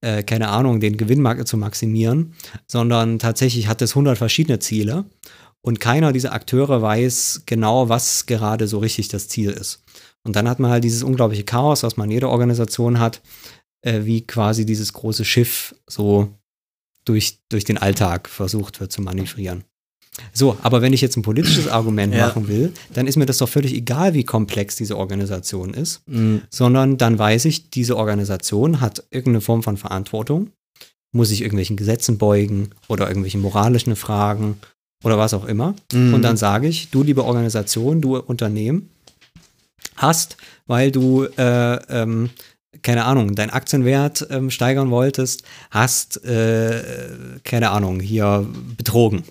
äh, 0.00 0.22
keine 0.22 0.48
Ahnung, 0.48 0.80
den 0.80 0.96
Gewinn 0.96 1.20
ma- 1.20 1.44
zu 1.44 1.56
maximieren, 1.58 2.32
sondern 2.66 3.18
tatsächlich 3.18 3.68
hat 3.68 3.82
es 3.82 3.90
100 3.92 4.16
verschiedene 4.18 4.58
Ziele 4.58 5.04
und 5.60 5.78
keiner 5.80 6.12
dieser 6.12 6.32
Akteure 6.32 6.80
weiß 6.82 7.42
genau, 7.46 7.88
was 7.88 8.26
gerade 8.26 8.66
so 8.66 8.78
richtig 8.78 9.08
das 9.08 9.28
Ziel 9.28 9.50
ist. 9.50 9.82
Und 10.24 10.34
dann 10.36 10.48
hat 10.48 10.58
man 10.60 10.70
halt 10.70 10.84
dieses 10.84 11.02
unglaubliche 11.02 11.44
Chaos, 11.44 11.82
was 11.82 11.96
man 11.96 12.06
in 12.08 12.12
jeder 12.14 12.30
Organisation 12.30 12.98
hat, 13.00 13.20
äh, 13.82 14.04
wie 14.04 14.26
quasi 14.26 14.64
dieses 14.66 14.92
große 14.92 15.24
Schiff 15.24 15.74
so 15.86 16.28
durch, 17.04 17.38
durch 17.48 17.64
den 17.64 17.78
Alltag 17.78 18.28
versucht 18.28 18.80
wird 18.80 18.92
zu 18.92 19.02
manövrieren. 19.02 19.64
So, 20.34 20.58
aber 20.62 20.82
wenn 20.82 20.92
ich 20.92 21.00
jetzt 21.00 21.16
ein 21.16 21.22
politisches 21.22 21.68
Argument 21.68 22.14
Ja. 22.14 22.26
machen 22.26 22.46
will, 22.46 22.72
dann 22.92 23.06
ist 23.06 23.16
mir 23.16 23.24
das 23.26 23.38
doch 23.38 23.48
völlig 23.48 23.72
egal, 23.72 24.12
wie 24.12 24.24
komplex 24.24 24.76
diese 24.76 24.96
Organisation 24.98 25.72
ist, 25.72 26.02
Mhm. 26.06 26.42
sondern 26.50 26.98
dann 26.98 27.18
weiß 27.18 27.46
ich, 27.46 27.70
diese 27.70 27.96
Organisation 27.96 28.80
hat 28.82 29.04
irgendeine 29.10 29.40
Form 29.40 29.62
von 29.62 29.78
Verantwortung, 29.78 30.50
muss 31.12 31.28
sich 31.30 31.40
irgendwelchen 31.40 31.76
Gesetzen 31.78 32.18
beugen 32.18 32.70
oder 32.88 33.08
irgendwelchen 33.08 33.40
moralischen 33.40 33.96
Fragen 33.96 34.58
oder 35.02 35.16
was 35.16 35.32
auch 35.34 35.46
immer. 35.46 35.74
Mhm. 35.92 36.12
Und 36.14 36.22
dann 36.22 36.36
sage 36.36 36.68
ich, 36.68 36.90
du 36.90 37.02
liebe 37.02 37.24
Organisation, 37.24 38.02
du 38.02 38.18
Unternehmen, 38.18 38.90
hast, 39.96 40.36
weil 40.66 40.90
du, 40.90 41.24
äh, 41.24 41.74
ähm, 41.88 42.30
keine 42.82 43.04
Ahnung, 43.04 43.34
deinen 43.34 43.50
Aktienwert 43.50 44.26
ähm, 44.30 44.50
steigern 44.50 44.90
wolltest, 44.90 45.42
hast, 45.70 46.24
äh, 46.24 46.82
keine 47.44 47.70
Ahnung, 47.70 48.00
hier 48.00 48.46
betrogen. 48.76 49.24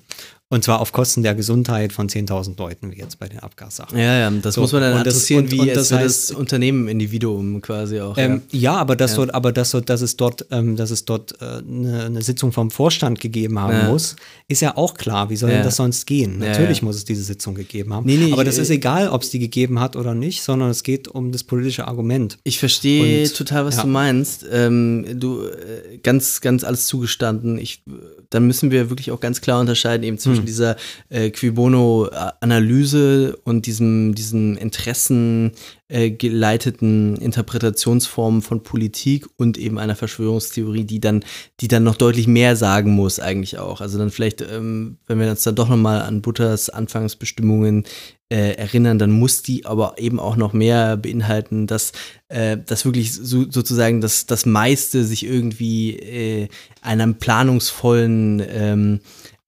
Und 0.51 0.63
zwar 0.63 0.81
auf 0.81 0.91
Kosten 0.91 1.23
der 1.23 1.33
Gesundheit 1.33 1.93
von 1.93 2.07
10.000 2.09 2.59
Leuten, 2.59 2.91
wie 2.91 2.97
jetzt 2.99 3.17
bei 3.19 3.27
den 3.27 3.39
Abgassachen. 3.39 3.97
Ja, 3.97 4.19
ja, 4.19 4.29
das 4.29 4.55
So, 4.55 4.61
muss 4.61 4.73
man 4.73 4.81
dann 4.81 4.97
und 4.97 5.07
das- 5.07 5.15
adressieren, 5.15 5.45
und- 5.45 5.51
wie 5.51 5.59
und 5.61 5.75
das 5.75 5.91
heißt- 5.91 6.03
das 6.03 6.31
Unternehmen, 6.31 6.87
Individuum 6.89 7.61
quasi 7.61 7.99
auch. 8.01 8.17
Ähm, 8.17 8.41
ja, 8.51 8.75
aber 8.75 8.95
das 8.95 9.13
Ja. 9.13 9.17
wird, 9.19 9.33
aber 9.33 9.51
das 9.53 9.71
dass 9.71 10.01
es 10.01 10.17
dort, 10.17 10.45
ähm, 10.51 10.75
dass 10.75 10.91
es 10.91 11.05
dort 11.05 11.41
äh, 11.41 11.45
eine, 11.67 12.03
eine 12.05 12.21
Sitzung 12.21 12.51
vom 12.51 12.69
Vorstand 12.69 13.19
gegeben 13.21 13.57
haben 13.59 13.73
Ja. 13.73 13.87
muss, 13.89 14.17
ist 14.49 14.61
ja 14.61 14.75
auch 14.75 14.93
klar. 14.95 15.29
Wie 15.29 15.37
soll 15.37 15.49
Ja. 15.49 15.55
denn 15.57 15.65
das 15.65 15.77
sonst 15.77 16.05
gehen? 16.05 16.41
Ja, 16.41 16.49
Natürlich 16.49 16.79
ja. 16.79 16.85
muss 16.85 16.97
es 16.97 17.05
diese 17.05 17.23
Sitzung 17.23 17.55
gegeben 17.55 17.93
haben. 17.93 18.05
Nee, 18.05 18.17
nee, 18.17 18.33
aber 18.33 18.43
das 18.43 18.55
ich- 18.57 18.63
ist 18.63 18.69
egal, 18.71 19.07
ob 19.07 19.21
es 19.23 19.29
die 19.29 19.39
gegeben 19.39 19.79
hat 19.79 19.95
oder 19.95 20.13
nicht, 20.13 20.43
sondern 20.43 20.69
es 20.69 20.83
geht 20.83 21.07
um 21.07 21.31
das 21.31 21.43
politische 21.43 21.87
Argument. 21.87 22.37
Ich 22.43 22.59
verstehe 22.59 23.23
Und- 23.23 23.35
total, 23.37 23.63
was 23.65 23.77
ja. 23.77 23.83
du 23.83 23.87
meinst. 23.87 24.45
Ähm, 24.51 25.05
du 25.17 25.43
äh, 25.45 25.97
ganz, 26.03 26.41
ganz 26.41 26.65
alles 26.65 26.87
zugestanden. 26.87 27.57
Ich, 27.57 27.83
dann 28.29 28.45
müssen 28.47 28.69
wir 28.69 28.89
wirklich 28.89 29.11
auch 29.11 29.21
ganz 29.21 29.39
klar 29.39 29.61
unterscheiden 29.61 30.03
eben 30.03 30.17
Hm. 30.17 30.40
Zwischen 30.41 30.45
dieser 30.45 30.75
äh, 31.09 31.29
Qui 31.29 31.51
Bono-Analyse 31.51 33.37
und 33.43 33.65
diesem, 33.65 34.15
diesem 34.15 34.57
Interessen 34.57 35.51
äh, 35.87 36.09
Interpretationsformen 36.09 38.41
von 38.41 38.63
Politik 38.63 39.27
und 39.37 39.57
eben 39.57 39.77
einer 39.77 39.95
Verschwörungstheorie, 39.95 40.85
die 40.85 40.99
dann, 40.99 41.23
die 41.59 41.67
dann 41.67 41.83
noch 41.83 41.95
deutlich 41.95 42.27
mehr 42.27 42.55
sagen 42.55 42.91
muss 42.91 43.19
eigentlich 43.19 43.59
auch. 43.59 43.81
Also 43.81 43.97
dann 43.97 44.09
vielleicht, 44.09 44.41
ähm, 44.41 44.97
wenn 45.07 45.19
wir 45.19 45.29
uns 45.29 45.43
dann 45.43 45.55
doch 45.55 45.69
nochmal 45.69 46.01
an 46.01 46.21
Butters 46.21 46.69
Anfangsbestimmungen 46.69 47.85
äh, 48.31 48.53
erinnern, 48.53 48.97
dann 48.97 49.11
muss 49.11 49.41
die 49.41 49.65
aber 49.65 49.95
eben 49.97 50.19
auch 50.19 50.37
noch 50.37 50.53
mehr 50.53 50.95
beinhalten, 50.95 51.67
dass, 51.67 51.91
äh, 52.29 52.57
dass 52.65 52.85
wirklich 52.85 53.13
so, 53.13 53.45
sozusagen 53.49 53.99
das, 53.99 54.25
das 54.25 54.45
meiste 54.45 55.03
sich 55.03 55.25
irgendwie 55.25 55.97
äh, 55.97 56.47
einem 56.81 57.15
planungsvollen 57.15 58.41
ähm, 58.49 58.99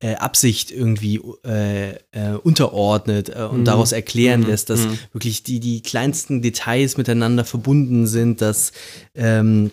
äh, 0.03 0.15
Absicht 0.15 0.69
irgendwie 0.69 1.21
äh, 1.45 1.91
äh, 2.11 2.35
unterordnet 2.43 3.29
äh, 3.29 3.43
und 3.43 3.63
daraus 3.63 3.93
erklären 3.93 4.43
lässt, 4.43 4.69
dass 4.69 4.85
wirklich 5.13 5.43
die, 5.43 5.61
die 5.61 5.81
kleinsten 5.81 6.41
Details 6.41 6.97
miteinander 6.97 7.45
verbunden 7.45 8.05
sind, 8.05 8.41
dass 8.41 8.73
ähm, 9.15 9.71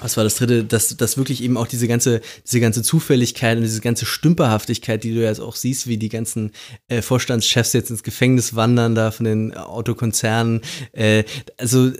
was 0.00 0.16
war 0.16 0.24
das 0.24 0.36
dritte, 0.36 0.64
dass, 0.64 0.96
dass 0.96 1.16
wirklich 1.16 1.42
eben 1.42 1.56
auch 1.56 1.66
diese 1.66 1.88
ganze, 1.88 2.20
diese 2.44 2.60
ganze 2.60 2.82
Zufälligkeit 2.82 3.56
und 3.56 3.62
diese 3.62 3.80
ganze 3.80 4.06
Stümperhaftigkeit, 4.06 5.02
die 5.02 5.14
du 5.14 5.22
jetzt 5.22 5.40
auch 5.40 5.56
siehst, 5.56 5.86
wie 5.86 5.96
die 5.96 6.08
ganzen 6.08 6.52
äh, 6.88 7.02
Vorstandschefs 7.02 7.72
jetzt 7.72 7.90
ins 7.90 8.02
Gefängnis 8.02 8.54
wandern 8.56 8.94
da 8.94 9.10
von 9.10 9.24
den 9.24 9.56
Autokonzernen, 9.56 10.60
äh, 10.92 11.24
also 11.56 11.92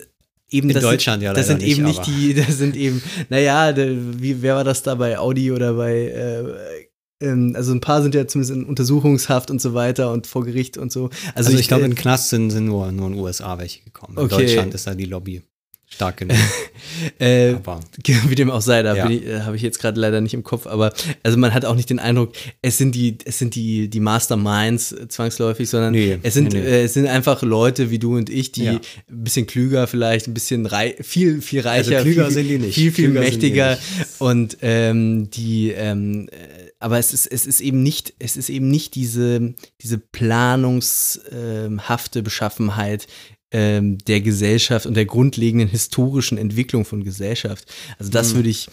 eben 0.51 0.69
In 0.69 0.75
das 0.75 0.83
Deutschland 0.83 1.21
sind, 1.21 1.27
ja 1.27 1.35
das 1.35 1.47
sind 1.47 1.63
eben 1.63 1.85
nicht, 1.85 2.07
nicht 2.07 2.09
die, 2.09 2.35
das 2.47 2.59
sind 2.59 2.77
eben, 2.77 3.03
naja, 3.29 3.75
wie, 3.77 4.43
wer 4.43 4.57
war 4.57 4.65
das 4.65 4.83
da 4.83 4.95
bei 4.95 5.19
Audi 5.19 5.53
oder 5.53 5.75
bei 5.75 5.95
äh, 6.07 6.88
ähm, 7.21 7.55
also 7.57 7.73
ein 7.73 7.81
paar 7.81 8.03
sind 8.03 8.15
ja 8.15 8.27
zumindest 8.27 8.57
in 8.57 8.65
Untersuchungshaft 8.65 9.51
und 9.51 9.61
so 9.61 9.75
weiter 9.75 10.13
und 10.13 10.27
vor 10.27 10.45
Gericht 10.45 10.79
und 10.79 10.93
so. 10.93 11.07
Also, 11.35 11.49
Also, 11.51 11.59
ich, 11.59 11.69
glaube, 11.69 11.83
äh, 11.85 11.87
in 11.87 11.95
Knast 11.95 12.31
sind, 12.31 12.51
sind 12.51 12.67
nur, 12.67 12.91
nur 12.93 13.07
in 13.09 13.15
den 13.15 13.21
USA 13.23 13.59
welche 13.59 13.83
gekommen. 13.85 14.17
In 14.19 14.25
Okay. 14.25 14.37
Deutschland 14.47 14.75
ist 14.75 14.87
da 14.87 14.95
die 14.95 15.05
Lobby 15.07 15.43
stark 15.91 16.19
genug. 16.19 16.37
äh, 17.19 17.55
Aber 17.55 17.81
Wie 18.29 18.35
dem 18.35 18.51
auch 18.51 18.61
sei, 18.61 18.83
da 18.83 18.95
Ja. 18.95 19.09
ich, 19.09 19.25
äh, 19.27 19.41
habe 19.41 19.57
ich 19.57 19.63
jetzt 19.63 19.79
gerade 19.81 19.99
leider 19.99 20.21
nicht 20.21 20.35
im 20.35 20.45
Kopf, 20.45 20.67
aber 20.67 20.93
also 21.23 21.39
man 21.39 21.55
hat 21.55 21.65
auch 21.65 21.75
nicht 21.77 21.89
den 21.89 21.99
Eindruck, 21.99 22.33
es 22.61 22.77
sind 22.77 22.95
die, 22.95 23.17
es 23.25 23.39
sind 23.39 23.55
die, 23.55 23.89
die 23.89 24.01
Masterminds 24.01 24.93
äh, 24.93 25.09
zwangsläufig, 25.09 25.69
sondern 25.69 25.93
Nee, 25.93 26.19
es 26.23 26.35
sind, 26.35 26.53
nee, 26.53 26.61
nee. 26.61 26.67
Äh, 26.67 26.83
es 26.85 26.93
sind 26.95 27.07
einfach 27.07 27.43
Leute 27.43 27.91
wie 27.91 27.99
du 27.99 28.17
und 28.17 28.29
ich, 28.29 28.53
die 28.53 28.65
Ja. 28.65 28.73
ein 28.75 29.25
bisschen 29.25 29.47
klüger 29.47 29.87
vielleicht, 29.87 30.29
ein 30.29 30.35
bisschen 30.35 30.67
rei 30.67 30.95
viel, 31.01 31.41
viel 31.41 31.61
reicher, 31.61 31.97
Also 31.97 32.03
klüger 32.05 32.27
viel, 32.27 32.35
sind 32.35 32.49
die 32.49 32.59
nicht. 32.59 32.75
viel, 32.75 32.93
viel 32.93 33.07
Klüger 33.07 33.21
mächtiger 33.21 33.79
und 34.19 34.59
ähm, 34.61 35.31
die, 35.31 35.71
ähm, 35.71 36.29
äh, 36.31 36.68
aber 36.81 36.99
es 36.99 37.13
ist, 37.13 37.27
es 37.27 37.47
ist 37.47 37.61
eben 37.61 37.83
nicht, 37.83 38.15
es 38.19 38.37
ist 38.37 38.51
eben 38.51 38.69
nicht 38.69 38.95
diese, 38.95 39.55
diese 39.81 39.99
planungshafte 39.99 42.23
Beschaffenheit, 42.23 43.07
ähm, 43.51 43.99
der 44.07 44.21
Gesellschaft 44.21 44.87
und 44.87 44.95
der 44.95 45.07
grundlegenden 45.07 45.69
historischen 45.69 46.39
Entwicklung 46.39 46.85
von 46.85 47.03
Gesellschaft. 47.03 47.65
Also 47.99 48.11
das 48.11 48.35
würde 48.35 48.51
ich, 48.51 48.69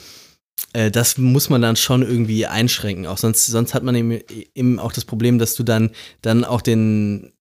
äh, 0.74 0.92
das 0.92 1.18
muss 1.18 1.50
man 1.50 1.62
dann 1.62 1.78
schon 1.78 2.02
irgendwie 2.02 2.46
einschränken. 2.46 3.08
Auch 3.08 3.18
sonst, 3.18 3.46
sonst 3.46 3.74
hat 3.74 3.84
man 3.84 3.96
eben, 3.96 4.20
eben 4.54 4.80
auch 4.80 4.92
das 4.92 5.06
Problem, 5.06 5.40
dass 5.40 5.56
du 5.56 5.64
dann, 5.64 5.92
dann 6.22 6.44
auch 6.44 6.62
den, 6.62 7.32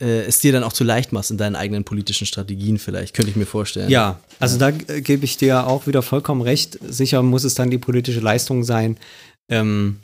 äh, 0.00 0.22
es 0.22 0.38
dir 0.38 0.52
dann 0.52 0.64
auch 0.64 0.72
zu 0.72 0.82
leicht 0.82 1.12
machst 1.12 1.30
in 1.30 1.36
deinen 1.36 1.56
eigenen 1.56 1.84
politischen 1.84 2.26
Strategien 2.26 2.78
vielleicht, 2.78 3.14
könnte 3.14 3.30
ich 3.30 3.36
mir 3.36 3.46
vorstellen. 3.46 3.90
Ja, 3.90 4.18
also 4.38 4.58
da 4.58 4.70
äh, 4.70 5.02
gebe 5.02 5.26
ich 5.26 5.36
dir 5.36 5.66
auch 5.66 5.86
wieder 5.86 6.02
vollkommen 6.02 6.40
recht. 6.40 6.78
Sicher 6.88 7.22
muss 7.22 7.44
es 7.44 7.54
dann 7.54 7.70
die 7.70 7.78
politische 7.78 8.20
Leistung 8.20 8.64
sein, 8.64 8.96
ähm, 9.48 10.00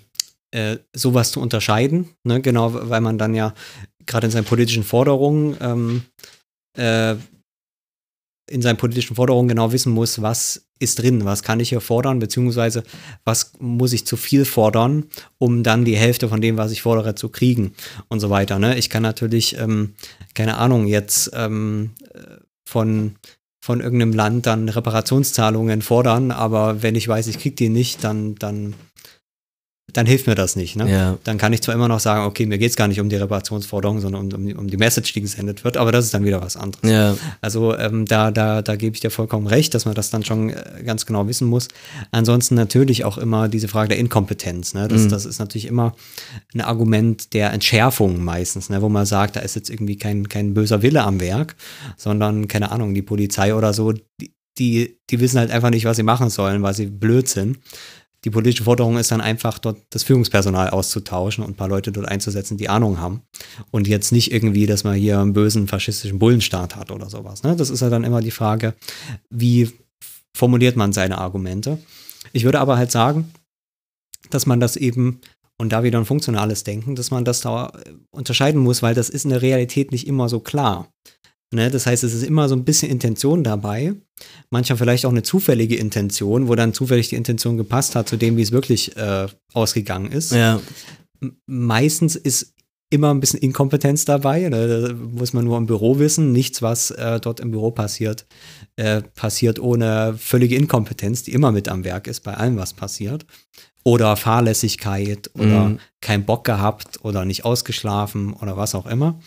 äh, 0.50 0.78
sowas 0.94 1.32
zu 1.32 1.40
unterscheiden. 1.40 2.08
Ne? 2.24 2.40
Genau, 2.40 2.72
weil 2.72 3.00
man 3.00 3.18
dann 3.18 3.34
ja 3.34 3.54
gerade 4.06 4.26
in 4.26 4.30
seinen 4.30 4.44
politischen 4.44 4.84
Forderungen 4.84 5.56
ähm, 5.60 6.02
äh, 6.76 7.16
in 8.50 8.62
seinen 8.62 8.76
politischen 8.76 9.16
Forderungen 9.16 9.48
genau 9.48 9.72
wissen 9.72 9.92
muss, 9.92 10.22
was 10.22 10.66
ist 10.78 11.00
drin, 11.02 11.24
was 11.24 11.42
kann 11.42 11.60
ich 11.60 11.70
hier 11.70 11.80
fordern, 11.80 12.18
beziehungsweise 12.18 12.82
was 13.24 13.52
muss 13.58 13.92
ich 13.92 14.06
zu 14.06 14.16
viel 14.16 14.44
fordern, 14.44 15.04
um 15.38 15.62
dann 15.62 15.84
die 15.84 15.96
Hälfte 15.96 16.28
von 16.28 16.40
dem, 16.40 16.56
was 16.56 16.72
ich 16.72 16.82
fordere, 16.82 17.14
zu 17.14 17.28
kriegen 17.28 17.74
und 18.08 18.20
so 18.20 18.30
weiter. 18.30 18.58
Ne? 18.58 18.78
Ich 18.78 18.90
kann 18.90 19.02
natürlich, 19.02 19.58
ähm, 19.58 19.94
keine 20.34 20.56
Ahnung, 20.56 20.86
jetzt 20.86 21.30
ähm, 21.34 21.90
äh, 22.14 22.36
von, 22.64 23.16
von 23.60 23.80
irgendeinem 23.80 24.12
Land 24.12 24.46
dann 24.46 24.68
Reparationszahlungen 24.68 25.82
fordern, 25.82 26.30
aber 26.30 26.82
wenn 26.82 26.94
ich 26.94 27.08
weiß, 27.08 27.26
ich 27.26 27.38
krieg 27.38 27.56
die 27.56 27.68
nicht, 27.68 28.04
dann, 28.04 28.36
dann, 28.36 28.74
dann 29.94 30.04
hilft 30.04 30.26
mir 30.26 30.34
das 30.34 30.54
nicht. 30.54 30.76
Ne? 30.76 30.90
Ja. 30.90 31.18
Dann 31.24 31.38
kann 31.38 31.52
ich 31.54 31.62
zwar 31.62 31.74
immer 31.74 31.88
noch 31.88 31.98
sagen, 32.00 32.26
okay, 32.26 32.44
mir 32.44 32.58
geht 32.58 32.70
es 32.70 32.76
gar 32.76 32.88
nicht 32.88 33.00
um 33.00 33.08
die 33.08 33.16
Reparationsforderung, 33.16 34.00
sondern 34.00 34.26
um, 34.32 34.32
um, 34.40 34.46
die- 34.46 34.54
um 34.54 34.68
die 34.68 34.76
Message, 34.76 35.12
die 35.14 35.22
gesendet 35.22 35.64
wird, 35.64 35.76
aber 35.78 35.92
das 35.92 36.04
ist 36.04 36.12
dann 36.14 36.24
wieder 36.24 36.42
was 36.42 36.56
anderes. 36.58 36.88
Ja. 36.90 37.16
Also 37.40 37.76
ähm, 37.76 38.04
da, 38.04 38.30
da, 38.30 38.60
da 38.60 38.76
gebe 38.76 38.94
ich 38.94 39.00
dir 39.00 39.10
vollkommen 39.10 39.46
recht, 39.46 39.74
dass 39.74 39.86
man 39.86 39.94
das 39.94 40.10
dann 40.10 40.24
schon 40.24 40.50
äh, 40.50 40.82
ganz 40.84 41.06
genau 41.06 41.26
wissen 41.26 41.48
muss. 41.48 41.68
Ansonsten 42.10 42.54
natürlich 42.54 43.04
auch 43.06 43.16
immer 43.18 43.48
diese 43.48 43.68
Frage 43.68 43.88
der 43.88 43.98
Inkompetenz. 43.98 44.74
Ne? 44.74 44.88
Das, 44.88 45.02
Mhm. 45.04 45.08
das 45.08 45.24
ist 45.24 45.38
natürlich 45.38 45.66
immer 45.66 45.94
ein 46.54 46.60
Argument 46.60 47.32
der 47.32 47.52
Entschärfung 47.52 48.22
meistens, 48.22 48.68
ne? 48.68 48.82
wo 48.82 48.88
man 48.90 49.06
sagt, 49.06 49.36
da 49.36 49.40
ist 49.40 49.56
jetzt 49.56 49.70
irgendwie 49.70 49.96
kein, 49.96 50.28
kein 50.28 50.52
böser 50.52 50.82
Wille 50.82 51.02
am 51.02 51.20
Werk, 51.20 51.56
sondern, 51.96 52.46
keine 52.48 52.70
Ahnung, 52.72 52.92
die 52.94 53.02
Polizei 53.02 53.54
oder 53.54 53.72
so, 53.72 53.92
die, 53.92 54.32
die, 54.58 54.98
die 55.08 55.20
wissen 55.20 55.38
halt 55.38 55.50
einfach 55.52 55.70
nicht, 55.70 55.84
was 55.84 55.96
sie 55.96 56.02
machen 56.02 56.30
sollen, 56.30 56.62
weil 56.62 56.74
sie 56.74 56.86
blöd 56.86 57.28
sind. 57.28 57.58
Die 58.28 58.32
politische 58.32 58.64
Forderung 58.64 58.98
ist 58.98 59.10
dann 59.10 59.22
einfach, 59.22 59.58
dort 59.58 59.86
das 59.88 60.02
Führungspersonal 60.02 60.68
auszutauschen 60.68 61.42
und 61.42 61.52
ein 61.52 61.56
paar 61.56 61.66
Leute 61.66 61.92
dort 61.92 62.08
einzusetzen, 62.08 62.58
die 62.58 62.68
Ahnung 62.68 63.00
haben. 63.00 63.22
Und 63.70 63.88
jetzt 63.88 64.12
nicht 64.12 64.32
irgendwie, 64.32 64.66
dass 64.66 64.84
man 64.84 64.96
hier 64.96 65.18
einen 65.18 65.32
bösen 65.32 65.66
faschistischen 65.66 66.18
Bullenstaat 66.18 66.76
hat 66.76 66.90
oder 66.90 67.08
sowas. 67.08 67.42
Ne? 67.42 67.56
Das 67.56 67.70
ist 67.70 67.80
ja 67.80 67.88
dann 67.88 68.04
immer 68.04 68.20
die 68.20 68.30
Frage, 68.30 68.74
wie 69.30 69.70
formuliert 70.36 70.76
man 70.76 70.92
seine 70.92 71.16
Argumente. 71.16 71.78
Ich 72.34 72.44
würde 72.44 72.60
aber 72.60 72.76
halt 72.76 72.90
sagen, 72.90 73.32
dass 74.28 74.44
man 74.44 74.60
das 74.60 74.76
eben, 74.76 75.22
und 75.56 75.72
da 75.72 75.82
wieder 75.82 75.98
ein 75.98 76.04
funktionales 76.04 76.64
Denken, 76.64 76.96
dass 76.96 77.10
man 77.10 77.24
das 77.24 77.40
da 77.40 77.72
unterscheiden 78.10 78.60
muss, 78.60 78.82
weil 78.82 78.94
das 78.94 79.08
ist 79.08 79.24
in 79.24 79.30
der 79.30 79.40
Realität 79.40 79.90
nicht 79.90 80.06
immer 80.06 80.28
so 80.28 80.40
klar. 80.40 80.92
Ne? 81.50 81.70
Das 81.70 81.86
heißt, 81.86 82.04
es 82.04 82.14
ist 82.14 82.24
immer 82.24 82.48
so 82.48 82.54
ein 82.54 82.64
bisschen 82.64 82.90
Intention 82.90 83.42
dabei. 83.42 83.94
Manchmal 84.50 84.76
vielleicht 84.76 85.06
auch 85.06 85.10
eine 85.10 85.22
zufällige 85.22 85.76
Intention, 85.76 86.48
wo 86.48 86.54
dann 86.54 86.74
zufällig 86.74 87.08
die 87.08 87.16
Intention 87.16 87.56
gepasst 87.56 87.94
hat 87.94 88.08
zu 88.08 88.16
dem, 88.16 88.36
wie 88.36 88.42
es 88.42 88.52
wirklich 88.52 88.96
äh, 88.96 89.26
ausgegangen 89.54 90.12
ist. 90.12 90.32
Ja. 90.32 90.60
meistens 91.46 92.16
ist 92.16 92.54
immer 92.90 93.12
ein 93.12 93.20
bisschen 93.20 93.40
Inkompetenz 93.40 94.04
dabei. 94.04 94.48
Ne? 94.48 94.88
Da 94.88 94.94
muss 94.94 95.32
man 95.32 95.44
nur 95.44 95.58
im 95.58 95.66
Büro 95.66 95.98
wissen. 95.98 96.32
Nichts, 96.32 96.62
was 96.62 96.90
äh, 96.90 97.20
dort 97.20 97.40
im 97.40 97.50
Büro 97.50 97.70
passiert, 97.70 98.26
äh, 98.76 99.02
passiert 99.14 99.58
ohne 99.58 100.14
völlige 100.18 100.56
Inkompetenz, 100.56 101.22
die 101.22 101.32
immer 101.32 101.52
mit 101.52 101.68
am 101.68 101.84
Werk 101.84 102.06
ist 102.06 102.20
bei 102.20 102.34
allem, 102.34 102.56
was 102.56 102.72
passiert. 102.72 103.26
Oder 103.84 104.16
Fahrlässigkeit 104.16 105.30
oder 105.34 105.68
Mhm. 105.68 105.78
kein 106.00 106.24
Bock 106.26 106.44
gehabt 106.44 106.98
oder 107.04 107.24
nicht 107.24 107.44
ausgeschlafen 107.44 108.32
oder 108.34 108.56
was 108.56 108.74
auch 108.74 108.86
immer. 108.86 109.18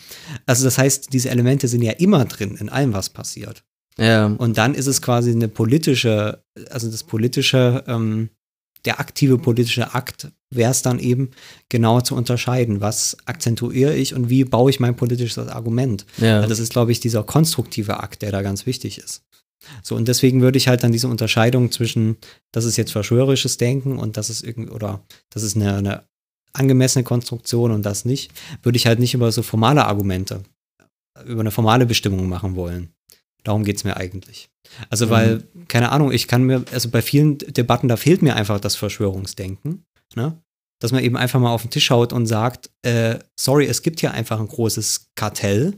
Also 0.46 0.64
das 0.64 0.78
heißt, 0.78 1.12
diese 1.12 1.30
Elemente 1.30 1.68
sind 1.68 1.82
ja 1.82 1.92
immer 1.92 2.24
drin 2.24 2.56
in 2.56 2.68
allem, 2.68 2.92
was 2.92 3.10
passiert. 3.10 3.64
Ja. 3.98 4.26
Und 4.26 4.58
dann 4.58 4.74
ist 4.74 4.86
es 4.86 5.02
quasi 5.02 5.30
eine 5.32 5.48
politische, 5.48 6.44
also 6.70 6.90
das 6.90 7.04
politische, 7.04 7.84
ähm, 7.86 8.30
der 8.84 9.00
aktive 9.00 9.38
politische 9.38 9.94
Akt 9.94 10.32
wäre 10.50 10.70
es 10.70 10.82
dann 10.82 10.98
eben 10.98 11.30
genau 11.68 12.00
zu 12.00 12.14
unterscheiden, 12.14 12.80
was 12.80 13.16
akzentuiere 13.24 13.94
ich 13.94 14.14
und 14.14 14.28
wie 14.28 14.44
baue 14.44 14.70
ich 14.70 14.80
mein 14.80 14.96
politisches 14.96 15.38
Argument. 15.48 16.04
Ja. 16.18 16.46
Das 16.46 16.58
ist, 16.58 16.72
glaube 16.72 16.92
ich, 16.92 17.00
dieser 17.00 17.22
konstruktive 17.22 18.00
Akt, 18.00 18.22
der 18.22 18.32
da 18.32 18.42
ganz 18.42 18.66
wichtig 18.66 18.98
ist. 18.98 19.22
So, 19.82 19.94
und 19.94 20.08
deswegen 20.08 20.40
würde 20.40 20.58
ich 20.58 20.68
halt 20.68 20.82
dann 20.82 20.92
diese 20.92 21.08
Unterscheidung 21.08 21.70
zwischen, 21.70 22.16
das 22.50 22.64
ist 22.64 22.76
jetzt 22.76 22.92
verschwörerisches 22.92 23.56
Denken 23.56 23.98
und 23.98 24.16
das 24.16 24.28
ist 24.28 24.42
irgendwie, 24.42 24.72
oder 24.72 25.00
das 25.30 25.44
ist 25.44 25.56
eine, 25.56 25.76
eine 25.76 26.04
angemessene 26.52 27.04
Konstruktion 27.04 27.70
und 27.70 27.82
das 27.82 28.04
nicht, 28.04 28.32
würde 28.62 28.76
ich 28.76 28.86
halt 28.86 28.98
nicht 28.98 29.14
über 29.14 29.30
so 29.30 29.42
formale 29.42 29.86
Argumente, 29.86 30.42
über 31.24 31.40
eine 31.40 31.50
formale 31.50 31.86
Bestimmung 31.86 32.28
machen 32.28 32.56
wollen. 32.56 32.90
Darum 33.44 33.64
geht 33.64 33.76
es 33.76 33.84
mir 33.84 33.96
eigentlich. 33.96 34.48
Also, 34.88 35.10
weil, 35.10 35.44
keine 35.68 35.90
Ahnung, 35.90 36.12
ich 36.12 36.28
kann 36.28 36.44
mir, 36.44 36.64
also 36.72 36.88
bei 36.88 37.02
vielen 37.02 37.38
Debatten, 37.38 37.88
da 37.88 37.96
fehlt 37.96 38.22
mir 38.22 38.36
einfach 38.36 38.60
das 38.60 38.76
Verschwörungsdenken, 38.76 39.84
ne? 40.14 40.38
Dass 40.80 40.92
man 40.92 41.04
eben 41.04 41.16
einfach 41.16 41.38
mal 41.38 41.52
auf 41.52 41.62
den 41.62 41.70
Tisch 41.70 41.84
schaut 41.84 42.12
und 42.12 42.26
sagt, 42.26 42.70
äh, 42.82 43.18
sorry, 43.38 43.66
es 43.66 43.82
gibt 43.82 44.00
hier 44.00 44.12
einfach 44.12 44.40
ein 44.40 44.48
großes 44.48 45.10
Kartell 45.14 45.74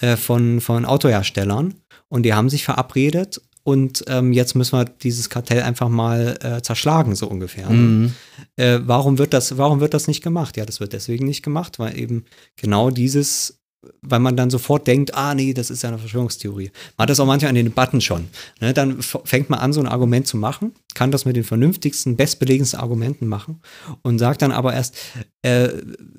äh, 0.00 0.16
von, 0.16 0.60
von 0.60 0.84
Autoherstellern 0.84 1.74
und 2.08 2.22
die 2.22 2.34
haben 2.34 2.48
sich 2.48 2.64
verabredet 2.64 3.40
und 3.68 4.04
ähm, 4.06 4.32
jetzt 4.32 4.54
müssen 4.54 4.78
wir 4.78 4.86
dieses 4.86 5.28
Kartell 5.28 5.60
einfach 5.62 5.90
mal 5.90 6.38
äh, 6.40 6.62
zerschlagen, 6.62 7.14
so 7.14 7.28
ungefähr. 7.28 7.68
ne? 7.68 7.76
Mhm. 7.76 8.14
Äh, 8.56 8.78
warum 8.84 9.18
wird 9.18 9.34
das, 9.34 9.58
warum 9.58 9.80
wird 9.80 9.92
das 9.92 10.06
nicht 10.06 10.22
gemacht? 10.22 10.56
Ja, 10.56 10.64
das 10.64 10.80
wird 10.80 10.94
deswegen 10.94 11.26
nicht 11.26 11.42
gemacht, 11.42 11.78
weil 11.78 11.98
eben 11.98 12.24
genau 12.56 12.90
dieses, 12.90 13.60
weil 14.02 14.20
man 14.20 14.36
dann 14.36 14.50
sofort 14.50 14.86
denkt, 14.86 15.14
ah 15.14 15.34
nee, 15.34 15.54
das 15.54 15.70
ist 15.70 15.82
ja 15.82 15.88
eine 15.88 15.98
Verschwörungstheorie. 15.98 16.70
Man 16.96 17.04
hat 17.04 17.10
das 17.10 17.20
auch 17.20 17.26
manchmal 17.26 17.50
in 17.50 17.56
den 17.56 17.66
Debatten 17.66 18.00
schon. 18.00 18.28
Ne? 18.60 18.72
Dann 18.72 19.00
fängt 19.02 19.50
man 19.50 19.58
an, 19.60 19.72
so 19.72 19.80
ein 19.80 19.88
Argument 19.88 20.26
zu 20.26 20.36
machen, 20.36 20.72
kann 20.98 21.12
das 21.12 21.24
mit 21.24 21.36
den 21.36 21.44
vernünftigsten, 21.44 22.16
bestbelegensten 22.16 22.80
Argumenten 22.80 23.28
machen 23.28 23.60
und 24.02 24.18
sagt 24.18 24.42
dann 24.42 24.50
aber 24.50 24.74
erst, 24.74 24.96
äh, 25.42 25.68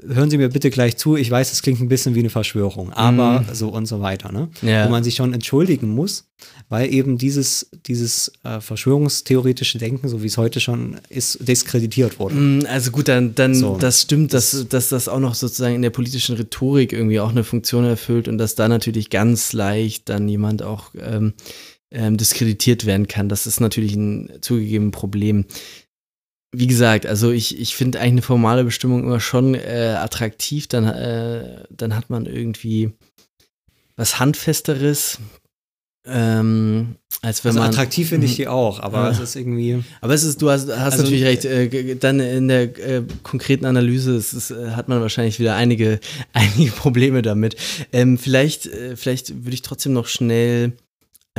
hören 0.07 0.29
Sie 0.29 0.37
mir 0.37 0.47
bitte 0.47 0.69
gleich 0.69 0.95
zu, 0.95 1.17
ich 1.17 1.29
weiß, 1.29 1.51
es 1.51 1.61
klingt 1.61 1.81
ein 1.81 1.89
bisschen 1.89 2.15
wie 2.15 2.19
eine 2.19 2.29
Verschwörung, 2.29 2.93
aber 2.93 3.43
so 3.51 3.67
und 3.67 3.87
so 3.87 3.99
weiter. 3.99 4.31
Ne? 4.31 4.47
Ja. 4.61 4.85
Wo 4.85 4.89
man 4.89 5.03
sich 5.03 5.15
schon 5.15 5.33
entschuldigen 5.33 5.89
muss, 5.89 6.29
weil 6.69 6.93
eben 6.93 7.17
dieses, 7.17 7.69
dieses 7.87 8.31
äh, 8.45 8.61
verschwörungstheoretische 8.61 9.79
Denken, 9.79 10.07
so 10.07 10.23
wie 10.23 10.27
es 10.27 10.37
heute 10.37 10.61
schon 10.61 10.95
ist, 11.09 11.45
diskreditiert 11.45 12.17
wurde. 12.17 12.35
Mm, 12.35 12.59
Also 12.69 12.91
gut, 12.91 13.09
dann, 13.09 13.35
dann 13.35 13.53
So. 13.53 13.77
das 13.77 14.03
stimmt, 14.03 14.33
dass, 14.33 14.65
dass 14.69 14.87
das 14.87 15.09
auch 15.09 15.19
noch 15.19 15.35
sozusagen 15.35 15.75
in 15.75 15.81
der 15.81 15.89
politischen 15.89 16.37
Rhetorik 16.37 16.93
irgendwie 16.93 17.19
auch 17.19 17.31
eine 17.31 17.43
Funktion 17.43 17.83
erfüllt 17.83 18.29
und 18.29 18.37
dass 18.37 18.55
da 18.55 18.69
natürlich 18.69 19.09
ganz 19.09 19.51
leicht 19.51 20.07
dann 20.07 20.29
jemand 20.29 20.63
auch 20.63 20.91
ähm, 20.97 21.33
ähm, 21.91 22.17
diskreditiert 22.17 22.85
werden 22.85 23.07
kann. 23.07 23.29
Das 23.29 23.47
ist 23.47 23.59
natürlich 23.59 23.95
ein 23.95 24.31
zugegeben 24.41 24.91
Problem. 24.91 25.45
Wie 26.51 26.67
gesagt, 26.67 27.05
also 27.05 27.31
ich, 27.31 27.59
ich 27.59 27.75
finde 27.75 27.99
eigentlich 27.99 28.11
eine 28.11 28.21
formale 28.23 28.63
Bestimmung 28.63 29.03
immer 29.03 29.19
schon 29.19 29.53
äh, 29.55 29.95
attraktiv. 29.99 30.67
Dann, 30.67 30.85
äh, 30.85 31.63
dann 31.69 31.95
hat 31.95 32.09
man 32.09 32.25
irgendwie 32.25 32.91
was 33.95 34.19
Handfesteres, 34.19 35.19
ähm, 36.07 36.95
als 37.21 37.43
wenn 37.43 37.49
Also 37.49 37.59
man. 37.59 37.69
attraktiv 37.69 38.09
finde 38.09 38.25
ich 38.25 38.33
Mhm. 38.33 38.35
die 38.37 38.47
auch, 38.47 38.79
aber 38.79 38.97
Ja. 39.05 39.09
es 39.11 39.19
ist 39.19 39.35
irgendwie. 39.35 39.83
Aber 40.01 40.13
es 40.13 40.23
ist, 40.23 40.41
du 40.41 40.49
hast, 40.49 40.69
hast 40.69 40.93
Also, 40.93 41.03
natürlich 41.03 41.23
recht, 41.25 41.45
äh, 41.45 41.95
dann 41.97 42.19
in 42.19 42.47
der 42.47 42.63
äh, 42.79 43.03
konkreten 43.23 43.65
Analyse 43.65 44.15
es 44.15 44.33
ist, 44.33 44.51
äh, 44.51 44.71
hat 44.71 44.87
man 44.87 45.01
wahrscheinlich 45.01 45.39
wieder 45.39 45.55
einige, 45.55 45.99
einige 46.33 46.71
Probleme 46.71 47.21
damit. 47.21 47.57
Ähm, 47.91 48.17
vielleicht 48.17 48.65
äh, 48.67 48.95
vielleicht 48.95 49.43
würde 49.43 49.53
ich 49.53 49.61
trotzdem 49.61 49.93
noch 49.93 50.07
schnell 50.07 50.73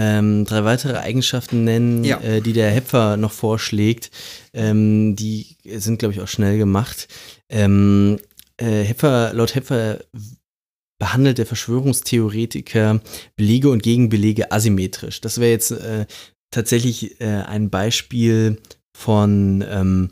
ähm, 0.02 0.46
drei 0.46 0.64
weitere 0.64 0.96
Eigenschaften 0.96 1.64
nennen, 1.64 2.04
Ja. 2.04 2.18
äh, 2.22 2.40
die 2.40 2.54
der 2.54 2.70
Hepfer 2.70 3.18
noch 3.18 3.32
vorschlägt. 3.32 4.10
Ähm, 4.54 5.14
die 5.14 5.56
sind, 5.64 5.98
glaube 5.98 6.14
ich, 6.14 6.20
auch 6.22 6.28
schnell 6.28 6.56
gemacht. 6.56 7.06
Ähm, 7.50 8.18
äh, 8.56 8.82
Hepfer, 8.82 9.32
laut 9.34 9.54
Hepfer 9.54 9.98
behandelt 10.98 11.36
der 11.38 11.46
Verschwörungstheoretiker 11.46 13.00
Belege 13.36 13.68
und 13.70 13.82
Gegenbelege 13.82 14.52
asymmetrisch. 14.52 15.20
Das 15.20 15.38
wäre 15.38 15.50
jetzt 15.50 15.70
äh, 15.72 16.06
tatsächlich 16.50 17.20
äh, 17.20 17.26
ein 17.26 17.68
Beispiel 17.70 18.58
von, 18.96 19.64
ähm, 19.68 20.10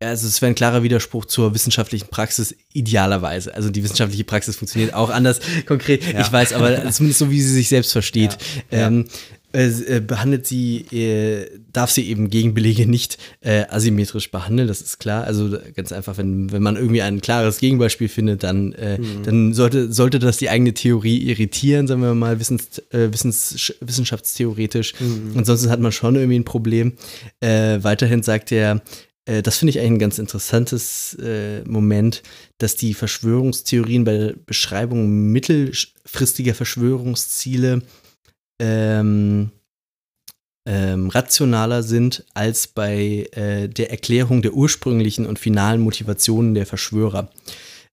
also 0.00 0.26
es 0.26 0.40
wäre 0.40 0.52
ein 0.52 0.54
klarer 0.54 0.82
Widerspruch 0.82 1.24
zur 1.24 1.54
wissenschaftlichen 1.54 2.08
Praxis 2.08 2.54
idealerweise. 2.72 3.54
Also 3.54 3.70
die 3.70 3.82
wissenschaftliche 3.82 4.24
Praxis 4.24 4.56
funktioniert 4.56 4.94
auch 4.94 5.10
anders 5.10 5.40
konkret. 5.66 6.04
Ja. 6.04 6.20
Ich 6.20 6.32
weiß, 6.32 6.52
aber 6.52 6.90
zumindest 6.90 7.18
so, 7.18 7.30
wie 7.30 7.40
sie 7.40 7.52
sich 7.52 7.68
selbst 7.68 7.92
versteht. 7.92 8.38
Ja. 8.70 8.86
Ähm, 8.86 9.06
äh, 9.50 9.68
äh, 9.68 10.00
behandelt 10.00 10.46
sie, 10.46 10.80
äh, 10.92 11.46
darf 11.72 11.90
sie 11.90 12.06
eben 12.06 12.28
Gegenbelege 12.28 12.86
nicht 12.86 13.16
äh, 13.40 13.64
asymmetrisch 13.70 14.30
behandeln, 14.30 14.68
das 14.68 14.82
ist 14.82 14.98
klar. 14.98 15.24
Also 15.24 15.56
ganz 15.74 15.90
einfach, 15.90 16.18
wenn, 16.18 16.52
wenn 16.52 16.62
man 16.62 16.76
irgendwie 16.76 17.00
ein 17.00 17.22
klares 17.22 17.58
Gegenbeispiel 17.58 18.10
findet, 18.10 18.42
dann, 18.42 18.74
äh, 18.74 18.98
dann 19.24 19.54
sollte, 19.54 19.90
sollte 19.90 20.18
das 20.18 20.36
die 20.36 20.50
eigene 20.50 20.74
Theorie 20.74 21.30
irritieren, 21.30 21.86
sagen 21.86 22.02
wir 22.02 22.12
mal, 22.12 22.38
wissens, 22.38 22.78
äh, 22.90 23.10
wissens, 23.10 23.72
wissenschaftstheoretisch. 23.80 24.92
Ansonsten 25.34 25.70
hat 25.70 25.80
man 25.80 25.92
schon 25.92 26.16
irgendwie 26.16 26.38
ein 26.38 26.44
Problem. 26.44 26.92
Weiterhin 27.40 28.22
sagt 28.22 28.52
er, 28.52 28.82
äh, 29.28 29.42
das 29.42 29.58
finde 29.58 29.70
ich 29.70 29.78
eigentlich 29.78 29.92
ein 29.92 29.98
ganz 29.98 30.18
interessantes 30.18 31.14
äh, 31.22 31.62
Moment, 31.64 32.22
dass 32.58 32.76
die 32.76 32.94
Verschwörungstheorien 32.94 34.04
bei 34.04 34.16
der 34.16 34.34
Beschreibung 34.46 35.30
mittelfristiger 35.30 36.54
Verschwörungsziele 36.54 37.82
ähm, 38.60 39.50
ähm, 40.66 41.08
rationaler 41.08 41.82
sind 41.82 42.24
als 42.34 42.66
bei 42.66 43.28
äh, 43.32 43.68
der 43.68 43.90
Erklärung 43.90 44.42
der 44.42 44.54
ursprünglichen 44.54 45.26
und 45.26 45.38
finalen 45.38 45.80
Motivationen 45.80 46.54
der 46.54 46.66
Verschwörer. 46.66 47.30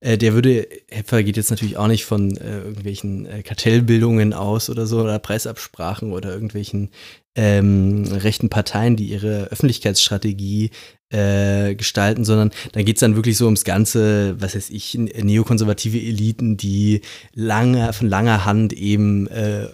Äh, 0.02 0.18
der 0.18 0.34
würde, 0.34 0.68
Hepfer 0.90 1.24
geht 1.24 1.38
jetzt 1.38 1.52
natürlich 1.52 1.78
auch 1.78 1.88
nicht 1.88 2.06
von 2.06 2.36
äh, 2.38 2.60
irgendwelchen 2.60 3.26
äh, 3.26 3.44
Kartellbildungen 3.44 4.34
aus 4.34 4.70
oder 4.70 4.86
so 4.88 5.02
oder 5.02 5.20
Preisabsprachen 5.20 6.12
oder 6.12 6.34
irgendwelchen 6.34 6.90
ähm, 7.36 8.04
rechten 8.12 8.50
Parteien, 8.50 8.96
die 8.96 9.08
ihre 9.08 9.46
Öffentlichkeitsstrategie 9.46 10.72
äh, 11.16 11.76
gestalten, 11.76 12.26
sondern 12.26 12.52
da 12.74 12.82
geht 12.82 12.98
es 12.98 13.00
dann 13.00 13.16
wirklich 13.16 13.38
so 13.38 13.46
ums 13.46 13.64
Ganze, 13.64 14.36
was 14.40 14.56
weiß 14.56 14.70
ich, 14.70 14.96
neokonservative 14.96 15.98
Eliten, 15.98 16.58
die 16.58 17.02
lange, 17.34 17.94
von 17.94 18.10
langer 18.10 18.46
Hand 18.46 18.74
eben 18.74 19.28
äh, 19.28 19.68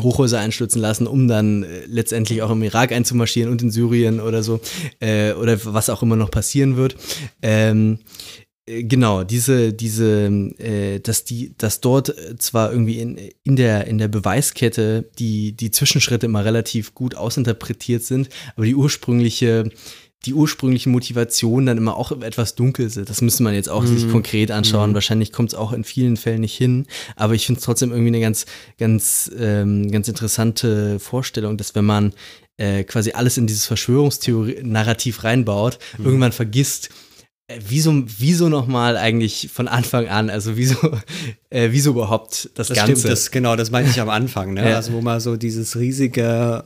Hochhäuser 0.00 0.38
einstürzen 0.38 0.82
lassen, 0.82 1.06
um 1.06 1.28
dann 1.28 1.62
äh, 1.62 1.86
letztendlich 1.86 2.42
auch 2.42 2.50
im 2.50 2.62
Irak 2.62 2.92
einzumarschieren 2.92 3.50
und 3.50 3.62
in 3.62 3.70
Syrien 3.70 4.20
oder 4.20 4.42
so, 4.42 4.60
äh, 5.00 5.32
oder 5.32 5.58
was 5.64 5.88
auch 5.88 6.02
immer 6.02 6.16
noch 6.16 6.30
passieren 6.30 6.76
wird. 6.76 6.96
Ähm, 7.40 7.98
äh, 8.66 8.84
Genau, 8.84 9.24
diese, 9.24 9.72
diese, 9.72 10.26
äh, 10.58 11.00
dass 11.00 11.24
die, 11.24 11.54
dass 11.58 11.80
dort 11.80 12.14
zwar 12.38 12.70
irgendwie 12.70 13.00
in, 13.00 13.18
in 13.42 13.56
der, 13.56 13.86
in 13.86 13.98
der 13.98 14.08
Beweiskette 14.08 15.10
die, 15.18 15.52
die 15.52 15.70
Zwischenschritte 15.70 16.26
immer 16.26 16.44
relativ 16.44 16.94
gut 16.94 17.16
ausinterpretiert 17.16 18.04
sind, 18.04 18.28
aber 18.56 18.66
die 18.66 18.76
ursprüngliche, 18.76 19.70
die 20.24 20.34
ursprünglichen 20.34 20.92
Motivationen 20.92 21.66
dann 21.66 21.78
immer 21.78 21.96
auch 21.96 22.12
etwas 22.12 22.54
dunkel 22.54 22.90
sind. 22.90 23.10
Das 23.10 23.22
müsste 23.22 23.42
man 23.42 23.54
jetzt 23.54 23.68
auch 23.68 23.84
sich 23.84 24.08
konkret 24.08 24.50
anschauen. 24.50 24.94
Wahrscheinlich 24.94 25.32
kommt 25.32 25.50
es 25.50 25.54
auch 25.56 25.72
in 25.72 25.82
vielen 25.82 26.16
Fällen 26.16 26.42
nicht 26.42 26.56
hin, 26.56 26.86
aber 27.16 27.34
ich 27.34 27.46
finde 27.46 27.58
es 27.58 27.64
trotzdem 27.64 27.90
irgendwie 27.90 28.08
eine 28.08 28.20
ganz, 28.20 28.46
ganz, 28.78 29.30
ähm, 29.36 29.90
ganz 29.90 30.06
interessante 30.08 31.00
Vorstellung, 31.00 31.56
dass 31.56 31.74
wenn 31.74 31.84
man 31.84 32.12
äh, 32.56 32.84
quasi 32.84 33.12
alles 33.12 33.36
in 33.36 33.46
dieses 33.46 33.66
Verschwörungstheorie-Narrativ 33.66 35.24
reinbaut, 35.24 35.78
irgendwann 35.98 36.32
vergisst, 36.32 36.90
äh, 37.48 37.58
wieso, 37.66 38.04
wieso 38.18 38.48
nochmal 38.48 38.96
eigentlich 38.96 39.50
von 39.52 39.68
Anfang 39.68 40.06
an? 40.08 40.30
Also 40.30 40.56
wieso, 40.56 40.76
äh, 41.50 41.70
wieso 41.72 41.90
überhaupt 41.90 42.50
das, 42.54 42.68
Das 42.68 42.76
Ganze? 42.76 42.96
stimmt, 42.96 43.12
das, 43.12 43.30
genau, 43.30 43.56
das 43.56 43.70
meinte 43.70 43.90
ich 43.90 44.00
am 44.00 44.08
Anfang, 44.10 44.54
ne? 44.54 44.70
Ja. 44.70 44.76
Also 44.76 44.92
wo 44.92 45.00
man 45.00 45.18
so 45.20 45.36
dieses 45.36 45.76
riesige, 45.76 46.64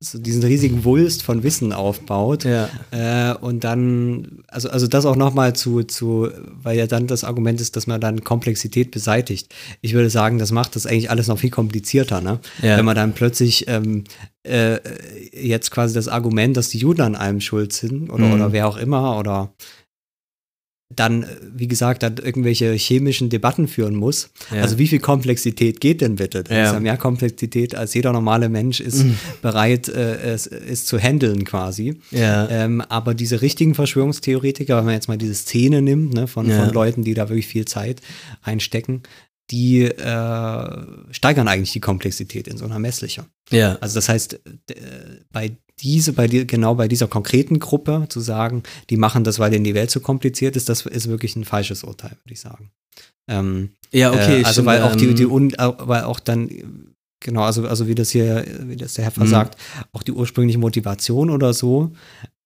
so 0.00 0.18
diesen 0.18 0.44
riesigen 0.44 0.84
Wulst 0.84 1.24
von 1.24 1.42
Wissen 1.42 1.72
aufbaut. 1.72 2.44
ja. 2.44 2.68
Äh, 2.92 3.34
und 3.38 3.64
dann, 3.64 4.44
also, 4.46 4.70
also 4.70 4.86
das 4.86 5.04
auch 5.04 5.16
nochmal 5.16 5.54
zu, 5.56 5.82
zu, 5.82 6.28
weil 6.62 6.78
ja 6.78 6.86
dann 6.86 7.08
das 7.08 7.24
Argument 7.24 7.60
ist, 7.60 7.74
dass 7.74 7.88
man 7.88 8.00
dann 8.00 8.22
Komplexität 8.22 8.92
beseitigt. 8.92 9.52
Ich 9.80 9.94
würde 9.94 10.08
sagen, 10.08 10.38
das 10.38 10.52
macht 10.52 10.76
das 10.76 10.86
eigentlich 10.86 11.10
alles 11.10 11.26
noch 11.26 11.38
viel 11.40 11.50
komplizierter, 11.50 12.20
ne? 12.20 12.38
Ja. 12.62 12.76
Wenn 12.78 12.84
man 12.84 12.94
dann 12.94 13.12
plötzlich 13.12 13.66
ähm, 13.66 14.04
äh, 14.44 14.78
jetzt 15.32 15.72
quasi 15.72 15.94
das 15.94 16.06
Argument, 16.06 16.56
dass 16.56 16.68
die 16.68 16.78
Juden 16.78 17.00
an 17.00 17.16
allem 17.16 17.40
schuld 17.40 17.72
sind 17.72 18.08
oder, 18.10 18.26
Mhm. 18.26 18.32
oder 18.34 18.52
wer 18.52 18.68
auch 18.68 18.76
immer 18.76 19.18
oder 19.18 19.52
dann, 20.94 21.24
äh, 21.24 21.26
wie 21.54 21.68
gesagt, 21.68 22.02
dann 22.02 22.16
irgendwelche 22.16 22.72
chemischen 22.72 23.28
Debatten 23.28 23.68
führen 23.68 23.94
muss. 23.94 24.30
Ja. 24.50 24.62
Also 24.62 24.78
wie 24.78 24.86
viel 24.88 25.00
Komplexität 25.00 25.80
geht 25.80 26.00
denn 26.00 26.16
bitte? 26.16 26.44
Das 26.44 26.56
Ja. 26.56 26.64
ist 26.68 26.72
ja 26.72 26.80
mehr 26.80 26.96
Komplexität, 26.96 27.74
als 27.74 27.92
jeder 27.94 28.12
normale 28.12 28.48
Mensch 28.48 28.80
ist 28.80 29.04
bereit, 29.42 29.88
äh, 29.88 30.16
es, 30.32 30.46
es 30.46 30.86
zu 30.86 30.98
handeln 30.98 31.44
quasi. 31.44 32.00
Ja. 32.10 32.48
Ähm, 32.48 32.80
aber 32.80 33.14
diese 33.14 33.42
richtigen 33.42 33.74
Verschwörungstheoretiker, 33.74 34.78
wenn 34.78 34.86
man 34.86 34.94
jetzt 34.94 35.08
mal 35.08 35.18
diese 35.18 35.34
Szene 35.34 35.82
nimmt, 35.82 36.14
ne, 36.14 36.26
von, 36.26 36.50
von 36.50 36.70
Leuten, 36.72 37.04
die 37.04 37.14
da 37.14 37.28
wirklich 37.28 37.46
viel 37.48 37.66
Zeit 37.66 38.00
einstecken, 38.42 39.02
die 39.50 39.82
äh, 39.84 40.86
steigern 41.10 41.48
eigentlich 41.48 41.72
die 41.72 41.80
Komplexität 41.80 42.48
in 42.48 42.56
so 42.58 42.64
einer 42.64 42.78
Messlicher. 42.78 43.26
Ja. 43.50 43.76
Also 43.80 43.94
das 43.94 44.08
heißt, 44.08 44.34
äh, 44.34 44.74
bei 45.32 45.56
diese, 45.80 46.12
bei 46.12 46.26
die, 46.26 46.46
genau 46.46 46.74
bei 46.74 46.88
dieser 46.88 47.08
konkreten 47.08 47.58
Gruppe 47.58 48.06
zu 48.08 48.20
sagen, 48.20 48.62
die 48.90 48.96
machen 48.96 49.24
das, 49.24 49.38
weil 49.38 49.50
denen 49.50 49.64
die 49.64 49.74
Welt 49.74 49.90
zu 49.90 50.00
kompliziert 50.00 50.56
ist, 50.56 50.68
das 50.68 50.86
ist 50.86 51.08
wirklich 51.08 51.36
ein 51.36 51.44
falsches 51.44 51.84
Urteil, 51.84 52.12
würde 52.24 52.32
ich 52.32 52.40
sagen. 52.40 52.70
Ähm, 53.28 53.70
Ja, 53.92 54.12
okay. 54.12 54.40
äh, 54.40 54.44
also 54.44 54.52
stimmt, 54.52 54.66
weil 54.66 54.82
auch 54.82 54.96
die, 54.96 55.06
ähm, 55.06 55.14
die 55.16 55.26
un, 55.26 55.54
äh, 55.54 55.72
weil 55.78 56.04
auch 56.04 56.20
dann 56.20 56.48
genau, 57.20 57.42
also 57.42 57.66
also 57.66 57.88
wie 57.88 57.94
das 57.94 58.10
hier, 58.10 58.44
wie 58.64 58.76
das 58.76 58.94
der 58.94 59.04
Herr 59.04 59.12
Mhm. 59.22 59.26
sagt, 59.28 59.58
auch 59.92 60.02
die 60.02 60.12
ursprüngliche 60.12 60.58
Motivation 60.58 61.30
oder 61.30 61.52
so, 61.52 61.92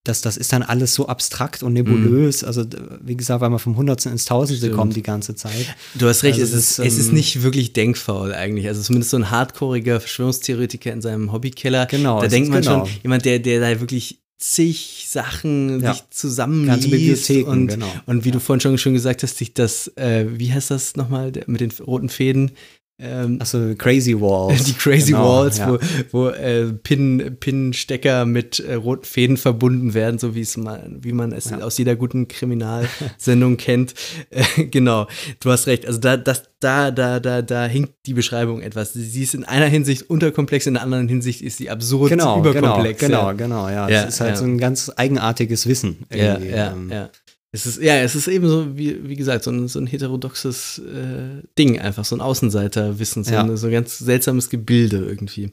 dass 0.03 0.19
das 0.21 0.35
ist 0.35 0.51
dann 0.51 0.63
alles 0.63 0.93
so 0.93 1.07
abstrakt 1.07 1.63
und 1.63 1.73
nebulös. 1.73 2.43
Also 2.43 2.65
d- 2.65 2.77
wie 3.01 3.15
gesagt, 3.15 3.39
weil 3.41 3.49
wir 3.49 3.59
vom 3.59 3.77
Hundertsten 3.77 4.11
ins 4.11 4.25
Tausendste 4.25 4.65
Stimmt. 4.67 4.77
kommen 4.77 4.91
die 4.93 5.01
ganze 5.03 5.33
Zeit. 5.35 5.75
Du 5.95 6.07
hast 6.07 6.23
recht, 6.23 6.39
Also 6.41 6.55
es, 6.57 6.59
ist, 6.71 6.79
das, 6.79 6.85
es 6.87 6.97
ist 6.97 7.07
ähm, 7.09 7.13
nicht 7.15 7.41
wirklich 7.41 7.71
denkfaul 7.73 8.33
eigentlich. 8.33 8.67
Also 8.67 8.81
zumindest 8.81 9.11
so 9.11 9.17
ein 9.17 9.31
hardcoreiger 9.31 9.99
Verschwörungstheoretiker 10.01 10.91
in 10.91 11.01
seinem 11.01 11.31
Hobbykeller. 11.31 11.85
Genau, 11.85 12.19
Da 12.21 12.27
denkt 12.27 12.49
man 12.49 12.61
genau. 12.61 12.85
schon, 12.85 12.95
jemand, 13.01 13.23
der, 13.23 13.39
der 13.39 13.61
da 13.61 13.79
wirklich 13.79 14.19
zig 14.39 15.05
Sachen 15.07 15.79
Ja. 15.81 15.93
sich 15.93 16.03
zusammenliest 16.09 17.29
und, 17.47 17.67
genau. 17.67 17.91
und 18.05 18.25
wie 18.25 18.31
du 18.31 18.39
vorhin 18.41 18.59
schon, 18.59 18.77
schon 18.77 18.93
gesagt 18.93 19.23
hast, 19.23 19.37
sich 19.37 19.53
das, 19.53 19.87
äh, 19.95 20.25
wie 20.29 20.51
heißt 20.51 20.69
das 20.69 20.97
nochmal, 20.97 21.31
mit 21.47 21.61
den 21.61 21.71
roten 21.71 22.09
Fäden? 22.09 22.51
Ähm, 22.99 23.39
Achso, 23.41 23.73
Crazy 23.75 24.13
Walls. 24.19 24.63
die 24.65 24.73
Crazy 24.73 25.11
Genau, 25.13 25.27
Walls, 25.41 25.57
ja. 25.57 25.71
wo, 25.71 25.79
wo 26.11 26.27
äh, 26.29 26.71
Pin, 26.73 27.37
Pin-Stecker 27.39 28.25
mit 28.25 28.59
äh, 28.59 28.75
roten 28.75 29.03
Fäden 29.03 29.35
verbunden 29.37 29.93
werden, 29.95 30.19
so 30.19 30.35
wie 30.35 30.41
es 30.41 30.55
mal, 30.57 30.89
wie 31.01 31.11
man 31.11 31.31
es 31.31 31.49
Ja. 31.49 31.59
aus 31.61 31.77
jeder 31.79 31.95
guten 31.95 32.27
Kriminalsendung 32.27 33.57
kennt. 33.57 33.93
Äh, 34.29 34.65
genau, 34.65 35.07
du 35.39 35.51
hast 35.51 35.67
recht. 35.67 35.87
Also 35.87 35.99
da, 35.99 36.17
das, 36.17 36.43
da, 36.59 36.91
da, 36.91 37.19
da, 37.19 37.41
da 37.41 37.65
hinkt 37.65 37.93
die 38.05 38.13
Beschreibung 38.13 38.61
etwas. 38.61 38.93
Sie 38.93 39.23
ist 39.23 39.33
in 39.33 39.43
einer 39.43 39.65
Hinsicht 39.67 40.09
unterkomplex, 40.09 40.67
in 40.67 40.75
der 40.75 40.83
anderen 40.83 41.07
Hinsicht 41.07 41.41
ist 41.41 41.57
sie 41.57 41.69
absurd 41.71 42.09
Genau, 42.11 42.41
genau, 42.41 42.51
überkomplex. 42.51 42.99
genau, 42.99 43.27
ja. 43.27 43.31
genau, 43.33 43.69
ja. 43.69 43.89
Ja, 43.89 44.03
Es 44.03 44.15
ist 44.15 44.21
halt 44.21 44.37
so 44.37 44.45
ein 44.45 44.59
ganz 44.59 44.91
eigenartiges 44.95 45.67
Wissen. 45.67 46.05
Ja, 46.13 46.37
ja, 46.37 46.71
ähm, 46.73 46.89
ja. 46.91 47.09
Es 47.55 47.67
ist, 47.67 47.79
ja, 47.81 47.97
es 47.97 48.15
ist 48.15 48.27
eben 48.27 48.49
so, 48.49 48.75
wie, 48.75 49.07
wie 49.07 49.15
gesagt, 49.15 49.43
so 49.43 49.51
ein, 49.51 49.67
so 49.67 49.79
ein 49.79 49.85
heterodoxes 49.85 50.79
äh, 50.79 51.43
Ding, 51.57 51.79
einfach 51.79 52.03
so 52.03 52.15
ein 52.15 52.21
Außenseiterwissen, 52.21 53.23
so, 53.23 53.31
Ja. 53.31 53.43
ein, 53.43 53.55
so 53.57 53.67
ein 53.67 53.71
ganz 53.73 53.99
seltsames 53.99 54.49
Gebilde 54.49 54.97
irgendwie. 55.05 55.51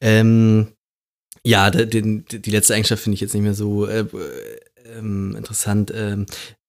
Ähm, 0.00 0.68
ja, 1.44 1.70
de, 1.70 1.84
den, 1.86 2.24
die 2.26 2.50
letzte 2.50 2.74
Eigenschaft 2.74 3.02
finde 3.02 3.14
ich 3.14 3.20
jetzt 3.20 3.34
nicht 3.34 3.42
mehr 3.42 3.52
so 3.54 3.86
äh, 3.86 4.06
ähm, 4.96 5.34
interessant. 5.36 5.92
Ähm, 5.94 6.24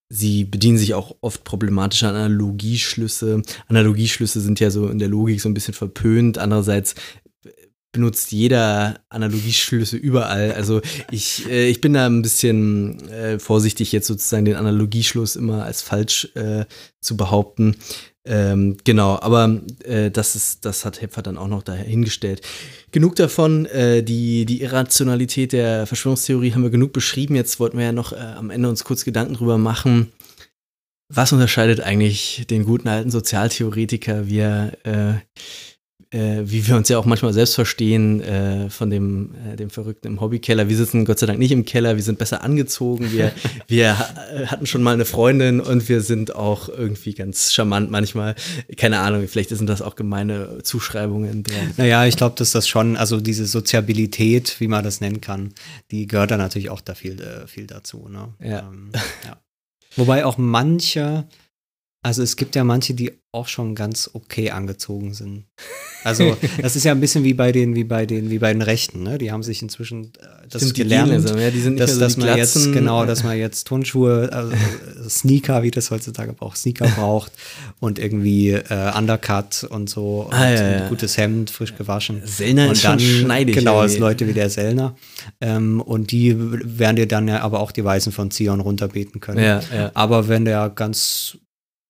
sie 0.09 0.43
bedienen 0.43 0.77
sich 0.77 0.93
auch 0.93 1.15
oft 1.21 1.45
problematischer 1.45 2.09
Analogieschlüsse. 2.09 3.41
Analogieschlüsse 3.67 4.41
sind 4.41 4.59
ja 4.59 4.69
so 4.69 4.87
in 4.89 4.99
der 4.99 5.07
Logik 5.07 5.39
so 5.41 5.47
ein 5.49 5.53
bisschen 5.53 5.73
verpönt. 5.73 6.37
Andererseits 6.37 6.95
benutzt 7.93 8.31
jeder 8.33 8.99
Analogieschlüsse 9.07 9.95
überall. 9.95 10.51
Also 10.51 10.81
ich, 11.11 11.49
äh, 11.49 11.69
ich 11.69 11.79
bin 11.79 11.93
da 11.93 12.07
ein 12.07 12.21
bisschen 12.21 13.07
äh, 13.09 13.39
vorsichtig, 13.39 13.93
jetzt 13.93 14.07
sozusagen 14.07 14.45
den 14.45 14.55
Analogieschluss 14.55 15.37
immer 15.37 15.63
als 15.63 15.81
falsch 15.81 16.29
äh, 16.35 16.65
zu 16.99 17.15
behaupten. 17.15 17.77
Ähm, 18.25 18.77
genau, 18.83 19.19
aber 19.19 19.61
äh, 19.83 20.09
das 20.09 20.35
ist, 20.35 20.65
das 20.65 20.85
hat 20.85 21.01
Hepfer 21.01 21.21
dann 21.21 21.37
auch 21.37 21.47
noch 21.47 21.61
dahingestellt. 21.61 22.41
Genug 22.91 23.15
davon, 23.15 23.65
äh, 23.67 24.01
die, 24.01 24.45
die 24.45 24.61
Irrationalität 24.61 25.51
der 25.53 25.85
Verschwörungstheorie 25.85 26.53
haben 26.53 26.63
wir 26.63 26.69
genug 26.69 26.93
beschrieben. 26.93 27.35
Jetzt 27.35 27.59
wollten 27.59 27.77
wir 27.77 27.85
ja 27.85 27.91
noch 27.91 28.11
äh, 28.11 28.15
am 28.15 28.49
Ende 28.49 28.69
uns 28.69 28.83
kurz 28.83 29.05
Gedanken 29.05 29.35
drüber 29.35 29.57
machen. 29.57 30.11
Was 31.09 31.31
unterscheidet 31.31 31.81
eigentlich 31.81 32.47
den 32.49 32.65
guten 32.65 32.87
alten 32.87 33.11
Sozialtheoretiker, 33.11 34.27
wie 34.27 34.39
er 34.39 34.77
äh, 34.83 35.13
äh, 36.13 36.43
wie 36.45 36.65
wir 36.67 36.75
uns 36.75 36.89
ja 36.89 36.97
auch 36.99 37.05
manchmal 37.05 37.33
selbst 37.33 37.55
verstehen, 37.55 38.21
äh, 38.21 38.69
von 38.69 38.89
dem, 38.89 39.33
äh, 39.51 39.55
dem 39.55 39.69
Verrückten 39.69 40.07
im 40.07 40.21
Hobbykeller. 40.21 40.69
Wir 40.69 40.77
sitzen 40.77 41.05
Gott 41.05 41.19
sei 41.19 41.25
Dank 41.25 41.39
nicht 41.39 41.51
im 41.51 41.65
Keller, 41.65 41.95
wir 41.95 42.03
sind 42.03 42.19
besser 42.19 42.43
angezogen, 42.43 43.11
wir, 43.11 43.31
wir 43.67 43.97
äh, 44.31 44.45
hatten 44.45 44.65
schon 44.65 44.83
mal 44.83 44.93
eine 44.93 45.05
Freundin 45.05 45.59
und 45.59 45.89
wir 45.89 46.01
sind 46.01 46.35
auch 46.35 46.69
irgendwie 46.69 47.13
ganz 47.13 47.51
charmant 47.51 47.89
manchmal. 47.89 48.35
Keine 48.77 48.99
Ahnung, 48.99 49.27
vielleicht 49.27 49.49
sind 49.49 49.67
das 49.67 49.81
auch 49.81 49.95
gemeine 49.95 50.59
Zuschreibungen. 50.63 51.43
Der, 51.43 51.55
Naja, 51.77 52.05
ich 52.05 52.15
glaube, 52.15 52.35
dass 52.37 52.51
das 52.51 52.67
schon, 52.67 52.95
also 52.95 53.19
diese 53.19 53.45
Soziabilität, 53.45 54.59
wie 54.59 54.67
man 54.67 54.83
das 54.83 55.01
nennen 55.01 55.19
kann, 55.19 55.53
die 55.91 56.05
gehört 56.05 56.31
da 56.31 56.37
natürlich 56.37 56.69
auch 56.69 56.81
da 56.81 56.93
viel, 56.93 57.19
äh, 57.19 57.47
viel 57.47 57.65
dazu. 57.65 58.07
Ne? 58.07 58.33
Ja. 58.39 58.59
Ähm, 58.59 58.91
ja. 59.25 59.37
Wobei 59.95 60.25
auch 60.25 60.37
manche, 60.37 61.25
also 62.03 62.21
es 62.21 62.35
gibt 62.35 62.55
ja 62.55 62.65
manche, 62.65 62.93
die 62.93 63.13
auch 63.31 63.47
schon 63.47 63.73
ganz 63.73 64.09
okay 64.13 64.51
angezogen 64.51 65.13
sind. 65.13 65.45
Also 66.03 66.37
das 66.61 66.75
ist 66.75 66.83
ja 66.83 66.91
ein 66.91 66.99
bisschen 66.99 67.23
wie 67.23 67.33
bei 67.33 67.53
den, 67.53 67.75
wie 67.75 67.85
bei 67.85 68.05
den, 68.05 68.29
wie 68.29 68.39
bei 68.39 68.51
den 68.51 68.61
Rechten, 68.61 69.03
ne? 69.03 69.17
Die 69.17 69.31
haben 69.31 69.41
sich 69.41 69.61
inzwischen 69.61 70.11
äh, 70.19 70.47
das 70.49 70.61
Stimmt, 70.61 70.77
die 70.77 70.83
gelernt, 70.83 71.09
gehen 71.09 71.23
langsam, 71.23 71.39
ja, 71.39 71.49
die 71.49 71.61
sind 71.61 71.75
nicht 71.75 71.83
dass, 71.83 71.91
mehr 71.91 71.95
so 71.95 71.99
dass 72.01 72.15
die 72.15 72.19
man 72.19 72.37
jetzt, 72.37 72.73
genau, 72.73 73.05
dass 73.05 73.23
man 73.23 73.37
jetzt 73.37 73.65
Turnschuhe, 73.65 74.29
also 74.33 74.51
äh, 74.51 75.09
Sneaker, 75.09 75.63
wie 75.63 75.71
das 75.71 75.91
heutzutage 75.91 76.33
braucht, 76.33 76.57
Sneaker 76.57 76.87
braucht 76.95 77.31
und 77.79 77.99
irgendwie 77.99 78.49
äh, 78.49 78.91
Undercut 78.97 79.63
und 79.63 79.89
so 79.89 80.27
und 80.29 80.33
Ah, 80.33 80.51
ja, 80.51 80.59
ein 80.61 80.79
ja. 80.81 80.89
gutes 80.89 81.17
Hemd, 81.17 81.49
frisch 81.49 81.75
gewaschen. 81.75 82.21
Sellner 82.25 82.65
und 82.65 82.73
ist 82.73 82.81
schon 82.81 82.99
schneidig 82.99 83.55
Genau, 83.55 83.79
als. 83.79 83.97
Leute 83.97 84.27
wie 84.27 84.33
der 84.33 84.49
Sellner. 84.49 84.95
Ähm, 85.39 85.79
und 85.79 86.11
die 86.11 86.35
werden 86.37 86.97
dir 86.97 87.07
dann 87.07 87.29
ja 87.29 87.39
aber 87.41 87.61
auch 87.61 87.71
die 87.71 87.83
Weißen 87.83 88.11
von 88.11 88.29
Zion 88.29 88.59
runterbeten 88.59 89.21
können. 89.21 89.41
Ja, 89.41 89.61
ja. 89.73 89.91
Aber 89.93 90.27
wenn 90.27 90.43
der 90.43 90.69
ganz 90.69 91.37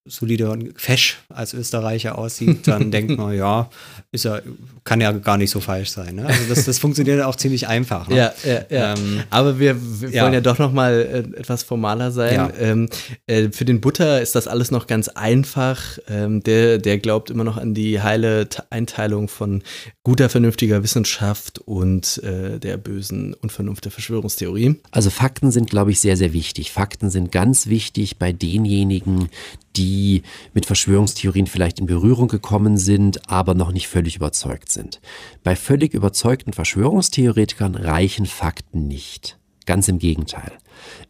solide 0.05 0.49
und 0.49 0.79
fesch 0.79 1.19
als 1.29 1.53
Österreicher 1.53 2.17
aussieht, 2.17 2.67
dann 2.67 2.91
denkt 2.91 3.17
man, 3.17 3.35
ja, 3.35 3.69
ist 4.11 4.25
er, 4.25 4.41
kann 4.83 4.99
ja 4.99 5.13
gar 5.13 5.37
nicht 5.37 5.49
so 5.49 5.61
falsch 5.61 5.91
sein. 5.91 6.15
Ne? 6.15 6.25
Also 6.25 6.41
das, 6.49 6.65
das 6.65 6.77
funktioniert 6.77 7.21
auch 7.21 7.35
ziemlich 7.37 7.67
einfach. 7.67 8.09
Ne? 8.09 8.17
Ja, 8.17 8.33
ja, 8.43 8.61
ja. 8.69 8.93
Ähm, 8.93 9.23
Aber 9.29 9.59
wir, 9.59 9.77
wir 10.01 10.09
ja. 10.09 10.23
wollen 10.23 10.33
ja 10.33 10.41
doch 10.41 10.59
noch 10.59 10.73
mal 10.73 10.93
äh, 10.93 11.39
etwas 11.39 11.63
formaler 11.63 12.11
sein. 12.11 12.33
Ja. 12.35 12.51
Ähm, 12.59 12.89
äh, 13.27 13.49
für 13.49 13.63
den 13.63 13.79
Butter 13.79 14.21
ist 14.21 14.35
das 14.35 14.47
alles 14.47 14.71
noch 14.71 14.87
ganz 14.87 15.07
einfach. 15.07 15.97
Ähm, 16.09 16.43
der, 16.43 16.79
der 16.79 16.97
glaubt 16.99 17.29
immer 17.29 17.45
noch 17.45 17.57
an 17.57 17.73
die 17.73 18.01
heile 18.01 18.49
T 18.49 18.61
Einteilung 18.69 19.29
von 19.29 19.63
guter, 20.03 20.27
vernünftiger 20.27 20.83
Wissenschaft 20.83 21.59
und 21.59 22.21
äh, 22.23 22.59
der 22.59 22.75
bösen 22.75 23.33
Unvernunft 23.35 23.85
der 23.85 23.91
Verschwörungstheorie. 23.91 24.81
Also 24.91 25.09
Fakten 25.09 25.49
sind, 25.51 25.69
glaube 25.69 25.91
ich, 25.91 26.01
sehr, 26.01 26.17
sehr 26.17 26.33
wichtig. 26.33 26.73
Fakten 26.73 27.09
sind 27.09 27.31
ganz 27.31 27.67
wichtig 27.67 28.17
bei 28.17 28.33
denjenigen, 28.33 29.29
die 29.77 30.23
mit 30.53 30.65
Verschwörungstheorien 30.65 31.47
vielleicht 31.47 31.79
in 31.79 31.85
Berührung 31.85 32.27
gekommen 32.27 32.77
sind, 32.77 33.29
aber 33.29 33.53
noch 33.53 33.71
nicht 33.71 33.87
völlig 33.87 34.17
überzeugt 34.17 34.71
sind. 34.71 34.99
Bei 35.41 35.55
völlig 35.55 35.93
überzeugten 35.93 36.51
Verschwörungstheoretikern 36.51 37.75
reichen 37.75 38.25
Fakten 38.25 38.87
nicht. 38.87 39.37
Ganz 39.65 39.87
im 39.87 39.99
Gegenteil. 39.99 40.51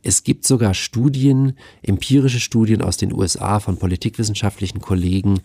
Es 0.01 0.23
gibt 0.23 0.45
sogar 0.45 0.73
Studien, 0.73 1.57
empirische 1.81 2.39
Studien 2.39 2.81
aus 2.81 2.97
den 2.97 3.13
USA 3.13 3.59
von 3.59 3.77
politikwissenschaftlichen 3.77 4.81
Kollegen, 4.81 5.41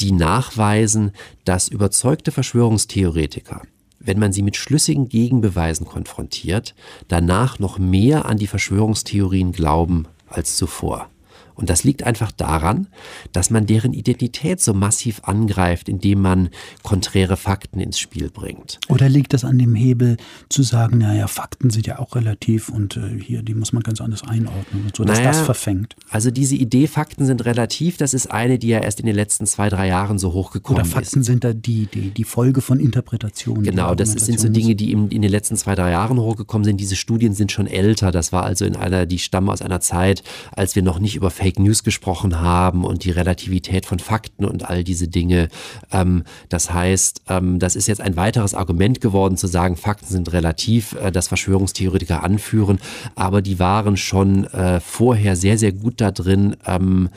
die 0.00 0.12
nachweisen, 0.12 1.12
dass 1.44 1.68
überzeugte 1.68 2.32
Verschwörungstheoretiker 2.32 3.62
wenn 4.06 4.18
man 4.18 4.32
sie 4.32 4.42
mit 4.42 4.56
schlüssigen 4.56 5.08
Gegenbeweisen 5.08 5.86
konfrontiert, 5.86 6.74
danach 7.08 7.58
noch 7.58 7.78
mehr 7.78 8.26
an 8.26 8.36
die 8.36 8.46
Verschwörungstheorien 8.46 9.52
glauben 9.52 10.06
als 10.26 10.56
zuvor. 10.56 11.08
Und 11.54 11.70
das 11.70 11.84
liegt 11.84 12.02
einfach 12.04 12.32
daran, 12.32 12.88
dass 13.32 13.50
man 13.50 13.66
deren 13.66 13.92
Identität 13.92 14.60
so 14.60 14.74
massiv 14.74 15.22
angreift, 15.24 15.88
indem 15.88 16.20
man 16.20 16.50
konträre 16.82 17.36
Fakten 17.36 17.80
ins 17.80 17.98
Spiel 17.98 18.30
bringt. 18.30 18.80
Oder 18.88 19.08
liegt 19.08 19.32
das 19.32 19.44
an 19.44 19.58
dem 19.58 19.74
Hebel 19.74 20.16
zu 20.48 20.62
sagen, 20.62 20.98
naja, 20.98 21.26
Fakten 21.26 21.70
sind 21.70 21.86
ja 21.86 21.98
auch 21.98 22.16
relativ 22.16 22.68
und 22.68 22.96
äh, 22.96 23.18
hier, 23.20 23.42
die 23.42 23.54
muss 23.54 23.72
man 23.72 23.82
ganz 23.82 24.00
anders 24.00 24.22
einordnen 24.24 24.84
und 24.84 24.96
so, 24.96 25.04
dass 25.04 25.18
Naja, 25.18 25.30
das 25.30 25.40
verfängt? 25.40 25.96
Also 26.10 26.30
diese 26.30 26.56
Idee, 26.56 26.86
Fakten 26.86 27.26
sind 27.26 27.44
relativ, 27.44 27.96
das 27.96 28.14
ist 28.14 28.30
eine, 28.30 28.58
die 28.58 28.68
ja 28.68 28.80
erst 28.80 29.00
in 29.00 29.06
den 29.06 29.14
letzten 29.14 29.46
zwei, 29.46 29.68
drei 29.68 29.88
Jahren 29.88 30.18
so 30.18 30.32
hochgekommen 30.32 30.82
Oder 30.82 30.90
Fakten 30.90 31.20
ist. 31.20 31.26
sind 31.26 31.44
da 31.44 31.52
die, 31.52 31.86
die, 31.86 32.10
die 32.10 32.24
Folge 32.24 32.60
von 32.60 32.80
Interpretationen. 32.80 33.64
Genau, 33.64 33.94
das 33.94 34.12
sind 34.12 34.40
so 34.40 34.48
Dinge, 34.48 34.74
die 34.74 34.92
in, 34.92 35.08
in 35.08 35.22
den 35.22 35.30
letzten 35.30 35.56
zwei, 35.56 35.74
drei 35.74 35.90
Jahren 35.90 36.18
hochgekommen 36.18 36.64
sind. 36.64 36.78
Diese 36.78 36.96
Studien 36.96 37.34
sind 37.34 37.52
schon 37.52 37.66
älter. 37.66 38.10
Das 38.10 38.32
war 38.32 38.44
also 38.44 38.64
in 38.64 38.76
einer, 38.76 39.06
die 39.06 39.18
stammen 39.18 39.48
aus 39.50 39.62
einer 39.62 39.80
Zeit, 39.80 40.22
als 40.52 40.74
wir 40.74 40.82
noch 40.82 40.98
nicht 40.98 41.16
über 41.16 41.30
Fake 41.44 41.58
News 41.58 41.84
gesprochen 41.84 42.40
haben 42.40 42.86
und 42.86 43.04
die 43.04 43.10
Relativität 43.10 43.84
von 43.84 43.98
Fakten 43.98 44.46
und 44.46 44.70
all 44.70 44.82
diese 44.82 45.08
Dinge. 45.08 45.50
Ähm, 45.92 46.24
das 46.48 46.72
heißt, 46.72 47.24
ähm, 47.28 47.58
das 47.58 47.76
ist 47.76 47.86
jetzt 47.86 48.00
ein 48.00 48.16
weiteres 48.16 48.54
Argument 48.54 49.02
geworden, 49.02 49.36
zu 49.36 49.46
sagen, 49.46 49.76
Fakten 49.76 50.06
sind 50.06 50.32
relativ, 50.32 50.94
äh, 50.94 51.12
das 51.12 51.28
Verschwörungstheoretiker 51.28 52.24
anführen, 52.24 52.78
aber 53.14 53.42
die 53.42 53.58
waren 53.58 53.98
schon 53.98 54.44
äh, 54.44 54.80
vorher 54.80 55.36
sehr, 55.36 55.58
sehr 55.58 55.72
gut 55.72 56.00
da 56.00 56.12
drin, 56.12 56.56
ähm, 56.66 57.10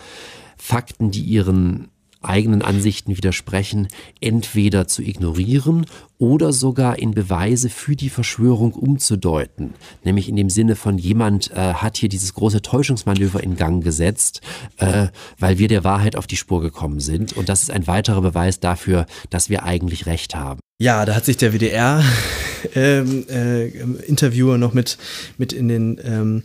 Fakten, 0.57 1.09
die 1.09 1.21
ihren 1.21 1.87
eigenen 2.27 2.61
Ansichten 2.61 3.17
widersprechen, 3.17 3.87
entweder 4.21 4.87
zu 4.87 5.01
ignorieren 5.01 5.85
oder 6.17 6.51
sogar 6.51 6.99
in 6.99 7.11
Beweise 7.11 7.69
für 7.69 7.95
die 7.95 8.09
Verschwörung 8.09 8.73
umzudeuten. 8.73 9.73
Nämlich 10.03 10.29
in 10.29 10.35
dem 10.35 10.49
Sinne 10.49 10.75
von 10.75 10.97
jemand 10.97 11.51
äh, 11.51 11.73
hat 11.73 11.97
hier 11.97 12.09
dieses 12.09 12.33
große 12.33 12.61
Täuschungsmanöver 12.61 13.43
in 13.43 13.55
Gang 13.55 13.83
gesetzt, 13.83 14.41
äh, 14.77 15.07
weil 15.37 15.59
wir 15.59 15.67
der 15.67 15.83
Wahrheit 15.83 16.15
auf 16.15 16.27
die 16.27 16.37
Spur 16.37 16.61
gekommen 16.61 16.99
sind. 16.99 17.33
Und 17.33 17.49
das 17.49 17.63
ist 17.63 17.71
ein 17.71 17.87
weiterer 17.87 18.21
Beweis 18.21 18.59
dafür, 18.59 19.05
dass 19.29 19.49
wir 19.49 19.63
eigentlich 19.63 20.05
recht 20.05 20.35
haben. 20.35 20.59
Ja, 20.79 21.05
da 21.05 21.15
hat 21.15 21.25
sich 21.25 21.37
der 21.37 21.53
WDR-Interviewer 21.53 22.05
ähm, 24.55 24.57
äh, 24.57 24.59
noch 24.59 24.73
mit, 24.73 24.97
mit 25.37 25.53
in 25.53 25.67
den 25.67 25.99
ähm, 26.03 26.43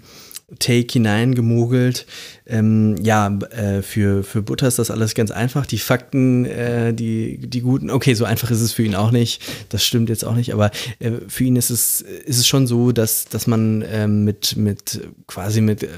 Take 0.59 0.93
hineingemogelt. 0.93 2.07
Ähm, 2.47 2.97
ja, 3.03 3.29
äh, 3.51 3.83
für, 3.83 4.23
für 4.23 4.43
Butter 4.43 4.69
ist 4.69 4.79
das 4.79 4.91
alles 4.91 5.15
ganz 5.15 5.31
einfach. 5.31 5.67
Die 5.67 5.79
Fakten, 5.79 6.45
äh, 6.45 6.93
die, 6.93 7.39
die 7.39 7.61
guten, 7.61 7.91
okay, 7.91 8.15
so 8.15 8.25
einfach 8.25 8.51
ist 8.51 8.61
es 8.61 8.73
für 8.73 8.83
ihn 8.83 8.95
auch 8.95 9.11
nicht. 9.11 9.43
Das 9.69 9.85
stimmt 9.85 10.09
jetzt 10.09 10.25
auch 10.25 10.35
nicht, 10.35 10.53
aber 10.53 10.71
äh, 10.99 11.13
für 11.29 11.45
ihn 11.45 11.57
ist 11.57 11.71
es, 11.71 12.01
ist 12.01 12.39
es 12.39 12.47
schon 12.47 12.67
so, 12.67 12.93
dass, 12.93 13.27
dass 13.27 13.47
man 13.47 13.85
ähm, 13.87 14.25
mit, 14.25 14.57
mit 14.57 15.01
quasi 15.27 15.61
mit 15.61 15.83
äh, 15.83 15.89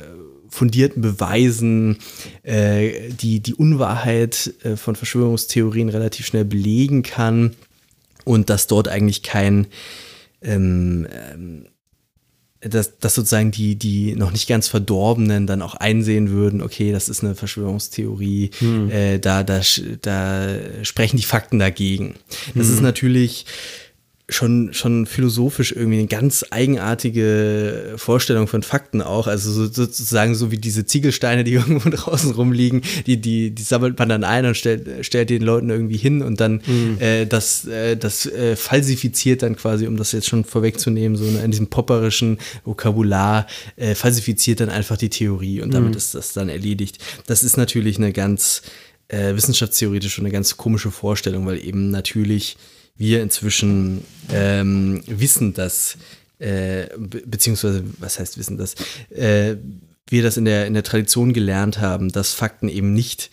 fundierten 0.48 1.02
Beweisen 1.02 1.98
äh, 2.44 3.10
die, 3.10 3.40
die 3.40 3.55
Unwahrheit 3.55 4.55
äh, 4.62 4.76
von 4.76 4.94
Verschwörungstheorien 4.94 5.89
relativ 5.89 6.26
schnell 6.26 6.44
belegen 6.44 7.02
kann 7.02 7.56
und 8.24 8.51
dass 8.51 8.68
dort 8.68 8.89
eigentlich 8.89 9.22
kein 9.22 9.66
ähm, 10.43 11.06
ähm, 11.10 11.66
dass, 12.69 12.99
dass 12.99 13.15
sozusagen 13.15 13.51
die, 13.51 13.77
die 13.77 14.15
noch 14.15 14.32
nicht 14.32 14.49
ganz 14.49 14.69
Verdorbenen 14.69 15.47
dann 15.47 15.62
auch 15.62 15.74
einsehen 15.74 16.31
würden, 16.31 16.62
okay, 16.62 16.93
das 16.93 17.09
ist 17.09 17.23
eine 17.23 17.35
Verschwörungstheorie, 17.35 18.51
hm. 18.59 18.91
äh, 18.91 19.19
da, 19.19 19.43
da, 19.43 19.61
da 20.03 20.49
sprechen 20.82 21.16
die 21.16 21.24
Fakten 21.24 21.59
dagegen. 21.59 22.15
Das 22.55 22.66
hm. 22.66 22.74
ist 22.74 22.81
natürlich 22.81 23.47
schon, 24.28 24.72
schon 24.72 25.05
philosophisch 25.05 25.72
irgendwie 25.72 25.98
eine 25.98 26.06
ganz 26.06 26.46
eigenartige 26.51 27.94
Vorstellung 27.96 28.48
von 28.48 28.62
Fakten 28.62 29.02
auch. 29.02 29.26
Also 29.26 29.52
so, 29.52 29.66
sozusagen 29.66 30.34
so 30.34 30.51
wie 30.51 30.56
diese 30.56 30.86
Ziegelsteine, 30.86 31.44
die 31.44 31.52
irgendwo 31.55 31.90
draußen 31.90 32.32
rumliegen, 32.32 32.82
die, 33.06 33.20
die, 33.20 33.51
die 33.51 33.62
sammelt 33.62 33.98
man 33.98 34.09
dann 34.09 34.24
ein 34.24 34.46
und 34.46 34.56
stellt, 34.56 35.05
stellt 35.05 35.28
den 35.28 35.42
Leuten 35.42 35.68
irgendwie 35.68 35.98
hin 35.98 36.22
und 36.22 36.40
dann 36.40 36.62
mhm. 36.66 36.96
äh, 37.01 37.26
das, 37.26 37.66
äh, 37.66 37.96
das 37.96 38.24
äh, 38.26 38.56
falsifiziert 38.56 39.42
dann 39.42 39.56
quasi, 39.56 39.86
um 39.86 39.98
das 39.98 40.12
jetzt 40.12 40.28
schon 40.28 40.44
vorwegzunehmen, 40.44 41.18
so 41.18 41.24
in 41.24 41.51
diesem 41.51 41.66
popperischen 41.66 42.38
Vokabular, 42.64 43.46
äh, 43.76 43.94
falsifiziert 43.94 44.60
dann 44.60 44.70
einfach 44.70 44.96
die 44.96 45.10
Theorie 45.10 45.60
und 45.60 45.74
damit 45.74 45.90
mhm. 45.90 45.96
ist 45.98 46.14
das 46.14 46.32
dann 46.32 46.48
erledigt. 46.48 46.98
Das 47.26 47.42
ist 47.42 47.59
natürlich 47.59 47.98
eine 47.98 48.12
ganz 48.12 48.62
äh, 49.09 49.34
wissenschaftstheoretisch 49.34 50.18
eine 50.18 50.30
ganz 50.30 50.56
komische 50.56 50.90
Vorstellung, 50.90 51.44
weil 51.44 51.62
eben 51.62 51.90
natürlich 51.90 52.56
wir 52.96 53.22
inzwischen 53.22 54.04
ähm, 54.30 55.02
wissen, 55.06 55.54
dass, 55.54 55.98
äh, 56.38 56.86
be 56.96 57.22
beziehungsweise, 57.26 57.84
was 57.98 58.18
heißt 58.18 58.38
wissen, 58.38 58.56
dass 58.56 58.74
äh, 59.10 59.56
wir 60.08 60.22
das 60.22 60.36
in 60.36 60.44
der, 60.44 60.66
in 60.66 60.74
der 60.74 60.82
Tradition 60.82 61.32
gelernt 61.32 61.80
haben, 61.80 62.12
dass 62.12 62.32
Fakten 62.32 62.68
eben 62.68 62.92
nicht 62.92 63.30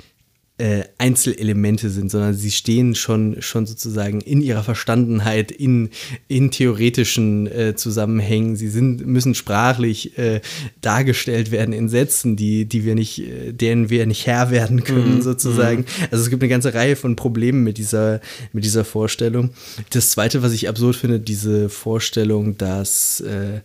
äh, 0.61 0.83
Einzelelemente 0.99 1.89
sind, 1.89 2.11
sondern 2.11 2.35
sie 2.35 2.51
stehen 2.51 2.93
schon, 2.93 3.41
schon 3.41 3.65
sozusagen 3.65 4.21
in 4.21 4.41
ihrer 4.41 4.61
Verstandenheit, 4.61 5.51
in, 5.51 5.89
in 6.27 6.51
theoretischen 6.51 7.47
äh, 7.47 7.75
Zusammenhängen. 7.75 8.55
Sie 8.55 8.69
sind, 8.69 9.07
müssen 9.07 9.33
sprachlich 9.33 10.19
äh, 10.19 10.41
dargestellt 10.79 11.49
werden 11.49 11.73
in 11.73 11.89
Sätzen, 11.89 12.35
die, 12.35 12.65
die 12.65 12.85
wir 12.85 12.93
nicht, 12.93 13.23
äh, 13.23 13.53
denen 13.53 13.89
wir 13.89 14.05
nicht 14.05 14.27
Herr 14.27 14.51
werden 14.51 14.83
können, 14.83 15.15
mhm. 15.15 15.21
sozusagen. 15.23 15.79
Mhm. 15.79 16.07
Also 16.11 16.23
es 16.23 16.29
gibt 16.29 16.43
eine 16.43 16.49
ganze 16.49 16.75
Reihe 16.75 16.95
von 16.95 17.15
Problemen 17.15 17.63
mit 17.63 17.79
dieser, 17.79 18.21
mit 18.53 18.63
dieser 18.63 18.85
Vorstellung. 18.85 19.49
Das 19.89 20.11
zweite, 20.11 20.43
was 20.43 20.53
ich 20.53 20.69
absurd 20.69 20.95
finde, 20.95 21.19
diese 21.19 21.69
Vorstellung, 21.69 22.55
dass 22.59 23.21
äh, 23.21 23.61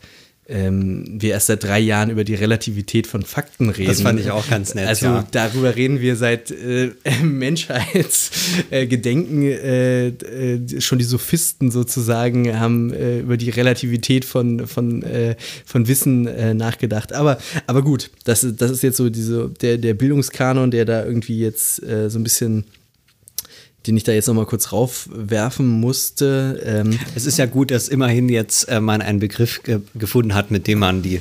ähm, 0.48 1.20
wir 1.20 1.32
erst 1.32 1.48
seit 1.48 1.64
drei 1.64 1.80
Jahren 1.80 2.08
über 2.10 2.22
die 2.22 2.36
Relativität 2.36 3.08
von 3.08 3.22
Fakten 3.22 3.68
reden. 3.68 3.88
Das 3.88 4.02
fand 4.02 4.20
ich 4.20 4.30
auch 4.30 4.48
ganz 4.48 4.74
nett. 4.74 4.86
Also 4.86 5.06
ja. 5.06 5.26
darüber 5.32 5.74
reden 5.74 6.00
wir 6.00 6.14
seit 6.16 6.52
äh, 6.52 6.92
Menschheitsgedenken. 7.22 9.42
Äh, 9.42 10.06
äh, 10.08 10.80
schon 10.80 10.98
die 10.98 11.04
Sophisten 11.04 11.72
sozusagen 11.72 12.56
haben 12.58 12.92
äh, 12.92 13.20
über 13.20 13.36
die 13.36 13.50
Relativität 13.50 14.24
von, 14.24 14.66
von, 14.68 15.02
äh, 15.02 15.34
von 15.64 15.88
Wissen 15.88 16.28
äh, 16.28 16.54
nachgedacht. 16.54 17.12
Aber, 17.12 17.38
aber 17.66 17.82
gut, 17.82 18.10
das, 18.24 18.46
das 18.56 18.70
ist 18.70 18.82
jetzt 18.82 18.98
so 18.98 19.10
diese, 19.10 19.50
der, 19.60 19.78
der 19.78 19.94
Bildungskanon, 19.94 20.70
der 20.70 20.84
da 20.84 21.04
irgendwie 21.04 21.40
jetzt 21.40 21.76
so 21.76 22.18
ein 22.18 22.22
bisschen 22.22 22.66
den 23.86 23.96
ich 23.96 24.04
da 24.04 24.12
jetzt 24.12 24.26
nochmal 24.26 24.46
kurz 24.46 24.72
raufwerfen 24.72 25.66
musste. 25.66 26.62
Ähm 26.64 26.98
es 27.14 27.26
ist 27.26 27.38
ja 27.38 27.46
gut, 27.46 27.70
dass 27.70 27.88
immerhin 27.88 28.28
jetzt 28.28 28.64
äh, 28.64 28.80
man 28.80 29.02
einen 29.02 29.20
Begriff 29.20 29.62
ge 29.62 29.80
gefunden 29.94 30.34
hat, 30.34 30.50
mit 30.50 30.66
dem 30.66 30.80
man 30.80 31.02
die, 31.02 31.20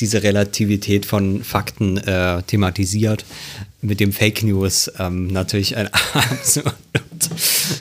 diese 0.00 0.22
Relativität 0.22 1.06
von 1.06 1.44
Fakten 1.44 1.98
äh, 1.98 2.42
thematisiert. 2.42 3.24
Mit 3.82 4.00
dem 4.00 4.12
Fake 4.12 4.42
News 4.42 4.90
ähm, 4.98 5.28
natürlich 5.28 5.76
ein 5.76 5.88
absolut 6.14 6.74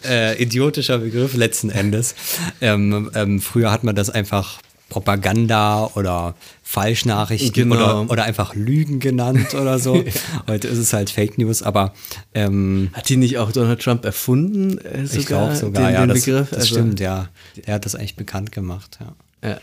äh, 0.07 0.41
idiotischer 0.41 0.99
Begriff 0.99 1.33
letzten 1.35 1.69
Endes. 1.69 2.15
Ähm, 2.61 3.09
ähm 3.15 3.41
früher 3.41 3.71
hat 3.71 3.83
man 3.83 3.95
das 3.95 4.09
einfach 4.09 4.59
Propaganda 4.89 5.89
oder 5.95 6.35
Falschnachrichten 6.63 7.69
genau. 7.69 7.75
oder, 8.01 8.11
oder 8.11 8.23
einfach 8.23 8.53
Lügen 8.53 8.99
genannt 8.99 9.53
oder 9.53 9.79
so. 9.79 10.03
Heute 10.47 10.67
ist 10.67 10.77
es 10.77 10.93
halt 10.93 11.09
Fake 11.09 11.37
News, 11.37 11.63
aber 11.63 11.93
ähm, 12.33 12.89
hat 12.93 13.09
die 13.09 13.17
nicht 13.17 13.37
auch 13.37 13.51
Donald 13.51 13.81
Trump 13.81 14.05
erfunden? 14.05 14.77
Äh, 14.77 15.05
sogar, 15.05 15.19
ich 15.19 15.25
glaube 15.25 15.55
sogar, 15.55 15.87
den, 15.87 15.93
ja, 15.93 15.99
den 16.01 16.09
das, 16.09 16.25
Begriff? 16.25 16.49
das 16.49 16.59
also, 16.59 16.75
stimmt, 16.75 16.99
ja. 16.99 17.29
Der 17.65 17.75
hat 17.75 17.85
das 17.85 17.95
eigentlich 17.95 18.15
bekannt 18.15 18.51
gemacht, 18.51 18.99
ja. 19.01 19.49
ja. 19.49 19.57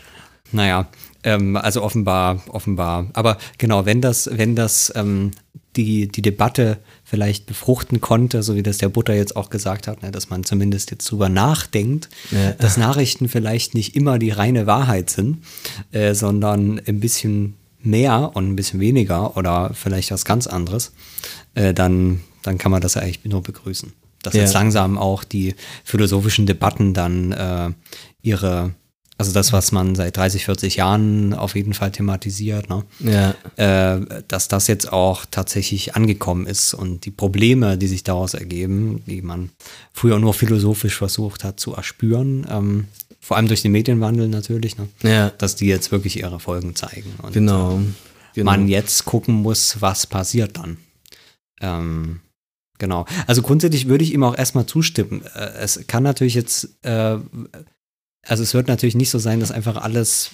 Naja, 0.51 0.87
ähm, 1.23 1.55
also 1.55 1.81
offenbar, 1.81 2.43
offenbar. 2.49 3.07
Aber 3.13 3.37
genau, 3.57 3.85
wenn 3.85 4.01
das, 4.01 4.29
wenn 4.31 4.55
das 4.55 4.91
ähm, 4.95 5.31
die, 5.75 6.07
die 6.07 6.21
Debatte 6.21 6.79
vielleicht 7.13 7.45
befruchten 7.45 8.01
konnte, 8.01 8.41
so 8.41 8.55
wie 8.55 8.63
das 8.63 8.79
der 8.79 8.89
Butter 8.89 9.13
jetzt 9.13 9.35
auch 9.35 9.51
gesagt 9.51 9.87
hat, 9.87 10.01
ne, 10.01 10.09
dass 10.09 10.31
man 10.31 10.43
zumindest 10.43 10.89
jetzt 10.89 11.11
drüber 11.11 11.29
nachdenkt, 11.29 12.09
ja. 12.31 12.53
dass 12.53 12.75
Nachrichten 12.75 13.29
vielleicht 13.29 13.75
nicht 13.75 13.95
immer 13.95 14.17
die 14.17 14.31
reine 14.31 14.65
Wahrheit 14.65 15.11
sind, 15.11 15.37
äh, 15.91 16.15
sondern 16.15 16.81
ein 16.87 16.99
bisschen 16.99 17.53
mehr 17.83 18.31
und 18.33 18.49
ein 18.49 18.55
bisschen 18.55 18.79
weniger 18.79 19.37
oder 19.37 19.75
vielleicht 19.75 20.09
was 20.09 20.25
ganz 20.25 20.47
anderes, 20.47 20.91
äh, 21.53 21.71
dann, 21.71 22.21
dann 22.41 22.57
kann 22.57 22.71
man 22.71 22.81
das 22.81 22.95
ja 22.95 23.03
eigentlich 23.03 23.23
nur 23.25 23.43
begrüßen. 23.43 23.93
Dass 24.23 24.33
ja. 24.33 24.41
jetzt 24.41 24.55
langsam 24.55 24.97
auch 24.97 25.23
die 25.23 25.53
philosophischen 25.83 26.47
Debatten 26.47 26.95
dann 26.95 27.31
äh, 27.31 27.69
ihre 28.23 28.71
also 29.17 29.31
das, 29.31 29.53
was 29.53 29.71
man 29.71 29.95
seit 29.95 30.17
30, 30.17 30.45
40 30.45 30.77
Jahren 30.77 31.33
auf 31.33 31.55
jeden 31.55 31.73
Fall 31.73 31.91
thematisiert, 31.91 32.69
ne? 32.69 32.83
ja. 32.99 33.35
Äh, 33.57 34.23
dass 34.27 34.47
das 34.47 34.67
jetzt 34.67 34.91
auch 34.91 35.25
tatsächlich 35.29 35.95
angekommen 35.95 36.47
ist 36.47 36.73
und 36.73 37.05
die 37.05 37.11
Probleme, 37.11 37.77
die 37.77 37.87
sich 37.87 38.03
daraus 38.03 38.33
ergeben, 38.33 39.03
die 39.05 39.21
man 39.21 39.49
früher 39.93 40.19
nur 40.19 40.33
philosophisch 40.33 40.97
versucht 40.97 41.43
hat 41.43 41.59
zu 41.59 41.75
erspüren, 41.75 42.47
ähm, 42.49 42.87
vor 43.19 43.37
allem 43.37 43.47
durch 43.47 43.61
den 43.61 43.71
Medienwandel 43.71 44.27
natürlich, 44.27 44.77
ne? 44.77 44.87
ja. 45.03 45.29
dass 45.29 45.55
die 45.55 45.67
jetzt 45.67 45.91
wirklich 45.91 46.19
ihre 46.19 46.39
Folgen 46.39 46.75
zeigen. 46.75 47.13
Und 47.21 47.33
genau. 47.33 47.77
Äh, 47.77 47.83
genau. 48.33 48.51
man 48.51 48.67
jetzt 48.67 49.05
gucken 49.05 49.35
muss, 49.35 49.79
was 49.79 50.07
passiert 50.07 50.57
dann. 50.57 50.77
Ähm, 51.61 52.19
Genau. 52.79 53.05
Also 53.27 53.43
grundsätzlich 53.43 53.87
würde 53.87 54.03
ich 54.03 54.13
ihm 54.13 54.23
auch 54.23 54.37
erstmal 54.37 54.65
zustimmen. 54.65 55.21
Äh, 55.35 55.51
es 55.59 55.85
kann 55.87 56.03
natürlich 56.03 56.33
jetzt 56.33 56.69
äh, 56.81 57.17
also 58.27 58.43
es 58.43 58.53
wird 58.53 58.67
natürlich 58.67 58.95
nicht 58.95 59.09
so 59.09 59.19
sein, 59.19 59.39
dass 59.39 59.51
einfach 59.51 59.77
alles 59.77 60.31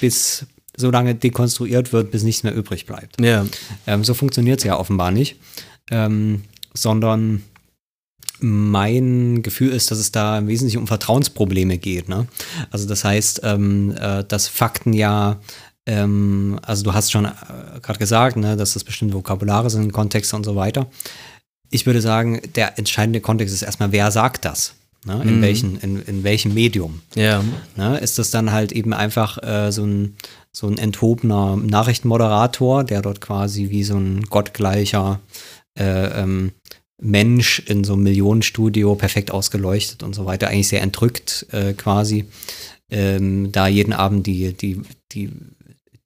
bis 0.00 0.46
so 0.76 0.90
lange 0.90 1.14
dekonstruiert 1.14 1.92
wird, 1.92 2.10
bis 2.10 2.22
nichts 2.22 2.42
mehr 2.42 2.54
übrig 2.54 2.86
bleibt. 2.86 3.20
Ja. 3.20 3.46
Ähm, 3.86 4.04
so 4.04 4.14
funktioniert 4.14 4.58
es 4.58 4.64
ja 4.64 4.78
offenbar 4.78 5.10
nicht. 5.10 5.36
Ähm, 5.90 6.42
sondern 6.74 7.42
mein 8.40 9.42
Gefühl 9.42 9.72
ist, 9.72 9.90
dass 9.90 9.98
es 9.98 10.12
da 10.12 10.38
im 10.38 10.46
Wesentlichen 10.46 10.78
um 10.78 10.86
Vertrauensprobleme 10.86 11.78
geht. 11.78 12.08
Ne? 12.08 12.28
Also 12.70 12.86
das 12.86 13.04
heißt, 13.04 13.40
ähm, 13.42 13.94
äh, 13.98 14.24
dass 14.24 14.46
Fakten 14.46 14.92
ja, 14.92 15.40
ähm, 15.86 16.60
also 16.62 16.84
du 16.84 16.94
hast 16.94 17.10
schon 17.10 17.24
äh, 17.24 17.30
gerade 17.82 17.98
gesagt, 17.98 18.36
ne, 18.36 18.56
dass 18.56 18.74
das 18.74 18.84
bestimmte 18.84 19.14
Vokabulare 19.14 19.70
sind, 19.70 19.92
Kontexte 19.92 20.36
und 20.36 20.44
so 20.44 20.54
weiter. 20.54 20.86
Ich 21.70 21.84
würde 21.84 22.00
sagen, 22.00 22.40
der 22.54 22.78
entscheidende 22.78 23.20
Kontext 23.20 23.54
ist 23.54 23.62
erstmal, 23.62 23.92
wer 23.92 24.10
sagt 24.10 24.44
das? 24.44 24.74
Ne? 25.04 25.22
In, 25.22 25.40
welchen, 25.40 25.78
in, 25.78 26.02
in 26.02 26.24
welchem 26.24 26.54
Medium? 26.54 27.00
Ja. 27.14 27.42
Ne? 27.76 27.98
Ist 27.98 28.18
das 28.18 28.30
dann 28.30 28.52
halt 28.52 28.72
eben 28.72 28.92
einfach 28.92 29.42
äh, 29.42 29.70
so, 29.70 29.84
ein, 29.84 30.16
so 30.52 30.66
ein 30.66 30.76
enthobener 30.76 31.56
Nachrichtenmoderator, 31.56 32.84
der 32.84 33.02
dort 33.02 33.20
quasi 33.20 33.70
wie 33.70 33.84
so 33.84 33.96
ein 33.96 34.22
gottgleicher 34.24 35.20
äh, 35.78 36.22
ähm, 36.22 36.52
Mensch 37.00 37.60
in 37.60 37.84
so 37.84 37.92
einem 37.92 38.02
Millionenstudio 38.02 38.96
perfekt 38.96 39.30
ausgeleuchtet 39.30 40.02
und 40.02 40.14
so 40.14 40.26
weiter, 40.26 40.48
eigentlich 40.48 40.68
sehr 40.68 40.82
entrückt 40.82 41.46
äh, 41.52 41.72
quasi, 41.74 42.24
ähm, 42.90 43.52
da 43.52 43.68
jeden 43.68 43.92
Abend 43.92 44.26
die, 44.26 44.52
die, 44.52 44.82
die 45.12 45.30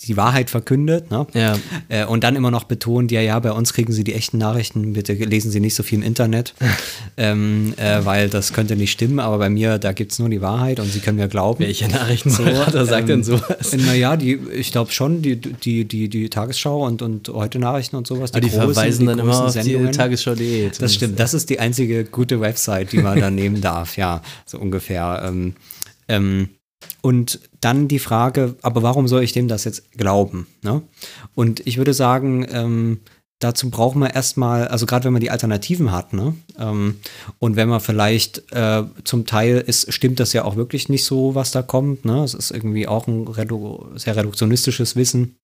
die 0.08 0.16
Wahrheit 0.16 0.50
verkündet. 0.50 1.10
Ne? 1.10 1.26
Ja. 1.34 1.58
Äh, 1.88 2.04
und 2.04 2.24
dann 2.24 2.36
immer 2.36 2.50
noch 2.50 2.64
betont, 2.64 3.12
ja, 3.12 3.20
ja, 3.20 3.38
bei 3.38 3.52
uns 3.52 3.72
kriegen 3.72 3.92
Sie 3.92 4.04
die 4.04 4.14
echten 4.14 4.38
Nachrichten, 4.38 4.92
bitte 4.92 5.12
lesen 5.12 5.50
Sie 5.50 5.60
nicht 5.60 5.74
so 5.74 5.82
viel 5.82 5.98
im 5.98 6.04
Internet, 6.04 6.54
ähm, 7.16 7.74
äh, 7.76 8.04
weil 8.04 8.28
das 8.28 8.52
könnte 8.52 8.76
nicht 8.76 8.92
stimmen, 8.92 9.20
aber 9.20 9.38
bei 9.38 9.50
mir, 9.50 9.78
da 9.78 9.92
gibt 9.92 10.12
es 10.12 10.18
nur 10.18 10.28
die 10.28 10.40
Wahrheit 10.40 10.80
und 10.80 10.92
Sie 10.92 11.00
können 11.00 11.18
mir 11.18 11.28
glauben. 11.28 11.60
Welche 11.60 11.88
Nachrichtenmoderator 11.88 12.84
sagt 12.86 13.08
denn 13.08 13.22
sowas? 13.22 13.76
Naja, 13.76 14.16
die, 14.16 14.38
ich 14.52 14.72
glaube 14.72 14.92
schon, 14.92 15.22
die, 15.22 15.36
die, 15.36 15.84
die, 15.84 16.08
die 16.08 16.28
Tagesschau 16.30 16.84
und, 16.84 17.02
und 17.02 17.28
heute 17.28 17.58
Nachrichten 17.58 17.96
und 17.96 18.06
sowas. 18.06 18.32
Die, 18.32 18.40
die 18.40 18.48
großen- 18.48 18.74
verweisen 18.74 19.06
dann 19.06 19.18
immer 19.18 19.44
auf 19.44 19.50
Sendungen. 19.50 19.90
die 19.90 19.96
Tagesschau.de. 19.96 20.70
Das 20.78 20.94
stimmt, 20.94 21.20
das 21.20 21.34
ist 21.34 21.50
die 21.50 21.60
einzige 21.60 22.04
gute 22.04 22.40
Website, 22.40 22.92
die 22.92 22.98
man 22.98 23.20
da 23.20 23.30
nehmen 23.30 23.60
darf, 23.60 23.96
ja, 23.96 24.22
so 24.46 24.58
ungefähr. 24.58 25.22
Ähm, 25.26 25.54
ähm, 26.08 26.48
und 27.00 27.40
dann 27.60 27.88
die 27.88 27.98
Frage, 27.98 28.56
aber 28.62 28.82
warum 28.82 29.08
soll 29.08 29.22
ich 29.22 29.32
dem 29.32 29.48
das 29.48 29.64
jetzt 29.64 29.92
glauben? 29.92 30.46
Ne? 30.62 30.82
Und 31.34 31.66
ich 31.66 31.78
würde 31.78 31.94
sagen, 31.94 32.46
ähm, 32.50 33.00
dazu 33.38 33.70
braucht 33.70 33.96
man 33.96 34.10
erstmal, 34.10 34.68
also 34.68 34.86
gerade 34.86 35.04
wenn 35.04 35.12
man 35.12 35.22
die 35.22 35.30
Alternativen 35.30 35.90
hat, 35.90 36.12
ne? 36.12 36.34
ähm, 36.58 36.96
und 37.38 37.56
wenn 37.56 37.68
man 37.68 37.80
vielleicht 37.80 38.52
äh, 38.52 38.84
zum 39.04 39.26
Teil 39.26 39.58
ist, 39.66 39.92
stimmt 39.92 40.20
das 40.20 40.32
ja 40.32 40.44
auch 40.44 40.56
wirklich 40.56 40.88
nicht 40.88 41.04
so, 41.04 41.34
was 41.34 41.50
da 41.50 41.62
kommt. 41.62 42.04
Ne? 42.04 42.22
Es 42.22 42.34
ist 42.34 42.50
irgendwie 42.50 42.86
auch 42.86 43.06
ein 43.06 43.26
redu 43.26 43.86
sehr 43.96 44.16
reduktionistisches 44.16 44.96
Wissen. 44.96 45.36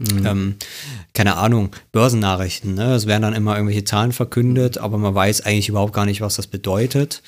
Ähm, 0.00 0.56
keine 1.12 1.36
Ahnung, 1.36 1.70
Börsennachrichten. 1.92 2.74
Ne? 2.74 2.94
Es 2.94 3.06
werden 3.06 3.22
dann 3.22 3.34
immer 3.34 3.54
irgendwelche 3.54 3.84
Zahlen 3.84 4.12
verkündet, 4.12 4.78
aber 4.78 4.98
man 4.98 5.14
weiß 5.14 5.42
eigentlich 5.42 5.68
überhaupt 5.68 5.92
gar 5.92 6.04
nicht, 6.04 6.20
was 6.20 6.34
das 6.34 6.48
bedeutet. 6.48 7.22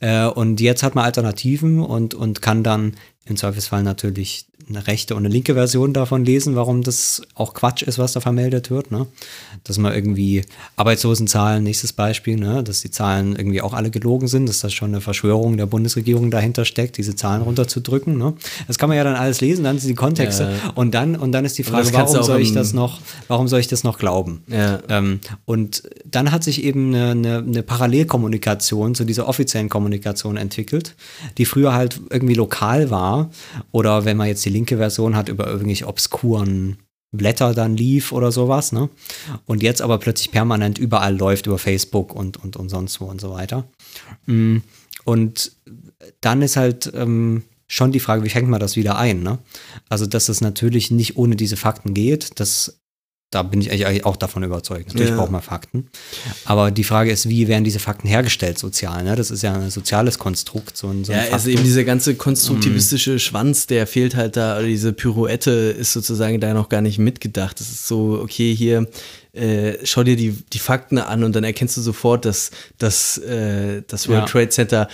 Äh, 0.00 0.26
und 0.26 0.60
jetzt 0.60 0.82
hat 0.82 0.94
man 0.94 1.04
Alternativen 1.04 1.80
und, 1.80 2.14
und 2.14 2.42
kann 2.42 2.62
dann 2.62 2.94
im 3.24 3.36
Zweifelsfall 3.36 3.82
natürlich 3.82 4.46
eine 4.68 4.86
rechte 4.86 5.14
und 5.14 5.24
eine 5.24 5.32
linke 5.32 5.54
Version 5.54 5.92
davon 5.92 6.24
lesen, 6.24 6.56
warum 6.56 6.82
das 6.82 7.22
auch 7.34 7.54
Quatsch 7.54 7.82
ist, 7.82 7.98
was 7.98 8.12
da 8.12 8.20
vermeldet 8.20 8.70
wird. 8.70 8.90
Ne? 8.90 9.06
Dass 9.64 9.78
man 9.78 9.94
irgendwie 9.94 10.44
Arbeitslosenzahlen, 10.76 11.62
nächstes 11.62 11.92
Beispiel, 11.92 12.36
ne? 12.36 12.62
dass 12.62 12.80
die 12.80 12.90
Zahlen 12.90 13.36
irgendwie 13.36 13.62
auch 13.62 13.72
alle 13.72 13.90
gelogen 13.90 14.28
sind, 14.28 14.48
dass 14.48 14.60
das 14.60 14.72
schon 14.72 14.90
eine 14.90 15.00
Verschwörung 15.00 15.56
der 15.56 15.66
Bundesregierung 15.66 16.30
dahinter 16.30 16.64
steckt, 16.64 16.96
diese 16.98 17.14
Zahlen 17.16 17.42
runterzudrücken. 17.42 18.18
Ne? 18.18 18.34
Das 18.66 18.78
kann 18.78 18.88
man 18.88 18.98
ja 18.98 19.04
dann 19.04 19.14
alles 19.16 19.40
lesen, 19.40 19.64
dann 19.64 19.78
sind 19.78 19.88
die 19.88 19.94
Kontexte 19.94 20.44
Ja. 20.64 20.70
und 20.74 20.92
dann 20.94 21.16
und 21.16 21.32
dann 21.32 21.44
ist 21.44 21.58
die 21.58 21.64
Frage, 21.64 21.92
warum 21.92 22.22
soll 22.22 22.40
ich 22.40 22.52
das 22.52 22.72
noch, 22.72 23.00
warum 23.28 23.48
soll 23.48 23.60
ich 23.60 23.68
das 23.68 23.84
noch 23.84 23.98
glauben? 23.98 24.42
Ja. 24.48 24.80
Ähm, 24.88 25.20
und 25.44 25.82
dann 26.04 26.32
hat 26.32 26.44
sich 26.44 26.62
eben 26.64 26.94
eine, 26.94 27.10
eine, 27.12 27.38
eine 27.38 27.62
Parallelkommunikation 27.62 28.94
zu 28.94 29.04
dieser 29.04 29.28
offiziellen 29.28 29.68
Kommunikation 29.68 30.36
entwickelt, 30.36 30.94
die 31.38 31.44
früher 31.44 31.74
halt 31.74 32.00
irgendwie 32.10 32.34
lokal 32.34 32.90
war 32.90 33.30
oder 33.70 34.04
wenn 34.04 34.16
man 34.16 34.26
jetzt 34.28 34.44
die 34.44 34.50
linke 34.52 34.76
Version 34.76 35.16
hat, 35.16 35.28
über 35.28 35.46
irgendwelche 35.46 35.88
obskuren 35.88 36.78
Blätter 37.12 37.52
dann 37.54 37.76
lief 37.76 38.10
oder 38.12 38.32
sowas, 38.32 38.72
ne? 38.72 38.88
Und 39.44 39.62
jetzt 39.62 39.82
aber 39.82 39.98
plötzlich 39.98 40.30
permanent 40.30 40.78
überall 40.78 41.16
läuft 41.16 41.46
über 41.46 41.58
Facebook 41.58 42.14
und, 42.14 42.42
und, 42.42 42.56
und 42.56 42.68
sonst 42.70 43.00
wo 43.00 43.04
und 43.04 43.20
so 43.20 43.30
weiter. 43.30 43.64
Mm, 44.26 44.58
Und 45.04 45.52
dann 46.20 46.42
ist 46.42 46.56
halt 46.56 46.90
ähm, 46.94 47.42
schon 47.66 47.92
die 47.92 48.00
Frage, 48.00 48.24
wie 48.24 48.30
fängt 48.30 48.48
man 48.48 48.60
das 48.60 48.76
wieder 48.76 48.96
ein, 48.96 49.22
ne? 49.22 49.38
Also, 49.88 50.06
dass 50.06 50.28
es 50.28 50.40
natürlich 50.40 50.90
nicht 50.90 51.16
ohne 51.16 51.36
diese 51.36 51.56
Fakten 51.56 51.94
geht, 51.94 52.40
das 52.40 52.81
da 53.32 53.42
bin 53.42 53.60
ich 53.60 53.72
eigentlich 53.72 54.04
auch 54.04 54.16
davon 54.16 54.44
überzeugt. 54.44 54.88
Natürlich 54.88 55.10
Ja. 55.10 55.16
braucht 55.16 55.32
man 55.32 55.42
Fakten. 55.42 55.88
Aber 56.44 56.70
die 56.70 56.84
Frage 56.84 57.10
ist, 57.10 57.28
wie 57.28 57.48
werden 57.48 57.64
diese 57.64 57.80
Fakten 57.80 58.06
hergestellt 58.06 58.58
sozial? 58.58 59.02
Ne? 59.02 59.16
Das 59.16 59.30
ist 59.32 59.42
ja 59.42 59.54
ein 59.54 59.70
soziales 59.70 60.18
Konstrukt. 60.18 60.76
So 60.76 60.88
ein, 60.88 61.04
so 61.04 61.12
ein 61.12 61.18
Ja, 61.18 61.24
also 61.24 61.36
Faktum. 61.46 61.52
eben 61.54 61.64
dieser 61.64 61.82
ganze 61.84 62.14
konstruktivistische 62.14 63.18
Schwanz, 63.18 63.66
der 63.66 63.86
fehlt 63.86 64.14
halt 64.14 64.36
da, 64.36 64.62
diese 64.62 64.92
Pirouette 64.92 65.50
ist 65.50 65.92
sozusagen 65.92 66.40
da 66.40 66.54
noch 66.54 66.68
gar 66.68 66.82
nicht 66.82 66.98
mitgedacht. 66.98 67.58
Das 67.58 67.70
ist 67.70 67.88
so, 67.88 68.20
okay, 68.22 68.54
hier, 68.54 68.86
äh, 69.32 69.78
schau 69.84 70.02
dir 70.04 70.16
die, 70.16 70.32
die 70.52 70.58
Fakten 70.58 70.98
an 70.98 71.24
und 71.24 71.34
dann 71.34 71.42
erkennst 71.44 71.76
du 71.78 71.80
sofort, 71.80 72.26
dass, 72.26 72.50
äh, 73.18 73.82
das 73.88 74.08
World 74.08 74.20
Ja. 74.20 74.26
Trade 74.26 74.48
Center 74.50 74.88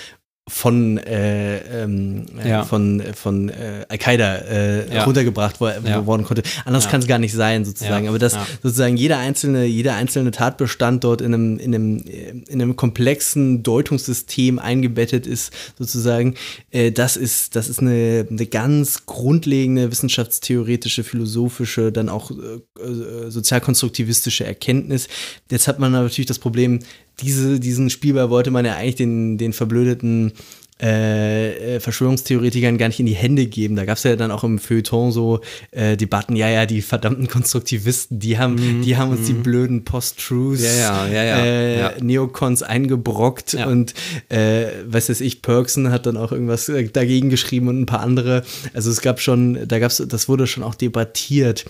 von, 0.48 0.98
äh, 0.98 1.58
ähm, 1.82 2.26
äh, 2.42 2.48
Ja. 2.48 2.64
von, 2.64 3.02
von 3.14 3.48
äh, 3.50 3.84
Al-Qaida 3.88 4.36
äh, 4.36 4.94
Ja. 4.94 5.04
runtergebracht 5.04 5.60
wo, 5.60 5.68
Ja. 5.68 6.06
worden 6.06 6.24
konnte. 6.24 6.42
Anders 6.64 6.88
kann 6.88 7.00
es 7.00 7.06
gar 7.06 7.18
nicht 7.18 7.32
sein, 7.34 7.64
sozusagen. 7.64 8.08
Aber 8.08 8.18
dass 8.18 8.34
sozusagen 8.62 8.96
jeder 8.96 9.18
einzelne, 9.18 9.64
jeder 9.64 9.94
einzelne 9.94 10.30
Tatbestand 10.30 11.04
dort 11.04 11.20
in 11.20 11.34
einem, 11.34 11.58
in 11.58 11.74
einem, 11.74 11.98
äh, 11.98 12.30
in 12.48 12.60
einem 12.62 12.76
komplexen 12.76 13.62
Deutungssystem 13.62 14.58
eingebettet 14.58 15.26
ist, 15.26 15.52
sozusagen, 15.78 16.34
äh, 16.70 16.90
das 16.90 17.16
ist, 17.16 17.54
das 17.54 17.68
ist 17.68 17.80
eine, 17.80 18.26
eine 18.28 18.46
ganz 18.46 19.06
grundlegende 19.06 19.90
wissenschaftstheoretische, 19.90 21.04
philosophische, 21.04 21.92
dann 21.92 22.08
auch 22.08 22.30
äh, 22.30 22.82
äh, 22.82 23.30
sozialkonstruktivistische 23.30 24.44
Erkenntnis. 24.44 25.08
Jetzt 25.50 25.68
hat 25.68 25.78
man 25.78 25.92
natürlich 25.92 26.26
das 26.26 26.38
Problem, 26.38 26.80
diese, 27.20 27.58
diesen 27.58 27.90
Spielball 27.90 28.30
wollte 28.30 28.50
man 28.50 28.64
ja 28.64 28.76
eigentlich 28.76 28.94
den, 28.96 29.38
den 29.38 29.52
verblödeten 29.52 30.32
äh, 30.80 31.76
äh, 31.76 31.80
Verschwörungstheoretikern 31.80 32.78
gar 32.78 32.88
nicht 32.88 33.00
in 33.00 33.06
die 33.06 33.14
Hände 33.14 33.46
geben. 33.46 33.76
Da 33.76 33.84
gab 33.84 33.96
es 33.96 34.04
ja 34.04 34.14
dann 34.16 34.30
auch 34.30 34.44
im 34.44 34.58
Feuilleton 34.58 35.12
so 35.12 35.40
äh, 35.72 35.96
Debatten, 35.96 36.36
ja, 36.36 36.48
ja, 36.48 36.66
die 36.66 36.82
verdammten 36.82 37.28
Konstruktivisten, 37.28 38.18
die 38.20 38.38
haben, 38.38 38.82
die 38.82 38.96
haben 38.96 39.10
uns 39.10 39.26
die 39.26 39.32
blöden 39.32 39.84
Post-Truths, 39.84 40.60
Mhm, 40.62 40.66
Ja, 40.66 41.06
ja, 41.08 41.24
ja, 41.24 41.88
äh. 41.90 42.02
Neocons 42.02 42.62
eingebrockt 42.62 43.54
und 43.54 43.94
äh, 44.28 44.66
was 44.86 45.08
weiß 45.08 45.20
ich, 45.20 45.42
Perksen 45.42 45.90
hat 45.90 46.06
dann 46.06 46.16
auch 46.16 46.32
irgendwas 46.32 46.68
äh, 46.68 46.88
dagegen 46.88 47.30
geschrieben 47.30 47.68
und 47.68 47.80
ein 47.80 47.86
paar 47.86 48.00
andere. 48.00 48.44
Also 48.74 48.90
es 48.90 49.00
gab 49.00 49.20
schon, 49.20 49.66
da 49.66 49.78
gab's, 49.78 50.02
das 50.06 50.28
wurde 50.28 50.46
schon 50.46 50.62
auch 50.62 50.74
debattiert. 50.74 51.64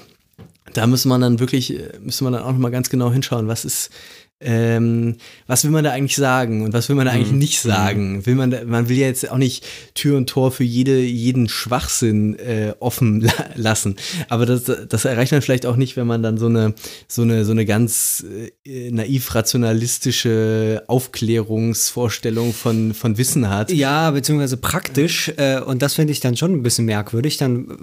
Da 0.74 0.86
muss 0.86 1.06
man 1.06 1.20
dann 1.20 1.40
wirklich, 1.40 1.74
äh, 1.74 1.92
müssen 2.02 2.26
wir 2.26 2.30
dann 2.30 2.42
auch 2.42 2.52
nochmal 2.52 2.70
ganz 2.70 2.90
genau 2.90 3.10
hinschauen, 3.10 3.48
was 3.48 3.64
ist, 3.64 3.90
ähm, 4.40 5.16
was 5.48 5.64
will 5.64 5.72
man 5.72 5.82
da 5.82 5.90
eigentlich 5.90 6.14
sagen 6.14 6.62
und 6.62 6.72
was 6.72 6.88
will 6.88 6.94
man 6.94 7.06
da 7.06 7.12
eigentlich 7.12 7.32
nicht 7.32 7.60
sagen? 7.60 8.24
Will 8.24 8.36
man, 8.36 8.50
da, 8.52 8.64
man 8.64 8.88
will 8.88 8.96
ja 8.96 9.06
jetzt 9.06 9.28
auch 9.30 9.36
nicht 9.36 9.66
Tür 9.94 10.16
und 10.16 10.28
Tor 10.28 10.52
für 10.52 10.62
jede, 10.62 11.00
jeden 11.00 11.48
Schwachsinn 11.48 12.38
äh, 12.38 12.74
offen 12.78 13.22
la 13.22 13.32
lassen. 13.56 13.96
Aber 14.28 14.46
das, 14.46 14.64
das 14.64 15.04
erreicht 15.04 15.32
man 15.32 15.42
vielleicht 15.42 15.66
auch 15.66 15.74
nicht, 15.74 15.96
wenn 15.96 16.06
man 16.06 16.22
dann 16.22 16.38
so 16.38 16.46
eine, 16.46 16.74
so 17.08 17.22
eine, 17.22 17.44
so 17.44 17.50
eine 17.50 17.66
ganz 17.66 18.24
äh, 18.64 18.90
naiv 18.92 19.34
rationalistische 19.34 20.84
Aufklärungsvorstellung 20.86 22.52
von, 22.52 22.94
von 22.94 23.18
Wissen 23.18 23.50
hat. 23.50 23.72
Ja, 23.72 24.12
beziehungsweise 24.12 24.56
praktisch, 24.56 25.32
äh, 25.36 25.60
und 25.60 25.82
das 25.82 25.94
finde 25.94 26.12
ich 26.12 26.20
dann 26.20 26.36
schon 26.36 26.52
ein 26.52 26.62
bisschen 26.62 26.84
merkwürdig. 26.84 27.38
Dann 27.38 27.64
äh, 27.64 27.74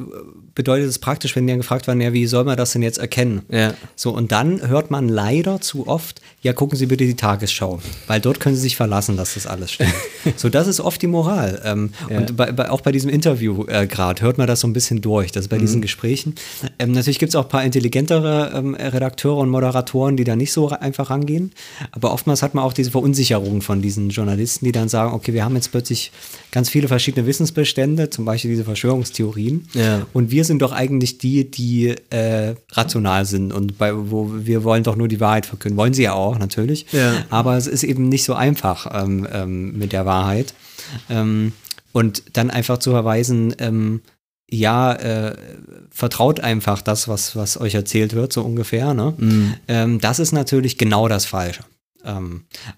bedeutet 0.54 0.88
es 0.88 1.00
praktisch, 1.00 1.36
wenn 1.36 1.48
die 1.48 1.52
dann 1.52 1.60
gefragt 1.60 1.88
werden, 1.88 2.00
ja, 2.00 2.14
wie 2.14 2.28
soll 2.28 2.46
man 2.46 2.56
das 2.56 2.72
denn 2.72 2.82
jetzt 2.82 2.98
erkennen? 2.98 3.42
Ja. 3.50 3.74
So, 3.98 4.12
und 4.12 4.32
dann 4.32 4.66
hört 4.66 4.90
man 4.90 5.10
leider 5.10 5.60
zu 5.60 5.88
oft, 5.88 6.22
ja, 6.46 6.54
gucken 6.54 6.78
Sie 6.78 6.86
bitte 6.86 7.04
die 7.06 7.16
Tagesschau, 7.16 7.80
weil 8.06 8.22
dort 8.22 8.40
können 8.40 8.56
Sie 8.56 8.62
sich 8.62 8.76
verlassen, 8.76 9.18
dass 9.18 9.34
das 9.34 9.48
alles 9.48 9.72
stimmt. 9.72 9.96
so, 10.36 10.48
das 10.48 10.68
ist 10.68 10.80
oft 10.80 11.02
die 11.02 11.08
Moral. 11.08 11.60
Ähm, 11.66 11.90
Und 12.08 12.38
bei, 12.38 12.52
bei, 12.52 12.70
auch 12.70 12.82
bei 12.82 12.92
diesem 12.92 13.10
Interview 13.10 13.66
äh, 13.66 13.88
gerade 13.88 14.22
hört 14.22 14.38
man 14.38 14.46
das 14.46 14.60
so 14.60 14.68
ein 14.68 14.74
bisschen 14.74 15.02
durch, 15.02 15.32
dass 15.32 15.48
bei 15.48 15.58
diesen 15.58 15.82
Gesprächen. 15.82 16.36
Ähm, 16.78 16.92
natürlich 16.92 17.18
gibt 17.18 17.32
es 17.32 17.36
auch 17.36 17.46
ein 17.46 17.50
paar 17.50 17.64
intelligentere 17.64 18.52
ähm, 18.54 18.76
Redakteure 18.76 19.38
und 19.38 19.50
Moderatoren, 19.50 20.18
die 20.18 20.24
da 20.24 20.36
nicht 20.36 20.54
so 20.54 20.70
einfach 20.70 21.10
rangehen. 21.10 21.52
Aber 21.92 22.14
oftmals 22.14 22.44
hat 22.44 22.54
man 22.54 22.64
auch 22.64 22.74
diese 22.74 22.92
Verunsicherung 22.92 23.64
von 23.64 23.82
diesen 23.82 24.12
Journalisten, 24.12 24.66
die 24.66 24.72
dann 24.72 24.88
sagen, 24.88 25.16
okay, 25.16 25.34
wir 25.34 25.44
haben 25.44 25.56
jetzt 25.56 25.72
plötzlich 25.72 26.12
ganz 26.52 26.70
viele 26.70 26.88
verschiedene 26.88 27.26
Wissensbestände, 27.26 28.12
zum 28.12 28.24
Beispiel 28.24 28.52
diese 28.52 28.66
Verschwörungstheorien. 28.66 29.68
Ja. 29.74 30.06
Und 30.14 30.30
wir 30.30 30.46
sind 30.46 30.62
doch 30.62 30.74
eigentlich 30.74 31.18
die, 31.18 31.50
die 31.50 31.96
äh, 32.12 32.54
rational 32.72 33.26
sind 33.26 33.52
und 33.52 33.80
bei, 33.80 33.94
wo 33.96 34.30
wir 34.32 34.64
wollen 34.64 34.84
doch 34.84 34.96
nur 34.96 35.08
die 35.08 35.20
Wahrheit 35.20 35.48
verkünden. 35.48 35.78
Wollen 35.78 35.96
sie 35.96 36.04
ja 36.04 36.14
auch, 36.14 36.35
natürlich. 36.38 36.92
Ja. 36.92 37.26
Aber 37.30 37.58
es 37.58 37.68
ist 37.68 37.84
eben 37.84 38.10
nicht 38.10 38.24
so 38.24 38.34
einfach 38.34 38.88
ähm, 38.94 39.28
ähm, 39.32 39.78
mit 39.78 39.92
der 39.94 40.06
Wahrheit. 40.06 40.54
Ähm, 41.10 41.54
und 41.92 42.24
dann 42.34 42.52
einfach 42.52 42.78
zu 42.80 42.92
verweisen, 42.92 43.56
ähm, 43.60 44.02
ja, 44.50 44.94
äh, 44.94 45.38
vertraut 45.90 46.40
einfach 46.40 46.82
das, 46.82 47.08
was, 47.08 47.36
was 47.36 47.60
euch 47.60 47.74
erzählt 47.74 48.14
wird, 48.14 48.34
so 48.34 48.42
ungefähr. 48.44 48.94
Ne? 48.94 49.14
Ähm, 49.68 50.00
das 50.00 50.20
ist 50.20 50.32
natürlich 50.32 50.78
genau 50.78 51.08
das 51.08 51.26
Falsche. 51.26 51.64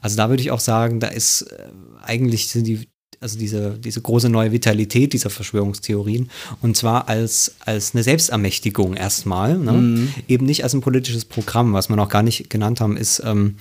Also 0.02 0.16
da 0.16 0.30
würde 0.30 0.42
ich 0.42 0.52
auch 0.52 0.60
sagen, 0.60 1.00
da 1.00 1.08
ist 1.08 1.42
äh, 1.42 1.68
eigentlich 2.02 2.48
sind 2.48 2.66
die, 2.66 2.88
also 3.20 3.38
diese, 3.38 3.78
diese 3.78 4.02
große 4.02 4.30
neue 4.30 4.52
Vitalität 4.52 5.14
dieser 5.14 5.30
Verschwörungstheorien 5.30 6.30
und 6.62 6.78
zwar 6.78 7.10
als, 7.10 7.56
als 7.66 7.94
eine 7.94 8.04
Selbstermächtigung 8.04 8.96
erstmal, 8.96 9.58
ne? 9.58 10.08
eben 10.28 10.46
nicht 10.46 10.64
als 10.64 10.74
ein 10.74 10.82
politisches 10.82 11.26
Programm, 11.26 11.74
was 11.74 11.90
wir 11.90 11.96
noch 11.96 12.10
gar 12.10 12.24
nicht 12.24 12.50
genannt 12.50 12.82
haben, 12.82 12.98
ist, 12.98 13.22
ähm, 13.26 13.56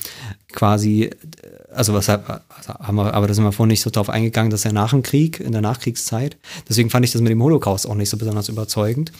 quasi, 0.53 1.11
also 1.77 1.95
was 1.95 2.09
also 2.09 2.23
haben 2.81 2.97
wir, 2.97 3.15
aber 3.15 3.27
da 3.27 3.35
sind 3.35 3.45
wir 3.45 3.53
vorhin 3.53 3.71
nicht 3.71 3.83
so 3.83 3.91
drauf 3.91 4.11
eingegangen, 4.11 4.51
dass 4.51 4.65
er 4.65 4.73
nach 4.73 4.91
dem 4.91 5.03
Krieg, 5.03 5.41
in 5.41 5.53
der 5.53 5.61
Nachkriegszeit, 5.61 6.37
deswegen 6.69 6.91
fand 6.91 7.05
ich 7.05 7.13
das 7.13 7.23
mit 7.23 7.31
dem 7.31 7.43
Holocaust 7.43 7.89
auch 7.89 7.95
nicht 7.95 8.11
so 8.11 8.17
besonders 8.17 8.49
überzeugend. 8.49 9.13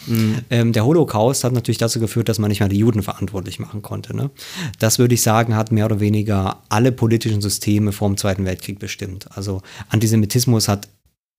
Ähm, 0.49 0.73
der 0.73 0.85
Holocaust 0.85 1.43
hat 1.43 1.53
natürlich 1.53 1.77
dazu 1.77 1.99
geführt, 1.99 2.29
dass 2.29 2.39
man 2.39 2.49
nicht 2.49 2.59
mal 2.59 2.69
die 2.69 2.77
Juden 2.77 3.03
verantwortlich 3.03 3.59
machen 3.59 3.81
konnte. 3.81 4.15
Ne? 4.15 4.29
Das 4.79 4.99
würde 4.99 5.13
ich 5.13 5.21
sagen, 5.21 5.55
hat 5.55 5.71
mehr 5.71 5.85
oder 5.85 5.99
weniger 5.99 6.63
alle 6.69 6.91
politischen 6.91 7.41
Systeme 7.41 7.91
vor 7.91 8.07
dem 8.09 8.17
Zweiten 8.17 8.45
Weltkrieg 8.45 8.79
bestimmt. 8.79 9.27
Also 9.35 9.61
Antisemitismus 9.89 10.67
hat 10.67 10.87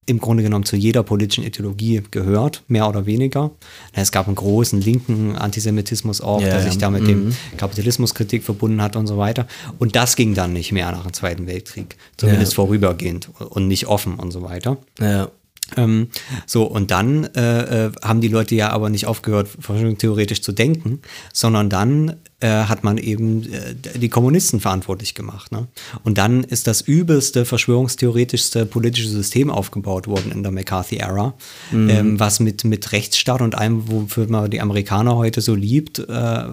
im 0.09 0.19
Grunde 0.19 0.43
genommen 0.43 0.65
zu 0.65 0.75
jeder 0.75 1.03
politischen 1.03 1.43
Ideologie 1.43 2.01
gehört, 2.11 2.63
mehr 2.67 2.89
oder 2.89 3.05
weniger. 3.05 3.51
Es 3.93 4.11
gab 4.11 4.27
einen 4.27 4.35
großen 4.35 4.81
linken 4.81 5.35
Antisemitismus 5.35 6.19
auch, 6.21 6.41
Ja, 6.41 6.47
der 6.47 6.61
sich 6.63 6.77
da 6.77 6.89
mit 6.89 7.07
dem 7.07 7.35
Kapitalismuskritik 7.57 8.43
verbunden 8.43 8.81
hat 8.81 8.95
und 8.95 9.07
so 9.07 9.17
weiter. 9.17 9.47
Und 9.77 9.95
das 9.95 10.15
ging 10.15 10.33
dann 10.33 10.53
nicht 10.53 10.71
mehr 10.71 10.91
nach 10.91 11.03
dem 11.03 11.13
Zweiten 11.13 11.47
Weltkrieg, 11.47 11.95
zumindest 12.17 12.53
Ja. 12.53 12.55
vorübergehend 12.57 13.29
und 13.49 13.67
nicht 13.67 13.87
offen 13.87 14.15
und 14.15 14.31
so 14.31 14.41
weiter. 14.41 14.77
Ja. 14.99 15.29
Ähm, 15.77 16.07
so, 16.47 16.63
und 16.63 16.89
dann 16.89 17.25
äh, 17.35 17.85
äh, 17.85 17.91
haben 18.01 18.21
die 18.21 18.27
Leute 18.27 18.55
ja 18.55 18.71
aber 18.71 18.89
nicht 18.89 19.05
aufgehört, 19.05 19.47
verschwörungstheoretisch 19.59 20.41
zu 20.41 20.51
denken, 20.51 21.01
sondern 21.31 21.69
dann 21.69 22.15
hat 22.47 22.85
man 22.85 22.97
eben 22.97 23.51
äh, 23.51 23.75
die 23.75 24.07
Kommunisten 24.07 24.61
verantwortlich 24.61 25.13
gemacht. 25.13 25.51
Ne? 25.51 25.67
Und 26.03 26.17
dann 26.17 26.45
ist 26.45 26.67
das 26.67 26.79
übelste, 26.81 27.43
verschwörungstheoretischste 27.43 28.65
politische 28.65 29.09
System 29.09 29.49
aufgebaut 29.49 30.07
worden 30.07 30.31
in 30.31 30.43
der 30.43 30.51
McCarthy-Ära, 30.53 31.33
ähm, 31.73 32.17
was 32.17 32.39
mit, 32.39 32.63
mit 32.63 32.93
Rechtsstaat 32.93 33.41
und 33.41 33.55
allem, 33.55 33.91
wofür 33.91 34.27
man 34.29 34.49
die 34.49 34.61
Amerikaner 34.61 35.17
heute 35.17 35.41
so 35.41 35.53
liebt, 35.53 35.99
äh, 35.99 36.43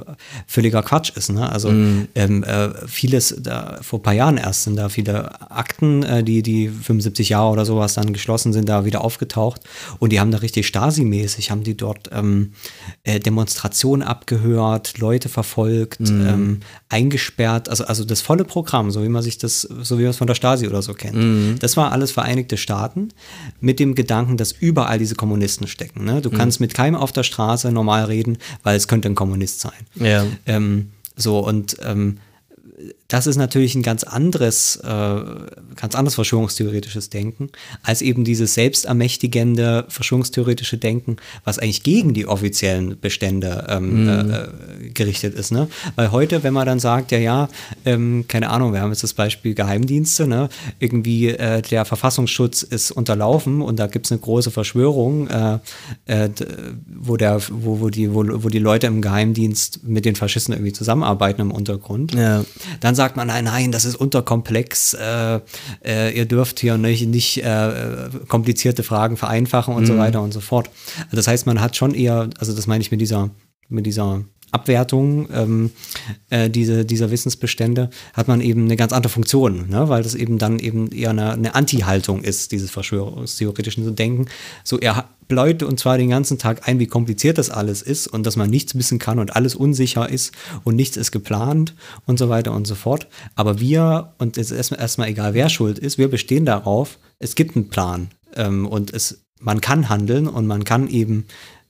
völliger 0.49 0.83
Quatsch 0.83 1.13
ist. 1.15 1.31
Ne? 1.31 1.49
Also 1.49 1.69
ähm, 1.69 2.43
äh, 2.43 2.71
vieles, 2.89 3.37
da, 3.39 3.79
vor 3.81 4.01
ein 4.01 4.03
paar 4.03 4.15
Jahren 4.15 4.39
erst 4.39 4.65
sind 4.65 4.77
da 4.77 4.89
viele 4.89 5.41
Akten, 5.51 6.03
äh, 6.03 6.25
die, 6.25 6.43
die 6.43 6.69
75 6.69 7.29
Jahre 7.29 7.53
oder 7.53 7.65
sowas 7.65 7.95
dann 7.95 8.13
geschlossen 8.13 8.53
sind, 8.53 8.69
da 8.69 8.85
wieder 8.85 9.03
aufgetaucht. 9.03 9.61
Und 10.01 10.11
die 10.11 10.19
haben 10.19 10.33
da 10.33 10.39
richtig 10.39 10.67
Stasi-mäßig, 10.67 11.53
haben 11.53 11.63
die 11.63 11.77
dort 11.77 12.11
ähm, 12.13 12.55
äh, 13.05 13.21
Demonstrationen 13.21 14.07
abgehört, 14.07 14.99
Leute 14.99 15.29
verfolgt, 15.29 15.76
ähm, 16.01 16.61
eingesperrt, 16.89 17.69
also, 17.69 17.85
also 17.85 18.05
das 18.05 18.21
volle 18.21 18.45
Programm, 18.45 18.91
so 18.91 19.03
wie 19.03 19.09
man 19.09 19.23
sich 19.23 19.39
das, 19.39 19.61
so 19.63 19.99
wie 19.99 20.03
man 20.03 20.11
es 20.11 20.17
von 20.17 20.27
der 20.27 20.35
Stasi 20.35 20.67
oder 20.67 20.83
so 20.83 20.95
kennt. 20.95 21.63
Das 21.63 21.77
war 21.77 21.93
alles 21.93 22.11
Vereinigte 22.11 22.57
Staaten 22.57 23.11
mit 23.61 23.79
dem 23.79 23.95
Gedanken, 23.95 24.37
dass 24.37 24.53
überall 24.53 24.99
diese 24.99 25.15
Kommunisten 25.15 25.67
stecken. 25.67 26.05
Ne? 26.05 26.21
Du 26.21 26.31
kannst 26.31 26.61
mit 26.61 26.75
keinem 26.75 26.97
auf 26.97 27.13
der 27.13 27.23
Straße 27.23 27.71
normal 27.73 28.05
reden, 28.05 28.39
weil 28.63 28.77
es 28.77 28.89
könnte 28.89 29.09
ein 29.09 29.15
Kommunist 29.15 29.61
sein. 29.61 29.73
Ja. 29.95 30.25
Ähm, 30.47 30.91
so, 31.17 31.39
und 31.41 31.77
ähm, 31.83 32.19
das 33.09 33.27
ist 33.27 33.37
natürlich 33.37 33.75
ein 33.75 33.83
ganz 33.83 34.03
anderes, 34.03 34.77
äh, 34.77 35.21
ganz 35.77 35.95
anderes 35.95 36.17
verschwörungstheoretisches 36.17 37.09
Denken, 37.11 37.51
als 37.83 38.03
eben 38.03 38.25
dieses 38.25 38.55
selbstermächtigende 38.55 39.85
verschwörungstheoretische 39.89 40.77
Denken, 40.79 41.17
was 41.45 41.59
eigentlich 41.59 41.83
gegen 41.83 42.15
die 42.15 42.27
offiziellen 42.27 42.99
Bestände 42.99 43.67
ähm, 43.69 44.09
äh, 44.09 44.89
gerichtet 44.91 45.35
ist. 45.35 45.53
Ne? 45.53 45.69
Weil 45.95 46.11
heute, 46.11 46.43
wenn 46.43 46.53
man 46.53 46.67
dann 46.67 46.81
sagt, 46.81 47.13
ja, 47.13 47.19
ja, 47.19 47.49
ähm, 47.85 48.25
keine 48.27 48.51
Ahnung, 48.51 48.73
wir 48.73 48.81
haben 48.81 48.91
jetzt 48.91 49.05
das 49.05 49.15
Beispiel 49.15 49.55
Geheimdienste, 49.55 50.27
ne? 50.27 50.49
irgendwie 50.81 51.29
äh, 51.29 51.63
der 51.63 51.85
Verfassungsschutz 51.85 52.63
ist 52.63 52.91
unterlaufen 52.91 53.63
und 53.63 53.79
da 53.79 53.87
gibt 53.87 54.07
es 54.07 54.13
eine 54.13 54.21
große 54.21 54.51
Verschwörung, 54.51 55.29
äh, 55.29 55.59
äh, 56.07 56.29
wo, 56.99 57.17
der, 57.17 57.41
wo, 57.51 57.81
wo, 57.81 57.89
die, 57.89 58.13
wo, 58.13 58.25
wo 58.43 58.49
die 58.49 58.59
Leute 58.59 58.89
im 58.89 59.01
Geheimdienst 59.01 59.85
mit 59.85 60.05
den 60.05 60.17
Faschisten 60.17 60.55
irgendwie 60.55 60.73
zusammenarbeiten 60.73 61.41
im 61.41 61.53
Untergrund. 61.53 62.13
Ja. 62.15 62.45
Dann 62.81 62.96
sagt 62.97 63.17
man, 63.17 63.29
nein, 63.29 63.45
nein, 63.45 63.73
das 63.73 63.85
ist 63.85 63.97
unterkomplex, 63.97 64.95
äh, 64.95 65.41
äh, 65.85 66.17
ihr 66.17 66.27
dürft 66.27 66.61
hier 66.61 66.77
nicht, 66.79 67.07
nicht 67.07 67.45
äh, 67.45 68.09
komplizierte 68.29 68.83
Fragen 68.83 69.17
vereinfachen 69.17 69.75
und 69.75 69.87
so 69.87 69.97
weiter 69.99 70.23
und 70.23 70.33
so 70.33 70.41
fort. 70.41 70.71
Also 71.05 71.17
das 71.17 71.29
heißt, 71.29 71.47
man 71.47 71.61
hat 71.61 71.77
schon 71.77 71.95
eher, 71.95 72.31
also 72.39 72.55
das 72.55 72.67
meine 72.67 72.83
ich 72.83 72.91
mit 72.91 73.01
dieser, 73.01 73.31
mit 73.69 73.87
dieser 73.87 74.25
Abwertung 74.53 75.29
ähm, 75.33 75.71
äh, 76.31 76.49
diese, 76.49 76.85
dieser 76.85 77.11
Wissensbestände, 77.11 77.91
hat 78.15 78.29
man 78.29 78.41
eben 78.41 78.65
eine 78.65 78.77
ganz 78.77 78.93
andere 78.93 79.11
Funktion, 79.11 79.69
ne? 79.69 79.89
weil 79.89 80.03
das 80.03 80.15
eben 80.15 80.39
dann 80.39 80.59
eben 80.59 80.91
eher 80.93 81.11
eine, 81.11 81.33
eine 81.33 81.55
Anti-Haltung 81.55 82.23
ist, 82.23 82.53
dieses 82.53 82.71
verschwörungstheoretischen 82.71 83.85
zu 83.85 83.91
denken. 83.91 84.27
So, 84.65 84.79
er 84.79 85.09
bläut 85.29 85.63
und 85.63 85.81
zwar 85.81 85.99
den 85.99 86.11
ganzen 86.11 86.39
Tag 86.39 86.69
ein, 86.69 86.79
wie 86.79 86.87
kompliziert 86.87 87.39
das 87.39 87.51
alles 87.51 87.83
ist 87.83 88.07
und 88.07 88.27
dass 88.27 88.37
man 88.37 88.49
nichts 88.49 88.75
wissen 88.77 88.99
kann 88.99 89.19
und 89.19 89.35
alles 89.35 89.55
unsicher 89.55 90.09
ist 90.09 90.33
und 90.65 90.77
nichts 90.77 90.97
ist 90.97 91.11
geplant 91.11 91.75
und 92.07 92.19
so 92.19 92.29
weiter 92.29 92.53
und 92.53 92.67
so 92.67 92.75
fort. 92.75 93.09
Aber 93.35 93.61
wir, 93.61 94.13
und 94.19 94.39
es 94.39 94.51
ist 94.51 94.57
erstmal, 94.57 94.81
erstmal 94.81 95.09
egal, 95.09 95.35
wer 95.35 95.49
schuld 95.49 95.79
ist, 95.79 95.99
wir 95.99 96.09
bestehen 96.09 96.45
darauf, 96.45 96.99
es 97.19 97.35
gibt 97.35 97.57
einen 97.57 97.69
Plan 97.69 98.09
ähm, 98.35 98.67
und 98.67 98.93
es, 98.93 99.25
man 99.41 99.61
kann 99.61 99.89
handeln 99.89 100.29
und 100.29 100.47
man 100.47 100.65
kann 100.65 100.89
eben 100.89 101.27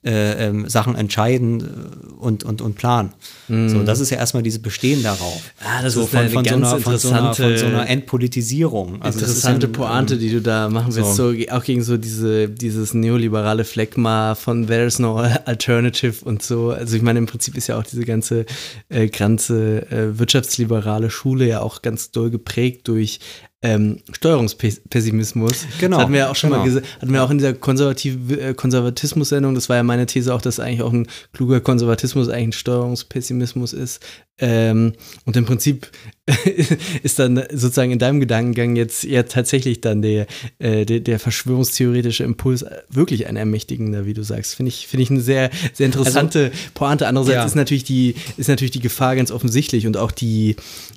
äh, 0.06 0.46
ähm, 0.46 0.68
Sachen 0.68 0.94
entscheiden 0.94 1.60
äh, 1.60 2.12
und, 2.20 2.44
und, 2.44 2.62
und 2.62 2.76
planen. 2.76 3.12
So, 3.48 3.82
das 3.84 4.00
ist 4.00 4.10
ja 4.10 4.16
erstmal 4.16 4.42
dieses 4.42 4.60
Bestehen 4.60 5.04
darauf. 5.04 5.40
Ah, 5.60 5.80
das 5.82 5.94
so 5.94 6.02
ist 6.02 6.14
eine 6.16 6.30
von, 6.30 6.42
ganz 6.42 6.68
so 6.68 6.74
einer, 6.74 6.82
von, 6.82 6.98
so 6.98 7.08
einer, 7.10 7.34
von 7.34 7.34
so 7.34 7.42
interessante- 7.44 7.66
einer 7.66 7.88
Entpolitisierung. 7.88 9.02
Also 9.02 9.20
Interessante 9.20 9.66
ein, 9.68 9.72
Pointe, 9.72 10.16
die 10.18 10.30
du 10.30 10.40
da 10.40 10.68
machen 10.68 10.94
willst, 10.96 11.14
so. 11.14 11.32
auch 11.50 11.62
gegen 11.62 11.82
so 11.82 11.96
diese, 11.96 12.48
dieses 12.48 12.94
neoliberale 12.94 13.64
Phlegma 13.64 14.34
von 14.34 14.66
There's 14.66 14.98
no 14.98 15.16
alternative 15.44 16.24
und 16.24 16.42
so. 16.42 16.70
Also 16.70 16.96
ich 16.96 17.02
meine, 17.02 17.20
im 17.20 17.26
Prinzip 17.26 17.56
ist 17.56 17.68
ja 17.68 17.78
auch 17.78 17.84
diese 17.84 18.04
ganze, 18.04 18.46
äh, 18.88 19.08
ganze 19.08 19.90
äh, 19.92 20.18
wirtschaftsliberale 20.18 21.10
Schule 21.10 21.46
ja 21.46 21.60
auch 21.60 21.82
ganz 21.82 22.10
doll 22.10 22.30
geprägt 22.30 22.88
durch 22.88 23.20
ähm, 23.66 23.98
Steuerungspessimismus. 24.12 25.66
Genau, 25.80 25.96
Das 25.96 26.04
hatten 26.04 26.12
wir 26.12 26.20
ja 26.20 26.30
auch 26.30 26.36
schon 26.36 26.50
mal 26.50 26.56
genau. 26.56 26.66
gesagt, 26.66 26.86
hatten 27.00 27.12
wir 27.12 27.24
auch 27.24 27.30
in 27.30 27.38
dieser 27.38 27.54
Konservativ 27.54 28.30
äh, 28.30 28.54
Konservatismus-Sendung, 28.54 29.54
das 29.54 29.68
war 29.68 29.76
ja 29.76 29.82
meine 29.82 30.06
These 30.06 30.32
auch, 30.32 30.40
dass 30.40 30.60
eigentlich 30.60 30.82
auch 30.82 30.92
ein 30.92 31.08
kluger 31.32 31.60
Konservatismus 31.60 32.28
eigentlich 32.28 32.46
ein 32.46 32.52
Steuerungspessimismus 32.52 33.72
ist. 33.72 34.04
Ähm, 34.38 34.92
und 35.24 35.36
im 35.36 35.46
Prinzip 35.46 35.90
ist 37.02 37.18
dann 37.20 37.36
sozusagen 37.50 37.92
in 37.92 38.00
deinem 38.00 38.18
Gedankengang 38.20 38.74
jetzt 38.74 39.04
ja 39.04 39.22
tatsächlich 39.22 39.80
dann 39.80 40.02
der, 40.02 40.26
äh, 40.58 40.84
der, 40.84 41.00
der 41.00 41.20
verschwörungstheoretische 41.20 42.24
Impuls 42.24 42.64
wirklich 42.90 43.28
ein 43.28 43.36
ermächtigender, 43.36 44.06
wie 44.06 44.14
du 44.14 44.24
sagst. 44.24 44.56
Finde 44.56 44.68
ich, 44.68 44.88
finde 44.88 45.04
ich 45.04 45.10
eine 45.10 45.20
sehr, 45.20 45.50
sehr 45.72 45.86
interessante 45.86 46.50
Pointe. 46.74 47.06
Andererseits 47.06 47.36
Ja. 47.36 47.44
ist 47.44 47.54
natürlich 47.54 47.84
die, 47.84 48.16
ist 48.36 48.48
natürlich 48.48 48.72
die 48.72 48.80
Gefahr 48.80 49.14
ganz 49.14 49.30
offensichtlich 49.30 49.86
und 49.86 49.96
auch 49.96 50.10
die, 50.10 50.56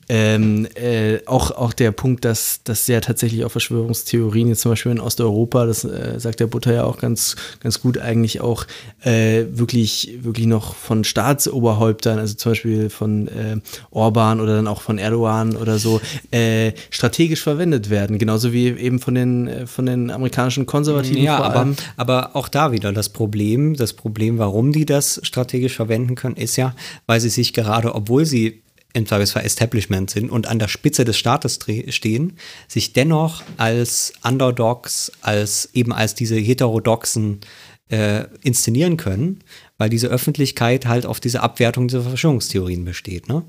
ähm, 0.10 0.68
äh, 0.74 1.20
auch, 1.28 1.52
auch 1.52 1.74
der 1.74 1.92
Punkt, 1.92 2.26
dass, 2.26 2.62
dass 2.64 2.88
ja 2.88 3.00
tatsächlich 3.00 3.46
auch 3.46 3.52
Verschwörungstheorien 3.52 4.48
jetzt 4.50 4.62
zum 4.62 4.72
Beispiel 4.72 4.92
in 4.92 5.00
Osteuropa, 5.00 5.68
das 5.68 5.84
äh, 5.84 6.20
sagt 6.20 6.40
der 6.40 6.48
Butter 6.48 6.74
ja 6.74 6.84
auch 6.86 6.98
ganz, 6.98 7.36
ganz 7.60 7.80
gut, 7.82 8.00
eigentlich 8.00 8.42
auch 8.42 8.66
äh, 9.04 9.44
wirklich, 9.52 10.18
wirklich 10.22 10.48
noch 10.48 10.74
von 10.74 11.04
Staatsoberhäuptern, 11.04 12.18
also 12.18 12.34
zum 12.34 12.54
Beispiel 12.54 12.90
von 12.90 13.29
äh, 13.30 13.58
Orban 13.92 14.40
oder 14.40 14.56
dann 14.56 14.68
auch 14.68 14.82
von 14.82 14.98
Erdogan 14.98 15.56
oder 15.56 15.80
so, 15.80 16.02
äh, 16.32 16.74
strategisch 16.90 17.42
verwendet 17.42 17.90
werden. 17.90 18.18
Genauso 18.18 18.54
wie 18.54 18.68
eben 18.68 19.00
von 19.00 19.16
den, 19.16 19.48
äh, 19.48 19.68
von 19.68 19.86
den 19.86 20.12
amerikanischen 20.12 20.66
Konservativen 20.66 21.24
Ja, 21.24 21.38
aber, 21.38 21.74
aber 21.98 22.36
auch 22.36 22.48
da 22.48 22.72
wieder 22.72 22.92
das 22.92 23.10
Problem, 23.10 23.76
das 23.76 23.94
Problem, 23.94 24.38
warum 24.38 24.72
die 24.72 24.86
das 24.86 25.20
strategisch 25.24 25.76
verwenden 25.76 26.16
können, 26.16 26.36
ist 26.36 26.56
ja, 26.56 26.76
weil 27.06 27.20
sie 27.20 27.30
sich 27.30 27.54
gerade, 27.54 27.96
obwohl 27.96 28.26
sie 28.26 28.62
im 28.94 29.06
Zweifelsfall 29.06 29.46
Establishment 29.46 30.10
sind 30.10 30.32
und 30.32 30.48
an 30.48 30.60
der 30.60 30.68
Spitze 30.68 31.06
des 31.06 31.18
Staates 31.18 31.60
stehen, 31.90 32.34
sich 32.68 32.94
dennoch 32.94 33.44
als 33.58 34.14
Underdogs, 34.24 35.12
als 35.22 35.70
eben 35.74 35.94
als 35.94 36.16
diese 36.16 36.36
heterodoxen 36.38 37.42
äh, 37.90 38.26
inszenieren 38.42 38.98
können, 38.98 39.42
weil 39.80 39.90
diese 39.90 40.08
Öffentlichkeit 40.08 40.86
halt 40.86 41.08
auf 41.08 41.20
diese 41.20 41.42
Abwertung 41.42 41.88
dieser 41.88 42.04
Verschwörungstheorien 42.04 42.86
besteht. 42.86 43.28
Ne? 43.28 43.42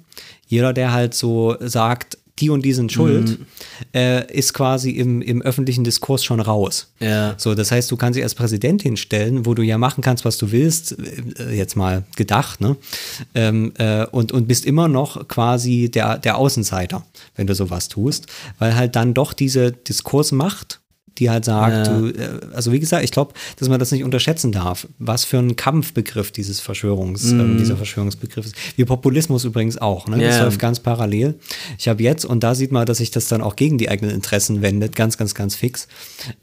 Jeder, 0.47 0.73
der 0.73 0.93
halt 0.93 1.12
so 1.12 1.57
sagt, 1.61 2.16
die 2.39 2.48
und 2.48 2.65
die 2.65 2.73
sind 2.73 2.90
schuld, 2.90 3.39
äh, 3.94 4.32
ist 4.32 4.55
quasi 4.55 4.93
im, 4.93 5.20
im 5.20 5.43
öffentlichen 5.43 5.85
Diskurs 5.85 6.24
schon 6.24 6.40
raus. 6.40 6.90
Ja. 6.98 7.35
So, 7.36 7.55
das 7.55 7.70
heißt, 7.70 7.90
du 7.90 7.97
kannst 7.98 8.16
dich 8.16 8.23
als 8.23 8.35
Präsident 8.35 8.81
hinstellen, 8.81 9.44
wo 9.44 9.52
du 9.52 9.62
ja 9.62 9.77
machen 9.77 10.01
kannst, 10.02 10.24
was 10.24 10.39
du 10.39 10.51
willst, 10.51 10.97
äh, 11.39 11.52
jetzt 11.52 11.77
mal 11.77 12.05
gedacht, 12.16 12.62
ne? 12.62 12.77
Ähm, 13.35 13.73
äh, 13.77 14.07
und, 14.07 14.32
und 14.32 14.48
bist 14.48 14.65
immer 14.65 14.89
noch 14.89 15.28
quasi 15.28 15.90
der, 15.90 16.16
der 16.16 16.39
Außenseiter, 16.39 17.05
wenn 17.36 17.47
du 17.47 17.55
sowas 17.55 17.89
tust, 17.89 18.27
weil 18.59 18.74
halt 18.74 18.97
dann 18.97 19.12
doch 19.12 19.35
diese 19.35 19.73
Diskursmacht 19.73 20.81
die 21.21 21.31
halt 21.31 21.45
sagt, 21.45 21.87
Ja. 21.87 21.99
du, 21.99 22.07
äh, 22.09 22.41
also 22.55 22.73
wie 22.73 22.81
gesagt, 22.81 23.05
ich 23.05 23.11
glaube, 23.13 23.35
dass 23.57 23.69
man 23.69 23.79
das 23.79 23.93
nicht 23.93 24.03
unterschätzen 24.03 24.51
darf, 24.51 24.89
was 24.99 25.25
für 25.25 25.39
ein 25.39 25.55
Kampfbegriff 25.55 26.33
dieses 26.33 26.59
Verschwörungs, 26.61 27.33
ähm, 27.33 27.57
dieser 27.59 27.77
Verschwörungsbegriff 27.77 28.47
ist. 28.47 28.57
Wie 28.77 28.85
Populismus 28.85 29.45
übrigens 29.45 29.79
auch, 29.79 30.09
ne? 30.09 30.19
Das 30.19 30.39
Ja. 30.39 30.45
läuft 30.45 30.59
ganz 30.59 30.81
parallel. 30.81 31.35
Ich 31.79 31.87
habe 31.89 32.03
jetzt, 32.03 32.25
und 32.25 32.43
da 32.43 32.55
sieht 32.55 32.73
man, 32.73 32.87
dass 32.87 32.99
sich 32.99 33.11
das 33.11 33.29
dann 33.29 33.43
auch 33.43 33.55
gegen 33.55 33.79
die 33.79 33.89
eigenen 33.89 34.15
Interessen 34.15 34.63
wendet, 34.63 34.97
ganz, 34.97 35.17
ganz, 35.19 35.35
ganz 35.35 35.55
fix, 35.55 35.87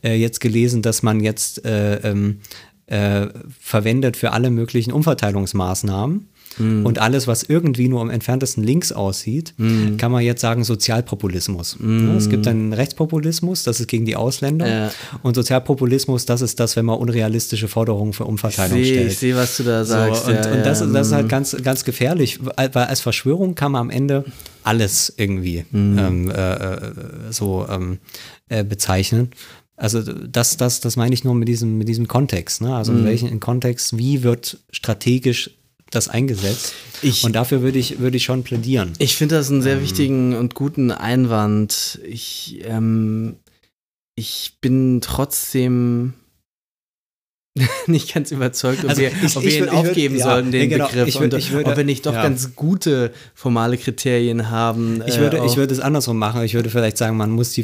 äh, 0.03 0.13
jetzt 0.15 0.39
gelesen, 0.39 0.81
dass 0.81 1.03
man 1.03 1.19
jetzt 1.19 1.65
äh, 1.65 1.95
ähm, 2.09 2.39
äh, 2.85 3.27
verwendet 3.59 4.15
für 4.15 4.31
alle 4.31 4.49
möglichen 4.51 4.93
Umverteilungsmaßnahmen 4.93 6.27
Und 6.59 6.99
alles, 6.99 7.27
was 7.27 7.43
irgendwie 7.43 7.87
nur 7.87 8.01
am 8.01 8.09
entferntesten 8.09 8.63
links 8.63 8.91
aussieht, 8.91 9.53
kann 9.97 10.11
man 10.11 10.23
jetzt 10.23 10.41
sagen 10.41 10.63
Sozialpopulismus. 10.63 11.77
Ja, 11.79 12.15
es 12.15 12.29
gibt 12.29 12.47
einen 12.47 12.73
Rechtspopulismus, 12.73 13.63
das 13.63 13.79
ist 13.79 13.87
gegen 13.87 14.05
die 14.05 14.15
Ausländer. 14.15 14.67
Ja. 14.67 14.91
Und 15.23 15.35
Sozialpopulismus, 15.35 16.25
das 16.25 16.41
ist 16.41 16.59
das, 16.59 16.75
wenn 16.75 16.85
man 16.85 16.97
unrealistische 16.97 17.67
Forderungen 17.67 18.13
für 18.13 18.25
Umverteilung 18.25 18.77
Ich 18.79 18.87
sehe, 18.87 18.95
stellt. 18.95 19.11
ich 19.11 19.19
sehe, 19.19 19.35
was 19.35 19.57
du 19.57 19.63
da 19.63 19.85
sagst. 19.85 20.25
So, 20.25 20.31
und, 20.31 20.35
ja, 20.37 20.51
und 20.51 20.65
das, 20.65 20.79
ja, 20.79 20.85
das 20.87 21.07
ist 21.07 21.13
halt 21.13 21.29
ganz, 21.29 21.55
ganz 21.63 21.83
gefährlich, 21.83 22.39
weil 22.43 22.69
als 22.73 23.01
Verschwörung 23.01 23.55
kann 23.55 23.71
man 23.71 23.81
am 23.81 23.89
Ende 23.89 24.25
alles 24.63 25.13
irgendwie 25.17 25.63
ähm, 25.73 26.29
äh, 26.29 26.53
äh, 26.53 26.79
so 27.31 27.65
ähm, 27.69 27.99
äh, 28.49 28.63
bezeichnen. 28.63 29.29
Also 29.75 30.01
das, 30.01 30.57
das, 30.57 30.79
das 30.79 30.95
meine 30.95 31.13
ich 31.13 31.23
nur 31.23 31.35
mit 31.35 31.47
diesem, 31.47 31.77
mit 31.77 31.87
diesem 31.87 32.07
Kontext. 32.07 32.61
Ne? 32.61 32.75
Also 32.75 32.91
in 32.93 33.01
Mhm. 33.01 33.05
welchem 33.05 33.39
Kontext, 33.39 33.97
wie 33.97 34.23
wird 34.23 34.57
strategisch 34.71 35.51
das 35.91 36.07
eingesetzt? 36.09 36.73
Ich- 37.01 37.23
und 37.23 37.33
dafür 37.33 37.61
würde 37.61 37.79
ich, 37.79 37.99
würde 37.99 38.17
ich 38.17 38.23
schon 38.23 38.43
plädieren. 38.43 38.93
Ich 38.99 39.15
finde 39.15 39.35
das 39.35 39.49
einen 39.49 39.59
Ähm. 39.59 39.63
sehr 39.63 39.81
wichtigen 39.81 40.35
und 40.35 40.53
guten 40.55 40.91
Einwand. 40.91 41.99
Ich, 42.05 42.59
ähm, 42.65 43.35
ich 44.15 44.57
bin 44.61 44.99
trotzdem 45.01 46.13
nicht 47.87 48.13
ganz 48.13 48.31
überzeugt, 48.31 48.83
ob 48.83 48.89
Also 48.91 49.01
wir, 49.01 49.11
ich- 49.11 49.35
ob 49.37 49.43
ich 49.43 49.53
wir 49.53 49.57
ihn 49.57 49.63
ich 49.65 49.69
würd- 49.71 49.73
aufgeben 49.89 50.15
ja, 50.17 50.23
sollten, 50.25 50.51
den 50.51 50.69
genau. 50.69 50.87
Begriff. 50.87 51.07
Ich 51.07 51.15
würd- 51.17 51.23
und 51.23 51.33
ich 51.35 51.51
würde- 51.51 51.69
ob 51.71 51.77
wir 51.77 51.83
nicht 51.83 52.05
doch 52.05 52.13
ja. 52.13 52.21
ganz 52.23 52.55
gute 52.55 53.11
formale 53.33 53.77
Kriterien 53.77 54.49
haben. 54.49 55.01
Ich 55.07 55.15
äh, 55.17 55.19
würde, 55.21 55.37
ich 55.37 55.43
auch- 55.43 55.57
würde 55.57 55.73
es 55.73 55.79
andersrum 55.79 56.17
machen. 56.19 56.43
Ich 56.43 56.53
würde 56.53 56.69
vielleicht 56.69 56.97
sagen, 56.97 57.17
man 57.17 57.31
muss 57.31 57.51
die 57.51 57.63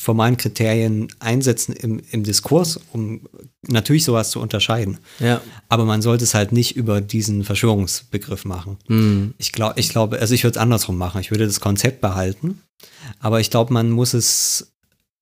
formalen 0.00 0.36
Kriterien 0.36 1.08
einsetzen 1.18 1.72
im, 1.74 2.00
im 2.12 2.22
Diskurs, 2.22 2.78
um 2.92 3.22
natürlich 3.62 4.04
sowas 4.04 4.30
zu 4.30 4.40
unterscheiden. 4.40 4.98
ja. 5.18 5.42
Aber 5.68 5.84
man 5.84 6.02
sollte 6.02 6.22
es 6.22 6.34
halt 6.34 6.52
nicht 6.52 6.76
über 6.76 7.00
diesen 7.00 7.42
Verschwörungsbegriff 7.42 8.44
machen. 8.44 8.78
Hm. 8.86 9.34
Ich 9.38 9.50
glaube, 9.50 9.78
ich 9.80 9.88
glaube, 9.88 10.20
also 10.20 10.34
ich 10.34 10.44
würde 10.44 10.56
es 10.56 10.62
andersrum 10.62 10.96
machen. 10.96 11.20
Ich 11.20 11.32
würde 11.32 11.46
das 11.46 11.58
Konzept 11.58 12.00
behalten, 12.00 12.62
aber 13.18 13.40
ich 13.40 13.50
glaube, 13.50 13.72
man 13.72 13.90
muss 13.90 14.14
es, 14.14 14.72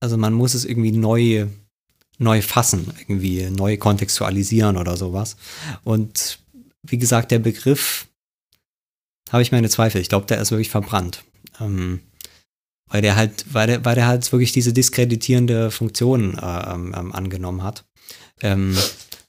also 0.00 0.18
man 0.18 0.34
muss 0.34 0.52
es 0.52 0.66
irgendwie 0.66 0.92
neu, 0.92 1.46
neu 2.18 2.42
fassen, 2.42 2.92
irgendwie 2.98 3.48
neu 3.48 3.78
kontextualisieren 3.78 4.76
oder 4.76 4.98
sowas. 4.98 5.38
Und 5.84 6.38
wie 6.82 6.98
gesagt, 6.98 7.30
der 7.30 7.38
Begriff 7.38 8.08
habe 9.30 9.42
ich 9.42 9.52
meine 9.52 9.70
Zweifel. 9.70 10.02
Ich 10.02 10.10
glaube, 10.10 10.26
der 10.26 10.38
ist 10.38 10.50
wirklich 10.50 10.70
verbrannt. 10.70 11.24
Ähm, 11.62 12.00
weil 12.88 13.02
der 13.02 13.16
halt, 13.16 13.44
weil 13.52 13.66
der, 13.66 13.84
weil 13.84 13.94
der 13.94 14.06
halt 14.06 14.30
wirklich 14.32 14.52
diese 14.52 14.72
diskreditierende 14.72 15.70
Funktion 15.70 16.38
äh, 16.38 16.72
ähm, 16.72 16.94
ähm, 16.96 17.12
angenommen 17.12 17.62
hat. 17.62 17.84
Ähm, 18.42 18.76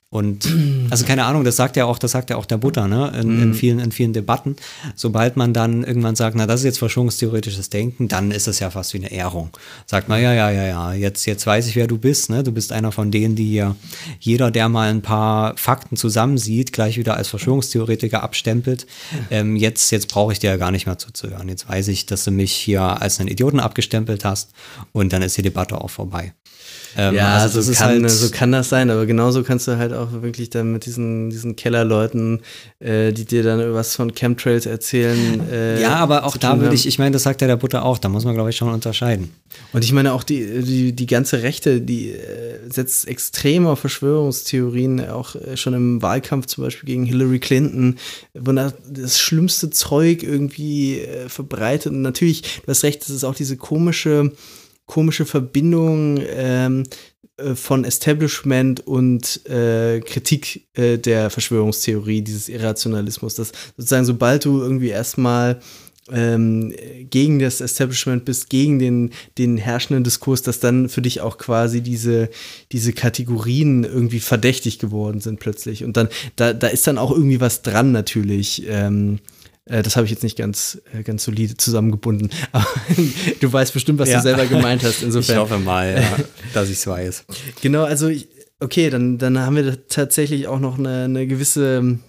und 0.10 0.48
also 0.90 1.06
keine 1.06 1.26
Ahnung, 1.26 1.44
das 1.44 1.58
sagt 1.58 1.76
ja 1.76 1.84
auch, 1.84 2.00
das 2.00 2.12
sagt 2.12 2.30
ja 2.30 2.38
auch 2.38 2.46
der 2.46 2.58
Butter, 2.58 2.88
ne? 2.88 3.12
In, 3.20 3.42
in 3.42 3.54
vielen, 3.54 3.80
in 3.80 3.92
vielen 3.92 4.14
Debatten. 4.14 4.56
Sobald 4.96 5.36
man 5.36 5.54
dann 5.54 5.84
irgendwann 5.84 6.16
sagt, 6.16 6.38
na, 6.38 6.48
das 6.48 6.62
ist 6.62 6.66
jetzt 6.66 6.80
verschwörungstheoretisches 6.80 7.70
Denken, 7.70 8.08
dann 8.08 8.32
ist 8.32 8.48
es 8.48 8.60
ja 8.60 8.70
fast 8.70 8.94
wie 8.94 9.00
eine 9.00 9.12
Ehrung. 9.12 9.50
Sagt 9.86 10.08
man, 10.08 10.22
ja, 10.22 10.34
ja, 10.34 10.50
ja, 10.50 10.66
ja, 10.66 10.94
jetzt, 10.94 11.26
jetzt 11.26 11.46
weiß 11.46 11.68
ich, 11.68 11.76
wer 11.76 11.88
du 11.88 11.98
bist, 11.98 12.30
ne? 12.30 12.44
Du 12.44 12.54
bist 12.54 12.72
einer 12.72 12.94
von 12.94 13.12
denen, 13.12 13.36
die 13.36 13.48
hier 13.48 13.76
jeder, 14.22 14.50
der 14.50 14.70
mal 14.70 14.90
ein 14.90 15.02
paar 15.02 15.58
Fakten 15.58 15.98
zusammensieht, 15.98 16.72
gleich 16.72 16.98
wieder 16.98 17.18
als 17.18 17.28
Verschwörungstheoretiker 17.28 18.24
abstempelt. 18.24 18.88
Ähm, 19.30 19.58
jetzt, 19.58 19.92
jetzt 19.92 20.08
brauche 20.08 20.32
ich 20.32 20.40
dir 20.40 20.52
ja 20.52 20.58
gar 20.58 20.72
nicht 20.72 20.86
mehr 20.86 20.98
zuzuhören. 20.98 21.50
Jetzt 21.50 21.68
weiß 21.68 21.90
ich, 21.90 22.06
dass 22.06 22.24
du 22.24 22.32
mich 22.32 22.54
hier 22.54 22.82
als 22.82 23.20
einen 23.20 23.28
Idioten 23.28 23.60
abgestempelt 23.60 24.24
hast 24.24 24.52
und 24.94 25.12
dann 25.12 25.22
ist 25.22 25.36
die 25.36 25.42
Debatte 25.42 25.82
auch 25.82 25.90
vorbei. 25.90 26.34
Ähm, 26.98 27.16
Ja, 27.16 27.38
also 27.38 27.60
das 27.60 27.68
so, 27.68 27.74
kann, 27.74 28.02
halt- 28.02 28.10
so 28.10 28.30
kann 28.32 28.52
das 28.52 28.70
sein, 28.70 28.90
aber 28.90 29.06
genauso 29.06 29.44
kannst 29.44 29.68
du 29.68 29.78
halt 29.78 29.94
auch 29.94 30.22
wirklich 30.24 30.50
dann 30.50 30.72
mit 30.72 30.86
diesen, 30.86 31.30
diesen 31.30 31.56
Kellerleuten, 31.56 32.42
äh, 32.80 33.12
die 33.12 33.26
dir 33.26 33.44
dann 33.44 33.74
was 33.74 33.96
von 33.96 34.14
Chemtrails 34.16 34.66
erzählen. 34.66 35.42
Äh, 35.52 35.82
Ja, 35.82 35.96
aber 35.98 36.24
auch 36.26 36.38
da 36.38 36.60
würde 36.60 36.74
ich, 36.76 36.88
ich 36.88 36.98
meine, 36.98 37.12
das 37.12 37.24
sagt 37.24 37.42
ja 37.42 37.48
der 37.48 37.58
Butter 37.58 37.84
auch, 37.86 37.98
da 38.00 38.10
muss 38.10 38.26
man, 38.26 38.34
glaube 38.34 38.50
ich, 38.50 38.58
schon 38.58 38.70
unterscheiden. 38.70 39.32
Und 39.74 39.84
ich 39.84 39.92
meine 39.94 40.14
auch 40.14 40.24
die, 40.24 40.62
die, 40.64 40.94
die 40.94 41.06
ganze 41.06 41.44
Rechte, 41.44 41.82
die 41.82 42.10
äh, 42.12 42.60
setzt 42.70 43.08
extrem 43.08 43.68
auf 43.68 43.80
Verschwörungstheorien, 43.80 45.08
auch 45.10 45.36
äh, 45.36 45.56
schon 45.58 45.74
im 45.74 46.02
Wahlkampf 46.02 46.48
zum 46.48 46.64
Beispiel 46.64 46.88
gegen 46.88 47.06
Hillary 47.06 47.40
Clinton, 47.40 47.98
wo 48.34 48.52
da 48.52 48.74
das 48.90 49.20
schlimmste 49.20 49.70
Zeug 49.70 50.24
irgendwie 50.24 51.00
äh, 51.00 51.30
verbreitet. 51.30 51.92
Und 51.92 52.02
natürlich, 52.02 52.42
du 52.42 52.68
hast 52.68 52.84
recht, 52.84 53.04
es 53.04 53.10
ist 53.10 53.24
auch 53.24 53.36
diese 53.36 53.58
komische, 53.58 54.32
komische 54.88 55.26
Verbindung 55.26 56.20
ähm, 56.28 56.84
äh, 57.38 57.54
von 57.54 57.84
Establishment 57.86 58.88
und 58.88 59.46
äh, 59.48 60.00
Kritik 60.00 60.68
äh, 60.74 60.98
der 60.98 61.30
Verschwörungstheorie, 61.30 62.24
dieses 62.24 62.50
Irrationalismus, 62.50 63.36
dass 63.36 63.52
sozusagen 63.78 64.06
sobald 64.06 64.46
du 64.46 64.60
irgendwie 64.60 64.90
erstmal 64.90 65.60
ähm, 66.12 66.74
gegen 67.10 67.40
das 67.40 67.62
Establishment 67.62 68.26
bist, 68.26 68.50
gegen 68.50 68.80
den, 68.80 69.12
den 69.38 69.58
herrschenden 69.58 70.04
Diskurs, 70.04 70.42
dass 70.42 70.60
dann 70.60 70.90
für 70.90 71.02
dich 71.02 71.22
auch 71.22 71.38
quasi 71.38 71.82
diese, 71.82 72.30
diese 72.72 72.94
Kategorien 72.94 73.84
irgendwie 73.84 74.22
verdächtig 74.22 74.80
geworden 74.80 75.20
sind 75.20 75.40
plötzlich. 75.40 75.84
Und 75.84 75.98
dann, 75.98 76.08
da, 76.38 76.54
da 76.54 76.68
ist 76.68 76.88
dann 76.88 76.98
auch 76.98 77.12
irgendwie 77.12 77.42
was 77.42 77.62
dran 77.62 77.92
natürlich. 77.92 78.64
Ähm, 78.68 79.16
äh, 79.16 79.37
das 79.68 79.96
habe 79.96 80.06
ich 80.06 80.12
jetzt 80.12 80.24
nicht 80.24 80.38
ganz, 80.38 80.82
äh, 80.94 81.04
ganz 81.04 81.24
solide 81.24 81.58
zusammengebunden. 81.58 82.30
Aber 82.52 82.66
du 83.40 83.52
weißt 83.54 83.74
bestimmt, 83.74 84.00
was 84.00 84.10
Ja. 84.10 84.18
du 84.18 84.24
selber 84.24 84.46
gemeint 84.46 84.84
hast. 84.84 85.04
Insofern. 85.04 85.64
mal, 85.64 86.02
ja, 86.02 86.18
dass 86.54 86.70
ich 86.70 86.78
es 86.78 86.88
weiß. 86.88 87.26
Genau, 87.62 87.84
also 87.84 88.08
ich, 88.08 88.28
okay, 88.60 88.90
dann, 88.90 89.18
dann 89.18 89.40
haben 89.40 89.56
wir 89.56 89.88
tatsächlich 89.88 90.48
auch 90.48 90.60
noch 90.60 90.78
eine, 90.80 91.04
eine 91.06 91.28
gewisse 91.28 92.00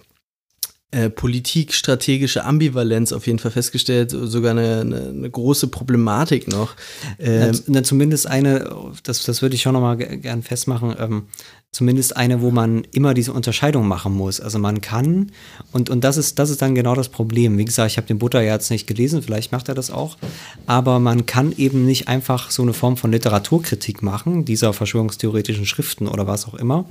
äh, 0.91 1.11
politikstrategische 1.11 2.43
Ambivalenz 2.43 3.11
auf 3.11 3.27
jeden 3.27 3.37
Fall 3.37 3.51
festgestellt, 3.51 4.09
sogar 4.09 4.51
eine, 4.51 4.81
eine, 4.81 5.09
eine 5.09 5.29
große 5.29 5.67
Problematik 5.67 6.47
noch. 6.47 6.75
Ähm, 7.19 7.51
na, 7.51 7.59
na, 7.67 7.83
zumindest 7.83 8.25
eine, 8.25 8.69
das, 9.03 9.23
das 9.23 9.43
würde 9.43 9.53
ich 9.53 9.61
schon 9.61 9.73
nochmal 9.73 9.97
gern 9.97 10.41
festmachen, 10.41 10.95
ähm, 10.97 11.23
zumindest 11.71 12.17
eine, 12.17 12.41
wo 12.41 12.49
man 12.49 12.83
immer 12.91 13.13
diese 13.13 13.33
Unterscheidung 13.33 13.87
machen 13.87 14.13
muss. 14.13 14.41
Also 14.41 14.57
man 14.57 14.81
kann, 14.81 15.31
und, 15.71 15.91
und 15.91 16.03
das, 16.03 16.17
ist, 16.17 16.39
das 16.39 16.49
ist 16.49 16.61
dann 16.61 16.73
genau 16.73 16.95
das 16.95 17.09
Problem. 17.09 17.59
Wie 17.59 17.65
gesagt, 17.65 17.91
ich 17.91 17.97
habe 17.97 18.07
den 18.07 18.17
Butter 18.17 18.41
ja 18.41 18.53
jetzt 18.53 18.71
nicht 18.71 18.87
gelesen, 18.87 19.21
vielleicht 19.21 19.51
macht 19.51 19.69
er 19.69 19.75
das 19.75 19.91
auch, 19.91 20.17
aber 20.65 20.99
man 20.99 21.27
kann 21.27 21.53
eben 21.55 21.85
nicht 21.85 22.07
einfach 22.07 22.49
so 22.49 22.63
eine 22.63 22.73
Form 22.73 22.97
von 22.97 23.11
Literaturkritik 23.11 24.01
machen, 24.01 24.45
dieser 24.45 24.73
verschwörungstheoretischen 24.73 25.67
Schriften 25.67 26.07
oder 26.07 26.25
was 26.25 26.47
auch 26.47 26.55
immer, 26.55 26.85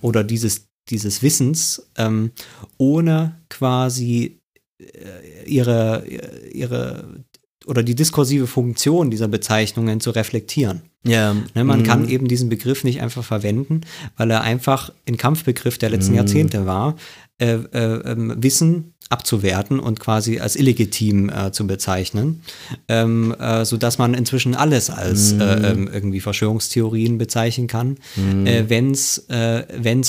oder 0.00 0.24
dieses, 0.24 0.66
dieses 0.90 1.22
Wissens, 1.22 1.86
ähm, 1.96 2.30
ohne 2.78 3.40
quasi 3.48 4.40
äh, 4.78 5.44
ihre, 5.46 6.04
ihre 6.52 7.24
oder 7.66 7.82
die 7.82 7.96
diskursive 7.96 8.46
Funktion 8.46 9.10
dieser 9.10 9.26
Bezeichnungen 9.28 10.00
zu 10.00 10.10
reflektieren. 10.10 10.82
ja, 11.04 11.34
Ne, 11.54 11.64
man 11.64 11.80
mhm. 11.80 11.84
kann 11.84 12.08
eben 12.08 12.28
diesen 12.28 12.48
Begriff 12.48 12.84
nicht 12.84 13.00
einfach 13.00 13.24
verwenden, 13.24 13.80
weil 14.16 14.30
er 14.30 14.42
einfach 14.42 14.92
ein 15.08 15.16
Kampfbegriff 15.16 15.76
der 15.78 15.88
Mhm. 15.88 15.94
letzten 15.96 16.14
Jahrzehnte 16.14 16.66
war, 16.66 16.94
äh, 17.38 17.54
äh, 17.54 18.12
ähm, 18.12 18.34
Wissen 18.38 18.94
abzuwerten 19.08 19.78
und 19.80 20.00
quasi 20.00 20.38
als 20.40 20.56
illegitim 20.56 21.28
äh, 21.28 21.52
zu 21.52 21.66
bezeichnen, 21.66 22.42
ähm, 22.88 23.34
äh, 23.38 23.64
sodass 23.64 23.98
man 23.98 24.14
inzwischen 24.14 24.54
alles 24.54 24.90
als 24.90 25.34
Mhm. 25.34 25.40
äh, 25.40 25.70
ähm, 25.70 25.90
irgendwie 25.92 26.20
Verschwörungstheorien 26.20 27.18
bezeichnen 27.18 27.66
kann, 27.66 27.98
äh, 28.44 28.64
wenn 28.68 28.90
es 28.92 29.26
äh, 29.28 29.64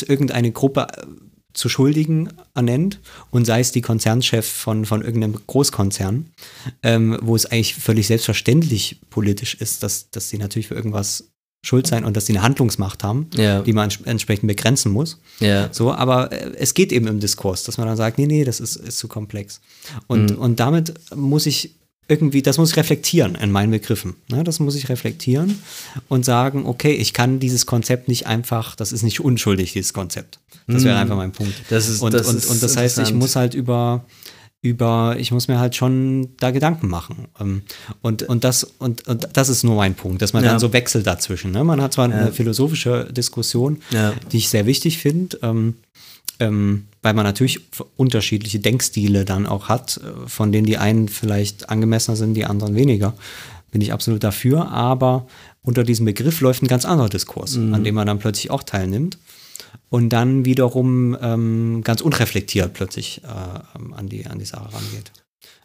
irgendeine 0.08 0.52
Gruppe 0.52 0.88
äh, 0.96 1.06
zu 1.54 1.70
Schuldigen 1.70 2.30
ernennt 2.54 3.00
und 3.32 3.46
sei 3.46 3.60
es 3.62 3.72
die 3.72 3.82
Konzernchef 3.82 4.48
von, 4.48 4.86
von 4.86 5.02
irgendeinem 5.02 5.40
Großkonzern, 5.48 6.28
ähm, 6.84 7.18
wo 7.22 7.36
es 7.36 7.46
eigentlich 7.48 7.74
völlig 7.76 8.08
selbstverständlich 8.08 9.02
politisch 9.10 9.56
ist, 9.56 9.82
dass, 9.84 10.10
dass 10.12 10.30
sie 10.30 10.38
natürlich 10.38 10.68
für 10.68 10.76
irgendwas 10.76 11.32
schuld 11.66 11.88
sein 11.88 12.06
und 12.06 12.16
dass 12.16 12.28
sie 12.28 12.34
eine 12.34 12.44
Handlungsmacht 12.44 13.04
haben, 13.04 13.30
Ja. 13.34 13.62
die 13.62 13.74
man 13.74 13.90
ents- 13.90 14.06
entsprechend 14.06 14.48
begrenzen 14.48 14.92
muss. 14.92 15.20
ja. 15.40 15.74
So, 15.74 15.92
aber 15.92 16.32
äh, 16.32 16.52
es 16.58 16.76
geht 16.76 16.92
eben 16.92 17.08
im 17.08 17.20
Diskurs, 17.20 17.64
dass 17.64 17.78
man 17.78 17.88
dann 17.88 17.98
sagt, 17.98 18.20
nee, 18.20 18.28
nee, 18.28 18.44
das 18.44 18.60
ist, 18.60 18.76
ist 18.76 19.00
zu 19.00 19.08
komplex. 19.08 19.60
Und, 20.06 20.32
Mhm. 20.34 20.38
und 20.38 20.60
damit 20.60 20.94
muss 21.16 21.48
ich 21.48 21.76
irgendwie, 22.10 22.42
das 22.42 22.58
muss 22.58 22.72
ich 22.72 22.78
reflektieren 22.78 23.36
in 23.36 23.52
meinen 23.52 23.72
Begriffen. 23.72 24.16
Ne? 24.30 24.44
Das 24.44 24.60
muss 24.60 24.76
ich 24.76 24.88
reflektieren 24.90 25.60
und 26.08 26.24
sagen, 26.26 26.66
okay, 26.66 26.94
ich 26.94 27.14
kann 27.14 27.40
dieses 27.40 27.66
Konzept 27.66 28.08
nicht 28.08 28.28
einfach, 28.28 28.76
das 28.76 28.92
ist 28.92 29.04
nicht 29.04 29.20
unschuldig, 29.20 29.74
dieses 29.74 29.94
Konzept. 29.94 30.40
Das 30.68 30.84
wäre 30.84 30.98
einfach 30.98 31.16
mein 31.18 31.32
Punkt. 31.32 31.54
Das 31.70 31.88
ist- 31.88 32.02
und, 32.02 32.14
das 32.14 32.28
und, 32.28 32.46
und 32.48 32.64
das 32.64 32.76
heißt, 32.78 33.00
ich 33.00 33.14
muss 33.14 33.36
halt 33.36 33.54
über 33.54 34.06
über, 34.64 35.16
ich 35.20 35.32
muss 35.32 35.48
mir 35.48 35.60
halt 35.60 35.76
schon 35.76 36.30
da 36.40 36.50
Gedanken 36.50 36.88
machen. 36.90 37.28
Ähm, 37.40 37.62
Und, 38.02 38.24
und, 38.24 38.44
das, 38.44 38.64
und, 38.64 39.08
und 39.08 39.28
das 39.34 39.50
ist 39.50 39.64
nur 39.64 39.76
mein 39.76 39.94
Punkt, 39.94 40.22
dass 40.22 40.34
man 40.34 40.44
Ja. 40.44 40.50
dann 40.52 40.60
so 40.60 40.74
wechselt 40.74 41.06
dazwischen. 41.06 41.52
Ne? 41.52 41.64
Man 41.64 41.80
hat 41.80 41.94
zwar 41.94 42.06
eine 42.06 42.32
philosophische 42.34 43.08
Diskussion, 43.14 43.82
Ja. 43.92 44.14
die 44.32 44.38
ich 44.38 44.50
sehr 44.50 44.66
wichtig 44.66 44.98
finde, 44.98 45.38
ähm, 45.44 45.76
ähm, 46.40 46.88
weil 47.02 47.14
man 47.14 47.26
natürlich 47.26 47.62
unterschiedliche 47.96 48.60
Denkstile 48.60 49.26
dann 49.26 49.46
auch 49.46 49.70
hat, 49.70 49.98
äh, 49.98 50.28
von 50.28 50.52
denen 50.52 50.66
die 50.66 50.78
einen 50.78 51.08
vielleicht 51.10 51.70
angemessener 51.70 52.18
sind, 52.18 52.34
die 52.34 52.46
anderen 52.46 52.76
weniger. 52.76 53.14
Bin 53.72 53.82
ich 53.82 53.92
absolut 53.94 54.24
dafür, 54.24 54.70
aber 54.70 55.28
unter 55.62 55.84
diesem 55.84 56.06
Begriff 56.06 56.40
läuft 56.42 56.64
ein 56.64 56.68
ganz 56.68 56.86
anderer 56.86 57.10
Diskurs, 57.10 57.58
Mhm. 57.58 57.74
an 57.74 57.84
dem 57.84 57.96
man 57.96 58.08
dann 58.08 58.20
plötzlich 58.20 58.52
auch 58.52 58.64
teilnimmt. 58.64 59.18
und 59.90 60.10
dann 60.10 60.44
wiederum 60.44 61.16
ähm, 61.22 61.82
ganz 61.82 62.02
unreflektiert 62.02 62.74
plötzlich 62.74 63.22
äh, 63.24 63.28
an, 63.96 64.10
die, 64.10 64.26
an 64.26 64.38
die 64.38 64.46
Sache 64.46 64.66
rangeht. 64.74 65.12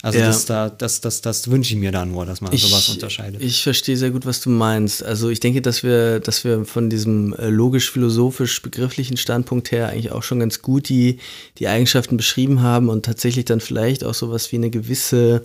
Also 0.03 0.19
Ja. 0.19 0.27
das, 0.27 0.47
da, 0.47 0.69
das, 0.69 1.01
das, 1.01 1.20
das 1.20 1.49
wünsche 1.49 1.74
ich 1.74 1.81
mir 1.81 1.93
dann 1.93 2.11
nur, 2.11 2.27
dass 2.27 2.41
man 2.41 2.55
sowas 2.57 2.89
unterscheidet. 2.89 3.41
Ich 3.41 3.62
verstehe 3.62 3.97
sehr 3.97 4.11
gut, 4.11 4.27
was 4.27 4.41
du 4.41 4.51
meinst. 4.51 5.05
Also 5.05 5.31
ich 5.31 5.39
denke, 5.39 5.62
dass 5.62 5.85
wir, 5.85 6.19
dass 6.19 6.43
wir 6.43 6.65
von 6.65 6.91
diesem 6.91 7.35
äh, 7.35 7.49
logisch-philosophisch-begrifflichen 7.49 9.16
Standpunkt 9.16 9.70
her 9.70 9.89
eigentlich 9.89 10.11
auch 10.11 10.24
schon 10.24 10.41
ganz 10.41 10.61
gut 10.61 10.89
die, 10.89 11.19
die 11.59 11.69
Eigenschaften 11.69 12.16
beschrieben 12.16 12.62
haben 12.62 12.89
und 12.89 13.05
tatsächlich 13.05 13.45
dann 13.45 13.61
vielleicht 13.61 14.03
auch 14.03 14.15
sowas 14.15 14.51
wie 14.51 14.57
eine 14.57 14.70
gewisse, 14.70 15.45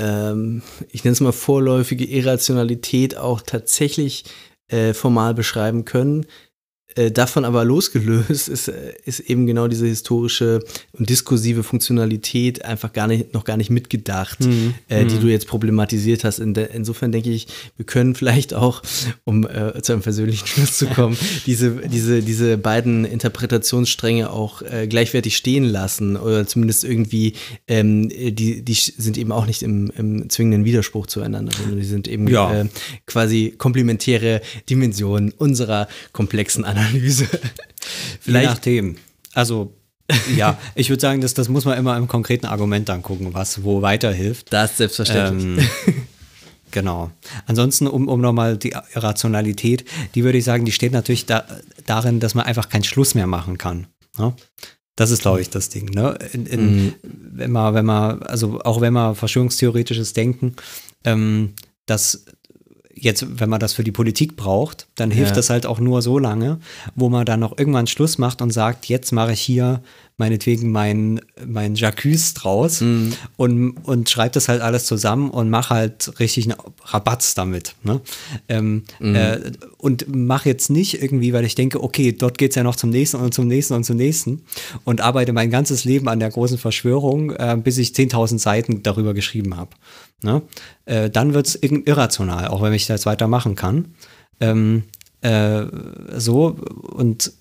ähm, 0.00 0.62
ich 0.90 1.04
nenne 1.04 1.12
es 1.12 1.20
mal 1.20 1.32
vorläufige 1.32 2.06
Irrationalität 2.06 3.18
auch 3.18 3.42
tatsächlich 3.42 4.24
äh, 4.68 4.94
formal 4.94 5.34
beschreiben 5.34 5.84
können. 5.84 6.24
Äh, 6.96 7.10
davon 7.10 7.44
aber 7.44 7.64
losgelöst 7.64 8.48
ist, 8.48 8.68
äh, 8.68 8.94
ist 9.04 9.20
eben 9.20 9.46
genau 9.46 9.66
diese 9.66 9.86
historische 9.86 10.60
und 10.92 11.10
diskursive 11.10 11.62
Funktionalität 11.64 12.64
einfach 12.64 12.92
gar 12.92 13.06
nicht, 13.08 13.34
noch 13.34 13.44
gar 13.44 13.56
nicht 13.56 13.70
mitgedacht, 13.70 14.38
äh, 14.88 15.04
die 15.04 15.18
du 15.18 15.26
jetzt 15.26 15.48
problematisiert 15.48 16.22
hast. 16.24 16.38
In 16.38 16.54
der, 16.54 16.70
insofern 16.70 17.10
denke 17.10 17.30
ich, 17.30 17.48
wir 17.76 17.84
können 17.84 18.14
vielleicht 18.14 18.54
auch, 18.54 18.82
um 19.24 19.44
äh, 19.46 19.82
zu 19.82 19.92
einem 19.92 20.02
persönlichen 20.02 20.46
Schluss 20.46 20.78
zu 20.78 20.86
kommen, 20.86 21.16
diese, 21.46 21.72
diese, 21.88 22.22
diese 22.22 22.56
beiden 22.58 23.04
Interpretationsstränge 23.04 24.30
auch 24.30 24.62
äh, 24.62 24.86
gleichwertig 24.86 25.36
stehen 25.36 25.64
lassen 25.64 26.16
oder 26.16 26.46
zumindest 26.46 26.84
irgendwie, 26.84 27.34
ähm, 27.66 28.08
die, 28.08 28.62
die 28.62 28.74
sind 28.74 29.18
eben 29.18 29.32
auch 29.32 29.46
nicht 29.46 29.62
im, 29.62 29.90
im 29.96 30.30
zwingenden 30.30 30.64
Widerspruch 30.64 31.06
zueinander, 31.06 31.52
sondern 31.56 31.78
die 31.80 31.86
sind 31.86 32.06
eben 32.06 32.28
Ja. 32.28 32.60
äh, 32.62 32.66
quasi 33.06 33.52
komplementäre 33.56 34.40
Dimensionen 34.70 35.32
unserer 35.32 35.88
komplexen 36.12 36.64
Analyse. 36.64 36.83
Je 36.92 37.26
Vielleicht 38.20 38.50
nachdem. 38.50 38.96
Also, 39.32 39.74
ja, 40.36 40.58
ich 40.74 40.90
würde 40.90 41.00
sagen, 41.00 41.20
dass, 41.20 41.34
das 41.34 41.48
muss 41.48 41.64
man 41.64 41.78
immer 41.78 41.96
im 41.96 42.08
konkreten 42.08 42.46
Argument 42.46 42.88
angucken, 42.90 43.32
was 43.32 43.62
wo 43.62 43.82
weiterhilft. 43.82 44.52
das 44.52 44.76
selbstverständlich. 44.76 45.66
Ähm, 45.86 45.94
genau. 46.70 47.10
Ansonsten, 47.46 47.86
um, 47.86 48.08
um 48.08 48.20
nochmal 48.20 48.56
die 48.58 48.74
Rationalität, 48.94 49.84
die 50.14 50.24
würde 50.24 50.38
ich 50.38 50.44
sagen, 50.44 50.64
die 50.64 50.72
steht 50.72 50.92
natürlich 50.92 51.26
da, 51.26 51.44
darin, 51.86 52.20
dass 52.20 52.34
man 52.34 52.44
einfach 52.46 52.68
keinen 52.68 52.84
Schluss 52.84 53.14
mehr 53.14 53.26
machen 53.26 53.56
kann. 53.58 53.86
Ne? 54.18 54.34
Das 54.96 55.10
ist, 55.10 55.22
glaube 55.22 55.40
ich, 55.40 55.50
das 55.50 55.70
Ding. 55.70 55.86
Ne? 55.90 56.16
In, 56.32 56.46
in, 56.46 56.94
Wenn 57.02 57.50
man, 57.50 57.74
wenn 57.74 57.86
man, 57.86 58.22
also 58.22 58.60
auch 58.60 58.80
wenn 58.80 58.92
man 58.92 59.16
verschwörungstheoretisches 59.16 60.12
Denken, 60.12 60.54
ähm, 61.04 61.54
das 61.86 62.26
jetzt, 62.96 63.40
wenn 63.40 63.48
man 63.48 63.60
das 63.60 63.72
für 63.72 63.84
die 63.84 63.92
Politik 63.92 64.36
braucht, 64.36 64.86
dann 64.94 65.10
hilft 65.10 65.30
Ja. 65.30 65.36
das 65.36 65.50
halt 65.50 65.66
auch 65.66 65.80
nur 65.80 66.02
so 66.02 66.18
lange, 66.18 66.58
wo 66.94 67.08
man 67.08 67.24
dann 67.26 67.40
noch 67.40 67.58
irgendwann 67.58 67.86
Schluss 67.86 68.18
macht 68.18 68.40
und 68.42 68.50
sagt, 68.50 68.86
jetzt 68.86 69.12
mache 69.12 69.32
ich 69.32 69.40
hier 69.40 69.82
meinetwegen 70.16 70.70
mein, 70.70 71.20
mein 71.44 71.74
Jacques 71.74 72.34
draus 72.34 72.80
und, 73.36 73.72
und 73.82 74.08
schreibe 74.08 74.34
das 74.34 74.48
halt 74.48 74.62
alles 74.62 74.86
zusammen 74.86 75.28
und 75.28 75.50
mache 75.50 75.74
halt 75.74 76.20
richtig 76.20 76.44
einen 76.48 76.56
Rabatz 76.84 77.34
damit. 77.34 77.74
Ne? 77.82 78.00
Ähm, 78.48 78.84
äh, 79.00 79.38
und 79.76 80.06
mache 80.14 80.48
jetzt 80.48 80.70
nicht 80.70 81.02
irgendwie, 81.02 81.32
weil 81.32 81.44
ich 81.44 81.56
denke, 81.56 81.82
okay, 81.82 82.12
dort 82.12 82.38
geht's 82.38 82.54
ja 82.54 82.62
noch 82.62 82.76
zum 82.76 82.90
nächsten 82.90 83.16
und 83.16 83.34
zum 83.34 83.48
nächsten 83.48 83.74
und 83.74 83.82
zum 83.82 83.96
nächsten 83.96 84.42
und 84.84 85.00
arbeite 85.00 85.32
mein 85.32 85.50
ganzes 85.50 85.84
Leben 85.84 86.06
an 86.08 86.20
der 86.20 86.30
großen 86.30 86.58
Verschwörung, 86.58 87.32
äh, 87.32 87.56
bis 87.60 87.78
ich 87.78 87.88
10.000 87.88 88.38
Seiten 88.38 88.84
darüber 88.84 89.14
geschrieben 89.14 89.56
habe. 89.56 89.70
Ne? 90.22 90.42
Äh, 90.86 91.10
dann 91.10 91.34
wird's 91.34 91.58
irg- 91.58 91.86
irrational, 91.86 92.48
auch 92.48 92.62
wenn 92.62 92.72
ich 92.72 92.86
das 92.86 93.06
weitermachen 93.06 93.54
kann. 93.56 93.94
Ähm, 94.40 94.84
äh, 95.20 95.64
so 96.16 96.56
und 96.82 97.32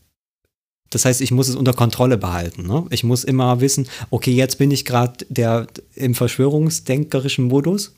das 0.90 1.06
heißt, 1.06 1.22
ich 1.22 1.32
muss 1.32 1.50
es 1.50 1.56
unter 1.56 1.74
Kontrolle 1.74 2.18
behalten. 2.18 2.68
Ne? 2.68 2.86
Ich 2.92 3.04
muss 3.04 3.24
immer 3.24 3.62
wissen, 3.62 3.88
okay, 4.12 4.32
jetzt 4.32 4.58
bin 4.60 4.70
ich 4.70 4.86
gerade 4.86 5.26
der 5.30 5.68
im 5.96 6.14
verschwörungsdenkerischen 6.14 7.46
Modus 7.46 7.96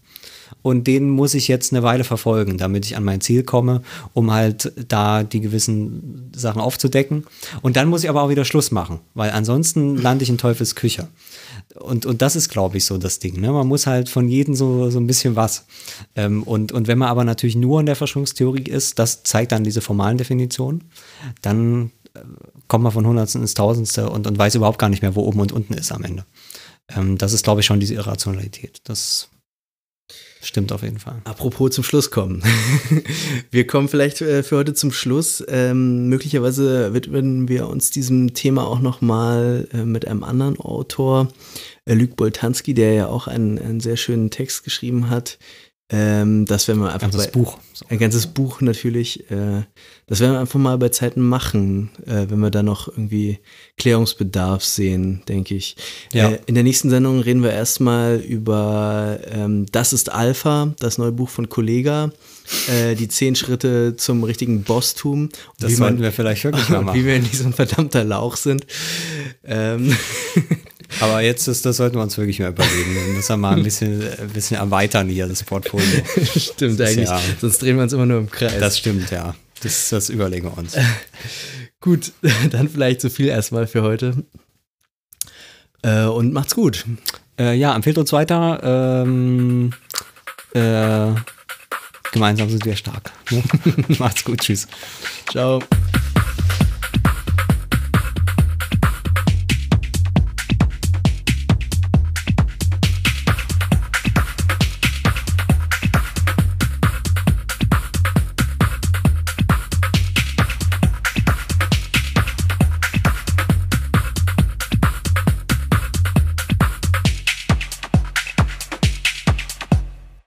und 0.62 0.88
den 0.88 1.10
muss 1.10 1.34
ich 1.34 1.48
jetzt 1.48 1.74
eine 1.74 1.84
Weile 1.84 2.04
verfolgen, 2.04 2.58
damit 2.58 2.86
ich 2.86 2.96
an 2.96 3.04
mein 3.04 3.20
Ziel 3.20 3.44
komme, 3.44 3.82
um 4.14 4.32
halt 4.32 4.72
da 4.88 5.24
die 5.24 5.42
gewissen 5.42 6.32
Sachen 6.36 6.62
aufzudecken. 6.62 7.26
Und 7.62 7.76
dann 7.76 7.90
muss 7.90 8.04
ich 8.04 8.10
aber 8.10 8.22
auch 8.22 8.30
wieder 8.30 8.46
Schluss 8.46 8.72
machen, 8.72 9.00
weil 9.14 9.32
ansonsten 9.32 9.98
lande 9.98 10.24
ich 10.24 10.30
in 10.30 10.38
Teufels 10.38 10.76
Küche. 10.76 11.08
Und, 11.80 12.06
und 12.06 12.22
das 12.22 12.36
ist, 12.36 12.50
glaube 12.50 12.78
ich, 12.78 12.86
so 12.86 12.98
das 12.98 13.20
Ding. 13.20 13.40
Ne? 13.40 13.52
Man 13.52 13.68
muss 13.68 13.86
halt 13.86 14.10
von 14.10 14.28
jedem 14.28 14.56
so, 14.56 14.90
so 14.90 15.00
ein 15.00 15.08
bisschen 15.08 15.36
was. 15.36 15.66
Ähm, 16.16 16.44
und, 16.44 16.72
und 16.72 16.88
wenn 16.88 16.98
man 16.98 17.10
aber 17.10 17.24
natürlich 17.24 17.56
nur 17.56 17.80
in 17.80 17.86
der 17.86 17.96
Verschwörungstheorie 17.96 18.64
ist, 18.64 18.98
das 19.00 19.24
zeigt 19.24 19.52
dann 19.52 19.64
diese 19.64 19.82
formalen 19.82 20.18
Definitionen, 20.18 20.86
dann 21.42 21.92
äh, 22.14 22.20
kommt 22.68 22.84
man 22.84 22.94
von 22.94 23.06
Hundertsten 23.06 23.42
ins 23.42 23.54
Tausendste 23.54 24.10
und, 24.10 24.26
und 24.26 24.38
weiß 24.38 24.56
überhaupt 24.56 24.80
gar 24.80 24.90
nicht 24.90 25.02
mehr, 25.02 25.16
wo 25.16 25.24
oben 25.24 25.42
und 25.42 25.52
unten 25.52 25.74
ist 25.74 25.92
am 25.92 26.04
Ende. 26.04 26.26
Ähm, 26.96 27.18
das 27.18 27.34
ist, 27.34 27.44
glaube 27.44 27.60
ich, 27.62 27.66
schon 27.66 27.80
diese 27.80 27.96
Irrationalität. 27.96 28.82
Das 28.86 29.30
stimmt 30.48 30.72
auf 30.72 30.84
jeden 30.84 31.00
Fall. 31.00 31.22
Apropos 31.24 31.72
zum 31.72 31.84
Schluss 31.84 32.12
kommen. 32.12 32.44
wir 33.52 33.68
kommen 33.68 33.88
vielleicht 33.88 34.22
äh, 34.22 34.44
für 34.44 34.58
heute 34.58 34.74
zum 34.74 34.92
Schluss. 34.92 35.44
Ähm, 35.48 36.08
möglicherweise 36.08 36.94
widmen 36.94 37.48
wir 37.48 37.68
uns 37.68 37.92
diesem 37.92 38.34
Thema 38.34 38.68
auch 38.68 38.80
nochmal 38.80 39.68
äh, 39.74 39.86
mit 39.86 40.08
einem 40.08 40.24
anderen 40.24 40.60
Autor, 40.60 41.30
äh, 41.86 41.94
Luc 41.94 42.16
Boltanski, 42.16 42.74
der 42.74 42.94
ja 42.94 43.08
auch 43.08 43.28
einen, 43.28 43.60
einen 43.60 43.80
sehr 43.80 43.98
schönen 43.98 44.30
Text 44.30 44.64
geschrieben 44.64 45.10
hat. 45.10 45.38
Ähm, 45.90 46.46
das 46.46 46.68
werden 46.68 46.80
wir 46.80 46.88
einfach 46.88 47.02
Ganzes 47.02 47.28
bei, 47.28 47.32
Buch. 47.32 47.60
So. 47.74 47.86
Ein 47.90 48.00
ganzes 48.00 48.28
Buch 48.28 48.62
natürlich. 48.62 49.30
Äh, 49.30 49.64
das 50.08 50.20
werden 50.20 50.34
wir 50.34 50.40
einfach 50.40 50.60
mal 50.60 50.78
bei 50.78 50.90
Zeiten 50.90 51.22
machen, 51.22 51.90
äh, 52.06 52.26
wenn 52.30 52.40
wir 52.40 52.52
da 52.52 52.62
noch 52.64 52.88
irgendwie 52.88 53.40
Klärungsbedarf 53.78 54.64
sehen, 54.64 55.22
denke 55.28 55.56
ich. 55.56 55.76
Ja. 56.14 56.30
Äh, 56.30 56.40
in 56.46 56.56
der 56.56 56.64
nächsten 56.64 56.90
Sendung 56.90 57.20
reden 57.22 57.42
wir 57.44 57.52
erstmal 57.52 58.18
über 58.18 59.20
ähm, 59.32 59.66
Das 59.72 59.94
ist 59.94 60.12
Alpha, 60.12 60.74
das 60.80 60.98
neue 60.98 61.12
Buch 61.12 61.30
von 61.30 61.50
Kollega. 61.50 62.12
Äh, 62.72 62.94
die 62.96 63.08
zehn 63.08 63.36
Schritte 63.36 63.96
zum 63.98 64.24
richtigen 64.24 64.62
Bosstum. 64.64 65.24
Und 65.24 65.32
Das 65.60 65.72
wie 65.72 65.76
sollten 65.76 66.02
wir 66.02 66.12
vielleicht 66.12 66.44
wirklich 66.44 66.70
mal 66.70 66.82
machen. 66.84 67.00
Wie 67.00 67.06
wir 67.06 67.18
nicht 67.20 67.36
so 67.36 67.46
ein 67.46 67.54
verdammter 67.54 68.04
Lauch 68.04 68.36
sind. 68.36 68.66
Ähm, 69.44 69.96
Aber 71.00 71.22
jetzt 71.22 71.48
ist, 71.48 71.66
das 71.66 71.78
sollten 71.78 71.96
wir 71.98 72.04
uns 72.04 72.16
wirklich 72.18 72.40
mal 72.40 72.50
überlegen. 72.50 72.94
Wir 73.08 73.14
müssen 73.16 73.40
mal 73.40 73.58
ein 73.58 73.64
bisschen, 73.64 74.02
ein 74.20 74.30
bisschen 74.30 74.58
erweitern 74.58 75.10
hier, 75.10 75.26
das 75.28 75.42
Portfolio. 75.44 75.88
stimmt 76.38 76.80
Das 76.80 76.92
eigentlich. 76.92 77.10
ja- 77.10 77.20
Sonst 77.42 77.62
drehen 77.64 77.76
wir 77.78 77.84
uns 77.84 77.94
immer 77.94 78.06
nur 78.06 78.20
im 78.20 78.30
Kreis. 78.30 78.60
Das 78.60 78.78
stimmt, 78.78 79.10
ja. 79.10 79.36
Das, 79.66 79.90
das 79.90 80.10
überlegen 80.10 80.46
wir 80.46 80.58
uns. 80.60 80.78
Gut, 81.82 82.12
dann 82.52 82.70
vielleicht 82.70 83.02
so 83.02 83.10
viel 83.10 83.28
erstmal 83.28 83.66
für 83.66 83.82
heute. 83.82 84.26
Äh, 85.82 86.06
und 86.06 86.34
macht's 86.34 86.54
gut. 86.54 86.86
Äh, 87.40 87.56
ja, 87.56 87.76
empfehlt 87.76 87.98
uns 87.98 88.12
weiter. 88.12 89.04
Ähm, 89.04 89.72
äh, 90.54 91.14
gemeinsam 92.12 92.50
sind 92.50 92.66
wir 92.66 92.76
stark. 92.76 93.12
Macht's 94.00 94.24
gut, 94.24 94.40
tschüss. 94.40 94.68
Ciao. 95.30 95.62